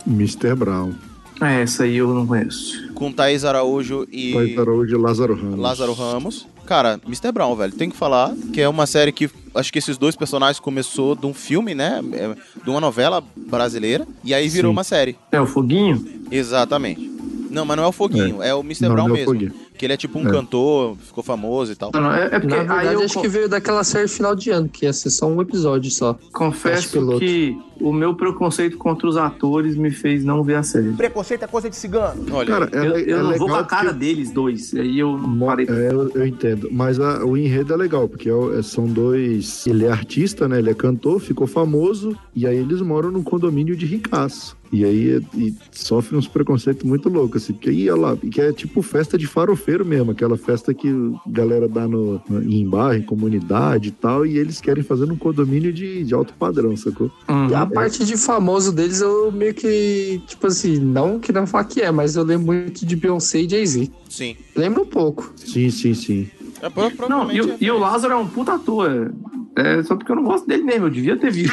Mr. 0.07 0.55
Brown. 0.55 0.95
É, 1.41 1.63
essa 1.63 1.85
aí 1.85 1.97
eu 1.97 2.13
não 2.13 2.27
conheço. 2.27 2.88
Com 2.99 3.13
Thaís 3.13 3.45
Araújo 3.45 4.07
e 4.11 4.33
Thaís 4.33 4.59
Araújo 4.59 4.97
e 4.97 5.01
Lázaro 5.01 5.35
Ramos. 5.37 5.59
Lázaro 5.61 5.93
Ramos. 5.93 6.47
Cara, 6.67 7.01
Mr. 7.07 7.31
Brown, 7.33 7.55
velho, 7.55 7.73
tem 7.73 7.89
que 7.89 7.97
falar 7.97 8.35
que 8.53 8.61
é 8.61 8.69
uma 8.69 8.87
série 8.87 9.13
que 9.13 9.31
acho 9.55 9.73
que 9.73 9.79
esses 9.79 9.97
dois 9.97 10.17
personagens 10.17 10.59
começou 10.59 11.15
de 11.15 11.25
um 11.25 11.33
filme, 11.33 11.75
né? 11.75 12.01
é, 12.13 12.35
De 12.63 12.69
uma 12.69 12.81
novela 12.81 13.23
brasileira. 13.37 14.07
E 14.25 14.35
aí 14.35 14.49
virou 14.49 14.71
Sim. 14.71 14.73
uma 14.77 14.85
série. 14.85 15.17
É 15.31 15.41
o 15.41 15.47
Foguinho? 15.47 16.05
Exatamente. 16.31 17.09
Não, 17.51 17.65
mas 17.65 17.77
não 17.77 17.85
é 17.85 17.87
o 17.87 17.93
Foguinho, 17.93 18.43
é, 18.43 18.55
o 18.55 18.61
Mr. 18.61 18.83
Não, 18.83 18.93
Brown 18.95 19.09
não 19.09 19.15
é 19.17 19.19
o 19.19 19.21
mesmo. 19.21 19.33
Foguinho. 19.33 19.53
Que 19.79 19.87
ele 19.87 19.93
é 19.93 19.97
tipo 19.97 20.19
um 20.19 20.27
É. 20.29 20.31
cantor, 20.31 20.97
ficou 20.99 21.23
famoso 21.23 21.71
e 21.73 21.77
tal. 21.77 21.91
Não, 21.95 22.01
não, 22.03 22.13
é, 22.13 22.25
é 22.27 22.29
porque 22.41 22.47
Na 22.49 22.57
verdade, 22.57 22.89
aí 22.89 22.95
eu 22.95 23.01
acho 23.03 23.21
que 23.21 23.29
veio 23.29 23.49
daquela 23.49 23.85
série 23.85 24.09
final 24.09 24.35
de 24.35 24.51
ano, 24.51 24.69
que 24.69 24.85
ia 24.85 24.93
ser 24.93 25.09
só 25.11 25.27
um 25.27 25.41
episódio 25.41 25.89
só. 25.91 26.19
confesso 26.33 26.89
que 27.19 27.57
o 27.81 27.93
meu 27.93 28.15
preconceito 28.15 28.77
contra 28.77 29.09
os 29.09 29.17
atores 29.17 29.77
me 29.77 29.91
fez 29.91 30.25
não 30.25 30.43
ver 30.43 30.57
a 30.57 30.63
série. 30.63 30.93
Preconceito 30.93 31.45
é 31.45 31.47
coisa 31.47 31.69
de 31.71 31.77
cigano. 31.77 32.25
Olha, 32.33 32.47
Cara, 32.47 32.71
é, 32.73 32.79
eu 32.87 32.99
eu 32.99 33.19
é 33.19 33.23
não 33.23 33.35
vou 33.39 33.49
com 33.49 33.55
a 33.55 33.65
cara 33.65 33.93
deles 33.93 34.31
dois. 34.31 34.75
Aí 34.75 34.99
eu 34.99 35.17
não 35.17 35.47
parei. 35.47 35.67
É, 35.69 35.93
eu, 35.93 36.11
eu 36.15 36.27
entendo. 36.27 36.69
Mas 36.71 36.99
a- 37.01 37.25
o 37.25 37.37
enredo 37.37 37.73
é 37.73 37.77
legal, 37.77 38.09
porque 38.09 38.29
é 38.29 38.59
é- 38.59 38.63
são 38.63 38.87
dois. 38.87 39.67
Ele 39.67 39.85
é 39.85 39.91
artista, 39.91 40.49
né? 40.49 40.59
Ele 40.59 40.71
é 40.71 40.75
cantor, 40.75 41.21
ficou 41.21 41.47
famoso, 41.47 42.17
e 42.35 42.47
aí 42.47 42.57
eles 42.57 42.81
moram 42.81 43.11
num 43.11 43.23
condomínio 43.23 43.77
de 43.77 43.87
ricaço. 43.87 44.57
E 44.71 44.85
aí 44.85 45.19
e 45.35 45.55
sofre 45.73 46.15
uns 46.15 46.29
preconceitos 46.29 46.83
muito 46.85 47.09
loucos, 47.09 47.43
assim, 47.43 47.55
porque 47.55 47.71
aí, 47.71 47.89
olha 47.89 48.01
lá, 48.03 48.17
que 48.17 48.39
é 48.39 48.53
tipo 48.53 48.83
festa 48.83 49.17
de 49.17 49.27
farofeiro 49.27 49.83
mesmo, 49.83 50.11
aquela 50.11 50.37
festa 50.37 50.75
que 50.75 50.89
a 50.91 51.31
galera 51.31 51.67
dá 51.67 51.89
no, 51.89 52.21
no- 52.29 52.43
em 52.43 52.69
bairro, 52.69 53.03
em 53.03 53.07
comunidade 53.07 53.89
e 53.89 53.93
tal, 53.93 54.27
e 54.27 54.37
eles 54.37 54.61
querem 54.61 54.83
fazer 54.83 55.07
num 55.07 55.17
condomínio 55.17 55.73
de, 55.73 56.05
de 56.05 56.13
alto 56.13 56.35
padrão, 56.35 56.77
sacou? 56.77 57.11
Uhum. 57.31 57.49
E 57.49 57.55
a 57.55 57.65
parte 57.69 58.05
de 58.05 58.17
famoso 58.17 58.73
deles, 58.73 59.01
eu 59.01 59.31
meio 59.33 59.55
que, 59.55 60.21
tipo 60.27 60.47
assim, 60.47 60.79
não 60.79 61.19
querendo 61.19 61.47
falar 61.47 61.65
que 61.65 61.81
é, 61.81 61.91
mas 61.91 62.17
eu 62.17 62.23
lembro 62.25 62.47
muito 62.53 62.85
de 62.85 62.97
Beyoncé 62.97 63.41
e 63.41 63.49
Jay-Z. 63.49 63.91
Sim. 64.09 64.37
Lembro 64.57 64.83
um 64.83 64.87
pouco. 64.87 65.33
Sim, 65.37 65.71
sim, 65.71 65.95
sim. 65.95 66.31
É, 66.61 66.69
pro- 66.69 67.09
Não, 67.09 67.31
e, 67.31 67.41
o- 67.41 67.51
é- 67.53 67.57
e 67.61 67.71
o 67.71 67.79
Lázaro 67.79 68.13
é 68.15 68.17
um 68.17 68.27
puta 68.27 68.55
ator. 68.55 69.13
É 69.55 69.83
só 69.83 69.97
porque 69.97 70.11
eu 70.13 70.17
não 70.17 70.23
gosto 70.25 70.47
dele 70.47 70.63
mesmo. 70.63 70.87
Eu 70.87 70.91
devia 70.91 71.17
ter 71.17 71.31
visto. 71.33 71.53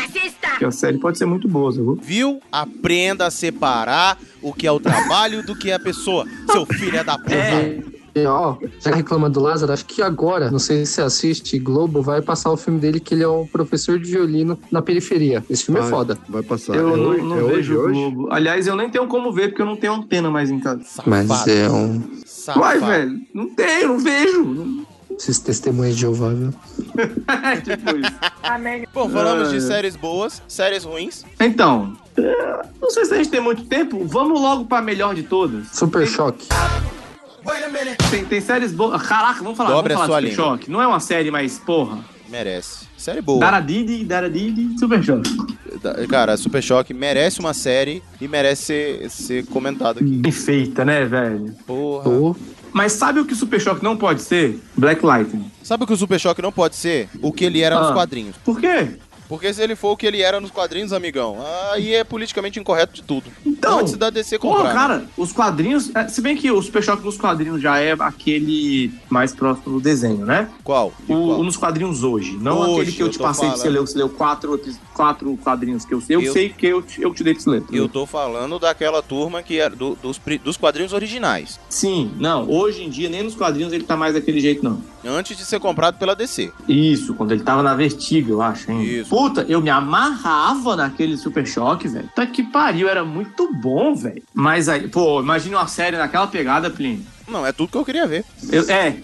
Porque 0.49 0.65
a 0.65 0.71
série 0.71 0.97
pode 0.99 1.17
ser 1.17 1.25
muito 1.25 1.47
boa, 1.47 1.71
sacou? 1.71 1.95
Viu? 1.95 2.39
Aprenda 2.51 3.25
a 3.25 3.31
separar 3.31 4.17
o 4.41 4.53
que 4.53 4.65
é 4.67 4.71
o 4.71 4.79
trabalho 4.79 5.43
do 5.43 5.55
que 5.55 5.71
é 5.71 5.73
a 5.73 5.79
pessoa. 5.79 6.25
Seu 6.51 6.65
filho 6.65 6.97
é 6.97 7.03
da 7.03 7.17
puta. 7.17 7.33
E, 7.35 7.83
ó, 8.25 8.55
já 8.79 8.91
que 8.91 8.97
reclama 8.97 9.29
do 9.29 9.41
Lázaro, 9.41 9.73
acho 9.73 9.85
que 9.85 10.01
agora, 10.01 10.49
não 10.49 10.59
sei 10.59 10.85
se 10.85 10.93
você 10.93 11.01
assiste, 11.01 11.59
Globo 11.59 12.01
vai 12.01 12.21
passar 12.21 12.51
o 12.51 12.55
filme 12.57 12.79
dele 12.79 12.99
que 12.99 13.13
ele 13.13 13.23
é 13.23 13.27
um 13.27 13.45
professor 13.45 13.99
de 13.99 14.09
violino 14.09 14.57
na 14.71 14.81
periferia. 14.81 15.43
Esse 15.49 15.65
filme 15.65 15.79
é 15.79 15.83
Vai- 15.83 15.91
foda. 15.91 16.17
Vai 16.29 16.43
passar. 16.43 16.75
Eu 16.75 16.93
é 16.93 16.97
não, 16.97 17.03
hoje, 17.09 17.21
não 17.21 17.37
é 17.39 17.43
hoje, 17.43 17.55
vejo 17.55 17.75
o 17.75 17.79
hoje? 17.81 17.99
Globo. 17.99 18.27
Aliás, 18.31 18.67
eu 18.67 18.75
nem 18.75 18.89
tenho 18.89 19.07
como 19.07 19.33
ver 19.33 19.49
porque 19.49 19.61
eu 19.61 19.65
não 19.65 19.75
tenho 19.75 19.93
antena 19.93 20.29
mais 20.29 20.49
em 20.49 20.59
casa. 20.59 20.81
Mas 21.05 21.47
é 21.47 21.69
um. 21.69 22.01
Uai, 22.55 22.79
velho, 22.79 23.19
não 23.33 23.49
tenho, 23.49 23.87
não 23.89 23.99
vejo. 23.99 24.43
Não- 24.45 24.85
Esses 25.17 25.39
testemunhos 25.39 25.95
de 25.95 26.01
Jeová, 26.01 26.29
viu? 26.29 26.49
tipo 27.63 27.97
isso. 27.97 28.11
Bom, 28.93 29.09
falamos 29.09 29.49
de 29.49 29.57
É. 29.57 29.61
séries 29.61 29.95
boas, 29.95 30.41
séries 30.47 30.83
ruins. 30.83 31.23
Então, 31.39 31.93
é, 32.17 32.61
não 32.81 32.89
sei 32.89 33.05
se 33.05 33.13
a 33.13 33.17
gente 33.17 33.29
tem 33.29 33.39
muito 33.41 33.63
tempo. 33.65 34.05
Vamos 34.05 34.39
logo 34.39 34.65
pra 34.65 34.81
melhor 34.81 35.15
de 35.15 35.23
todas. 35.23 35.67
Super 35.71 36.05
choque. 36.07 36.47
Tem, 38.09 38.25
tem 38.25 38.41
séries 38.41 38.71
boas. 38.71 39.01
Caraca, 39.03 39.41
vamos 39.43 39.57
falar, 39.57 39.69
Dobre 39.71 39.93
a 39.93 39.97
vamos 39.97 40.07
falar 40.07 40.19
sua 40.21 40.29
de 40.29 40.35
Super 40.35 40.41
língua. 40.43 40.57
Choque. 40.57 40.71
Não 40.71 40.81
é 40.81 40.87
uma 40.87 40.99
série, 40.99 41.29
mas 41.31 41.59
porra. 41.59 41.99
Merece. 42.29 42.85
Série 42.97 43.21
boa. 43.21 43.39
Daradidi, 43.39 44.03
Daradidi, 44.03 44.77
Super 44.79 45.03
Choque. 45.03 45.29
Da- 45.81 46.07
Cara, 46.07 46.35
Super 46.37 46.61
Choque 46.63 46.93
merece 46.93 47.39
uma 47.39 47.53
série 47.53 48.01
e 48.19 48.27
merece 48.27 48.63
ser, 48.63 49.09
ser 49.11 49.45
comentado 49.47 49.99
aqui. 49.99 50.17
Bem 50.17 50.31
feita, 50.31 50.83
né, 50.83 51.05
velho? 51.05 51.53
Porra. 51.67 52.35
Mas 52.73 52.93
sabe 52.93 53.19
o 53.19 53.25
que 53.25 53.35
Super 53.35 53.61
Choque 53.61 53.83
não 53.83 53.95
pode 53.95 54.21
ser? 54.21 54.59
Black 54.75 55.05
Lightning. 55.05 55.49
Sabe 55.63 55.83
o 55.83 55.87
que 55.87 55.93
o 55.93 55.97
Super 55.97 56.19
Choque 56.19 56.41
não 56.41 56.51
pode 56.51 56.75
ser? 56.75 57.07
O 57.21 57.31
que 57.31 57.45
ele 57.45 57.61
era 57.61 57.79
nos 57.79 57.89
Ah. 57.91 57.93
quadrinhos. 57.93 58.35
Por 58.43 58.59
quê? 58.59 58.89
Porque 59.27 59.53
se 59.53 59.61
ele 59.61 59.75
for 59.75 59.91
o 59.91 59.97
que 59.97 60.05
ele 60.05 60.21
era 60.21 60.39
nos 60.39 60.51
quadrinhos, 60.51 60.93
amigão, 60.93 61.37
aí 61.71 61.93
é 61.95 62.03
politicamente 62.03 62.59
incorreto 62.59 62.93
de 62.93 63.01
tudo. 63.03 63.25
Então, 63.45 63.79
Antes 63.79 63.95
da 63.97 64.09
DC 64.09 64.37
Porra, 64.39 64.55
comprar. 64.57 64.73
né? 64.73 64.79
cara, 64.79 65.05
os 65.17 65.31
quadrinhos. 65.31 65.91
é, 65.95 66.07
se 66.07 66.21
bem 66.21 66.35
que 66.37 66.51
o 66.51 66.61
Super 66.61 66.83
Choque 66.83 67.03
nos 67.03 67.17
quadrinhos 67.17 67.61
já 67.61 67.79
é 67.79 67.95
aquele 67.99 68.91
mais 69.09 69.33
próximo 69.33 69.75
do 69.75 69.81
desenho, 69.81 70.25
né? 70.25 70.49
Qual? 70.63 70.93
O, 71.07 71.13
o 71.13 71.43
nos 71.43 71.57
quadrinhos 71.57 72.03
hoje. 72.03 72.37
Não 72.39 72.59
Hoje, 72.59 72.73
aquele 72.81 72.91
que 72.91 73.01
eu 73.03 73.07
eu 73.07 73.11
te 73.11 73.19
passei 73.19 73.49
que 73.49 73.55
você 73.55 73.61
falando. 73.63 73.73
leu. 73.73 73.87
Você 73.87 73.97
leu 73.97 74.09
quatro, 74.09 74.61
quatro 74.93 75.37
quadrinhos 75.43 75.85
que 75.85 75.93
eu 75.93 76.01
sei. 76.01 76.15
Eu, 76.15 76.21
Eu- 76.21 76.33
sei 76.33 76.49
que 76.49 76.65
eu, 76.67 76.81
te- 76.81 77.01
eu 77.01 77.13
te 77.13 77.23
dei 77.23 77.33
pra 77.33 77.43
você 77.43 77.49
ler. 77.49 77.63
Eu 77.71 77.87
tô 77.89 78.05
falando 78.05 78.57
daquela 78.59 79.01
turma 79.01 79.41
que 79.43 79.59
era 79.59 79.75
do- 79.75 79.95
dos, 79.95 80.19
dos 80.43 80.57
quadrinhos 80.57 80.93
originais. 80.93 81.59
Sim, 81.69 82.11
não. 82.19 82.49
Hoje 82.49 82.83
em 82.83 82.89
dia, 82.89 83.09
nem 83.09 83.23
nos 83.23 83.35
quadrinhos 83.35 83.73
ele 83.73 83.83
tá 83.83 83.95
mais 83.97 84.13
daquele 84.13 84.39
jeito, 84.39 84.63
não. 84.63 84.81
Antes 85.07 85.37
de 85.37 85.45
ser 85.45 85.59
comprado 85.59 85.99
pela 85.99 86.15
DC. 86.15 86.51
Isso, 86.67 87.13
quando 87.13 87.31
ele 87.31 87.43
tava 87.43 87.61
na 87.61 87.75
Vertigo, 87.75 88.31
eu 88.31 88.41
acho, 88.41 88.71
hein? 88.71 88.81
Isso. 88.83 89.09
Puta, 89.15 89.45
eu 89.47 89.61
me 89.61 89.69
amarrava 89.69 90.75
naquele 90.75 91.15
Super 91.15 91.47
Choque, 91.47 91.87
velho. 91.87 92.09
Tá 92.13 92.27
que 92.27 92.43
pariu, 92.43 92.89
era 92.89 93.05
muito 93.05 93.49
bom, 93.53 93.95
velho. 93.95 94.21
Mas 94.33 94.67
aí, 94.67 94.89
pô, 94.89 95.21
imagine 95.21 95.55
uma 95.55 95.69
série 95.69 95.95
naquela 95.95 96.27
pegada, 96.27 96.69
Plínio. 96.69 97.01
Não, 97.25 97.45
é 97.45 97.53
tudo 97.53 97.69
que 97.69 97.77
eu 97.77 97.85
queria 97.85 98.05
ver. 98.05 98.25
Eu, 98.51 98.69
é, 98.69 98.97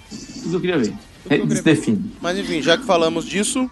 tudo 0.43 0.49
que 0.49 0.55
eu 0.55 0.59
queria 0.59 0.77
ver. 0.79 0.93
É, 1.29 1.38
Desdefine. 1.38 2.11
Mas 2.21 2.38
enfim, 2.38 2.61
já 2.61 2.77
que 2.77 2.83
falamos 2.83 3.23
disso. 3.23 3.71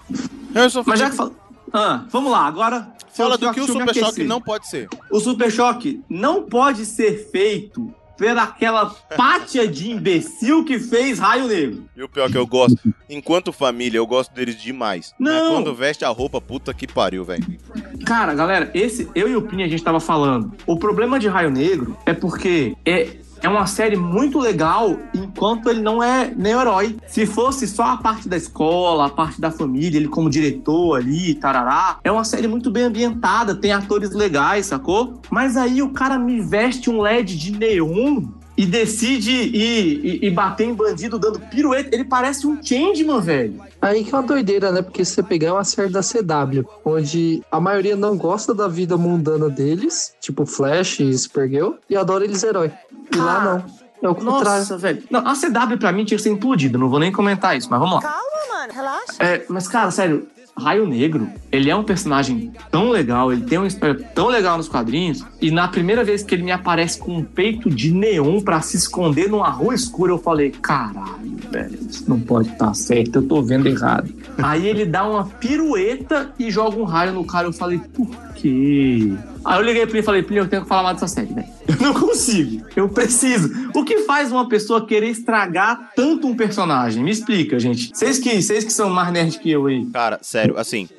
Harrison 0.53 0.81
Mas 0.85 0.99
já 1.01 1.09
que 1.09 1.17
fal... 1.17 1.33
Ah, 1.73 2.05
vamos 2.09 2.31
lá, 2.31 2.45
agora. 2.45 2.87
fala 3.13 3.37
do 3.37 3.51
que 3.51 3.59
o 3.59 3.67
Super 3.67 3.93
Choque 3.93 4.23
não 4.23 4.39
pode 4.39 4.65
ser. 4.69 4.87
O 5.11 5.19
Super 5.19 5.51
Choque 5.51 6.01
não 6.07 6.43
pode 6.43 6.85
ser 6.85 7.29
feito 7.33 7.93
pelaquela 8.19 8.87
pátia 9.15 9.65
de 9.65 9.89
imbecil 9.89 10.65
que 10.65 10.77
fez 10.77 11.17
Raio 11.17 11.47
Negro. 11.47 11.85
E 11.95 12.03
o 12.03 12.09
pior 12.09 12.29
que 12.29 12.37
eu 12.37 12.45
gosto, 12.45 12.77
enquanto 13.09 13.53
família, 13.53 13.97
eu 13.97 14.05
gosto 14.05 14.33
deles 14.33 14.61
demais. 14.61 15.15
Não. 15.17 15.53
quando 15.53 15.73
veste 15.73 16.03
a 16.03 16.09
roupa, 16.09 16.41
puta 16.41 16.73
que 16.73 16.85
pariu, 16.85 17.23
velho. 17.23 17.45
Cara, 18.05 18.35
galera, 18.35 18.69
esse 18.73 19.09
eu 19.15 19.29
e 19.29 19.35
o 19.35 19.41
Pini 19.41 19.63
a 19.63 19.67
gente 19.69 19.81
tava 19.81 20.01
falando. 20.01 20.53
O 20.67 20.77
problema 20.77 21.17
de 21.17 21.29
Raio 21.29 21.49
Negro 21.49 21.97
é 22.05 22.13
porque 22.13 22.75
é 22.85 23.17
é 23.41 23.49
uma 23.49 23.65
série 23.65 23.95
muito 23.95 24.39
legal 24.39 24.97
enquanto 25.13 25.69
ele 25.69 25.81
não 25.81 26.01
é 26.03 26.31
nem 26.35 26.53
herói. 26.53 26.95
Se 27.07 27.25
fosse 27.25 27.67
só 27.67 27.83
a 27.83 27.97
parte 27.97 28.27
da 28.27 28.37
escola, 28.37 29.07
a 29.07 29.09
parte 29.09 29.39
da 29.39 29.51
família, 29.51 29.97
ele 29.97 30.07
como 30.07 30.29
diretor 30.29 30.97
ali, 30.97 31.35
tarará, 31.35 31.97
é 32.03 32.11
uma 32.11 32.23
série 32.23 32.47
muito 32.47 32.69
bem 32.71 32.83
ambientada, 32.83 33.55
tem 33.55 33.71
atores 33.71 34.11
legais, 34.11 34.67
sacou? 34.67 35.21
Mas 35.29 35.57
aí 35.57 35.81
o 35.81 35.89
cara 35.89 36.17
me 36.17 36.41
veste 36.41 36.89
um 36.89 37.01
LED 37.01 37.37
de 37.37 37.51
neon 37.51 38.23
e 38.59 38.65
decide 38.65 39.31
ir, 39.31 40.21
ir 40.21 40.31
bater 40.31 40.67
em 40.67 40.73
bandido 40.73 41.17
dando 41.17 41.39
pirueta. 41.39 41.95
Ele 41.95 42.03
parece 42.03 42.45
um 42.45 42.61
Changeman, 42.61 43.21
velho. 43.21 43.61
Aí 43.81 44.03
que 44.03 44.13
é 44.13 44.17
uma 44.17 44.27
doideira, 44.27 44.69
né? 44.69 44.81
Porque 44.81 45.05
se 45.05 45.13
você 45.13 45.23
pegar 45.23 45.53
uma 45.53 45.63
série 45.63 45.89
da 45.89 46.01
CW, 46.01 46.67
onde 46.83 47.41
a 47.49 47.57
maioria 47.61 47.95
não 47.95 48.17
gosta 48.17 48.53
da 48.53 48.67
vida 48.67 48.97
mundana 48.97 49.49
deles, 49.49 50.13
tipo 50.19 50.45
Flash 50.45 50.99
e 50.99 51.17
Supergirl, 51.17 51.75
e 51.89 51.95
adora 51.95 52.25
eles 52.25 52.43
herói. 52.43 52.69
E 53.13 53.17
lá 53.17 53.43
não. 53.43 53.79
É 54.01 54.09
o 54.09 54.15
contrário. 54.15 54.59
Nossa, 54.59 54.77
velho. 54.77 55.03
Não, 55.09 55.19
a 55.27 55.33
CW 55.33 55.77
pra 55.77 55.91
mim 55.91 56.05
tinha 56.05 56.17
que 56.17 56.23
ser 56.23 56.29
implodida, 56.29 56.77
não 56.77 56.89
vou 56.89 56.99
nem 56.99 57.11
comentar 57.11 57.57
isso, 57.57 57.67
mas 57.69 57.79
vamos 57.79 57.95
lá. 57.95 58.01
Calma, 58.01 58.57
mano, 58.57 58.73
relaxa. 58.73 59.13
É, 59.19 59.45
mas, 59.49 59.67
cara, 59.67 59.91
sério, 59.91 60.25
Raio 60.59 60.87
Negro, 60.87 61.29
ele 61.51 61.69
é 61.69 61.75
um 61.75 61.83
personagem 61.83 62.51
tão 62.69 62.89
legal, 62.89 63.31
ele 63.31 63.43
tem 63.43 63.57
uma 63.57 63.67
história 63.67 63.95
tão 64.13 64.27
legal 64.27 64.57
nos 64.57 64.67
quadrinhos, 64.67 65.25
e 65.41 65.51
na 65.51 65.67
primeira 65.67 66.03
vez 66.03 66.21
que 66.21 66.35
ele 66.35 66.43
me 66.43 66.51
aparece 66.51 66.99
com 66.99 67.17
um 67.17 67.23
peito 67.23 67.69
de 67.69 67.91
neon 67.91 68.41
pra 68.41 68.61
se 68.61 68.77
esconder 68.77 69.29
numa 69.29 69.49
rua 69.49 69.73
escura, 69.73 70.11
eu 70.11 70.17
falei, 70.17 70.51
caralho, 70.51 71.37
velho, 71.49 71.79
isso 71.89 72.03
não 72.07 72.19
pode 72.19 72.49
estar 72.49 72.73
certo, 72.73 73.17
eu 73.17 73.27
tô 73.27 73.41
vendo 73.41 73.67
errado. 73.67 74.13
Aí 74.41 74.67
ele 74.67 74.85
dá 74.85 75.07
uma 75.07 75.25
pirueta 75.25 76.33
e 76.37 76.51
joga 76.51 76.77
um 76.77 76.83
raio 76.83 77.13
no 77.13 77.25
cara, 77.25 77.47
eu 77.47 77.53
falei, 77.53 77.79
por 77.79 78.09
quê? 78.35 79.13
Aí 79.43 79.59
eu 79.59 79.63
liguei 79.63 79.85
pra 79.85 79.91
ele 79.91 79.99
e 79.99 80.03
falei, 80.03 80.23
Plínio, 80.23 80.43
eu 80.43 80.47
tenho 80.47 80.61
que 80.63 80.67
falar 80.67 80.83
mais 80.83 80.95
dessa 80.99 81.07
série, 81.07 81.33
velho. 81.33 81.47
Eu 81.69 81.75
não 81.85 81.93
consigo, 81.93 82.65
eu 82.75 82.89
preciso. 82.89 83.69
O 83.75 83.85
que 83.85 83.99
faz 83.99 84.31
uma 84.31 84.49
pessoa 84.49 84.87
querer 84.87 85.09
estragar 85.09 85.91
tanto 85.95 86.27
um 86.27 86.35
personagem? 86.35 87.03
Me 87.03 87.11
explica, 87.11 87.59
gente. 87.59 87.91
Vocês 87.93 88.17
que, 88.17 88.41
vocês 88.41 88.63
que 88.63 88.73
são 88.73 88.89
mais 88.89 89.13
nerds 89.13 89.37
que 89.37 89.51
eu 89.51 89.67
aí. 89.67 89.85
Cara, 89.85 90.19
sério, 90.21 90.57
assim, 90.57 90.89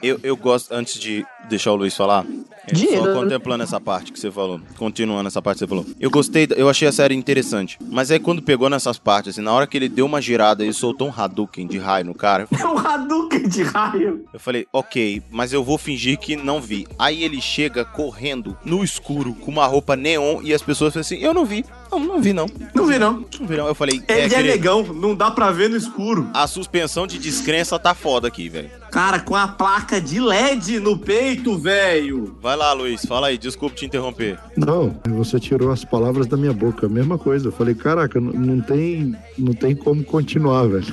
eu, 0.00 0.20
eu 0.22 0.36
gosto, 0.36 0.72
antes 0.72 1.00
de 1.00 1.26
deixar 1.48 1.72
o 1.72 1.76
Luiz 1.76 1.96
falar, 1.96 2.24
é, 2.66 2.72
Dinheiro. 2.72 3.04
só 3.04 3.12
contemplando 3.14 3.62
essa 3.64 3.80
parte 3.80 4.12
que 4.12 4.20
você 4.20 4.30
falou, 4.30 4.60
continuando 4.76 5.26
essa 5.26 5.40
parte 5.42 5.56
que 5.58 5.64
você 5.64 5.68
falou. 5.68 5.84
Eu 5.98 6.10
gostei, 6.10 6.46
eu 6.56 6.68
achei 6.68 6.86
a 6.86 6.92
série 6.92 7.14
interessante, 7.14 7.78
mas 7.90 8.10
aí 8.10 8.18
quando 8.20 8.40
pegou 8.42 8.68
nessas 8.70 8.98
partes, 8.98 9.34
assim, 9.34 9.42
na 9.42 9.52
hora 9.52 9.66
que 9.66 9.76
ele 9.76 9.88
deu 9.88 10.06
uma 10.06 10.20
girada 10.20 10.64
e 10.64 10.72
soltou 10.72 11.08
um 11.08 11.12
Hadouken 11.16 11.66
de 11.66 11.78
raio 11.78 12.04
no 12.06 12.14
cara, 12.14 12.46
É 12.56 12.66
um 12.66 12.78
Hadouken 12.78 13.48
de 13.48 13.62
raio. 13.62 14.24
eu 14.32 14.38
falei, 14.40 14.66
ok, 14.72 15.22
mas 15.30 15.52
eu 15.52 15.64
vou 15.64 15.76
fingir 15.78 16.18
que 16.18 16.36
não 16.36 16.60
vi. 16.60 16.86
Aí 16.98 17.24
ele 17.24 17.40
chega 17.40 17.84
correndo 17.84 18.56
no 18.64 18.84
escuro 18.84 19.34
com 19.34 19.50
uma 19.50 19.66
roupa 19.66 19.96
neon 19.96 20.40
e 20.42 20.54
as 20.54 20.62
pessoas 20.62 20.92
falam 20.92 21.00
assim, 21.02 21.16
eu 21.18 21.34
não 21.34 21.44
vi. 21.44 21.64
Não, 21.90 21.98
não 21.98 22.20
vi 22.22 22.32
não. 22.32 22.46
Não 22.74 22.86
vi 22.86 22.98
não. 22.98 23.12
Não 23.40 23.46
vi 23.46 23.56
não. 23.56 23.66
Eu 23.66 23.74
falei, 23.74 24.00
Ele 24.08 24.20
é, 24.20 24.28
querido, 24.28 24.48
negão, 24.48 24.82
não 24.84 25.14
dá 25.16 25.30
pra 25.30 25.50
ver 25.50 25.68
no 25.68 25.76
escuro. 25.76 26.30
a 26.32 26.46
suspensão 26.46 27.06
de 27.06 27.18
descrença 27.18 27.78
tá 27.78 27.94
foda 27.94 28.28
aqui, 28.28 28.48
velho. 28.48 28.70
Cara, 28.90 29.20
com 29.20 29.36
a 29.36 29.46
placa 29.46 30.00
de 30.00 30.18
LED 30.20 30.80
no 30.80 30.98
peito, 30.98 31.56
velho. 31.56 32.34
Vai 32.42 32.56
lá, 32.56 32.72
Luiz, 32.72 33.04
fala 33.06 33.28
aí, 33.28 33.38
desculpa 33.38 33.76
te 33.76 33.86
interromper. 33.86 34.38
Não, 34.56 34.94
você 35.10 35.38
tirou 35.38 35.70
as 35.70 35.84
palavras 35.84 36.26
da 36.26 36.36
minha 36.36 36.52
boca. 36.52 36.88
Mesma 36.88 37.16
coisa. 37.16 37.48
Eu 37.48 37.52
falei, 37.52 37.74
caraca, 37.74 38.20
não- 38.20 38.32
não 38.32 38.60
tem, 38.60 39.14
não 39.38 39.52
tem 39.52 39.74
como 39.76 40.02
continuar, 40.02 40.66
velho. 40.68 40.86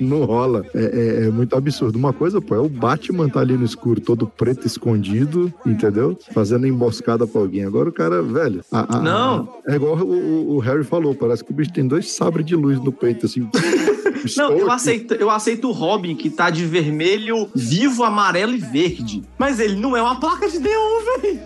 Não 0.00 0.24
rola. 0.24 0.64
É, 0.74 0.84
é- 1.22 1.26
é 1.26 1.30
muito 1.30 1.54
absurdo. 1.56 1.96
Uma 1.96 2.12
coisa, 2.12 2.40
pô, 2.40 2.54
é 2.54 2.58
o 2.58 2.68
Batman 2.68 3.28
tá 3.28 3.40
ali 3.40 3.56
no 3.56 3.64
escuro, 3.64 4.00
todo 4.00 4.26
preto 4.26 4.66
escondido, 4.66 5.52
entendeu? 5.64 6.18
Fazendo 6.32 6.66
emboscada 6.66 7.26
pra 7.26 7.40
alguém. 7.40 7.64
Agora 7.64 7.88
o 7.88 7.92
cara, 7.92 8.22
velho. 8.22 8.62
a- 8.72 8.96
a- 8.98 9.00
Não. 9.00 9.48
É 9.68 9.76
igual 9.76 9.96
o, 9.96 10.02
o- 10.12 10.56
o 10.56 10.58
Harry 10.58 10.82
falou, 10.84 11.14
parece 11.14 11.44
que 11.44 11.52
o 11.52 11.54
bicho 11.54 11.72
tem 11.72 11.86
dois 11.86 12.10
sabres 12.10 12.44
de 12.44 12.56
luz 12.56 12.80
no 12.80 12.90
peito, 12.92 13.26
assim. 13.26 13.48
Não, 14.36 14.52
eu 14.52 14.70
aceito, 14.70 15.14
eu 15.14 15.30
aceito 15.30 15.68
o 15.68 15.72
Robin, 15.72 16.14
que 16.16 16.30
tá 16.30 16.48
de 16.50 16.64
vermelho, 16.64 17.48
vivo, 17.54 18.04
amarelo 18.04 18.54
e 18.54 18.58
verde. 18.58 19.22
Mas 19.38 19.60
ele 19.60 19.76
não 19.76 19.96
é 19.96 20.02
uma 20.02 20.18
placa 20.18 20.48
de 20.48 20.58
neon, 20.58 21.20
velho. 21.22 21.40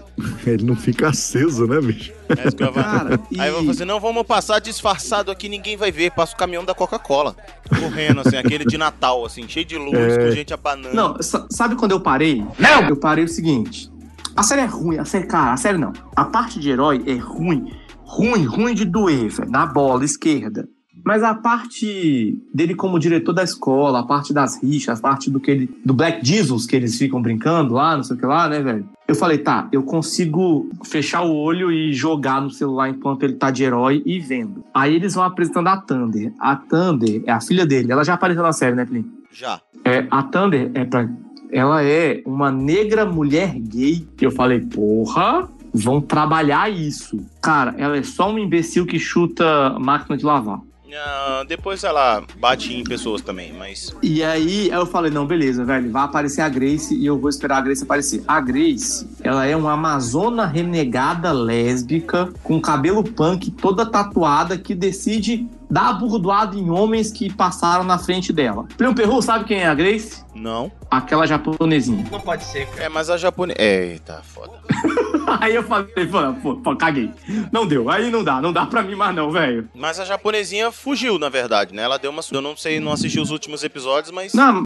Ele 0.46 0.64
não 0.64 0.76
fica 0.76 1.08
aceso, 1.08 1.66
né, 1.66 1.80
bicho? 1.80 2.12
É 2.28 2.46
isso 2.48 2.56
que 2.56 2.62
eu 2.62 2.66
ia 2.68 2.72
falar. 2.72 2.98
Cara, 2.98 3.20
Aí 3.38 3.48
eu 3.48 3.56
vou 3.56 3.64
fazer, 3.66 3.84
não, 3.84 3.98
vamos 4.00 4.22
passar 4.26 4.58
disfarçado 4.58 5.30
aqui, 5.30 5.48
ninguém 5.48 5.76
vai 5.76 5.90
ver. 5.90 6.10
Passa 6.12 6.34
o 6.34 6.36
caminhão 6.36 6.64
da 6.64 6.74
Coca-Cola. 6.74 7.34
Correndo, 7.68 8.20
assim, 8.20 8.36
aquele 8.36 8.64
de 8.64 8.76
Natal, 8.78 9.24
assim, 9.24 9.48
cheio 9.48 9.64
de 9.66 9.76
luz, 9.78 9.96
É. 9.96 10.18
com 10.18 10.30
gente 10.32 10.52
abanando. 10.54 10.94
Não, 10.94 11.22
sa- 11.22 11.46
sabe 11.50 11.74
quando 11.76 11.92
eu 11.92 12.00
parei? 12.00 12.44
Não! 12.58 12.88
Eu 12.88 12.96
parei 12.96 13.24
o 13.24 13.28
seguinte. 13.28 13.90
A 14.36 14.42
série 14.42 14.60
é 14.62 14.66
ruim, 14.66 14.98
a 14.98 15.04
série, 15.04 15.26
cara, 15.26 15.52
a 15.52 15.56
série 15.56 15.78
não. 15.78 15.92
A 16.14 16.24
parte 16.24 16.58
de 16.60 16.70
herói 16.70 17.02
é 17.06 17.14
ruim. 17.14 17.72
Ruim, 18.04 18.44
ruim 18.44 18.74
de 18.74 18.84
doer, 18.84 19.28
velho, 19.28 19.50
na 19.50 19.64
bola 19.66 20.04
esquerda. 20.04 20.68
Mas 21.04 21.22
a 21.22 21.34
parte 21.34 22.38
dele 22.52 22.74
como 22.74 22.98
diretor 22.98 23.32
da 23.32 23.42
escola, 23.42 24.00
a 24.00 24.02
parte 24.02 24.32
das 24.32 24.62
rixas, 24.62 24.98
a 24.98 25.02
parte 25.02 25.30
do 25.30 25.40
que 25.40 25.50
ele, 25.50 25.70
do 25.84 25.94
Black 25.94 26.26
Jesus 26.26 26.66
que 26.66 26.76
eles 26.76 26.96
ficam 26.96 27.20
brincando 27.20 27.74
lá, 27.74 27.96
não 27.96 28.04
sei 28.04 28.16
o 28.16 28.18
que 28.18 28.26
lá, 28.26 28.48
né, 28.48 28.60
velho? 28.60 28.88
Eu 29.06 29.14
falei, 29.16 29.38
tá, 29.38 29.68
eu 29.72 29.82
consigo 29.82 30.70
fechar 30.84 31.22
o 31.22 31.34
olho 31.34 31.72
e 31.72 31.92
jogar 31.92 32.40
no 32.40 32.48
celular 32.48 32.88
enquanto 32.88 33.24
ele 33.24 33.34
tá 33.34 33.50
de 33.50 33.64
herói 33.64 34.02
e 34.06 34.20
vendo. 34.20 34.64
Aí 34.72 34.94
eles 34.94 35.14
vão 35.14 35.24
apresentando 35.24 35.66
a 35.66 35.76
Thunder. 35.76 36.32
A 36.38 36.54
Thunder 36.54 37.22
é 37.26 37.32
a 37.32 37.40
filha 37.40 37.66
dele. 37.66 37.90
Ela 37.90 38.04
já 38.04 38.14
apareceu 38.14 38.42
na 38.42 38.52
série, 38.52 38.76
né, 38.76 38.84
Plin? 38.84 39.04
Já. 39.32 39.60
É, 39.84 40.06
a 40.10 40.22
Thunder 40.22 40.70
é 40.74 40.84
pra. 40.84 41.08
Ela 41.50 41.82
é 41.82 42.22
uma 42.24 42.52
negra 42.52 43.04
mulher 43.04 43.52
gay. 43.58 44.06
Eu 44.20 44.30
falei, 44.30 44.60
porra, 44.60 45.48
vão 45.74 46.00
trabalhar 46.00 46.70
isso. 46.70 47.18
Cara, 47.42 47.74
ela 47.78 47.96
é 47.96 48.02
só 48.04 48.30
um 48.30 48.38
imbecil 48.38 48.86
que 48.86 48.98
chuta 48.98 49.76
máquina 49.78 50.16
de 50.16 50.24
lavar. 50.24 50.60
Ah, 50.94 51.44
depois 51.46 51.84
ela 51.84 52.22
bate 52.38 52.74
em 52.74 52.84
pessoas 52.84 53.20
também, 53.20 53.52
mas. 53.52 53.94
E 54.02 54.22
aí 54.22 54.68
eu 54.68 54.86
falei, 54.86 55.10
não, 55.10 55.26
beleza, 55.26 55.64
velho, 55.64 55.90
vai 55.90 56.04
aparecer 56.04 56.42
a 56.42 56.48
Grace 56.48 56.94
e 56.94 57.06
eu 57.06 57.18
vou 57.18 57.30
esperar 57.30 57.58
a 57.58 57.60
Grace 57.60 57.82
aparecer. 57.82 58.22
A 58.26 58.40
Grace, 58.40 59.08
ela 59.22 59.46
é 59.46 59.56
uma 59.56 59.72
amazona 59.72 60.46
renegada 60.46 61.32
lésbica, 61.32 62.32
com 62.42 62.60
cabelo 62.60 63.04
punk, 63.04 63.50
toda 63.50 63.86
tatuada, 63.86 64.56
que 64.58 64.74
decide 64.74 65.48
dar 65.70 65.92
burdoada 65.94 66.56
em 66.56 66.68
homens 66.70 67.12
que 67.12 67.32
passaram 67.32 67.84
na 67.84 67.98
frente 67.98 68.32
dela. 68.32 68.66
Plínio 68.76 68.94
Perru, 68.94 69.22
sabe 69.22 69.44
quem 69.44 69.60
é 69.60 69.66
a 69.66 69.74
Grace? 69.74 70.24
Não. 70.34 70.70
Aquela 70.90 71.26
japonesinha. 71.26 72.04
Não 72.10 72.20
pode 72.20 72.44
ser, 72.44 72.66
cara. 72.66 72.84
É, 72.84 72.88
mas 72.88 73.08
a 73.08 73.16
japonesa. 73.16 73.60
Eita, 73.60 74.22
foda. 74.24 74.52
Aí 75.40 75.54
eu 75.54 75.62
falei, 75.62 75.86
pô, 76.06 76.32
pô, 76.42 76.56
pô, 76.56 76.76
caguei. 76.76 77.10
Não 77.52 77.66
deu, 77.66 77.88
aí 77.90 78.10
não 78.10 78.24
dá, 78.24 78.40
não 78.40 78.52
dá 78.52 78.66
pra 78.66 78.82
mim 78.82 78.94
mais 78.94 79.14
não, 79.14 79.30
velho. 79.30 79.68
Mas 79.74 80.00
a 80.00 80.04
japonesinha 80.04 80.70
fugiu, 80.72 81.18
na 81.18 81.28
verdade, 81.28 81.74
né? 81.74 81.82
Ela 81.82 81.98
deu 81.98 82.10
uma. 82.10 82.20
Eu 82.30 82.40
não 82.40 82.56
sei, 82.56 82.80
não 82.80 82.92
assisti 82.92 83.20
os 83.20 83.30
últimos 83.30 83.62
episódios, 83.62 84.12
mas. 84.12 84.34
Não, 84.34 84.64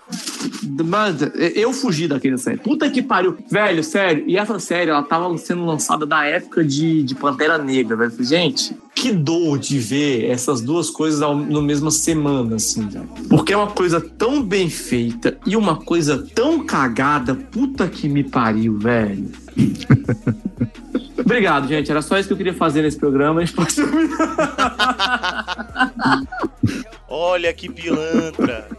mas 0.85 1.17
eu 1.55 1.73
fugi 1.73 2.09
daquele 2.09 2.39
série. 2.39 2.59
Puta 2.59 2.89
que 2.91 3.03
pariu. 3.03 3.37
Velho, 3.51 3.83
sério. 3.83 4.25
E 4.27 4.37
essa 4.37 4.59
série, 4.59 4.91
ela 4.91 5.03
tava 5.03 5.37
sendo 5.39 5.65
lançada 5.65 6.07
da 6.07 6.25
época 6.25 6.65
de, 6.65 7.03
de 7.03 7.15
Pantera 7.15 7.59
Negra, 7.59 7.97
velho. 7.97 8.25
Gente, 8.25 8.77
que 9.05 9.13
dor 9.13 9.59
de 9.59 9.79
ver 9.79 10.31
essas 10.31 10.63
duas 10.63 10.89
coisas 10.89 11.21
no 11.21 11.61
mesma 11.61 11.91
semana, 11.91 12.57
assim, 12.57 12.89
velho. 12.89 13.07
Porque 13.29 13.53
é 13.53 13.57
uma 13.57 13.71
coisa 13.71 14.01
tão 14.01 14.43
bem 14.43 14.71
feita 14.71 15.37
e 15.47 15.55
uma 15.59 15.77
coisa 15.77 16.27
tão 16.35 16.65
cagada. 16.65 17.35
Puta 17.35 17.87
que 17.87 18.09
me 18.09 18.25
pariu, 18.25 18.79
velho. 18.79 19.31
Obrigado, 21.21 21.69
gente. 21.69 21.91
Era 21.91 22.01
só 22.01 22.19
isso 22.19 22.29
que 22.29 22.33
eu 22.33 22.39
queria 22.39 22.55
fazer 22.55 22.81
nesse 22.81 22.97
programa. 22.97 23.43
A 23.43 23.45
gente 23.45 23.55
pode 23.55 23.75
Olha 27.07 27.53
que 27.53 27.69
pilantra. 27.69 28.71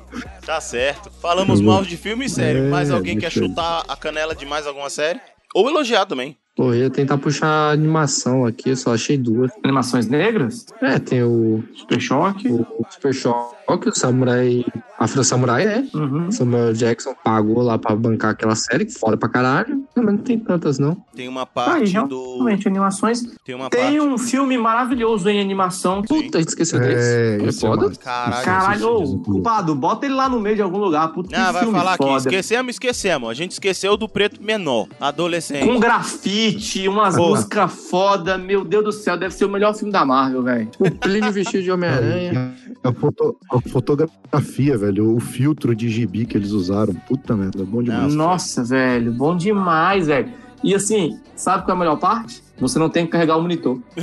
Tá 0.43 0.59
certo. 0.59 1.11
Falamos 1.21 1.61
mal 1.61 1.83
de 1.83 1.97
filme 1.97 2.25
e 2.25 2.29
série. 2.29 2.61
É, 2.61 2.67
mas 2.67 2.89
alguém 2.89 3.19
quer 3.19 3.31
chutar 3.31 3.83
a 3.87 3.95
canela 3.95 4.33
de 4.33 4.47
mais 4.47 4.65
alguma 4.65 4.89
série? 4.89 5.21
Ou 5.53 5.69
elogiar 5.69 6.07
também. 6.07 6.35
Pô, 6.55 6.73
eu 6.73 6.83
ia 6.83 6.89
tentar 6.89 7.17
puxar 7.17 7.73
animação 7.73 8.45
aqui, 8.45 8.69
eu 8.69 8.77
só 8.77 8.93
achei 8.93 9.17
duas. 9.17 9.51
Animações 9.61 10.07
negras? 10.07 10.65
É, 10.81 10.97
tem 10.97 11.21
o 11.21 11.61
Super 11.73 11.99
Choque. 11.99 12.47
O 12.49 12.65
Super 12.89 13.13
Choque, 13.13 13.55
o 13.67 13.93
Samurai. 13.95 14.65
Afro 14.97 15.23
Samurai, 15.25 15.63
é. 15.65 15.83
Uhum. 15.93 16.31
Samuel 16.31 16.71
Jackson 16.71 17.13
pagou 17.21 17.61
lá 17.61 17.77
pra 17.77 17.93
bancar 17.95 18.31
aquela 18.31 18.55
série, 18.55 18.89
foda 18.89 19.17
pra 19.17 19.27
caralho. 19.27 19.83
Não, 19.93 20.03
mas 20.03 20.13
não 20.13 20.21
tem 20.21 20.39
tantas, 20.39 20.79
não. 20.79 20.95
Tem 21.13 21.27
uma 21.27 21.45
Tá 21.45 21.65
parte 21.65 21.93
do. 22.07 22.35
realmente, 22.37 22.65
animações. 22.67 23.21
Tem 23.43 23.53
uma 23.55 23.69
Tem 23.69 23.81
parte. 23.81 23.99
um 23.99 24.17
filme 24.17 24.57
maravilhoso 24.57 25.27
em 25.29 25.41
animação. 25.41 26.01
Puta, 26.01 26.37
a 26.37 26.41
gente 26.41 26.49
esqueceu 26.49 26.79
É, 26.81 26.87
desse. 26.87 27.43
É 27.43 27.47
é 27.47 27.51
foda. 27.51 27.91
Caralho. 28.01 28.45
Caralho, 28.45 28.87
ô, 28.89 29.19
culpado, 29.19 29.75
bota 29.75 30.05
ele 30.05 30.15
lá 30.15 30.29
no 30.29 30.39
meio 30.39 30.55
de 30.55 30.61
algum 30.61 30.77
lugar. 30.77 31.09
Puta, 31.11 31.29
que 31.29 31.35
Ah, 31.35 31.51
vai 31.51 31.63
filme 31.63 31.77
falar 31.77 31.93
aqui. 31.95 32.03
foda. 32.03 32.17
Esquecemos, 32.19 32.75
esquecemos. 32.75 33.29
A 33.29 33.33
gente 33.33 33.51
esqueceu 33.51 33.97
do 33.97 34.07
preto 34.07 34.41
menor, 34.41 34.87
adolescente. 34.99 35.65
Com 35.65 35.77
grafite, 35.77 36.87
umas 36.87 37.15
Boa. 37.17 37.29
músicas 37.31 37.71
foda. 37.89 38.37
Meu 38.37 38.63
Deus 38.63 38.83
do 38.85 38.91
céu, 38.93 39.17
deve 39.17 39.33
ser 39.33 39.43
o 39.45 39.49
melhor 39.49 39.73
filme 39.75 39.91
da 39.91 40.05
Marvel, 40.05 40.41
velho. 40.41 40.69
O 40.79 40.89
Plínio 40.91 41.31
vestido 41.33 41.63
de 41.63 41.71
Homem-Aranha. 41.71 42.53
A, 42.83 42.93
foto- 42.93 43.37
a 43.57 43.61
fotografia, 43.61 44.77
velho, 44.77 45.15
o 45.15 45.19
filtro 45.19 45.75
de 45.75 45.89
gibi 45.89 46.25
que 46.25 46.37
eles 46.37 46.51
usaram. 46.51 46.93
Puta 46.93 47.35
merda, 47.35 47.61
é 47.61 47.65
bom 47.65 47.81
demais. 47.81 48.13
Nossa, 48.13 48.63
velho, 48.63 49.11
bom 49.11 49.35
demais, 49.35 50.07
velho. 50.07 50.31
E 50.63 50.73
assim, 50.73 51.19
sabe 51.35 51.63
qual 51.63 51.75
é 51.75 51.77
a 51.77 51.79
melhor 51.79 51.97
parte? 51.97 52.43
Você 52.59 52.79
não 52.79 52.89
tem 52.89 53.05
que 53.05 53.11
carregar 53.11 53.37
o 53.37 53.41
monitor. 53.41 53.79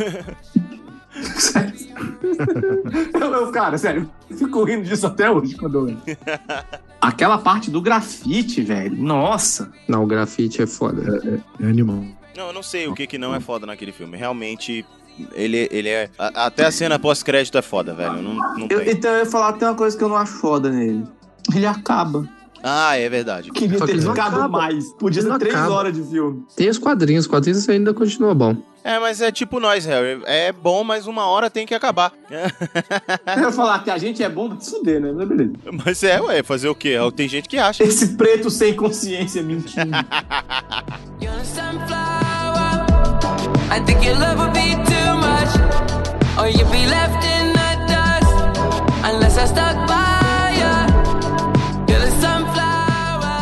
eu, 3.15 3.33
eu, 3.33 3.53
cara, 3.53 3.77
sério, 3.79 4.09
eu 4.31 4.37
fico 4.37 4.65
rindo 4.65 4.85
disso 4.85 5.07
até 5.07 5.31
hoje 5.31 5.57
quando 5.57 5.79
eu 5.79 5.83
lembro. 5.83 6.03
Aquela 7.01 7.39
parte 7.39 7.71
do 7.71 7.81
grafite, 7.81 8.63
velho. 8.63 8.97
Nossa. 8.97 9.73
Não, 9.89 10.05
o 10.05 10.07
grafite 10.07 10.63
é 10.63 10.67
foda. 10.67 11.21
É, 11.61 11.65
é 11.65 11.69
animal. 11.69 12.05
Não, 12.37 12.47
eu 12.47 12.53
não 12.53 12.63
sei 12.63 12.87
o 12.87 12.95
que 12.95 13.07
que 13.07 13.19
não 13.19 13.35
é 13.35 13.41
foda 13.41 13.67
naquele 13.67 13.93
filme. 13.93 14.17
Realmente, 14.17 14.87
ele, 15.35 15.69
ele 15.71 15.89
é. 15.89 16.11
a- 16.19 16.47
até 16.47 16.65
a 16.67 16.71
cena 16.71 16.99
pós-crédito 16.99 17.57
é 17.59 17.63
foda, 17.63 17.95
velho. 17.95 18.15
Não, 18.23 18.35
não 18.35 18.67
Eu- 18.71 18.83
então 18.91 19.11
eu 19.13 19.19
ia 19.21 19.27
falar, 19.27 19.53
tem 19.55 19.67
uma 19.69 19.75
coisa 19.75 19.97
que 19.97 20.03
eu 20.05 20.09
não 20.09 20.17
acho 20.17 20.33
foda 20.35 20.71
nele. 20.71 21.05
Ele 21.55 21.67
acaba. 21.67 22.29
Ah, 22.65 22.97
é 22.97 23.09
verdade. 23.09 23.51
Queria 23.51 23.77
Só 23.79 23.87
ter 23.87 24.01
ficado 24.01 24.49
mais. 24.49 24.93
Podia 24.93 25.21
ser 25.21 25.37
três 25.39 25.53
acaba. 25.55 25.75
horas 25.75 25.93
de 25.95 26.03
filme. 26.05 26.45
Tem 26.55 26.69
os 26.69 26.79
quadrinhos, 26.79 27.25
os 27.25 27.31
quadrinhos 27.31 27.69
ainda 27.69 27.93
continua 27.93 28.33
bom. 28.35 28.57
É, 28.85 28.99
mas 29.01 29.21
é 29.21 29.31
tipo 29.33 29.59
nós, 29.61 29.85
Harry. 29.85 30.21
É 30.27 30.53
bom, 30.53 30.85
mas 30.85 31.07
uma 31.09 31.27
hora 31.27 31.51
tem 31.51 31.67
que 31.67 31.75
acabar. 31.75 32.13
Eu 32.31 33.43
ia 33.43 33.53
falar 33.53 33.83
que 33.83 33.91
a 33.91 33.99
gente 33.99 34.23
é 34.23 34.29
bom 34.29 34.49
pra 34.49 34.61
fuder, 34.61 35.01
né? 35.01 35.13
Mas 35.13 35.29
beleza. 35.29 35.53
Mas 35.85 36.03
é, 36.05 36.21
ué, 36.21 36.43
fazer 36.45 36.69
o 36.69 36.75
quê? 36.75 36.97
Tem 37.17 37.29
gente 37.29 37.49
que 37.49 37.59
acha. 37.59 37.83
Esse 37.83 38.17
preto 38.17 38.49
sem 38.51 38.75
consciência 38.75 39.43
mentindo. 39.43 39.91
You're 41.21 41.41
a 41.41 41.45
sunflower. 41.45 42.87
I 43.71 43.81
think 43.85 44.05
your 44.07 44.19
love 44.19 44.39
would 44.41 44.53
be 44.53 44.75
too 44.85 45.02
left 46.87 47.25
in 47.25 47.53
the 47.53 47.71
dust 47.93 48.35
unless 49.05 49.39
I 49.39 49.47
stuck 49.47 49.77
by 49.89 50.53
you. 50.61 50.75
You're 51.89 52.05
the 52.07 52.13
sunflower. 52.21 53.39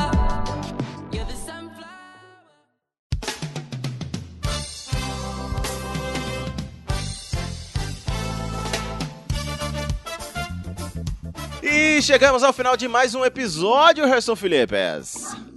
You're 1.13 1.25
the 1.25 1.37
sunflower. 1.37 2.01
E 11.63 12.03
chegamos 12.03 12.43
ao 12.43 12.53
final 12.53 12.77
de 12.77 12.89
mais 12.89 13.15
um 13.15 13.25
episódio, 13.25 14.07
Gerson 14.07 14.37
Filipes. 14.37 15.50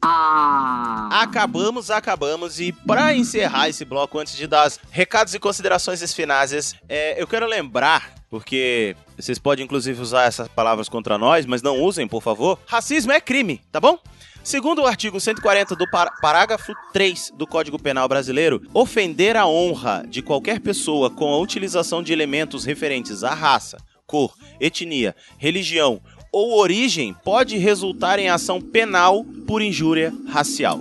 Ah! 0.00 1.08
Acabamos, 1.22 1.90
acabamos. 1.90 2.60
E 2.60 2.72
para 2.72 3.14
encerrar 3.14 3.68
esse 3.68 3.84
bloco, 3.84 4.18
antes 4.18 4.36
de 4.36 4.46
dar 4.46 4.66
os 4.66 4.78
recados 4.90 5.34
e 5.34 5.38
considerações 5.38 6.12
finais, 6.14 6.74
é, 6.88 7.20
eu 7.20 7.26
quero 7.26 7.46
lembrar, 7.46 8.14
porque 8.30 8.94
vocês 9.16 9.38
podem 9.38 9.64
inclusive 9.64 10.00
usar 10.00 10.24
essas 10.24 10.48
palavras 10.48 10.88
contra 10.88 11.18
nós, 11.18 11.46
mas 11.46 11.62
não 11.62 11.80
usem, 11.80 12.06
por 12.06 12.22
favor. 12.22 12.58
Racismo 12.66 13.12
é 13.12 13.20
crime, 13.20 13.60
tá 13.72 13.80
bom? 13.80 13.98
Segundo 14.44 14.82
o 14.82 14.86
artigo 14.86 15.20
140 15.20 15.76
do 15.76 15.88
par- 15.90 16.10
parágrafo 16.22 16.72
3 16.92 17.32
do 17.36 17.46
Código 17.46 17.78
Penal 17.78 18.08
Brasileiro, 18.08 18.62
ofender 18.72 19.36
a 19.36 19.46
honra 19.46 20.04
de 20.08 20.22
qualquer 20.22 20.60
pessoa 20.60 21.10
com 21.10 21.34
a 21.34 21.38
utilização 21.38 22.02
de 22.02 22.12
elementos 22.12 22.64
referentes 22.64 23.22
à 23.24 23.34
raça, 23.34 23.76
cor, 24.06 24.32
etnia, 24.58 25.14
religião 25.36 26.00
ou 26.32 26.58
origem 26.58 27.14
pode 27.24 27.56
resultar 27.56 28.18
em 28.18 28.28
ação 28.28 28.60
penal 28.60 29.24
por 29.46 29.62
injúria 29.62 30.12
racial. 30.28 30.80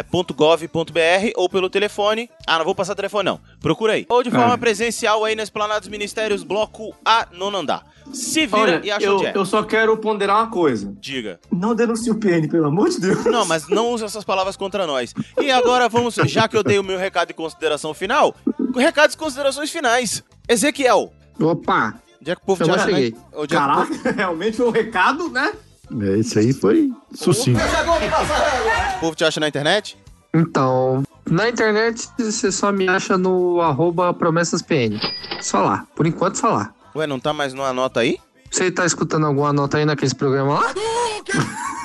seppir.gov.br 0.05 1.31
ou 1.35 1.49
pelo 1.49 1.69
telefone. 1.69 2.29
Ah, 2.45 2.57
não 2.57 2.65
vou 2.65 2.75
passar 2.75 2.95
telefone 2.95 3.25
não. 3.25 3.39
Procura 3.59 3.93
aí. 3.93 4.05
Ou 4.09 4.23
de 4.23 4.31
forma 4.31 4.53
Ah. 4.53 4.57
presencial 4.57 5.23
aí 5.25 5.35
na 5.35 5.43
Esplanada 5.43 5.79
dos 5.81 5.89
Ministérios, 5.89 6.43
bloco 6.43 6.95
A, 7.03 7.27
nono 7.31 7.57
andar. 7.57 7.83
Se 8.13 8.45
vira 8.45 8.57
Olha, 8.61 8.81
e 8.83 8.91
acha 8.91 9.05
eu, 9.05 9.15
onde 9.15 9.25
é. 9.25 9.31
eu 9.35 9.45
só 9.45 9.63
quero 9.63 9.97
ponderar 9.97 10.37
uma 10.37 10.49
coisa. 10.49 10.93
Diga. 10.99 11.39
Não 11.51 11.75
denuncie 11.75 12.11
o 12.11 12.15
PN, 12.15 12.47
pelo 12.49 12.67
amor 12.67 12.89
de 12.89 12.99
Deus. 12.99 13.25
Não, 13.25 13.45
mas 13.45 13.67
não 13.67 13.91
use 13.91 14.03
essas 14.05 14.23
palavras 14.23 14.55
contra 14.55 14.85
nós. 14.87 15.13
E 15.41 15.51
agora 15.51 15.89
vamos, 15.89 16.15
já 16.15 16.47
que 16.47 16.55
eu 16.55 16.63
dei 16.63 16.79
o 16.79 16.83
meu 16.83 16.97
recado 16.97 17.27
de 17.29 17.33
consideração 17.33 17.93
final, 17.93 18.33
recados 18.75 19.15
e 19.15 19.17
considerações 19.17 19.69
finais. 19.69 20.23
Ezequiel. 20.47 21.11
Opa! 21.39 21.95
Onde 22.21 22.31
é 22.31 22.35
que 22.35 22.41
o 22.41 22.45
povo 22.45 22.63
Eu 22.63 22.67
te 22.67 22.75
já 22.75 22.81
acha? 22.83 22.91
é 22.91 22.95
que 23.11 23.17
o 23.17 23.31
povo- 23.31 23.47
Caraca, 23.47 24.11
realmente 24.15 24.57
foi 24.57 24.67
um 24.67 24.71
recado, 24.71 25.29
né? 25.29 25.53
É, 26.01 26.17
esse 26.19 26.39
aí 26.39 26.53
foi 26.53 26.89
sucinto. 27.13 27.59
o 27.59 28.99
povo 28.99 29.15
te 29.15 29.23
acha 29.23 29.39
na 29.39 29.47
internet? 29.47 29.97
Então, 30.33 31.03
na 31.29 31.47
internet 31.47 32.07
você 32.17 32.51
só 32.51 32.71
me 32.71 32.87
acha 32.89 33.17
no 33.17 33.61
arroba 33.61 34.13
promessaspn. 34.13 34.99
Só 35.41 35.61
lá. 35.63 35.85
Por 35.95 36.05
enquanto, 36.07 36.35
só 36.35 36.49
lá. 36.49 36.73
Ué, 36.95 37.05
não 37.05 37.19
tá 37.19 37.33
mais 37.33 37.53
numa 37.53 37.73
nota 37.73 37.99
aí? 37.99 38.17
Você 38.49 38.71
tá 38.71 38.85
escutando 38.85 39.25
alguma 39.25 39.51
nota 39.51 39.77
aí 39.77 39.85
naqueles 39.85 40.13
programas 40.13 40.59
lá? 40.59 40.73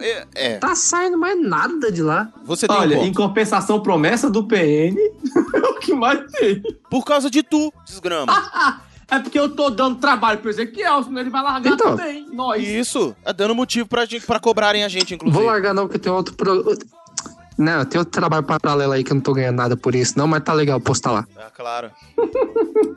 É. 0.00 0.26
é. 0.34 0.58
Tá 0.58 0.74
saindo 0.74 1.18
mais 1.18 1.40
nada 1.40 1.90
de 1.90 2.02
lá. 2.02 2.28
Você 2.44 2.66
tem 2.66 2.76
Olha, 2.76 2.98
um 2.98 3.04
em 3.04 3.12
compensação, 3.12 3.80
promessa 3.80 4.30
do 4.30 4.44
PN 4.44 4.94
é 5.54 5.58
o 5.58 5.78
que 5.78 5.92
mais 5.94 6.30
tem. 6.32 6.62
Por 6.90 7.04
causa 7.04 7.28
de 7.30 7.42
tu, 7.42 7.72
desgrama. 7.84 8.32
É 9.08 9.20
porque 9.20 9.38
eu 9.38 9.48
tô 9.48 9.70
dando 9.70 10.00
trabalho 10.00 10.40
pro 10.40 10.50
Ezequiel, 10.50 11.04
senão 11.04 11.20
ele 11.20 11.30
vai 11.30 11.40
largar 11.40 11.74
Então. 11.74 11.96
também. 11.96 12.26
Nós. 12.32 12.66
Isso, 12.66 13.14
é 13.24 13.32
dando 13.32 13.54
motivo 13.54 13.88
pra, 13.88 14.04
gente, 14.04 14.26
pra 14.26 14.40
cobrarem 14.40 14.82
a 14.82 14.88
gente, 14.88 15.14
inclusive. 15.14 15.38
Vou 15.40 15.48
largar 15.48 15.72
não, 15.72 15.86
que 15.86 15.96
tem 15.96 16.10
outro 16.10 16.34
pro... 16.34 16.76
Não, 17.58 17.84
tem 17.86 17.98
outro 17.98 18.12
trabalho 18.12 18.42
paralelo 18.44 18.92
aí 18.92 19.02
que 19.02 19.10
eu 19.12 19.14
não 19.14 19.22
tô 19.22 19.32
ganhando 19.32 19.56
nada 19.56 19.76
por 19.76 19.94
isso, 19.94 20.18
não, 20.18 20.26
mas 20.26 20.42
tá 20.42 20.52
legal 20.52 20.78
postar 20.80 21.12
lá. 21.12 21.26
Ah, 21.36 21.50
claro. 21.54 21.90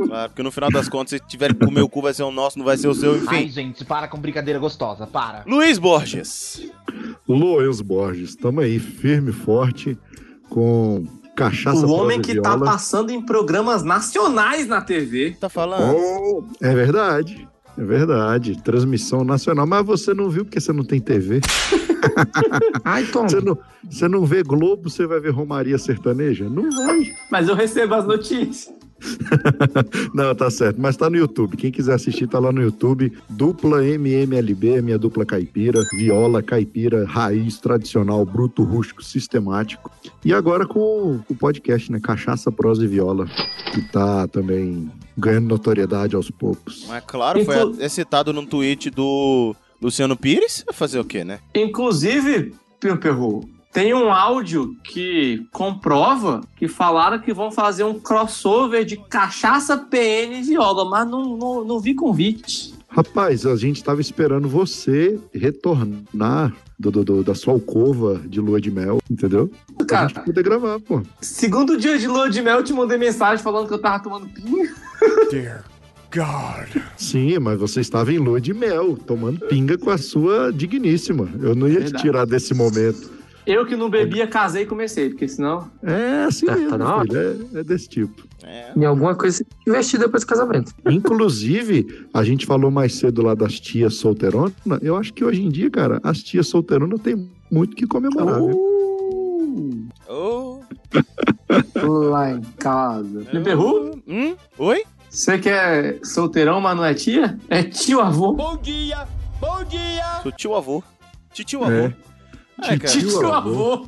claro, 0.05 0.29
porque 0.29 0.43
no 0.43 0.51
final 0.51 0.69
das 0.69 0.89
contas, 0.89 1.11
se 1.11 1.27
tiver 1.27 1.53
que 1.53 1.65
comer 1.65 1.81
o 1.81 1.87
cu, 1.89 2.01
vai 2.01 2.13
ser 2.13 2.23
o 2.23 2.31
nosso, 2.31 2.57
não 2.57 2.65
vai 2.65 2.77
ser 2.77 2.87
o 2.87 2.93
seu, 2.93 3.13
Ai, 3.27 3.43
enfim. 3.43 3.49
gente, 3.49 3.85
para 3.85 4.07
com 4.07 4.17
brincadeira 4.19 4.59
gostosa, 4.59 5.07
para. 5.07 5.43
Luiz 5.47 5.77
Borges. 5.77 6.61
Loens 7.27 7.81
Borges, 7.81 8.35
tamo 8.35 8.59
aí, 8.61 8.79
firme 8.79 9.29
e 9.31 9.33
forte, 9.33 9.97
com 10.49 11.05
cachaça 11.35 11.85
O 11.85 11.91
homem 11.91 12.21
que 12.21 12.41
tá 12.41 12.55
viola. 12.55 12.65
passando 12.65 13.11
em 13.11 13.21
programas 13.25 13.81
nacionais 13.83 14.67
na 14.67 14.81
TV. 14.81 15.37
Tá 15.39 15.47
falando? 15.47 15.95
Oh, 15.95 16.43
é 16.59 16.73
verdade, 16.75 17.47
é 17.79 17.83
verdade. 17.85 18.61
Transmissão 18.61 19.23
nacional, 19.23 19.65
mas 19.65 19.85
você 19.85 20.13
não 20.13 20.29
viu 20.29 20.43
porque 20.43 20.59
você 20.59 20.73
não 20.73 20.83
tem 20.83 20.99
TV. 20.99 21.39
Ai, 22.83 23.05
Tom. 23.05 23.23
Você 23.23 23.39
não, 23.39 23.57
você 23.89 24.07
não 24.09 24.25
vê 24.25 24.43
Globo, 24.43 24.89
você 24.89 25.07
vai 25.07 25.21
ver 25.21 25.29
Romaria 25.29 25.77
Sertaneja? 25.77 26.49
Não 26.49 26.69
vai. 26.69 27.15
Mas 27.31 27.47
eu 27.47 27.55
recebo 27.55 27.95
as 27.95 28.05
notícias. 28.05 28.78
Não, 30.13 30.33
tá 30.35 30.49
certo. 30.49 30.79
Mas 30.79 30.97
tá 30.97 31.09
no 31.09 31.17
YouTube. 31.17 31.57
Quem 31.57 31.71
quiser 31.71 31.93
assistir, 31.95 32.27
tá 32.27 32.39
lá 32.39 32.51
no 32.51 32.61
YouTube. 32.61 33.11
Dupla 33.29 33.83
MMLB, 33.85 34.81
minha 34.81 34.97
dupla 34.97 35.25
caipira. 35.25 35.83
Viola, 35.93 36.41
caipira, 36.41 37.05
raiz, 37.05 37.57
tradicional, 37.59 38.25
bruto, 38.25 38.63
rústico, 38.63 39.03
sistemático. 39.03 39.91
E 40.23 40.33
agora 40.33 40.65
com 40.65 41.19
o 41.29 41.35
podcast, 41.35 41.91
né? 41.91 41.99
Cachaça, 42.01 42.51
prosa 42.51 42.83
e 42.83 42.87
viola. 42.87 43.27
Que 43.73 43.81
tá 43.91 44.27
também 44.27 44.91
ganhando 45.17 45.47
notoriedade 45.47 46.15
aos 46.15 46.29
poucos. 46.31 46.85
Mas 46.87 47.03
claro, 47.05 47.43
foi 47.43 47.55
Inclu- 47.57 47.75
é 47.79 47.89
citado 47.89 48.31
num 48.33 48.45
tweet 48.45 48.89
do 48.89 49.55
Luciano 49.81 50.15
Pires. 50.15 50.63
Vai 50.65 50.73
fazer 50.75 50.99
o 50.99 51.05
quê, 51.05 51.23
né? 51.23 51.39
Inclusive, 51.55 52.53
Pio 52.79 52.97
Perru, 52.97 53.47
tem 53.71 53.93
um 53.93 54.11
áudio 54.11 54.75
que 54.83 55.45
comprova 55.51 56.41
que 56.55 56.67
falaram 56.67 57.19
que 57.19 57.33
vão 57.33 57.51
fazer 57.51 57.83
um 57.83 57.99
crossover 57.99 58.83
de 58.83 58.97
cachaça, 58.97 59.77
PN 59.77 60.39
e 60.39 60.41
viola, 60.43 60.85
mas 60.89 61.07
não, 61.07 61.37
não, 61.37 61.63
não 61.65 61.79
vi 61.79 61.93
convite. 61.93 62.73
Rapaz, 62.91 63.45
a 63.45 63.55
gente 63.55 63.83
tava 63.83 64.01
esperando 64.01 64.49
você 64.49 65.19
retornar 65.31 66.53
do, 66.77 66.89
do- 66.89 67.03
do- 67.03 67.23
da 67.23 67.35
sua 67.35 67.53
alcova 67.53 68.19
de 68.25 68.39
lua 68.41 68.59
de 68.59 68.71
mel, 68.71 68.99
entendeu? 69.09 69.51
Pra 69.77 69.85
Cara. 69.85 70.07
gente 70.07 70.21
poder 70.25 70.43
gravar, 70.43 70.79
pô. 70.79 71.01
Segundo 71.21 71.77
dia 71.77 71.97
de 71.99 72.07
lua 72.07 72.29
de 72.29 72.41
mel, 72.41 72.57
eu 72.57 72.63
te 72.63 72.73
mandei 72.73 72.97
mensagem 72.97 73.43
falando 73.43 73.67
que 73.67 73.73
eu 73.75 73.79
tava 73.79 74.01
tomando 74.03 74.27
pinga. 74.29 74.73
Dear 75.29 75.63
God. 76.11 76.81
Sim, 76.97 77.37
mas 77.37 77.59
você 77.59 77.81
estava 77.81 78.11
em 78.11 78.17
lua 78.17 78.41
de 78.41 78.53
mel, 78.55 78.97
tomando 78.97 79.39
pinga 79.45 79.77
com 79.77 79.91
a 79.91 79.97
sua 79.99 80.51
digníssima. 80.51 81.29
Eu 81.39 81.53
não 81.53 81.67
ia 81.67 81.75
te 81.75 81.81
Verdade. 81.83 82.03
tirar 82.03 82.25
desse 82.25 82.55
momento. 82.55 83.18
Eu 83.51 83.65
que 83.65 83.75
não 83.75 83.89
bebia, 83.89 84.27
casei 84.27 84.63
e 84.63 84.65
comecei, 84.65 85.09
porque 85.09 85.27
senão. 85.27 85.69
É 85.83 86.23
assim 86.25 86.45
Tá- 86.45 86.55
mesmo, 86.55 86.69
tá 86.69 86.77
na 86.77 86.95
hora. 86.95 87.07
filho. 87.07 87.49
É, 87.55 87.59
é 87.59 87.63
desse 87.63 87.89
tipo. 87.89 88.23
Em 88.75 88.85
alguma 88.85 89.15
coisa 89.15 89.43
investir 89.67 89.99
depois 89.99 90.23
do 90.23 90.27
casamento. 90.27 90.71
Inclusive, 90.89 92.07
a 92.13 92.23
gente 92.23 92.45
falou 92.45 92.69
mais 92.71 92.95
cedo 92.95 93.21
lá 93.23 93.33
das 93.33 93.59
tias 93.59 93.95
solteironas. 93.95 94.53
Eu 94.81 94.95
acho 94.95 95.13
que 95.13 95.23
hoje 95.25 95.41
em 95.41 95.49
dia, 95.49 95.69
cara, 95.69 95.99
as 96.03 96.19
tias 96.21 96.47
solteironas 96.47 97.01
têm 97.01 97.29
muito 97.51 97.75
que 97.75 97.85
comemorar. 97.87 98.39
viu? 98.41 99.89
Oh, 100.07 100.59
Lá 102.09 102.31
em 102.31 102.41
casa. 102.59 103.25
Perru, 103.43 103.99
hum? 104.07 104.35
Oi? 104.57 104.83
você 105.09 105.39
que 105.39 105.49
é 105.49 105.99
solteirão, 106.03 106.61
mas 106.61 106.77
não 106.77 106.85
é 106.85 106.93
tia? 106.93 107.37
É 107.49 107.63
tio 107.63 107.99
avô. 107.99 108.33
Bom 108.33 108.57
dia, 108.57 109.07
bom 109.41 109.63
dia. 109.63 110.21
Sou 110.21 110.31
tio 110.31 110.55
avô. 110.55 110.83
Titio 111.33 111.63
avô. 111.63 111.71
É. 111.71 111.93
É, 112.63 112.77
cara. 112.77 112.93
Titio 112.93 113.31
avô. 113.31 113.87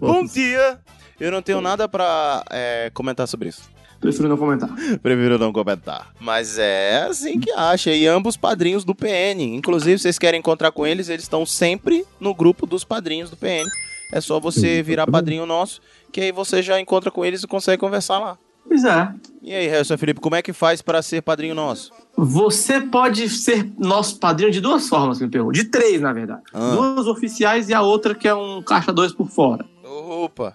Bom 0.00 0.24
dia! 0.24 0.78
Eu 1.20 1.30
não 1.30 1.42
tenho 1.42 1.60
nada 1.60 1.88
pra 1.88 2.44
é, 2.50 2.90
comentar 2.92 3.28
sobre 3.28 3.48
isso. 3.48 3.70
Prefiro 4.00 4.28
não 4.28 4.36
comentar. 4.36 4.68
Prefiro 5.00 5.38
não 5.38 5.52
comentar. 5.52 6.12
Mas 6.18 6.58
é 6.58 7.04
assim 7.08 7.38
que 7.38 7.52
acha. 7.52 7.92
E 7.92 8.06
ambos 8.08 8.36
padrinhos 8.36 8.84
do 8.84 8.96
PN. 8.96 9.40
Inclusive, 9.54 9.98
vocês 9.98 10.18
querem 10.18 10.40
encontrar 10.40 10.72
com 10.72 10.84
eles, 10.84 11.08
eles 11.08 11.22
estão 11.22 11.46
sempre 11.46 12.04
no 12.18 12.34
grupo 12.34 12.66
dos 12.66 12.82
padrinhos 12.82 13.30
do 13.30 13.36
PN. 13.36 13.64
É 14.12 14.20
só 14.20 14.40
você 14.40 14.82
virar 14.82 15.06
padrinho 15.06 15.46
nosso, 15.46 15.80
que 16.10 16.20
aí 16.20 16.32
você 16.32 16.60
já 16.60 16.80
encontra 16.80 17.10
com 17.12 17.24
eles 17.24 17.44
e 17.44 17.46
consegue 17.46 17.78
conversar 17.78 18.18
lá. 18.18 18.36
Pois 18.66 18.84
é. 18.84 19.12
E 19.42 19.52
aí, 19.52 19.66
Harrison 19.66 19.98
Felipe, 19.98 20.20
como 20.20 20.36
é 20.36 20.42
que 20.42 20.52
faz 20.52 20.80
para 20.80 21.02
ser 21.02 21.20
padrinho 21.22 21.54
nosso? 21.54 21.90
Você 22.16 22.80
pode 22.80 23.28
ser 23.28 23.70
nosso 23.78 24.18
padrinho 24.18 24.52
de 24.52 24.60
duas 24.60 24.88
formas, 24.88 25.20
me 25.20 25.28
pergunto. 25.28 25.52
De 25.52 25.64
três, 25.64 26.00
na 26.00 26.12
verdade. 26.12 26.42
Ah. 26.52 26.70
Duas 26.74 27.06
oficiais 27.06 27.68
e 27.68 27.74
a 27.74 27.82
outra 27.82 28.14
que 28.14 28.28
é 28.28 28.34
um 28.34 28.62
caixa 28.62 28.92
dois 28.92 29.12
por 29.12 29.28
fora. 29.28 29.64
Opa! 29.84 30.54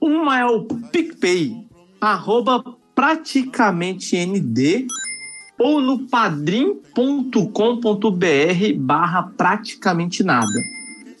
Uma 0.00 0.38
é 0.38 0.44
o 0.44 0.64
PicPay, 0.64 1.66
arroba 2.00 2.62
praticamente 2.94 4.16
ND, 4.16 4.86
ou 5.58 5.80
no 5.80 6.06
padrim.com.br 6.08 7.32
barra 8.76 9.22
praticamente 9.36 10.22
nada. 10.22 10.46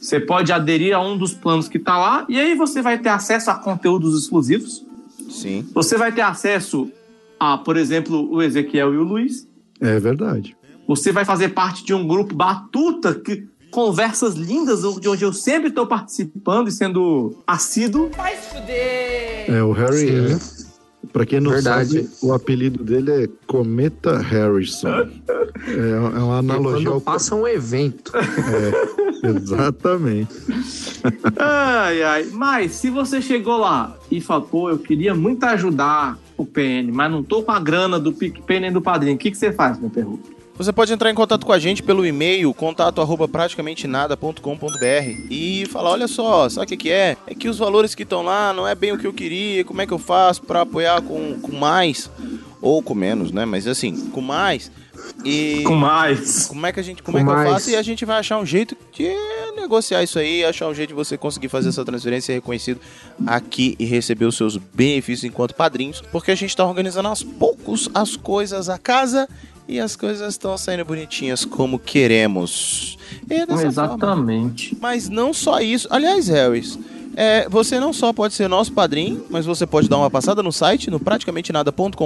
Você 0.00 0.20
pode 0.20 0.52
aderir 0.52 0.94
a 0.94 1.00
um 1.00 1.18
dos 1.18 1.34
planos 1.34 1.68
que 1.68 1.78
tá 1.78 1.98
lá, 1.98 2.24
e 2.28 2.38
aí 2.38 2.54
você 2.54 2.80
vai 2.80 2.98
ter 2.98 3.08
acesso 3.08 3.50
a 3.50 3.54
conteúdos 3.54 4.20
exclusivos. 4.20 4.86
Sim. 5.28 5.66
Você 5.74 5.96
vai 5.96 6.12
ter 6.12 6.22
acesso 6.22 6.90
a, 7.38 7.56
por 7.58 7.76
exemplo, 7.76 8.30
o 8.32 8.42
Ezequiel 8.42 8.94
e 8.94 8.96
o 8.98 9.02
Luiz. 9.02 9.46
É 9.80 9.98
verdade. 9.98 10.56
Você 10.86 11.12
vai 11.12 11.24
fazer 11.24 11.50
parte 11.50 11.84
de 11.84 11.94
um 11.94 12.06
grupo 12.06 12.34
Batuta 12.34 13.14
que 13.14 13.46
conversas 13.70 14.34
lindas 14.34 14.80
de 15.00 15.08
onde 15.08 15.22
eu 15.22 15.32
sempre 15.32 15.68
estou 15.68 15.86
participando 15.86 16.68
e 16.68 16.72
sendo 16.72 17.36
assíduo. 17.46 18.10
Vai 18.16 18.34
se 18.36 18.48
fuder. 18.48 19.44
É, 19.50 19.62
o 19.62 19.72
Harry, 19.72 20.08
é, 20.32 20.38
pra 21.12 21.26
quem 21.26 21.40
não 21.40 21.50
Verdade. 21.50 22.02
sabe, 22.02 22.10
o 22.22 22.32
apelido 22.32 22.82
dele 22.82 23.24
é 23.24 23.28
Cometa 23.46 24.18
Harrison. 24.18 24.88
É, 25.66 25.90
é 25.90 26.22
uma 26.22 26.38
analogia 26.38 26.84
Quando 26.86 26.92
ao. 26.94 27.00
passa 27.00 27.34
um 27.34 27.46
evento. 27.46 28.12
É, 28.16 29.07
exatamente. 29.36 30.34
Ai, 31.38 32.02
ai. 32.02 32.24
Mas 32.32 32.72
se 32.72 32.90
você 32.90 33.20
chegou 33.20 33.56
lá 33.56 33.96
e 34.10 34.20
falou, 34.20 34.46
pô, 34.46 34.70
eu 34.70 34.78
queria 34.78 35.14
muito 35.14 35.44
ajudar 35.44 36.18
o 36.36 36.46
PN, 36.46 36.92
mas 36.92 37.10
não 37.10 37.22
tô 37.22 37.42
com 37.42 37.52
a 37.52 37.58
grana 37.58 37.98
do 37.98 38.12
PicPay 38.12 38.60
nem 38.60 38.72
do 38.72 38.80
padrinho, 38.80 39.16
o 39.16 39.18
que, 39.18 39.30
que 39.30 39.36
você 39.36 39.52
faz, 39.52 39.78
meu 39.78 39.90
perro? 39.90 40.20
Você 40.58 40.72
pode 40.72 40.92
entrar 40.92 41.08
em 41.08 41.14
contato 41.14 41.46
com 41.46 41.52
a 41.52 41.58
gente 41.58 41.84
pelo 41.84 42.04
e-mail, 42.04 42.52
contato 42.52 43.00
arroba 43.00 43.28
praticamente 43.28 43.86
nada.com.br 43.86 45.26
e 45.30 45.64
falar, 45.70 45.90
olha 45.90 46.08
só, 46.08 46.48
sabe 46.48 46.64
o 46.64 46.68
que, 46.68 46.76
que 46.76 46.90
é? 46.90 47.16
É 47.28 47.34
que 47.34 47.48
os 47.48 47.58
valores 47.58 47.94
que 47.94 48.02
estão 48.02 48.22
lá 48.22 48.52
não 48.52 48.66
é 48.66 48.74
bem 48.74 48.90
o 48.90 48.98
que 48.98 49.06
eu 49.06 49.12
queria, 49.12 49.64
como 49.64 49.80
é 49.80 49.86
que 49.86 49.92
eu 49.92 50.00
faço 50.00 50.42
para 50.42 50.62
apoiar 50.62 51.00
com, 51.02 51.38
com 51.40 51.56
mais 51.56 52.10
ou 52.60 52.82
com 52.82 52.92
menos, 52.92 53.30
né? 53.30 53.44
Mas 53.44 53.68
assim, 53.68 54.08
com 54.08 54.20
mais. 54.20 54.72
E 55.24 55.62
Com 55.64 55.74
mais. 55.74 56.46
como 56.46 56.64
é 56.66 56.72
que 56.72 56.78
a 56.80 56.82
gente, 56.82 57.02
como 57.02 57.16
Com 57.18 57.22
é 57.22 57.24
que 57.24 57.30
eu 57.30 57.34
mais. 57.34 57.50
faço? 57.52 57.70
E 57.70 57.76
a 57.76 57.82
gente 57.82 58.04
vai 58.04 58.18
achar 58.18 58.38
um 58.38 58.46
jeito 58.46 58.76
de 58.92 59.08
negociar 59.56 60.02
isso 60.02 60.18
aí, 60.18 60.44
achar 60.44 60.68
um 60.68 60.74
jeito 60.74 60.90
de 60.90 60.94
você 60.94 61.16
conseguir 61.18 61.48
fazer 61.48 61.68
essa 61.70 61.84
transferência 61.84 62.32
reconhecido 62.32 62.80
aqui 63.26 63.74
e 63.78 63.84
receber 63.84 64.24
os 64.26 64.36
seus 64.36 64.56
benefícios 64.56 65.24
enquanto 65.24 65.54
padrinhos, 65.54 66.00
porque 66.12 66.30
a 66.30 66.34
gente 66.34 66.56
tá 66.56 66.64
organizando 66.64 67.08
aos 67.08 67.22
poucos 67.22 67.88
as 67.94 68.16
coisas 68.16 68.68
a 68.68 68.78
casa 68.78 69.28
e 69.66 69.78
as 69.80 69.96
coisas 69.96 70.32
estão 70.34 70.56
saindo 70.56 70.84
bonitinhas 70.84 71.44
como 71.44 71.78
queremos. 71.78 72.96
É 73.28 73.44
dessa 73.44 73.48
forma. 73.48 73.66
Exatamente. 73.68 74.76
Mas 74.80 75.08
não 75.08 75.34
só 75.34 75.60
isso. 75.60 75.86
Aliás, 75.90 76.28
Harris, 76.28 76.78
é, 77.20 77.48
você 77.48 77.80
não 77.80 77.92
só 77.92 78.12
pode 78.12 78.32
ser 78.32 78.46
nosso 78.46 78.72
padrinho, 78.72 79.26
mas 79.28 79.44
você 79.44 79.66
pode 79.66 79.88
dar 79.88 79.96
uma 79.96 80.08
passada 80.08 80.40
no 80.40 80.52
site, 80.52 80.88
no 80.88 81.00
praticamente 81.00 81.52
nada.com.br, 81.52 81.96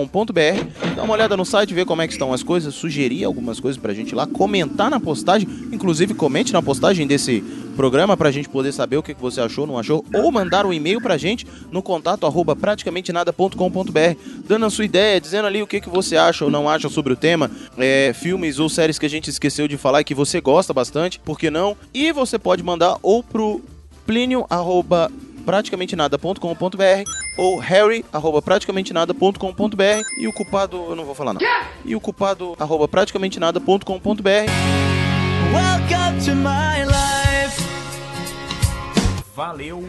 dar 0.96 1.02
uma 1.02 1.12
olhada 1.12 1.36
no 1.36 1.44
site, 1.44 1.74
ver 1.74 1.84
como 1.84 2.00
é 2.00 2.06
que 2.06 2.14
estão 2.14 2.32
as 2.32 2.42
coisas, 2.42 2.74
sugerir 2.74 3.22
algumas 3.24 3.60
coisas 3.60 3.78
pra 3.78 3.92
gente 3.92 4.14
lá, 4.14 4.26
comentar 4.26 4.90
na 4.90 4.98
postagem, 4.98 5.46
inclusive 5.70 6.14
comente 6.14 6.50
na 6.50 6.62
postagem 6.62 7.06
desse 7.06 7.44
programa 7.76 8.16
pra 8.16 8.30
gente 8.30 8.48
poder 8.48 8.72
saber 8.72 8.96
o 8.96 9.02
que 9.02 9.12
você 9.12 9.42
achou, 9.42 9.66
não 9.66 9.78
achou, 9.78 10.02
ou 10.14 10.32
mandar 10.32 10.64
um 10.64 10.72
e-mail 10.72 10.98
pra 10.98 11.18
gente 11.18 11.46
no 11.70 11.82
contato 11.82 12.24
arroba 12.24 12.56
praticamente 12.56 13.12
nada.com.br, 13.12 14.18
dando 14.48 14.64
a 14.64 14.70
sua 14.70 14.86
ideia, 14.86 15.20
dizendo 15.20 15.46
ali 15.46 15.62
o 15.62 15.66
que, 15.66 15.82
que 15.82 15.90
você 15.90 16.16
acha 16.16 16.42
ou 16.42 16.50
não 16.50 16.66
acha 16.66 16.88
sobre 16.88 17.12
o 17.12 17.16
tema, 17.16 17.50
é, 17.76 18.14
filmes 18.14 18.58
ou 18.58 18.66
séries 18.70 18.98
que 18.98 19.04
a 19.04 19.10
gente 19.10 19.28
esqueceu 19.28 19.68
de 19.68 19.76
falar 19.76 20.00
e 20.00 20.04
que 20.04 20.14
você 20.14 20.40
gosta 20.40 20.72
bastante, 20.72 21.20
por 21.20 21.38
que 21.38 21.50
não? 21.50 21.76
E 21.92 22.12
você 22.12 22.38
pode 22.38 22.62
mandar 22.62 22.96
ou 23.02 23.22
pro 23.22 23.62
Plínio, 24.06 24.46
arroba 24.48 25.10
praticamente 25.44 25.96
nada.com.br 25.96 27.10
ou 27.36 27.58
harry, 27.58 28.04
arroba 28.12 28.40
praticamente 28.40 28.92
nada.com.br 28.92 30.02
e 30.18 30.28
o 30.28 30.32
culpado, 30.32 30.76
eu 30.88 30.96
não 30.96 31.04
vou 31.04 31.14
falar 31.14 31.34
não. 31.34 31.40
E 31.84 31.96
o 31.96 32.00
culpado, 32.00 32.54
arroba 32.58 32.86
praticamente 32.86 33.40
nada.com.br 33.40 33.82
Welcome 35.52 36.24
to 36.24 36.34
my 36.34 36.84
life. 36.86 37.62
Valeu. 39.34 39.84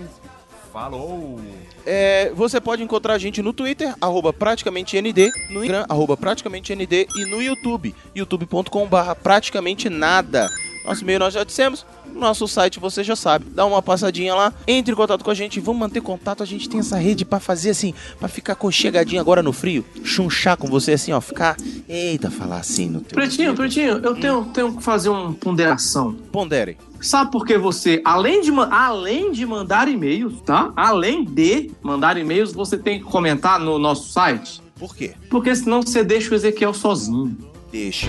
Falou. 0.72 1.40
É, 1.86 2.32
você 2.34 2.60
pode 2.60 2.82
encontrar 2.82 3.14
a 3.14 3.18
gente 3.20 3.44
no 3.44 3.54
Twitter, 3.54 3.94
arroba 4.02 4.34
praticamente 4.34 5.00
ND, 5.00 5.30
no 5.52 5.64
Instagram, 5.64 5.86
arroba 5.88 6.18
praticamente 6.18 6.74
ND 6.74 7.08
e 7.16 7.26
no 7.30 7.40
YouTube, 7.40 7.94
youtube.com 8.16 8.88
barra 8.88 9.14
praticamente 9.14 9.88
nada. 9.88 10.50
Nosso 10.84 11.04
e-mail 11.04 11.20
nós 11.20 11.36
já 11.36 11.44
dissemos, 11.44 11.86
nosso 12.14 12.48
site 12.48 12.80
você 12.80 13.04
já 13.04 13.16
sabe. 13.16 13.46
Dá 13.50 13.66
uma 13.66 13.82
passadinha 13.82 14.36
lá, 14.36 14.54
entre 14.68 14.94
em 14.94 14.96
contato 14.96 15.24
com 15.24 15.32
a 15.32 15.34
gente, 15.34 15.60
vamos 15.60 15.80
manter 15.80 16.02
contato. 16.02 16.44
A 16.44 16.46
gente 16.46 16.70
tem 16.70 16.80
essa 16.80 16.98
rede 16.98 17.26
pra 17.26 17.40
fazer 17.40 17.72
assim, 17.72 17.94
pra 18.20 18.28
ficar 18.28 18.56
conchegadinho 18.56 19.22
agora 19.22 19.44
no 19.44 19.54
frio, 19.54 19.86
chunchar 20.04 20.58
com 20.58 20.68
você 20.68 20.94
assim, 20.94 21.12
ó, 21.12 21.22
ficar, 21.22 21.58
eita, 21.88 22.30
falar 22.30 22.58
assim 22.58 22.90
no 22.90 23.02
teu. 23.02 23.16
Pretinho, 23.16 23.54
Pretinho, 23.54 24.00
eu 24.04 24.16
tenho, 24.16 24.46
tenho 24.46 24.76
que 24.78 24.84
fazer 24.84 25.10
uma 25.10 25.34
ponderação. 25.34 26.14
Pondere. 26.32 26.78
Sabe 27.02 27.32
por 27.32 27.46
que 27.46 27.58
você, 27.58 28.02
além 28.06 28.40
de, 28.42 28.52
além 28.72 29.32
de 29.32 29.46
mandar 29.46 29.90
e-mails, 29.90 30.40
tá? 30.46 30.72
Além 30.74 31.26
de 31.26 31.70
mandar 31.82 32.18
e-mails, 32.18 32.54
você 32.54 32.78
tem 32.78 33.00
que 33.00 33.06
comentar 33.06 33.60
no 33.60 33.78
nosso 33.78 34.10
site? 34.14 34.62
Por 34.76 34.96
quê? 34.96 35.14
Porque 35.30 35.54
senão 35.54 35.82
você 35.82 36.02
deixa 36.02 36.32
o 36.32 36.36
Ezequiel 36.36 36.74
sozinho. 36.74 37.38
Deixa. 37.72 38.08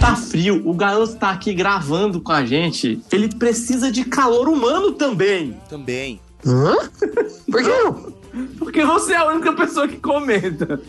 Tá 0.00 0.16
frio, 0.16 0.62
o 0.66 0.72
garoto 0.72 1.14
tá 1.16 1.30
aqui 1.30 1.52
gravando 1.52 2.22
com 2.22 2.32
a 2.32 2.42
gente. 2.44 3.02
Ele 3.12 3.28
precisa 3.28 3.92
de 3.92 4.02
calor 4.02 4.48
humano 4.48 4.92
também. 4.92 5.60
Também. 5.68 6.18
Hã? 6.44 6.74
Por 7.50 7.62
que 7.62 7.68
não? 7.68 8.19
Porque 8.58 8.84
você 8.84 9.12
é 9.12 9.16
a 9.16 9.26
única 9.26 9.52
pessoa 9.52 9.86
que 9.88 9.96
comenta. 9.96 10.80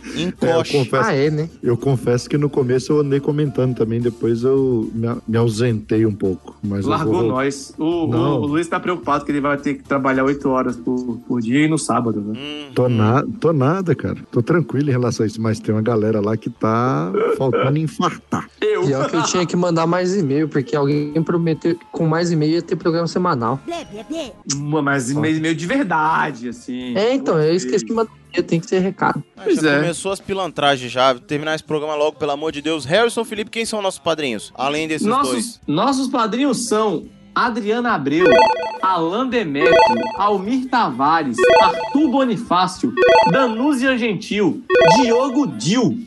É, 0.41 0.51
eu, 0.53 0.63
confesso, 0.65 1.09
Ah, 1.09 1.13
é, 1.13 1.30
né? 1.30 1.49
eu 1.63 1.77
confesso 1.77 2.30
que 2.30 2.38
no 2.38 2.49
começo 2.49 2.91
eu 2.93 2.99
andei 2.99 3.19
comentando 3.19 3.76
também, 3.76 3.99
depois 3.99 4.43
eu 4.43 4.89
me, 4.93 5.07
me 5.27 5.38
ausentei 5.38 6.05
um 6.05 6.13
pouco. 6.13 6.55
Mas 6.63 6.85
Largou 6.85 7.13
vou- 7.13 7.23
nós. 7.27 7.73
O, 7.77 7.84
o, 7.84 8.09
o 8.41 8.45
Luiz 8.45 8.68
tá 8.68 8.80
preocupado 8.80 9.26
que 9.26 9.31
ele 9.31 9.41
vai 9.41 9.57
ter 9.57 9.76
que 9.76 9.84
trabalhar 9.84 10.23
8 10.23 10.49
horas 10.49 10.76
por, 10.76 11.19
por 11.27 11.41
dia 11.41 11.65
e 11.65 11.68
no 11.68 11.77
sábado, 11.77 12.22
né? 12.22 12.69
Tô, 12.76 12.88
na, 12.88 13.23
tô 13.39 13.51
nada, 13.53 13.93
cara. 13.95 14.18
Tô 14.31 14.41
tranquilo 14.41 14.89
em 14.89 14.91
relação 14.91 15.23
a 15.23 15.27
isso, 15.27 15.41
mas 15.41 15.59
tem 15.59 15.73
uma 15.73 15.81
galera 15.81 16.22
lá 16.22 16.38
que 16.38 16.49
tá 16.49 17.11
faltando 17.38 17.77
infartar. 17.77 18.47
Eu. 18.59 18.85
Pior 18.85 19.09
que 19.09 19.15
eu 19.15 19.23
tinha 19.23 19.45
que 19.45 19.55
mandar 19.55 19.85
mais 19.88 20.15
e-mail, 20.15 20.47
porque 20.47 20.76
alguém 20.76 21.11
prometeu 21.23 21.76
que 21.76 21.85
com 21.91 22.05
mais 22.07 22.31
e-mail 22.31 22.53
ia 22.53 22.61
ter 22.61 22.76
programa 22.76 23.07
semanal. 23.07 23.59
Uma, 24.55 24.81
Mas 24.81 25.11
meio 25.13 25.55
de 25.55 25.65
verdade, 25.68 26.49
assim. 26.49 26.95
É, 26.95 27.13
então, 27.13 27.31
eu 27.40 27.56
esqueci 27.56 27.86
de 27.86 27.94
mandar 27.94 28.12
tem 28.48 28.60
que 28.62 28.68
ter 28.68 28.80
recado. 28.80 29.22
Ah, 29.36 29.41
Pois 29.44 29.60
já 29.60 29.72
é. 29.72 29.76
começou 29.82 30.12
as 30.12 30.20
pilantragens 30.22 30.90
já. 30.91 31.14
Terminar 31.16 31.56
esse 31.56 31.64
programa 31.64 31.95
logo, 31.95 32.18
pelo 32.18 32.32
amor 32.32 32.52
de 32.53 32.62
Deus. 32.62 32.86
Harrison 32.86 33.26
Felipe, 33.26 33.52
quem 33.52 33.66
são 33.66 33.82
nossos 33.82 33.99
padrinhos? 33.99 34.53
Além 34.56 34.88
desses 34.88 35.06
dois. 35.06 35.18
Nossos, 35.18 35.60
nossos 35.68 36.08
padrinhos 36.08 36.66
são 36.66 37.03
Adriana 37.34 37.94
Abreu, 37.94 38.26
Alain 38.82 39.30
Demetrio, 39.30 39.74
Almir 40.18 40.68
Tavares, 40.70 41.38
Arthur 41.62 42.08
Bonifácio, 42.10 42.94
Danúzia 43.32 43.98
Gentil, 43.98 44.64
Diogo 45.02 45.48
Dil, 45.48 45.99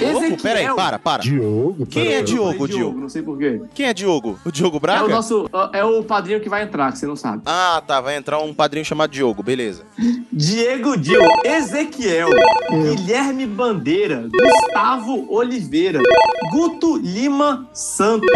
Louco, 0.00 0.42
peraí, 0.42 0.66
para, 0.74 0.98
para. 0.98 1.22
Diogo? 1.22 1.86
Quem 1.86 2.04
pera- 2.04 2.16
é 2.16 2.22
Diogo, 2.22 2.50
Diogo, 2.52 2.68
Diogo? 2.68 2.98
não 3.00 3.08
sei 3.08 3.22
porquê. 3.22 3.60
Quem 3.74 3.86
é 3.86 3.94
Diogo? 3.94 4.38
O 4.44 4.50
Diogo 4.50 4.80
Braga? 4.80 5.00
É 5.00 5.04
o 5.04 5.08
nosso. 5.08 5.48
É 5.72 5.84
o 5.84 6.02
padrinho 6.02 6.40
que 6.40 6.48
vai 6.48 6.62
entrar, 6.62 6.90
que 6.90 6.98
você 6.98 7.06
não 7.06 7.14
sabe. 7.14 7.42
Ah, 7.46 7.80
tá. 7.86 8.00
Vai 8.00 8.16
entrar 8.16 8.40
um 8.40 8.52
padrinho 8.54 8.84
chamado 8.84 9.10
Diogo, 9.10 9.42
beleza. 9.42 9.84
Diego 10.32 10.96
Dil, 10.96 11.20
Ezequiel, 11.44 12.30
Guilherme 12.70 13.46
Bandeira, 13.46 14.28
Gustavo 14.32 15.26
Oliveira, 15.32 16.00
Guto 16.50 16.96
Lima 16.96 17.68
Santos, 17.72 18.28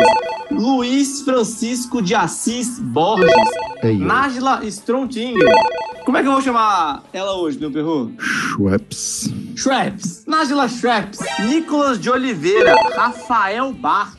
Luiz 0.51 1.23
Francisco 1.23 2.01
de 2.01 2.14
Assis 2.14 2.35
Borges, 2.80 3.30
É 3.82 3.90
eu. 3.90 3.98
Nájila 3.98 4.60
Strontinger. 4.64 5.48
Como 6.04 6.16
é 6.18 6.22
que 6.22 6.28
eu 6.28 6.32
vou 6.32 6.40
chamar 6.42 7.02
ela 7.12 7.34
hoje, 7.36 7.58
meu 7.58 7.70
perro? 7.72 8.12
Schweppes. 8.20 9.28
Shreps, 9.56 10.24
Nájila 10.26 10.68
Shreps, 10.68 11.18
Nicolas 11.48 11.98
de 11.98 12.10
Oliveira, 12.10 12.74
Rafael 12.94 13.72
Bart, 13.72 14.18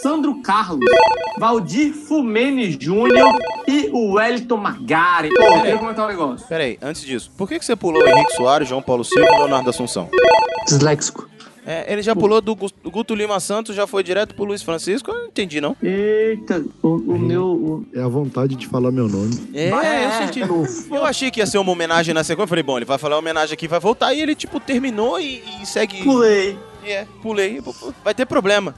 Sandro 0.00 0.40
Carlos, 0.42 0.80
Valdir 1.38 1.92
Fumene 1.92 2.78
Júnior 2.80 3.36
e 3.66 3.90
o 3.92 4.12
Wellington 4.14 4.56
Magari. 4.56 5.28
Pô, 5.34 5.42
eu 5.42 5.60
queria 5.60 5.78
comentar 5.78 6.06
um 6.06 6.08
negócio. 6.08 6.46
Peraí, 6.46 6.78
antes 6.80 7.02
disso, 7.02 7.30
por 7.36 7.48
que, 7.48 7.58
que 7.58 7.64
você 7.64 7.74
pulou 7.76 8.02
Henrique 8.06 8.32
Soares, 8.34 8.68
João 8.68 8.80
Paulo 8.80 9.04
Silva 9.04 9.26
e 9.26 9.36
Leonardo 9.38 9.68
Assunção? 9.68 10.08
Disléxico. 10.64 11.28
É, 11.70 11.92
ele 11.92 12.02
já 12.02 12.14
pulou 12.16 12.40
do 12.40 12.56
Guto 12.56 13.14
Lima 13.14 13.38
Santos, 13.38 13.76
já 13.76 13.86
foi 13.86 14.02
direto 14.02 14.34
pro 14.34 14.44
Luiz 14.44 14.62
Francisco? 14.62 15.10
Eu 15.10 15.18
não 15.18 15.26
entendi, 15.26 15.60
não. 15.60 15.76
Eita, 15.82 16.64
o, 16.82 16.88
o 16.88 17.18
meu. 17.18 17.46
o- 17.46 17.86
É 17.94 18.00
a 18.02 18.08
vontade 18.08 18.56
de 18.56 18.66
falar 18.66 18.90
meu 18.90 19.08
nome. 19.08 19.30
É, 19.54 19.70
eu 20.06 20.10
senti. 20.26 20.40
Eu 20.92 21.04
achei 21.04 21.30
que 21.30 21.40
ia 21.40 21.46
ser 21.46 21.58
uma 21.58 21.70
homenagem 21.72 22.12
na 22.14 22.24
sequência. 22.24 22.44
Eu 22.44 22.48
falei, 22.48 22.62
bom, 22.64 22.76
ele 22.78 22.84
vai 22.84 22.98
falar 22.98 23.14
uma 23.16 23.20
homenagem 23.20 23.54
aqui, 23.54 23.68
vai 23.68 23.78
voltar. 23.80 24.12
E 24.14 24.20
ele, 24.20 24.34
tipo, 24.34 24.58
terminou 24.58 25.20
e, 25.20 25.42
e 25.62 25.66
segue. 25.66 26.02
Pulei. 26.02 26.56
É, 26.84 27.06
pulei. 27.22 27.60
Vai 28.04 28.14
ter 28.14 28.26
problema. 28.26 28.74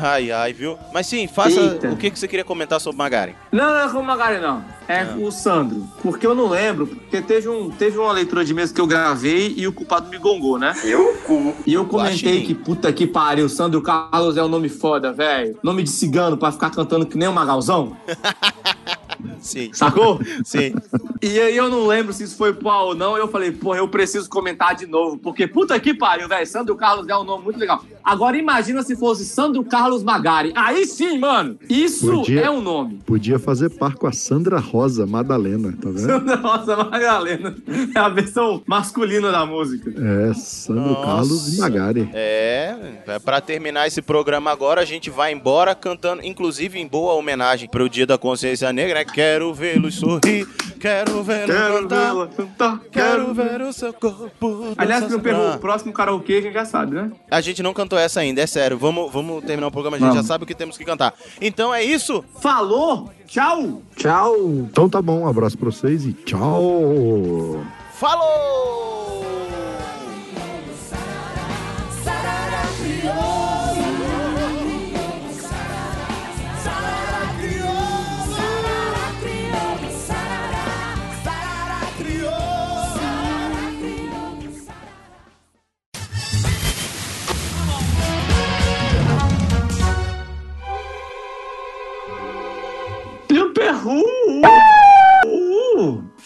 Ai, 0.00 0.30
ai, 0.30 0.52
viu? 0.52 0.76
Mas 0.92 1.06
sim, 1.06 1.26
faça 1.26 1.58
Eita. 1.60 1.88
o 1.88 1.96
que, 1.96 2.10
que 2.10 2.18
você 2.18 2.28
queria 2.28 2.44
comentar 2.44 2.80
sobre 2.80 2.98
Magaren. 2.98 3.32
Não, 3.50 3.64
não 3.70 3.80
é 3.80 3.88
com 3.90 3.98
o 3.98 4.04
Magari, 4.04 4.40
não. 4.40 4.64
É 4.86 5.00
Ah. 5.02 5.14
o 5.18 5.30
Sandro. 5.30 5.86
Porque 6.02 6.26
eu 6.26 6.34
não 6.34 6.48
lembro, 6.48 6.86
porque 6.86 7.20
teve, 7.22 7.48
um, 7.48 7.70
teve 7.70 7.96
uma 7.98 8.12
leitura 8.12 8.44
de 8.44 8.52
mesa 8.52 8.74
que 8.74 8.80
eu 8.80 8.86
gravei 8.86 9.54
e 9.56 9.66
o 9.66 9.72
culpado 9.72 10.08
me 10.08 10.18
gongou, 10.18 10.58
né? 10.58 10.74
Eu 10.84 11.14
cu. 11.26 11.54
E 11.66 11.72
eu 11.74 11.84
comentei 11.86 12.12
Guaxinim. 12.14 12.46
que 12.46 12.54
puta 12.54 12.92
que 12.92 13.06
pariu, 13.06 13.48
Sandro 13.48 13.80
Carlos 13.82 14.36
é 14.36 14.42
um 14.44 14.48
nome 14.48 14.68
foda, 14.68 15.12
velho. 15.12 15.56
Nome 15.62 15.82
de 15.82 15.90
cigano 15.90 16.36
pra 16.36 16.50
ficar 16.52 16.70
cantando 16.70 17.06
que 17.06 17.16
nem 17.16 17.28
um 17.28 17.32
magalzão. 17.32 17.96
Sim. 19.40 19.70
Sacou? 19.72 20.20
Sim. 20.44 20.74
E 21.22 21.38
aí 21.38 21.56
eu 21.56 21.68
não 21.68 21.86
lembro 21.86 22.12
se 22.12 22.24
isso 22.24 22.36
foi 22.36 22.52
pau 22.52 22.88
ou 22.88 22.94
não. 22.94 23.16
Eu 23.16 23.28
falei, 23.28 23.50
porra, 23.52 23.78
eu 23.78 23.88
preciso 23.88 24.28
comentar 24.28 24.74
de 24.74 24.86
novo. 24.86 25.18
Porque 25.18 25.46
puta 25.46 25.78
que 25.78 25.92
pariu, 25.94 26.28
velho. 26.28 26.46
Sandro 26.46 26.74
Carlos 26.76 27.08
é 27.08 27.16
um 27.16 27.24
nome 27.24 27.44
muito 27.44 27.58
legal. 27.58 27.84
Agora 28.02 28.36
imagina 28.36 28.82
se 28.82 28.96
fosse 28.96 29.24
Sandro 29.24 29.62
Carlos 29.64 30.02
Magari. 30.02 30.52
Aí 30.54 30.86
sim, 30.86 31.18
mano. 31.18 31.58
Isso 31.68 32.10
Podia- 32.10 32.40
é 32.42 32.50
um 32.50 32.60
nome. 32.60 32.98
Podia 33.04 33.38
fazer 33.38 33.70
par 33.70 33.94
com 33.94 34.06
a 34.06 34.12
Sandra 34.12 34.58
Rosa 34.58 35.06
Madalena, 35.06 35.72
tá 35.80 35.90
vendo? 35.90 36.20
Nossa, 36.40 36.76
Magalena. 36.76 37.54
É 37.94 37.98
a 37.98 38.08
versão 38.08 38.62
masculina 38.66 39.30
da 39.30 39.44
música. 39.44 39.90
É, 39.90 40.32
Sandro 40.34 40.92
Nossa. 40.92 41.06
Carlos 41.06 41.58
Magari. 41.58 42.08
É, 42.14 42.76
é, 43.06 43.18
pra 43.18 43.40
terminar 43.40 43.86
esse 43.86 44.00
programa 44.00 44.50
agora, 44.50 44.80
a 44.80 44.84
gente 44.84 45.10
vai 45.10 45.32
embora 45.32 45.74
cantando, 45.74 46.24
inclusive 46.24 46.78
em 46.78 46.86
boa 46.86 47.12
homenagem 47.14 47.68
pro 47.68 47.88
Dia 47.88 48.06
da 48.06 48.16
Consciência 48.16 48.72
Negra, 48.72 49.00
né? 49.00 49.04
Quero 49.12 49.52
vê-lo 49.52 49.90
sorrir, 49.90 50.46
quero 50.78 51.22
vê-lo 51.22 51.46
Quero 51.46 51.82
cantar, 51.82 52.06
vê-la 52.12 52.26
cantar. 52.28 52.80
quero 52.90 53.34
ver 53.34 53.60
o 53.62 53.72
seu 53.72 53.92
corpo. 53.92 54.72
Aliás, 54.76 55.08
meu 55.08 55.20
perro, 55.20 55.54
o 55.54 55.58
próximo 55.58 55.92
karaokê 55.92 56.34
a 56.34 56.42
gente 56.42 56.54
já 56.54 56.64
sabe, 56.64 56.94
né? 56.94 57.10
A 57.30 57.40
gente 57.40 57.62
não 57.62 57.74
cantou 57.74 57.98
essa 57.98 58.20
ainda, 58.20 58.40
é 58.40 58.46
sério. 58.46 58.78
Vamos, 58.78 59.12
vamos 59.12 59.44
terminar 59.44 59.66
o 59.68 59.70
programa, 59.70 59.96
a 59.96 60.00
gente 60.00 60.08
Vamos. 60.08 60.22
já 60.22 60.28
sabe 60.28 60.44
o 60.44 60.46
que 60.46 60.54
temos 60.54 60.78
que 60.78 60.84
cantar. 60.84 61.14
Então 61.40 61.74
é 61.74 61.82
isso. 61.82 62.24
Falou! 62.40 63.10
Tchau! 63.26 63.82
Tchau! 63.96 64.36
Então 64.70 64.88
tá 64.88 65.00
bom, 65.00 65.20
um 65.20 65.28
abraço 65.28 65.56
pra 65.56 65.70
vocês 65.70 66.04
e 66.04 66.12
tchau! 66.12 67.64
Falou! 67.94 69.39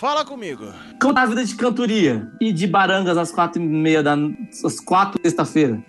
Fala 0.05 0.23
comigo. 0.23 0.67
Conta 1.01 1.23
a 1.23 1.25
vida 1.25 1.43
de 1.43 1.55
cantoria 1.55 2.31
e 2.39 2.53
de 2.53 2.67
barangas 2.67 3.17
às 3.17 3.33
quatro 3.33 3.63
e 3.63 3.65
meia 3.65 4.03
da 4.03 4.15
às 4.63 4.79
quatro 4.79 5.19
sexta-feira. 5.23 5.83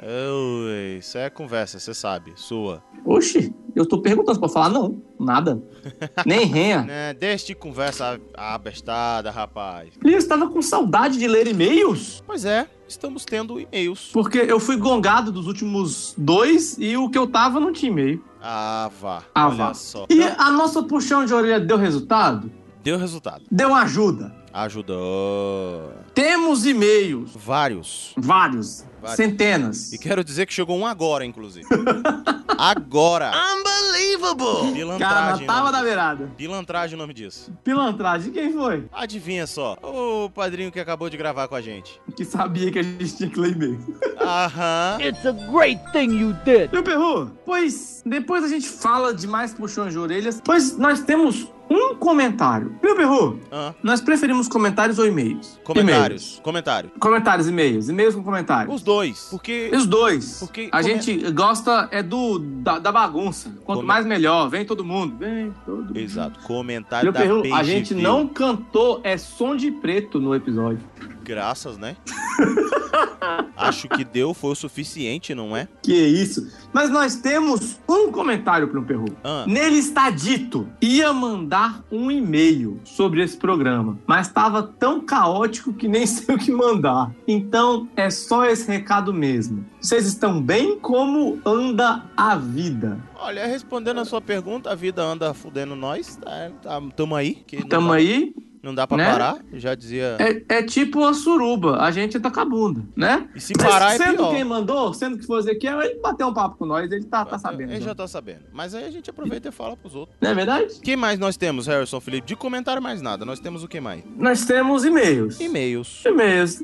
Isso 0.97 1.17
é 1.17 1.29
conversa, 1.29 1.79
você 1.79 1.93
sabe, 1.93 2.31
sua. 2.37 2.81
Oxi, 3.03 3.53
eu 3.75 3.85
tô 3.85 4.01
perguntando, 4.01 4.39
pode 4.39 4.53
falar 4.53 4.69
não, 4.69 5.01
nada. 5.19 5.61
Nem 6.25 6.45
renha. 6.45 6.83
Né, 6.83 7.13
deixa 7.13 7.47
de 7.47 7.55
conversa 7.55 8.17
abestada, 8.33 9.29
rapaz. 9.31 9.89
Eu 10.01 10.17
estava 10.17 10.47
com 10.47 10.61
saudade 10.61 11.19
de 11.19 11.27
ler 11.27 11.45
e-mails. 11.47 12.23
Pois 12.25 12.45
é, 12.45 12.69
estamos 12.87 13.25
tendo 13.25 13.59
e-mails. 13.59 14.11
Porque 14.13 14.37
eu 14.37 14.61
fui 14.61 14.77
gongado 14.77 15.29
dos 15.29 15.45
últimos 15.45 16.15
dois 16.17 16.77
e 16.79 16.95
o 16.95 17.09
que 17.09 17.17
eu 17.17 17.27
tava 17.27 17.59
não 17.59 17.73
tinha 17.73 17.91
e-mail. 17.91 18.23
Ah, 18.41 18.89
vá. 18.97 19.23
Ah, 19.35 19.49
vá. 19.49 19.73
só. 19.73 20.05
E 20.09 20.23
a 20.23 20.49
nossa 20.51 20.81
puxão 20.83 21.25
de 21.25 21.33
orelha 21.33 21.59
deu 21.59 21.75
resultado? 21.75 22.49
Deu 22.86 22.99
resultado. 22.99 23.44
Deu 23.49 23.74
ajuda. 23.74 24.32
Ajudou. 24.53 25.91
Temos 26.14 26.68
e-mails. 26.68 27.32
Vários. 27.36 28.14
Vários. 28.16 28.86
Vários. 29.06 29.15
Centenas. 29.18 29.94
E 29.94 29.98
quero 29.98 30.23
dizer 30.23 30.45
que 30.45 30.53
chegou 30.53 30.77
um 30.77 30.86
agora, 30.86 31.23
inclusive. 31.26 31.65
agora. 32.57 33.32
Unbelievable! 33.32 34.73
Pilantragem. 34.73 35.45
Cara, 35.45 35.60
tava 35.60 35.72
da 35.72 35.82
beirada. 35.84 36.32
Pilantragem 36.38 36.95
o 36.95 36.98
nome 36.98 37.14
disso. 37.14 37.52
Pilantragem, 37.64 38.32
quem 38.32 38.52
foi? 38.53 38.86
Adivinha 38.91 39.45
só. 39.48 39.77
O 39.82 40.30
padrinho 40.30 40.72
que 40.72 40.80
acabou 40.80 41.10
de 41.10 41.18
gravar 41.18 41.48
com 41.48 41.56
a 41.56 41.61
gente. 41.61 41.99
Que 42.15 42.26
sabia 42.26 42.72
que 42.72 42.80
a 42.80 42.84
gente 42.84 43.15
tinha 43.15 43.30
que 43.30 43.40
ler 43.40 43.52
e-mail. 43.52 43.80
Aham. 44.19 44.98
It's 45.02 45.26
a 45.26 45.32
great 45.32 45.80
thing 45.91 46.11
you 46.19 46.34
did. 46.44 46.72
Meu 46.72 46.84
perru, 46.84 47.32
pois 47.45 48.02
depois 48.06 48.44
a 48.44 48.48
gente 48.48 48.68
fala 48.68 49.14
de 49.14 49.27
mais 49.27 49.53
puxões 49.53 49.94
de 49.94 49.99
orelhas, 49.99 50.41
pois 50.44 50.77
nós 50.77 51.02
temos 51.02 51.48
um 51.69 51.95
comentário. 51.95 52.76
Meu 52.84 52.95
perru, 52.95 53.40
Ah. 53.52 53.73
nós 53.82 53.99
preferimos 53.99 54.48
comentários 54.48 54.99
ou 54.99 55.07
e-mails? 55.07 55.60
Comentários. 55.64 56.40
Comentário. 56.44 56.88
E-mails. 56.90 56.99
Comentários, 57.02 57.48
e-mails. 57.48 57.90
E-mails 57.90 58.14
com 58.15 58.23
comentários. 58.23 58.73
Os 58.76 58.82
dois. 58.84 58.94
Porque. 59.31 59.72
Os 59.73 59.85
dois. 59.85 60.39
Porque 60.39 60.69
a 60.72 60.81
come- 60.81 60.93
gente 61.01 61.31
gosta 61.31 61.88
é 61.91 62.01
do 62.03 62.39
da, 62.39 62.80
da 62.80 62.91
bagunça. 62.91 63.49
Quanto 63.63 63.77
Come- 63.80 63.88
mais 63.88 64.05
melhor. 64.05 64.49
Vem 64.49 64.65
todo 64.65 64.84
mundo. 64.84 65.15
Vem 65.17 65.53
todo 65.65 65.85
mundo. 65.85 65.97
Exato. 65.97 66.39
Comentário 66.41 67.05
Meu 67.05 67.13
da 67.13 67.19
perru, 67.19 67.55
a 67.55 67.63
gente 67.63 67.93
não 67.93 68.27
cantou 68.27 69.01
é 69.03 69.17
som 69.17 69.55
de 69.55 69.72
preto 69.72 70.19
no 70.19 70.34
episódio. 70.35 70.80
Graças, 71.26 71.76
né? 71.76 71.97
Acho 73.57 73.89
que 73.89 74.03
deu, 74.03 74.31
foi 74.34 74.52
o 74.52 74.56
suficiente, 74.56 75.34
não 75.34 75.57
é? 75.57 75.68
Que 75.81 75.93
isso. 75.93 76.47
Mas 76.72 76.91
nós 76.91 77.15
temos 77.15 77.80
um 77.89 78.11
comentário 78.11 78.68
para 78.68 78.80
o 78.80 78.85
Perru. 78.85 79.06
Ah. 79.23 79.43
Nele 79.47 79.77
está 79.80 80.11
dito: 80.11 80.69
ia 80.80 81.11
mandar 81.11 81.84
um 81.91 82.11
e-mail 82.11 82.80
sobre 82.84 83.23
esse 83.23 83.35
programa, 83.38 83.97
mas 84.06 84.27
estava 84.27 84.61
tão 84.61 85.02
caótico 85.02 85.73
que 85.73 85.88
nem 85.88 86.06
sei 86.07 86.35
o 86.35 86.38
que 86.38 86.52
mandar. 86.52 87.11
Então 87.27 87.89
é 87.95 88.10
só 88.11 88.45
esse 88.45 88.68
recado 88.68 89.11
mesmo. 89.11 89.65
Vocês 89.81 90.06
estão 90.06 90.39
bem? 90.39 90.80
Como 90.80 91.39
anda 91.43 92.06
a 92.15 92.35
vida? 92.35 92.99
Olha, 93.15 93.47
respondendo 93.47 93.99
a 93.99 94.06
sua 94.06 94.22
pergunta, 94.22 94.72
a 94.72 94.76
vida 94.76 95.02
anda 95.02 95.34
fudendo 95.34 95.76
nós. 95.76 96.18
Tá, 96.18 96.52
tá, 96.61 96.81
tamo 96.95 97.15
aí. 97.15 97.43
Tamo 97.68 97.89
dá- 97.89 97.95
aí. 97.95 98.34
Não 98.65 98.73
dá 98.73 98.87
pra 98.87 98.97
né? 98.97 99.05
parar, 99.05 99.37
já 99.53 99.75
dizia. 99.75 100.17
É, 100.17 100.57
é 100.57 100.63
tipo 100.63 101.05
a 101.05 101.13
suruba, 101.13 101.77
a 101.83 101.91
gente 101.91 102.19
tá 102.19 102.31
com 102.31 102.39
a 102.39 102.45
bunda, 102.45 102.81
né? 102.95 103.29
E 103.35 103.39
se 103.39 103.53
parar 103.53 103.93
é 103.93 103.97
sendo 103.97 104.17
pior. 104.17 104.31
quem 104.31 104.43
mandou, 104.43 104.91
sendo 104.91 105.19
que 105.19 105.23
foi 105.23 105.37
o 105.37 105.39
Ezequiel, 105.39 105.83
ele 105.83 105.99
bateu 105.99 106.25
um 106.25 106.33
papo 106.33 106.57
com 106.57 106.65
nós, 106.65 106.91
ele 106.91 107.03
tá, 107.03 107.23
tá 107.23 107.37
sabendo. 107.37 107.71
Ele 107.73 107.81
já. 107.81 107.89
já 107.89 107.95
tá 107.95 108.07
sabendo. 108.07 108.45
Mas 108.51 108.73
aí 108.73 108.85
a 108.85 108.89
gente 108.89 109.07
aproveita 109.07 109.49
e 109.49 109.51
fala 109.51 109.77
pros 109.77 109.93
outros. 109.93 110.17
Não 110.19 110.31
é 110.31 110.33
verdade? 110.33 110.73
O 110.79 110.81
que 110.81 110.95
mais 110.95 111.19
nós 111.19 111.37
temos, 111.37 111.67
Harrison 111.67 112.01
Felipe? 112.01 112.25
De 112.25 112.35
comentário 112.35 112.81
mais 112.81 113.03
nada. 113.03 113.23
Nós 113.23 113.39
temos 113.39 113.63
o 113.63 113.67
que 113.67 113.79
mais? 113.79 114.03
Nós 114.17 114.45
temos 114.45 114.83
e-mails. 114.83 115.39
E-mails. 115.39 116.03
E-mails. 116.03 116.63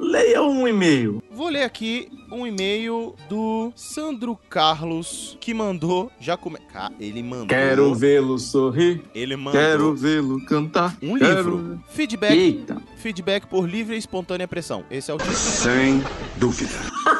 Leia 0.00 0.42
um 0.42 0.68
e-mail. 0.68 1.22
Vou 1.30 1.48
ler 1.48 1.62
aqui 1.62 2.10
um 2.32 2.46
e-mail 2.46 3.14
do 3.28 3.72
Sandro 3.76 4.36
Carlos, 4.48 5.36
que 5.40 5.52
mandou. 5.52 6.10
Já 6.18 6.36
come... 6.36 6.58
Ca- 6.72 6.90
Ele 6.98 7.22
mandou. 7.22 7.46
Quero 7.48 7.94
vê-lo 7.94 8.38
sorrir. 8.38 9.02
Ele 9.14 9.36
mandou. 9.36 9.52
Quero 9.60 9.94
vê-lo 9.94 10.44
cantar. 10.46 10.96
Um 11.02 11.18
Quero 11.18 11.36
livro. 11.58 11.84
Feedback. 11.90 12.32
Eita. 12.36 12.82
Feedback 12.96 13.46
por 13.46 13.68
livre 13.68 13.94
e 13.94 13.98
espontânea 13.98 14.48
pressão. 14.48 14.84
Esse 14.90 15.10
é 15.10 15.14
o 15.14 15.18
título. 15.18 15.36
Sem 15.36 16.02
dúvida. 16.38 16.72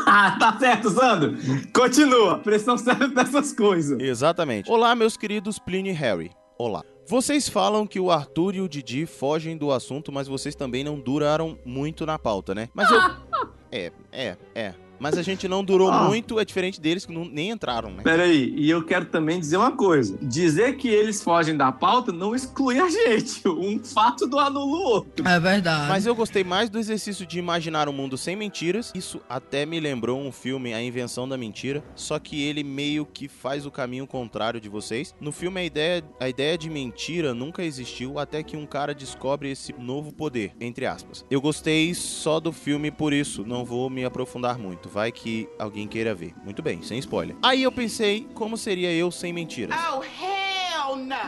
Ah, 0.06 0.36
tá 0.40 0.59
certo, 0.59 0.90
Sandro. 0.90 1.36
Continua. 1.74 2.39
Pressão 2.39 2.78
serve 2.78 3.09
pra 3.10 3.22
essas 3.22 3.52
coisas. 3.52 4.01
Exatamente. 4.01 4.70
Olá, 4.70 4.94
meus 4.94 5.16
queridos 5.16 5.59
Pliny 5.59 5.90
e 5.90 5.93
Harry. 5.93 6.30
Olá. 6.59 6.82
Vocês 7.06 7.48
falam 7.48 7.86
que 7.86 7.98
o 7.98 8.10
Arthur 8.10 8.55
e 8.55 8.60
o 8.60 8.68
Didi 8.68 9.06
fogem 9.06 9.56
do 9.56 9.72
assunto, 9.72 10.12
mas 10.12 10.28
vocês 10.28 10.55
também 10.55 10.84
não 10.84 10.98
duraram 10.98 11.59
muito 11.64 12.06
na 12.06 12.18
pauta, 12.18 12.55
né? 12.55 12.68
Mas 12.72 12.90
eu. 12.90 12.98
É, 13.74 13.90
é, 14.12 14.36
é. 14.55 14.74
Mas 15.03 15.19
a 15.19 15.23
gente 15.23 15.49
não 15.49 15.65
durou 15.65 15.91
Ah. 15.91 16.05
muito, 16.05 16.39
é 16.39 16.45
diferente 16.45 16.81
deles 16.81 17.05
que 17.05 17.12
não, 17.12 17.24
nem 17.24 17.51
entraram, 17.51 17.91
né? 17.91 18.05
Peraí, 18.05 18.55
e 18.57 18.70
eu 18.70 18.85
quero 18.85 19.07
também 19.07 19.41
dizer 19.41 19.57
uma 19.57 19.73
coisa. 19.73 20.16
Dizer 20.23 20.77
que 20.77 20.87
eles 20.87 21.20
fogem 21.20 21.57
da 21.57 21.73
pauta 21.73 22.12
não 22.12 22.37
exclui 22.37 22.79
a 22.79 22.89
gente. 22.89 23.43
Um 23.62 23.79
fato 23.83 24.27
do 24.27 24.39
anula 24.39 24.65
o 24.65 24.83
outro. 24.85 25.27
É 25.27 25.41
verdade. 25.41 25.89
Mas 25.89 26.07
eu 26.07 26.15
gostei 26.15 26.45
mais 26.45 26.70
do 26.70 26.79
exercício 26.79 27.27
de 27.27 27.39
imaginar 27.39 27.89
um 27.89 27.93
mundo 27.93 28.16
sem 28.16 28.37
mentiras. 28.37 28.93
Isso 28.95 29.20
até 29.29 29.66
me 29.66 29.81
lembrou 29.81 30.20
um 30.20 30.31
filme, 30.31 30.73
A 30.73 30.81
Invenção 30.83 31.29
da 31.29 31.37
Mentira. 31.37 31.83
Só 31.97 32.19
que 32.19 32.41
ele 32.43 32.62
meio 32.62 33.05
que 33.05 33.27
faz 33.29 33.66
o 33.66 33.70
caminho 33.70 34.07
contrário 34.07 34.61
de 34.61 34.69
vocês. 34.69 35.15
No 35.20 35.33
filme, 35.33 35.61
a 35.61 35.65
ideia, 35.65 36.05
a 36.20 36.29
ideia 36.29 36.57
de 36.57 36.70
mentira 36.70 37.35
nunca 37.35 37.65
existiu 37.65 38.19
até 38.19 38.43
que 38.43 38.57
um 38.57 38.66
cara 38.66 38.95
descobre 38.95 39.51
esse 39.51 39.73
novo 39.79 40.12
poder, 40.12 40.53
entre 40.61 40.87
aspas. 40.87 41.24
Eu 41.31 41.41
gostei 41.41 41.93
só 41.95 42.39
do 42.39 42.53
filme 42.53 42.91
por 42.91 43.12
isso, 43.12 43.45
não 43.45 43.65
vou 43.65 43.91
me 43.91 44.05
aprofundar 44.05 44.59
muito. 44.59 44.91
Vai 44.93 45.10
que 45.10 45.48
alguém 45.59 45.89
queira 45.89 46.14
ver. 46.14 46.35
Muito 46.44 46.62
bem, 46.62 46.82
sem 46.82 46.98
spoiler. 46.98 47.35
Aí 47.43 47.62
eu 47.62 47.73
pensei, 47.73 48.28
como 48.35 48.59
seria 48.59 48.93
eu 48.93 49.10
sem 49.10 49.32
mentiras? 49.32 49.74
Oh, 49.94 50.01
no! 50.01 50.32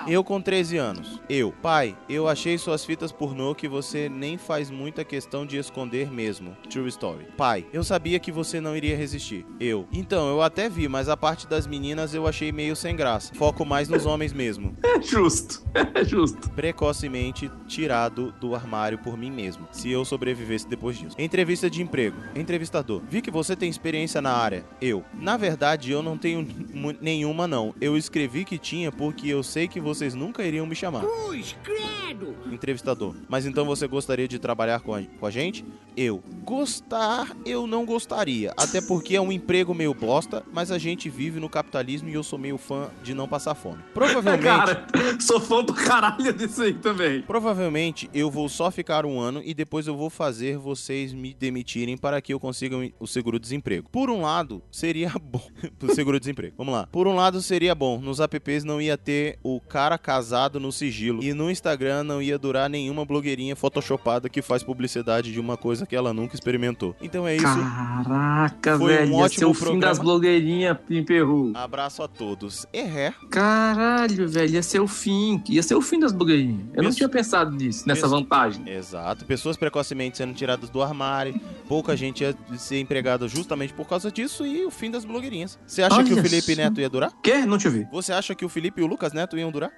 Eu 0.06 0.22
com 0.22 0.40
13 0.40 0.76
anos. 0.76 1.20
Eu. 1.28 1.52
Pai, 1.62 1.96
eu 2.08 2.28
achei 2.28 2.58
suas 2.58 2.84
fitas 2.84 3.10
pornô 3.10 3.54
que 3.54 3.66
você 3.66 4.08
nem 4.08 4.36
faz 4.36 4.70
muita 4.70 5.04
questão 5.04 5.46
de 5.46 5.56
esconder 5.56 6.10
mesmo. 6.10 6.56
True 6.68 6.88
story. 6.88 7.26
Pai, 7.36 7.66
eu 7.72 7.82
sabia 7.82 8.18
que 8.18 8.30
você 8.30 8.60
não 8.60 8.76
iria 8.76 8.96
resistir. 8.96 9.46
Eu. 9.58 9.86
Então, 9.92 10.28
eu 10.28 10.42
até 10.42 10.68
vi, 10.68 10.88
mas 10.88 11.08
a 11.08 11.16
parte 11.16 11.46
das 11.46 11.66
meninas 11.66 12.14
eu 12.14 12.26
achei 12.26 12.52
meio 12.52 12.76
sem 12.76 12.94
graça. 12.94 13.34
Foco 13.34 13.64
mais 13.64 13.88
nos 13.88 14.06
homens 14.06 14.32
mesmo. 14.32 14.76
É 14.94 15.02
justo. 15.02 15.64
É 15.92 16.04
justo. 16.04 16.48
Precocemente 16.50 17.50
tirado 17.66 18.32
do 18.40 18.54
armário 18.54 18.96
por 18.98 19.16
mim 19.16 19.30
mesmo. 19.30 19.66
Se 19.72 19.90
eu 19.90 20.04
sobrevivesse 20.04 20.68
depois 20.68 20.96
disso. 20.96 21.16
Entrevista 21.18 21.68
de 21.68 21.82
emprego. 21.82 22.16
Entrevistador. 22.36 23.02
Vi 23.08 23.20
que 23.20 23.30
você 23.30 23.56
tem 23.56 23.68
experiência 23.68 24.22
na 24.22 24.32
área. 24.32 24.64
Eu. 24.80 25.04
Na 25.12 25.36
verdade, 25.36 25.90
eu 25.90 26.00
não 26.00 26.16
tenho 26.16 26.46
nenhuma, 27.00 27.48
não. 27.48 27.74
Eu 27.80 27.96
escrevi 27.96 28.44
que 28.44 28.56
tinha 28.56 28.92
porque 28.92 29.28
eu 29.28 29.42
sei 29.54 29.68
que 29.68 29.80
vocês 29.80 30.16
nunca 30.16 30.42
iriam 30.42 30.66
me 30.66 30.74
chamar. 30.74 31.02
Cruz, 31.02 31.56
credo! 31.62 32.34
Entrevistador. 32.50 33.14
Mas 33.28 33.46
então 33.46 33.64
você 33.64 33.86
gostaria 33.86 34.26
de 34.26 34.36
trabalhar 34.36 34.80
com 34.80 34.92
a, 34.92 35.02
com 35.02 35.24
a 35.24 35.30
gente? 35.30 35.64
Eu. 35.96 36.20
Gostar, 36.42 37.30
eu 37.46 37.64
não 37.64 37.86
gostaria. 37.86 38.52
Até 38.56 38.80
porque 38.80 39.14
é 39.14 39.20
um 39.20 39.30
emprego 39.30 39.72
meio 39.72 39.94
bosta, 39.94 40.42
mas 40.52 40.72
a 40.72 40.78
gente 40.78 41.08
vive 41.08 41.38
no 41.38 41.48
capitalismo 41.48 42.08
e 42.08 42.14
eu 42.14 42.24
sou 42.24 42.36
meio 42.36 42.58
fã 42.58 42.90
de 43.04 43.14
não 43.14 43.28
passar 43.28 43.54
fome. 43.54 43.78
Provavelmente. 43.94 44.42
Cara, 44.42 44.86
sou 45.20 45.40
fã 45.40 45.64
pra 45.64 45.76
caralho 45.76 46.32
disso 46.32 46.62
aí 46.62 46.74
também. 46.74 47.22
Provavelmente 47.22 48.10
eu 48.12 48.28
vou 48.32 48.48
só 48.48 48.72
ficar 48.72 49.06
um 49.06 49.20
ano 49.20 49.40
e 49.44 49.54
depois 49.54 49.86
eu 49.86 49.96
vou 49.96 50.10
fazer 50.10 50.58
vocês 50.58 51.12
me 51.12 51.32
demitirem 51.32 51.96
para 51.96 52.20
que 52.20 52.34
eu 52.34 52.40
consiga 52.40 52.76
o 52.98 53.06
seguro-desemprego. 53.06 53.88
Por 53.88 54.10
um 54.10 54.22
lado, 54.22 54.60
seria 54.68 55.12
bom. 55.22 55.46
o 55.80 55.94
seguro-desemprego. 55.94 56.54
Vamos 56.58 56.74
lá. 56.74 56.88
Por 56.88 57.06
um 57.06 57.14
lado, 57.14 57.40
seria 57.40 57.72
bom. 57.72 58.00
Nos 58.00 58.18
apps 58.18 58.64
não 58.64 58.80
ia 58.80 58.98
ter 58.98 59.38
o 59.44 59.60
cara 59.60 59.98
casado 59.98 60.58
no 60.58 60.72
sigilo. 60.72 61.22
E 61.22 61.34
no 61.34 61.50
Instagram 61.50 62.02
não 62.02 62.22
ia 62.22 62.38
durar 62.38 62.68
nenhuma 62.70 63.04
blogueirinha 63.04 63.54
photoshopada 63.54 64.28
que 64.28 64.40
faz 64.40 64.62
publicidade 64.62 65.30
de 65.30 65.38
uma 65.38 65.56
coisa 65.56 65.84
que 65.84 65.94
ela 65.94 66.14
nunca 66.14 66.34
experimentou. 66.34 66.96
Então 67.02 67.28
é 67.28 67.36
isso. 67.36 67.44
Caraca, 67.44 68.78
Foi 68.78 68.84
um 68.84 68.96
velho. 68.96 69.10
ia 69.12 69.16
ótimo 69.16 69.38
ser 69.38 69.44
o 69.44 69.52
fim 69.54 69.60
programa. 69.60 69.80
das 69.86 69.98
blogueirinhas 69.98 70.78
em 70.88 71.04
Peru. 71.04 71.52
Abraço 71.54 72.02
a 72.02 72.08
todos. 72.08 72.66
É. 72.72 73.12
Caralho, 73.30 74.28
velho. 74.28 74.54
Ia 74.54 74.62
ser 74.62 74.80
o 74.80 74.88
fim. 74.88 75.42
Ia 75.48 75.62
ser 75.62 75.74
o 75.74 75.82
fim 75.82 75.98
das 75.98 76.12
blogueirinhas. 76.12 76.66
Eu 76.74 76.82
não 76.82 76.88
Isso. 76.88 76.98
tinha 76.98 77.08
pensado 77.08 77.50
nisso, 77.54 77.86
nessa 77.86 78.06
Isso. 78.06 78.08
vantagem. 78.10 78.66
Exato. 78.68 79.24
Pessoas 79.26 79.56
precocemente 79.56 80.16
sendo 80.16 80.32
tiradas 80.34 80.70
do 80.70 80.80
armário. 80.82 81.38
Pouca 81.68 81.96
gente 81.96 82.22
ia 82.22 82.34
ser 82.56 82.80
empregada 82.80 83.28
justamente 83.28 83.72
por 83.74 83.86
causa 83.86 84.10
disso 84.10 84.46
e 84.46 84.64
o 84.64 84.70
fim 84.70 84.90
das 84.90 85.04
blogueirinhas. 85.04 85.58
Você 85.66 85.82
acha 85.82 86.02
que 86.02 86.10
o 86.10 86.14
Olha 86.14 86.22
Felipe 86.22 86.54
só. 86.54 86.62
Neto 86.62 86.80
ia 86.80 86.88
durar? 86.88 87.12
Quê? 87.22 87.44
Não 87.44 87.58
te 87.58 87.68
vi. 87.68 87.86
Você 87.92 88.12
acha 88.12 88.34
que 88.34 88.44
o 88.44 88.48
Felipe 88.48 88.80
e 88.80 88.84
o 88.84 88.86
Lucas 88.86 89.12
Neto 89.12 89.33
iam 89.38 89.50
durar? 89.50 89.70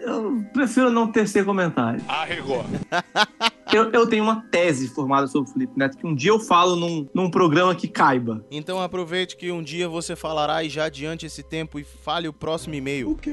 Eu 0.00 0.44
prefiro 0.52 0.90
não 0.90 1.10
tecer 1.10 1.44
comentário. 1.44 2.02
Arregou. 2.08 2.64
Eu, 3.72 3.88
eu 3.92 4.04
tenho 4.04 4.24
uma 4.24 4.42
tese 4.50 4.88
formada 4.88 5.28
sobre 5.28 5.48
o 5.48 5.52
Felipe 5.52 5.78
Neto 5.78 5.96
que 5.96 6.04
um 6.04 6.12
dia 6.12 6.32
eu 6.32 6.40
falo 6.40 6.74
num, 6.74 7.08
num 7.14 7.30
programa 7.30 7.72
que 7.72 7.86
caiba. 7.86 8.44
Então 8.50 8.82
aproveite 8.82 9.36
que 9.36 9.52
um 9.52 9.62
dia 9.62 9.88
você 9.88 10.16
falará 10.16 10.64
e 10.64 10.68
já 10.68 10.86
adiante 10.86 11.24
esse 11.26 11.40
tempo 11.42 11.78
e 11.78 11.84
fale 11.84 12.26
o 12.26 12.32
próximo 12.32 12.74
e-mail. 12.74 13.14
quê? 13.14 13.32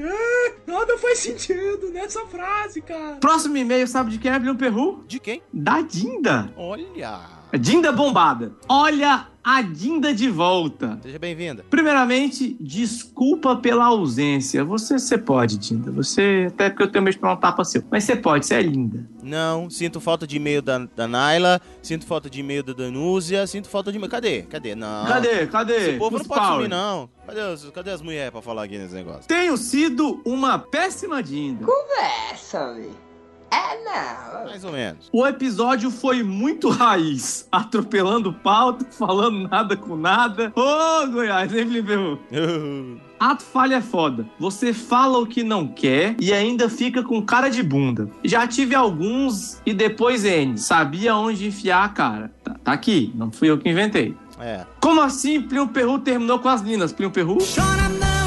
Nada 0.64 0.96
faz 0.98 1.18
sentido 1.18 1.90
nessa 1.90 2.24
frase, 2.26 2.80
cara. 2.80 3.16
Próximo 3.16 3.56
e-mail, 3.56 3.88
sabe 3.88 4.12
de 4.12 4.18
quem 4.18 4.30
é, 4.30 4.38
Bruno 4.38 4.56
Perru? 4.56 5.02
De 5.08 5.18
quem? 5.18 5.42
Da 5.52 5.80
Dinda. 5.80 6.52
Olha! 6.56 7.37
Dinda 7.56 7.90
bombada. 7.92 8.52
Olha 8.68 9.26
a 9.42 9.62
Dinda 9.62 10.12
de 10.12 10.28
volta. 10.28 10.98
Seja 11.02 11.18
bem-vinda. 11.18 11.64
Primeiramente, 11.70 12.54
desculpa 12.60 13.56
pela 13.56 13.86
ausência. 13.86 14.62
Você, 14.64 14.98
você 14.98 15.16
pode, 15.16 15.56
Dinda. 15.56 15.90
Você, 15.92 16.48
até 16.48 16.68
porque 16.68 16.82
eu 16.82 16.92
tenho 16.92 17.02
medo 17.04 17.14
de 17.14 17.20
tomar 17.20 17.32
um 17.32 17.36
tapa 17.36 17.64
seu. 17.64 17.82
Mas 17.90 18.04
você 18.04 18.14
pode, 18.16 18.44
você 18.44 18.56
é 18.56 18.62
linda. 18.62 19.08
Não, 19.22 19.70
sinto 19.70 19.98
falta 20.00 20.26
de 20.26 20.36
e-mail 20.36 20.60
da, 20.60 20.78
da 20.94 21.08
Naila, 21.08 21.58
sinto 21.82 22.04
falta 22.06 22.28
de 22.28 22.40
e-mail 22.40 22.62
da 22.62 22.74
Danúzia, 22.74 23.46
sinto 23.46 23.68
falta 23.68 23.90
de 23.90 23.96
e-mail. 23.96 24.10
Cadê? 24.10 24.42
Cadê? 24.42 24.74
Não. 24.74 25.06
Cadê? 25.06 25.46
Cadê? 25.46 25.76
Esse 25.76 25.92
povo 25.98 26.16
não 26.16 26.22
Os 26.22 26.26
pode 26.28 26.40
power. 26.40 26.54
sumir, 26.56 26.68
não. 26.68 27.08
Cadê, 27.26 27.40
os- 27.40 27.70
cadê 27.70 27.90
as 27.90 28.02
mulheres 28.02 28.30
pra 28.30 28.42
falar 28.42 28.64
aqui 28.64 28.76
nesse 28.76 28.94
negócio? 28.94 29.26
Tenho 29.26 29.56
sido 29.56 30.20
uma 30.26 30.58
péssima 30.58 31.22
Dinda. 31.22 31.64
Conversa, 31.64 32.74
velho. 32.74 33.07
É 33.50 33.84
não. 33.84 34.44
Mais 34.44 34.64
ou 34.64 34.72
menos. 34.72 35.08
O 35.12 35.26
episódio 35.26 35.90
foi 35.90 36.22
muito 36.22 36.68
raiz, 36.68 37.46
atropelando 37.50 38.32
pauta, 38.32 38.86
falando 38.90 39.48
nada 39.48 39.76
com 39.76 39.96
nada. 39.96 40.52
Ô, 40.54 41.06
Goiás, 41.10 41.52
hein, 41.54 41.66
Felipe? 41.66 41.92
Ato 43.18 43.42
falha 43.42 43.76
é 43.76 43.80
foda. 43.80 44.26
Você 44.38 44.72
fala 44.72 45.18
o 45.18 45.26
que 45.26 45.42
não 45.42 45.66
quer 45.66 46.14
e 46.20 46.32
ainda 46.32 46.68
fica 46.68 47.02
com 47.02 47.20
cara 47.20 47.48
de 47.48 47.62
bunda. 47.62 48.08
Já 48.24 48.46
tive 48.46 48.74
alguns 48.76 49.60
e 49.66 49.74
depois 49.74 50.24
N. 50.24 50.56
Sabia 50.56 51.16
onde 51.16 51.48
enfiar 51.48 51.84
a 51.84 51.88
cara. 51.88 52.30
Tá, 52.44 52.54
tá 52.62 52.72
aqui, 52.72 53.12
não 53.16 53.32
fui 53.32 53.50
eu 53.50 53.58
que 53.58 53.68
inventei. 53.68 54.14
É. 54.40 54.64
Como 54.80 55.00
assim 55.00 55.42
Plínio 55.42 55.66
Perru 55.68 55.98
terminou 55.98 56.38
com 56.38 56.48
as 56.48 56.62
Ninas? 56.62 56.92
Plínio 56.92 57.10
Perru? 57.10 57.38
Chora 57.38 57.88
não, 57.88 58.17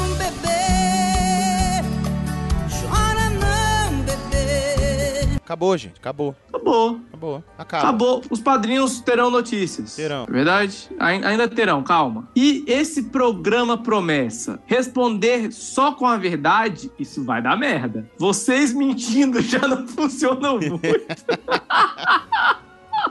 Acabou, 5.44 5.76
gente. 5.76 5.94
Acabou. 5.98 6.34
Acabou. 6.48 7.00
Acabou. 7.08 7.44
Acaba. 7.58 7.82
Acabou. 7.82 8.22
Os 8.30 8.40
padrinhos 8.40 9.00
terão 9.00 9.30
notícias. 9.30 9.96
Terão. 9.96 10.24
É 10.28 10.32
verdade? 10.32 10.88
Ai- 10.98 11.22
Ainda 11.24 11.48
terão, 11.48 11.82
calma. 11.82 12.28
E 12.34 12.64
esse 12.66 13.04
programa 13.04 13.76
promessa 13.76 14.60
responder 14.66 15.52
só 15.52 15.92
com 15.92 16.06
a 16.06 16.16
verdade, 16.16 16.90
isso 16.98 17.24
vai 17.24 17.42
dar 17.42 17.56
merda. 17.58 18.08
Vocês 18.18 18.72
mentindo 18.72 19.40
já 19.42 19.66
não 19.66 19.86
funcionam 19.86 20.58
muito. 20.58 20.82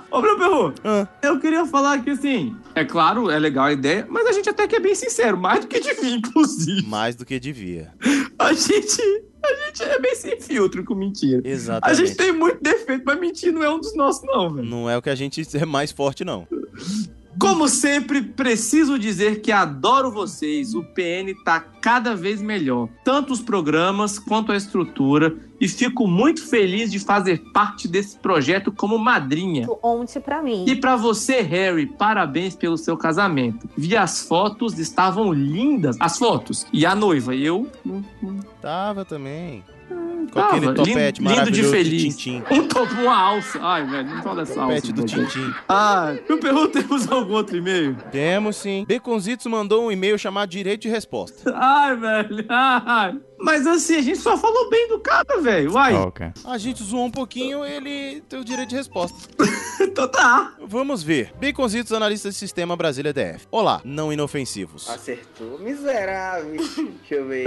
Ô, 0.09 0.21
meu 0.21 0.37
perro, 0.37 0.73
eu 1.21 1.39
queria 1.39 1.65
falar 1.65 2.01
que, 2.03 2.11
assim, 2.11 2.55
é 2.75 2.83
claro, 2.83 3.29
é 3.29 3.37
legal 3.39 3.65
a 3.65 3.73
ideia, 3.73 4.05
mas 4.09 4.25
a 4.27 4.31
gente 4.31 4.49
até 4.49 4.67
que 4.67 4.75
é 4.75 4.79
bem 4.79 4.93
sincero, 4.95 5.37
mais 5.37 5.61
do 5.61 5.67
que 5.67 5.79
devia, 5.79 6.15
inclusive. 6.15 6.85
Mais 6.87 7.15
do 7.15 7.25
que 7.25 7.39
devia. 7.39 7.93
A 8.37 8.53
gente, 8.53 9.01
a 9.43 9.65
gente 9.65 9.83
é 9.83 9.99
bem 9.99 10.15
sem 10.15 10.39
filtro 10.39 10.83
com 10.83 10.95
mentira. 10.95 11.41
Exatamente. 11.43 12.01
A 12.01 12.05
gente 12.05 12.15
tem 12.15 12.31
muito 12.31 12.61
defeito, 12.61 13.03
mas 13.05 13.19
mentir 13.19 13.51
não 13.51 13.63
é 13.63 13.69
um 13.69 13.79
dos 13.79 13.95
nossos, 13.95 14.23
não, 14.25 14.53
velho. 14.53 14.67
Não 14.67 14.89
é 14.89 14.97
o 14.97 15.01
que 15.01 15.09
a 15.09 15.15
gente 15.15 15.41
é 15.57 15.65
mais 15.65 15.91
forte, 15.91 16.23
não. 16.23 16.47
Como 17.39 17.67
sempre, 17.67 18.21
preciso 18.21 18.99
dizer 18.99 19.41
que 19.41 19.51
adoro 19.51 20.11
vocês. 20.11 20.73
O 20.73 20.83
PN 20.83 21.33
tá 21.43 21.59
cada 21.59 22.15
vez 22.15 22.41
melhor, 22.41 22.89
tanto 23.03 23.33
os 23.33 23.41
programas 23.41 24.19
quanto 24.19 24.51
a 24.51 24.57
estrutura, 24.57 25.35
e 25.59 25.67
fico 25.67 26.07
muito 26.07 26.45
feliz 26.47 26.91
de 26.91 26.99
fazer 26.99 27.41
parte 27.51 27.87
desse 27.87 28.17
projeto 28.17 28.71
como 28.71 28.97
madrinha. 28.97 29.67
Ontem 29.81 30.19
pra 30.19 30.41
mim. 30.41 30.65
E 30.67 30.75
pra 30.75 30.95
você, 30.95 31.41
Harry, 31.41 31.85
parabéns 31.85 32.55
pelo 32.55 32.77
seu 32.77 32.97
casamento. 32.97 33.69
Vi 33.77 33.95
as 33.95 34.21
fotos, 34.21 34.77
estavam 34.77 35.31
lindas. 35.31 35.97
As 35.99 36.17
fotos. 36.17 36.67
E 36.71 36.85
a 36.85 36.95
noiva, 36.95 37.33
e 37.33 37.45
eu. 37.45 37.67
Tava 38.61 39.05
também. 39.05 39.63
Com 40.27 40.39
Tava, 40.39 40.55
aquele 40.57 40.73
topete 40.73 41.21
lindo, 41.21 41.33
lindo 41.33 41.51
de 41.51 41.63
feliz. 41.63 42.15
Tintim. 42.15 42.43
Um 42.51 42.67
topo, 42.67 42.93
uma 42.93 43.15
alça. 43.15 43.59
Ai, 43.61 43.85
velho, 43.85 44.09
não 44.09 44.23
fala 44.23 44.45
dessa 44.45 44.61
alça. 44.61 44.81
Topete 44.81 44.93
do. 44.93 45.05
Tintim. 45.05 45.53
Ah, 45.67 46.15
eu 46.27 46.37
pergunto, 46.37 46.69
temos 46.81 47.11
algum 47.11 47.33
outro 47.33 47.57
e-mail? 47.57 47.95
Temos 48.11 48.57
sim. 48.57 48.85
Baconzitos 48.87 49.45
mandou 49.47 49.85
um 49.85 49.91
e-mail 49.91 50.17
chamado 50.17 50.49
Direito 50.49 50.81
de 50.81 50.89
Resposta. 50.89 51.53
Ai, 51.55 51.95
velho. 51.95 52.45
Ai. 52.49 53.17
Mas 53.41 53.65
assim, 53.65 53.97
a 53.97 54.01
gente 54.01 54.19
só 54.19 54.37
falou 54.37 54.69
bem 54.69 54.87
do 54.87 54.99
cara, 54.99 55.41
velho. 55.41 55.73
Uai. 55.73 55.93
A 56.45 56.57
gente 56.57 56.83
zoou 56.83 57.05
um 57.05 57.11
pouquinho, 57.11 57.65
ele 57.65 58.21
tem 58.21 58.39
o 58.39 58.45
direito 58.45 58.69
de 58.69 58.75
resposta. 58.75 59.17
então 59.81 60.07
tá. 60.07 60.53
Vamos 60.63 61.01
ver. 61.01 61.33
Baconzitos, 61.41 61.91
analista 61.91 62.29
de 62.29 62.35
sistema 62.35 62.75
Brasília 62.75 63.11
DF. 63.11 63.47
Olá, 63.49 63.81
não 63.83 64.13
inofensivos. 64.13 64.89
Acertou, 64.89 65.59
miserável. 65.59 66.55
Deixa 66.55 67.15
eu 67.15 67.27
ver. 67.27 67.45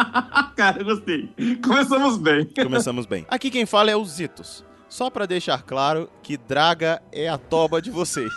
Cara, 0.56 0.80
eu 0.80 0.84
gostei. 0.84 1.28
Começamos 1.62 2.16
bem. 2.16 2.48
Começamos 2.62 3.06
bem. 3.06 3.26
Aqui 3.28 3.50
quem 3.50 3.66
fala 3.66 3.90
é 3.90 3.96
o 3.96 4.04
Zitos. 4.04 4.64
Só 4.88 5.10
pra 5.10 5.26
deixar 5.26 5.62
claro 5.62 6.08
que 6.22 6.36
Draga 6.36 7.02
é 7.12 7.28
a 7.28 7.36
toba 7.36 7.82
de 7.82 7.90
vocês. 7.90 8.32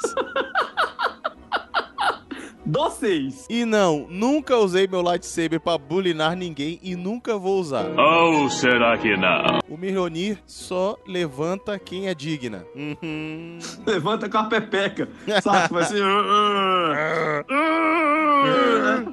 Doceis. 2.69 3.47
E 3.49 3.65
não, 3.65 4.05
nunca 4.07 4.55
usei 4.55 4.87
meu 4.87 5.01
lightsaber 5.01 5.59
pra 5.59 5.75
bulinar 5.75 6.35
ninguém 6.35 6.79
e 6.83 6.95
nunca 6.95 7.35
vou 7.35 7.59
usar. 7.59 7.87
Ou 7.97 8.47
será 8.49 8.95
que 8.95 9.17
não? 9.17 9.59
O 9.67 9.75
Mihonir 9.75 10.37
só 10.45 10.95
levanta 11.07 11.79
quem 11.79 12.07
é 12.07 12.13
digna. 12.13 12.63
Uhum. 12.75 13.57
Levanta 13.85 14.29
com 14.29 14.37
a 14.37 14.43
pepeca. 14.43 15.09
Sabe? 15.41 15.73
Vai 15.73 15.83
ser. 15.85 16.03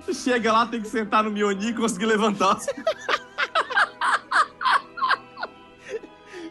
Chega 0.15 0.53
lá, 0.53 0.67
tem 0.67 0.83
que 0.83 0.89
sentar 0.89 1.25
no 1.25 1.31
Mioni 1.31 1.71
e 1.71 1.75
conseguir 1.75 2.07
levantar. 2.07 2.59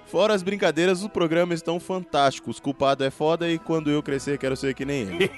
Fora 0.08 0.34
as 0.34 0.42
brincadeiras, 0.42 1.02
os 1.02 1.08
programas 1.10 1.60
estão 1.60 1.80
fantásticos. 1.80 2.60
Culpado 2.60 3.04
é 3.04 3.12
foda 3.12 3.50
e 3.50 3.60
quando 3.60 3.92
eu 3.92 4.02
crescer 4.02 4.38
quero 4.38 4.56
ser 4.56 4.74
que 4.74 4.86
nem 4.86 5.02
ele. 5.02 5.30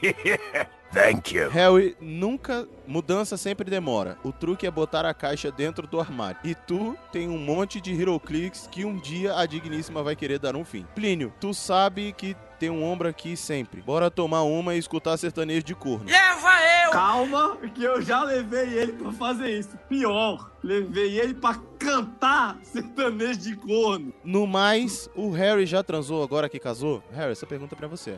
Thank 0.94 1.36
you. 1.36 1.50
Harry, 1.50 1.96
nunca. 2.00 2.68
Mudança 2.88 3.36
sempre 3.36 3.70
demora. 3.70 4.18
O 4.24 4.32
truque 4.32 4.66
é 4.66 4.72
botar 4.72 5.06
a 5.06 5.14
caixa 5.14 5.52
dentro 5.52 5.86
do 5.86 6.00
armário. 6.00 6.40
E 6.44 6.56
tu 6.56 6.98
tem 7.12 7.28
um 7.28 7.38
monte 7.38 7.82
de 7.82 7.94
Heroclix 7.94 8.68
que 8.72 8.86
um 8.86 8.96
dia 8.98 9.36
a 9.36 9.46
digníssima 9.46 10.02
vai 10.02 10.16
querer 10.16 10.40
dar 10.40 10.56
um 10.56 10.64
fim. 10.64 10.86
Plínio, 10.96 11.34
tu 11.40 11.54
sabe 11.54 12.14
que 12.14 12.36
tem 12.58 12.70
um 12.70 12.84
ombro 12.84 13.08
aqui 13.08 13.36
sempre. 13.36 13.82
Bora 13.82 14.10
tomar 14.10 14.44
uma 14.44 14.74
e 14.74 14.80
escutar 14.80 15.18
sertanejo 15.18 15.64
de 15.64 15.76
corno. 15.76 16.06
Leva 16.06 16.50
eu! 16.86 16.92
Calma, 16.92 17.58
que 17.76 17.84
eu 17.84 18.02
já 18.02 18.24
levei 18.24 18.74
ele 18.74 18.94
pra 18.94 19.12
fazer 19.12 19.60
isso. 19.60 19.78
Pior, 19.90 20.50
levei 20.64 21.20
ele 21.20 21.34
pra 21.34 21.60
cantar 21.78 22.58
sertanejo 22.64 23.40
de 23.40 23.56
corno. 23.58 24.14
No 24.24 24.48
mais, 24.48 25.10
o 25.14 25.30
Harry 25.32 25.66
já 25.66 25.84
transou 25.84 26.24
agora 26.24 26.50
que 26.50 26.60
casou? 26.60 27.04
Harry, 27.12 27.34
essa 27.34 27.46
pergunta 27.46 27.76
é 27.76 27.78
pra 27.78 27.88
você. 27.88 28.18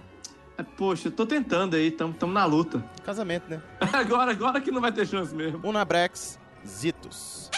Poxa, 0.63 1.07
eu 1.07 1.11
tô 1.11 1.25
tentando 1.25 1.75
aí, 1.75 1.91
tamo, 1.91 2.13
tamo 2.13 2.33
na 2.33 2.45
luta. 2.45 2.83
Casamento, 3.03 3.49
né? 3.49 3.61
Agora, 3.93 4.31
agora 4.31 4.61
que 4.61 4.71
não 4.71 4.81
vai 4.81 4.91
ter 4.91 5.07
chance 5.07 5.33
mesmo. 5.33 5.59
Unabrex, 5.63 6.39
Zitos. 6.65 7.49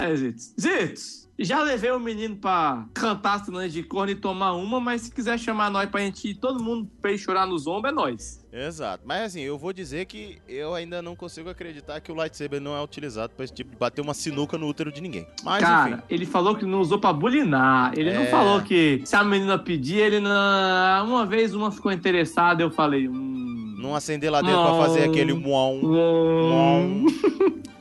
É, 0.00 0.14
Zitos. 0.14 0.52
Zitos, 0.60 1.25
já 1.44 1.62
levei 1.62 1.90
o 1.90 2.00
menino 2.00 2.36
pra 2.36 2.86
cantar 2.94 3.38
sertanejo 3.44 3.74
de 3.74 3.82
corno 3.82 4.10
e 4.12 4.14
tomar 4.14 4.52
uma, 4.52 4.80
mas 4.80 5.02
se 5.02 5.10
quiser 5.12 5.38
chamar 5.38 5.70
nós 5.70 5.88
pra 5.90 6.00
gente 6.00 6.28
ir 6.30 6.34
todo 6.34 6.62
mundo 6.62 6.88
pra 7.00 7.12
ir 7.12 7.18
chorar 7.18 7.46
nos 7.46 7.66
ombros, 7.66 7.92
é 7.92 7.94
nós. 7.94 8.46
Exato. 8.52 9.02
Mas 9.06 9.20
assim, 9.22 9.42
eu 9.42 9.58
vou 9.58 9.70
dizer 9.72 10.06
que 10.06 10.38
eu 10.48 10.74
ainda 10.74 11.02
não 11.02 11.14
consigo 11.14 11.50
acreditar 11.50 12.00
que 12.00 12.10
o 12.10 12.14
lightsaber 12.14 12.58
não 12.58 12.74
é 12.74 12.82
utilizado 12.82 13.34
pra 13.36 13.44
esse 13.44 13.52
tipo 13.52 13.70
de 13.70 13.76
bater 13.76 14.00
uma 14.00 14.14
sinuca 14.14 14.56
no 14.56 14.66
útero 14.66 14.90
de 14.90 15.02
ninguém. 15.02 15.26
Mas 15.44 15.62
Cara, 15.62 15.90
enfim. 15.90 16.02
ele 16.08 16.24
falou 16.24 16.54
que 16.56 16.64
não 16.64 16.80
usou 16.80 16.98
pra 16.98 17.12
bulinar. 17.12 17.92
Ele 17.94 18.14
não 18.14 18.22
É. 18.22 18.26
falou 18.30 18.62
que 18.62 19.02
se 19.04 19.14
a 19.14 19.22
menina 19.22 19.58
pedir, 19.58 19.98
ele 19.98 20.20
não. 20.20 21.06
Uma 21.06 21.26
vez 21.26 21.54
uma 21.54 21.70
ficou 21.70 21.92
interessada, 21.92 22.62
eu 22.62 22.70
falei. 22.70 23.08
Hum, 23.08 23.76
Não 23.78 23.94
acender 23.94 24.32
lá 24.32 24.40
dentro 24.40 24.62
pra 24.62 24.74
fazer 24.86 25.04
aquele 25.04 25.34
muão. 25.34 25.78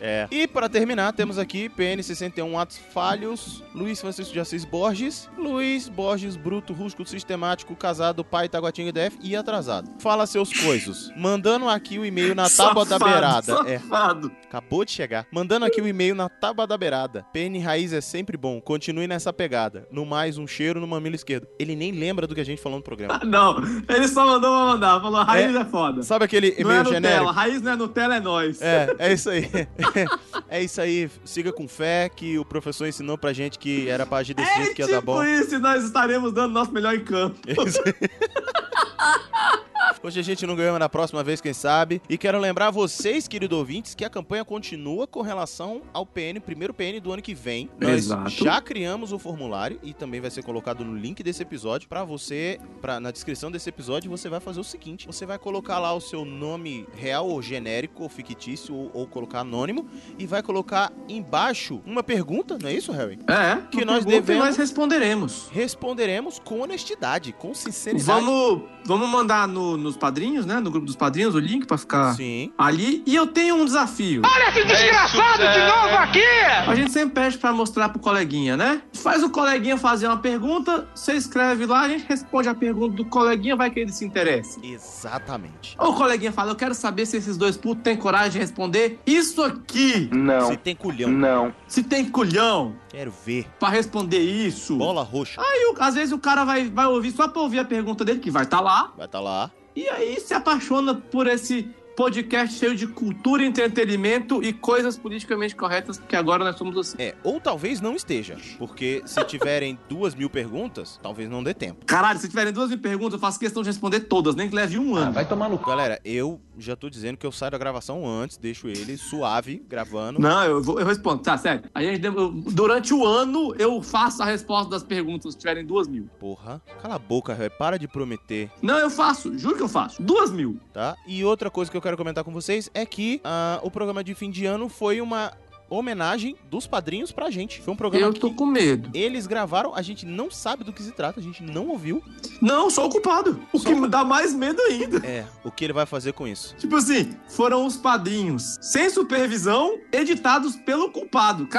É. 0.06 0.28
E 0.30 0.48
para 0.48 0.70
terminar, 0.70 1.14
temos 1.14 1.40
aqui 1.40 1.68
PN61 1.68 2.62
atos 2.62 2.80
falhos, 2.94 3.64
Luiz 3.74 4.00
Francisco 4.00 4.32
de 4.32 4.40
Assis 4.40 4.64
Borges, 4.64 5.28
Luiz 5.36 5.90
Borges 5.90 6.36
bruto, 6.36 6.74
rústico, 6.74 7.04
sistemático, 7.08 7.76
casado, 7.76 8.24
pai, 8.24 8.48
Taguatinga 8.48 8.92
DF 8.92 9.18
e 9.24 9.36
atrasado. 9.36 9.90
Fala 9.98 10.28
seus 10.28 10.54
coisos. 10.54 11.12
Mandando 11.18 11.68
aqui 11.68 11.98
o 11.98 12.06
e-mail 12.06 12.36
na 12.36 12.48
tábua 12.48 12.86
da 12.86 13.00
Safado, 13.00 13.12
beirada. 13.12 13.72
É. 13.72 13.80
safado. 13.80 14.32
Acabou 14.48 14.86
de 14.86 14.92
chegar. 14.92 15.26
Mandando 15.32 15.66
aqui 15.66 15.82
o 15.82 15.88
e-mail 15.88 16.14
na 16.14 16.30
tábua 16.30 16.68
da 16.68 16.78
beirada. 16.78 17.26
PN 17.34 17.58
Raiz 17.64 17.92
é 17.92 18.00
sempre 18.00 18.38
bom. 18.38 18.62
Continue 18.62 19.08
nessa 19.08 19.34
pegada. 19.34 19.88
No 19.92 20.06
mais, 20.06 20.38
um 20.38 20.46
cheiro 20.46 20.80
no 20.80 20.86
mamilo 20.88 21.16
esquerdo. 21.16 21.48
Ele 21.58 21.76
nem 21.76 21.92
lembra 21.92 22.28
do 22.28 22.36
que 22.36 22.42
a 22.42 22.46
gente 22.46 22.62
falou 22.62 22.78
no 22.78 22.84
programa. 22.84 23.22
Não, 23.26 23.58
ele 23.90 24.08
só 24.08 24.24
mandou 24.24 24.52
pra 24.52 24.74
mandar. 24.74 25.02
Falou, 25.02 25.24
raiz 25.24 25.56
é, 25.56 25.66
foda. 25.66 26.04
Sabe 26.04 26.26
aquele 26.26 26.52
não 26.52 26.58
é 26.58 26.62
e-mail 26.62 26.84
Nutella, 26.84 27.02
genérico? 27.02 27.32
raiz 27.32 27.62
não 27.62 27.72
é 27.72 27.76
Nutella, 27.76 28.16
é 28.16 28.20
nós. 28.20 28.62
É, 28.62 28.96
é 29.00 29.14
isso 29.14 29.30
aí. 29.30 29.50
é 30.50 30.62
isso 30.64 30.80
aí. 30.82 31.10
Siga 31.24 31.52
com 31.54 31.68
fé 31.68 32.10
que 32.10 32.38
o 32.40 32.46
professor 32.46 32.88
ensinou 32.88 33.18
pra 33.18 33.34
gente 33.34 33.58
que 33.60 33.88
era 33.90 34.06
pra 34.06 34.18
agir 34.20 34.34
desse 34.34 34.52
É 34.52 34.56
jeito 34.58 34.76
que 34.76 34.82
ia 34.82 34.88
dar 34.88 34.94
tipo 35.00 35.06
bom. 35.14 35.24
isso, 35.24 35.56
e 35.56 35.58
nós 35.60 35.84
estaremos 35.84 36.32
dando 36.34 36.54
nosso 36.54 36.72
melhor 36.72 36.96
em 36.96 37.04
campo. 37.04 37.38
Isso 37.48 37.82
aí. 37.86 37.94
Hoje 40.04 40.20
a 40.20 40.24
gente 40.24 40.46
não 40.46 40.56
ganhou, 40.56 40.74
mas 40.74 40.80
na 40.80 40.90
próxima 40.90 41.24
vez, 41.24 41.42
quem 41.42 41.54
sabe. 41.54 42.02
E 42.10 42.18
quero 42.18 42.40
lembrar 42.40 42.72
vocês, 42.72 43.28
queridos 43.28 43.58
ouvintes, 43.58 43.96
que 43.96 44.06
a 44.06 44.10
campanha 44.10 44.44
continua 44.46 45.08
com 45.08 45.22
relação 45.22 45.82
ao 45.94 46.06
PN, 46.06 46.40
primeiro 46.40 46.74
PN 46.74 47.00
do 47.02 47.12
ano 47.12 47.22
que 47.22 47.34
vem. 47.34 47.70
Nós 47.80 48.06
Exato. 48.06 48.30
já 48.30 48.62
criamos 48.62 49.12
o 49.12 49.20
formulário 49.20 49.80
e 49.84 49.94
também 49.94 50.22
vai 50.22 50.30
ser 50.32 50.44
colocado 50.44 50.84
no 50.86 50.96
link 50.96 51.22
desse 51.24 51.42
episódio 51.42 51.88
pra 51.90 52.04
você, 52.04 52.60
pra, 52.82 53.00
na 53.00 53.12
descrição 53.12 53.50
desse 53.52 53.70
episódio, 53.70 54.10
você 54.10 54.30
vai 54.30 54.40
fazer 54.40 54.60
o 54.60 54.64
seguinte: 54.64 55.08
você 55.08 55.26
vai 55.26 55.38
colocar 55.38 55.80
lá 55.80 55.94
o 55.94 56.02
seu 56.02 56.24
nome 56.26 56.86
real 56.96 57.28
ou 57.28 57.42
genérico 57.42 58.04
ou 58.04 58.10
fictício 58.10 58.74
ou, 58.76 58.92
ou 58.94 59.08
colocar 59.08 59.40
anônimo 59.42 59.88
e 60.18 60.26
vai 60.26 60.42
colocar 60.44 60.92
embaixo 61.10 61.82
uma 61.86 62.04
pergunta, 62.04 62.58
não 62.62 62.70
é 62.70 62.74
isso, 62.74 62.92
Harry? 62.92 63.20
É, 63.28 63.62
que 63.72 63.84
nós 63.86 64.06
devemos 64.06 64.46
nós 64.46 64.58
responderemos. 64.58 65.50
responderemos 65.52 66.40
com 66.40 66.62
honestidade, 66.62 67.32
com 67.34 67.54
sinceridade. 67.54 68.06
Vamos, 68.06 68.62
vamos 68.86 69.10
mandar 69.10 69.48
no- 69.48 69.75
nos 69.84 69.98
padrinhos, 69.98 70.46
né? 70.46 70.60
No 70.60 70.72
grupo 70.72 70.86
dos 70.86 70.96
padrinhos, 70.96 71.36
o 71.36 71.40
link 71.40 71.66
pra 71.66 71.78
ficar 71.78 72.14
Sim. 72.14 72.52
ali. 72.58 73.04
E 73.06 73.16
eu 73.16 73.28
tenho 73.28 73.56
um 73.56 73.66
desafio. 73.66 74.22
Olha 74.26 74.50
esse 74.50 74.64
desgraçado 74.64 75.42
de 75.42 75.60
novo 75.60 75.96
aqui! 75.98 76.26
A 76.68 76.76
gente 76.76 76.92
sempre 76.92 77.22
pede 77.22 77.38
pra 77.38 77.52
mostrar 77.52 77.90
pro 77.90 78.00
coleguinha, 78.00 78.58
né? 78.58 78.82
Faz 78.94 79.24
o 79.24 79.30
coleguinha 79.30 79.78
fazer 79.78 80.08
uma 80.08 80.18
pergunta, 80.18 80.88
você 80.94 81.14
escreve 81.14 81.66
lá, 81.66 81.82
a 81.82 81.90
gente 81.90 82.06
responde 82.08 82.50
a 82.50 82.56
pergunta 82.56 82.96
do 82.96 83.06
coleguinha, 83.06 83.56
vai 83.56 83.70
que 83.70 83.80
ele 83.80 83.92
se 83.92 84.06
interesse. 84.06 84.60
Exatamente. 84.64 85.76
Ou 85.78 85.92
o 85.92 85.96
coleguinha 85.96 86.32
fala, 86.32 86.52
eu 86.52 86.56
quero 86.56 86.74
saber 86.74 87.06
se 87.06 87.18
esses 87.18 87.38
dois 87.38 87.58
putos 87.58 87.84
têm 87.84 87.96
coragem 87.96 88.32
de 88.32 88.40
responder 88.40 89.00
isso 89.06 89.44
aqui. 89.44 90.10
Não. 90.12 90.48
Se 90.48 90.58
tem 90.58 90.76
culhão. 90.76 91.10
Não. 91.10 91.54
Se 91.76 91.84
tem 91.84 92.06
culhão 92.06 92.74
Quero 92.88 93.12
ver. 93.26 93.46
pra 93.60 93.68
responder 93.68 94.20
isso. 94.20 94.78
Bola 94.78 95.04
roxa. 95.04 95.42
Aí, 95.42 95.66
o- 95.66 95.76
às 95.84 95.94
vezes, 95.96 96.14
o 96.14 96.18
cara 96.18 96.46
vai, 96.46 96.70
vai 96.70 96.86
ouvir 96.86 97.12
só 97.12 97.28
pra 97.28 97.42
ouvir 97.42 97.60
a 97.60 97.66
pergunta 97.66 98.06
dele, 98.06 98.20
que 98.20 98.32
vai 98.32 98.44
estar 98.44 98.62
lá. 98.62 98.94
Vai 98.96 99.08
estar 99.08 99.20
lá. 99.20 99.52
E 99.76 99.90
aí 99.90 100.18
se 100.22 100.34
apaixona 100.34 100.96
por 100.96 101.28
esse 101.28 101.64
podcast 101.98 102.58
cheio 102.58 102.76
de 102.76 102.88
cultura, 102.88 103.44
entretenimento 103.46 104.42
e 104.44 104.52
coisas 104.54 104.98
politicamente 104.98 105.56
corretas, 105.56 105.98
porque 105.98 106.16
agora 106.16 106.44
nós 106.46 106.58
somos 106.58 106.78
assim. 106.78 106.96
É, 106.98 107.14
ou 107.24 107.40
talvez 107.42 107.80
não 107.82 107.94
esteja. 107.96 108.38
Porque 108.58 109.02
se 109.06 109.22
tiverem 109.26 109.78
duas 109.90 110.16
mil 110.16 110.30
perguntas, 110.30 110.98
talvez 111.04 111.30
não 111.30 111.42
dê 111.44 111.54
tempo. 111.54 111.86
Caralho, 111.86 112.20
se 112.20 112.28
tiverem 112.30 112.52
duas 112.54 112.70
mil 112.70 112.80
perguntas, 112.80 113.14
eu 113.14 113.20
faço 113.20 113.38
questão 113.40 113.64
de 113.64 113.70
responder 113.70 114.02
todas, 114.02 114.34
nem 114.36 114.48
que 114.50 114.56
leve 114.56 114.78
um 114.80 114.96
ano. 114.96 115.12
vai 115.14 115.26
tomar 115.26 115.50
no 115.50 115.58
Galera, 115.58 116.00
eu 116.06 116.40
já 116.58 116.76
tô 116.76 116.90
dizendo 116.90 117.18
que 117.18 117.26
eu 117.26 117.32
saio 117.32 117.52
da 117.52 117.58
gravação 117.58 118.08
antes, 118.08 118.38
deixo 118.38 118.68
ele 118.68 118.98
suave, 118.98 119.64
gravando. 119.68 120.20
Não, 120.20 120.44
eu, 120.44 120.62
vou, 120.62 120.80
eu 120.80 120.86
respondo, 120.86 121.22
tá, 121.22 121.38
sério. 121.38 121.64
A 121.74 121.82
gente, 121.82 122.04
eu- 122.06 122.32
durante 122.32 122.94
o 122.94 123.06
ano, 123.06 123.54
eu 123.60 123.82
faço 123.82 124.22
a 124.22 124.26
resposta 124.26 124.70
das 124.70 124.84
perguntas 124.84 125.34
se 125.34 125.40
tiverem 125.40 125.66
duas 125.66 125.88
mil. 125.88 126.10
Porra, 126.20 126.62
cala 126.82 126.96
a 126.96 127.00
boca, 127.00 127.34
velho. 127.36 127.52
Para 127.58 127.78
de 127.78 127.88
prometer, 127.88 128.50
Não, 128.62 128.78
eu 128.78 128.90
faço, 128.90 129.38
juro 129.38 129.56
que 129.56 129.64
eu 129.64 129.68
faço. 129.70 130.02
Duas 130.02 130.32
mil. 130.32 130.60
tá? 130.74 130.96
E 131.08 131.24
outra 131.24 131.50
coisa 131.50 131.70
que 131.72 131.78
eu 131.78 131.82
quero 131.82 131.98
comentar 131.98 132.24
com 132.24 132.32
vocês 132.32 132.70
é 132.74 132.86
que 132.86 133.22
ah, 133.24 133.60
o 133.64 133.72
programa 133.72 134.04
de 134.04 134.14
fim 134.14 134.30
de 134.30 134.46
ano 134.46 134.68
foi 134.70 135.00
uma 135.02 135.32
homenagem 135.76 136.36
dos 136.50 136.66
padrinhos 136.68 137.12
pra 137.12 137.30
gente. 137.30 137.62
Foi 137.62 137.74
um 137.74 137.78
programa 137.78 138.08
Eu 138.08 138.14
tô 138.14 138.30
que 138.30 138.36
com 138.36 138.46
medo. 138.46 138.90
eles 138.94 139.28
gravaram, 139.28 139.74
a 139.76 139.82
gente 139.82 140.06
não 140.06 140.30
sabe 140.32 140.64
do 140.64 140.72
que 140.74 140.82
se 140.84 140.92
trata, 140.92 141.20
a 141.20 141.24
gente 141.24 141.42
não 141.44 141.68
ouviu. 141.68 142.04
Não, 142.42 142.70
sou 142.70 142.86
o 142.88 142.90
culpado. 142.90 143.40
O 143.54 143.60
que 143.60 143.74
me 143.74 143.88
dá 143.88 144.04
mais 144.04 144.34
medo 144.34 144.62
ainda. 144.64 145.06
É, 145.06 145.26
o 145.44 145.52
que 145.52 145.64
ele 145.64 145.74
vai 145.74 145.86
fazer 145.86 146.14
com 146.14 146.28
isso? 146.28 146.56
Tipo 146.58 146.76
assim, 146.76 147.16
foram 147.28 147.66
os 147.66 147.78
padrinhos 147.78 148.58
sem 148.62 148.90
supervisão, 148.90 149.78
editados 149.92 150.56
pelo 150.56 150.90
culpado. 150.92 151.48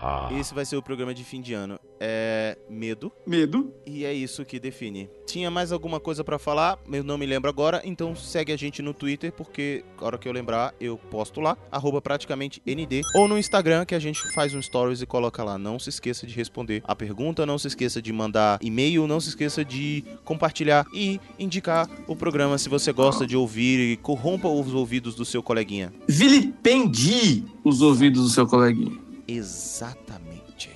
Caralho. 0.00 0.38
Esse 0.38 0.54
vai 0.54 0.64
ser 0.64 0.76
o 0.76 0.82
programa 0.82 1.12
de 1.12 1.22
fim 1.22 1.40
de 1.42 1.52
ano. 1.52 1.78
É 2.00 2.56
medo. 2.68 3.12
Medo. 3.26 3.72
E 3.86 4.04
é 4.04 4.12
isso 4.12 4.44
que 4.44 4.58
define. 4.58 5.10
Tinha 5.26 5.50
mais 5.50 5.70
alguma 5.70 6.00
coisa 6.00 6.24
pra 6.24 6.38
falar? 6.38 6.78
Eu 6.90 7.04
não 7.04 7.18
me 7.18 7.26
lembro 7.26 7.50
agora, 7.50 7.82
então 7.84 8.16
segue 8.16 8.52
a 8.52 8.56
gente 8.56 8.80
no 8.80 8.94
Twitter, 8.94 9.30
porque 9.30 9.84
a 9.98 10.04
hora 10.04 10.18
que 10.18 10.26
eu 10.26 10.32
lembrar, 10.32 10.74
eu 10.80 10.96
posto 10.96 11.40
lá, 11.40 11.56
arroba 11.70 12.00
praticamente 12.00 12.62
ND, 12.66 13.02
ou 13.14 13.28
no 13.28 13.38
Instagram, 13.38 13.84
que 13.84 13.94
a 13.94 13.98
gente 13.98 14.22
faz 14.32 14.54
um 14.54 14.62
stories 14.62 15.02
e 15.02 15.06
coloca 15.06 15.44
lá. 15.44 15.58
Não 15.58 15.78
se 15.78 15.90
esqueça 15.90 16.26
de 16.26 16.34
responder 16.34 16.82
a 16.86 16.96
pergunta, 16.96 17.44
não 17.44 17.58
se 17.58 17.68
esqueça 17.68 18.00
de 18.00 18.12
mandar 18.12 18.58
e-mail, 18.62 19.06
não 19.06 19.20
se 19.20 19.28
esqueça 19.28 19.62
de 19.64 20.02
compartilhar 20.24 20.86
e 20.94 21.20
indicar 21.38 21.88
o 22.06 22.16
programa 22.16 22.56
se 22.56 22.68
você 22.68 22.92
gosta 22.92 23.26
de 23.26 23.36
ouvir 23.36 23.92
e 23.92 23.96
corrompa 23.98 24.48
os 24.48 24.72
ouvidos 24.72 25.14
do 25.14 25.24
seu 25.24 25.42
coleguinha. 25.42 25.92
Vilipendi 26.08 27.44
os 27.62 27.82
ouvidos 27.82 28.22
do 28.22 28.28
seu 28.30 28.46
coleguinha. 28.46 29.09
Exatamente. 29.36 30.70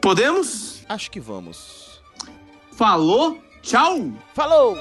Podemos? 0.00 0.84
Acho 0.88 1.10
que 1.10 1.20
vamos. 1.20 2.02
Falou, 2.72 3.38
tchau. 3.62 4.12
Falou! 4.34 4.76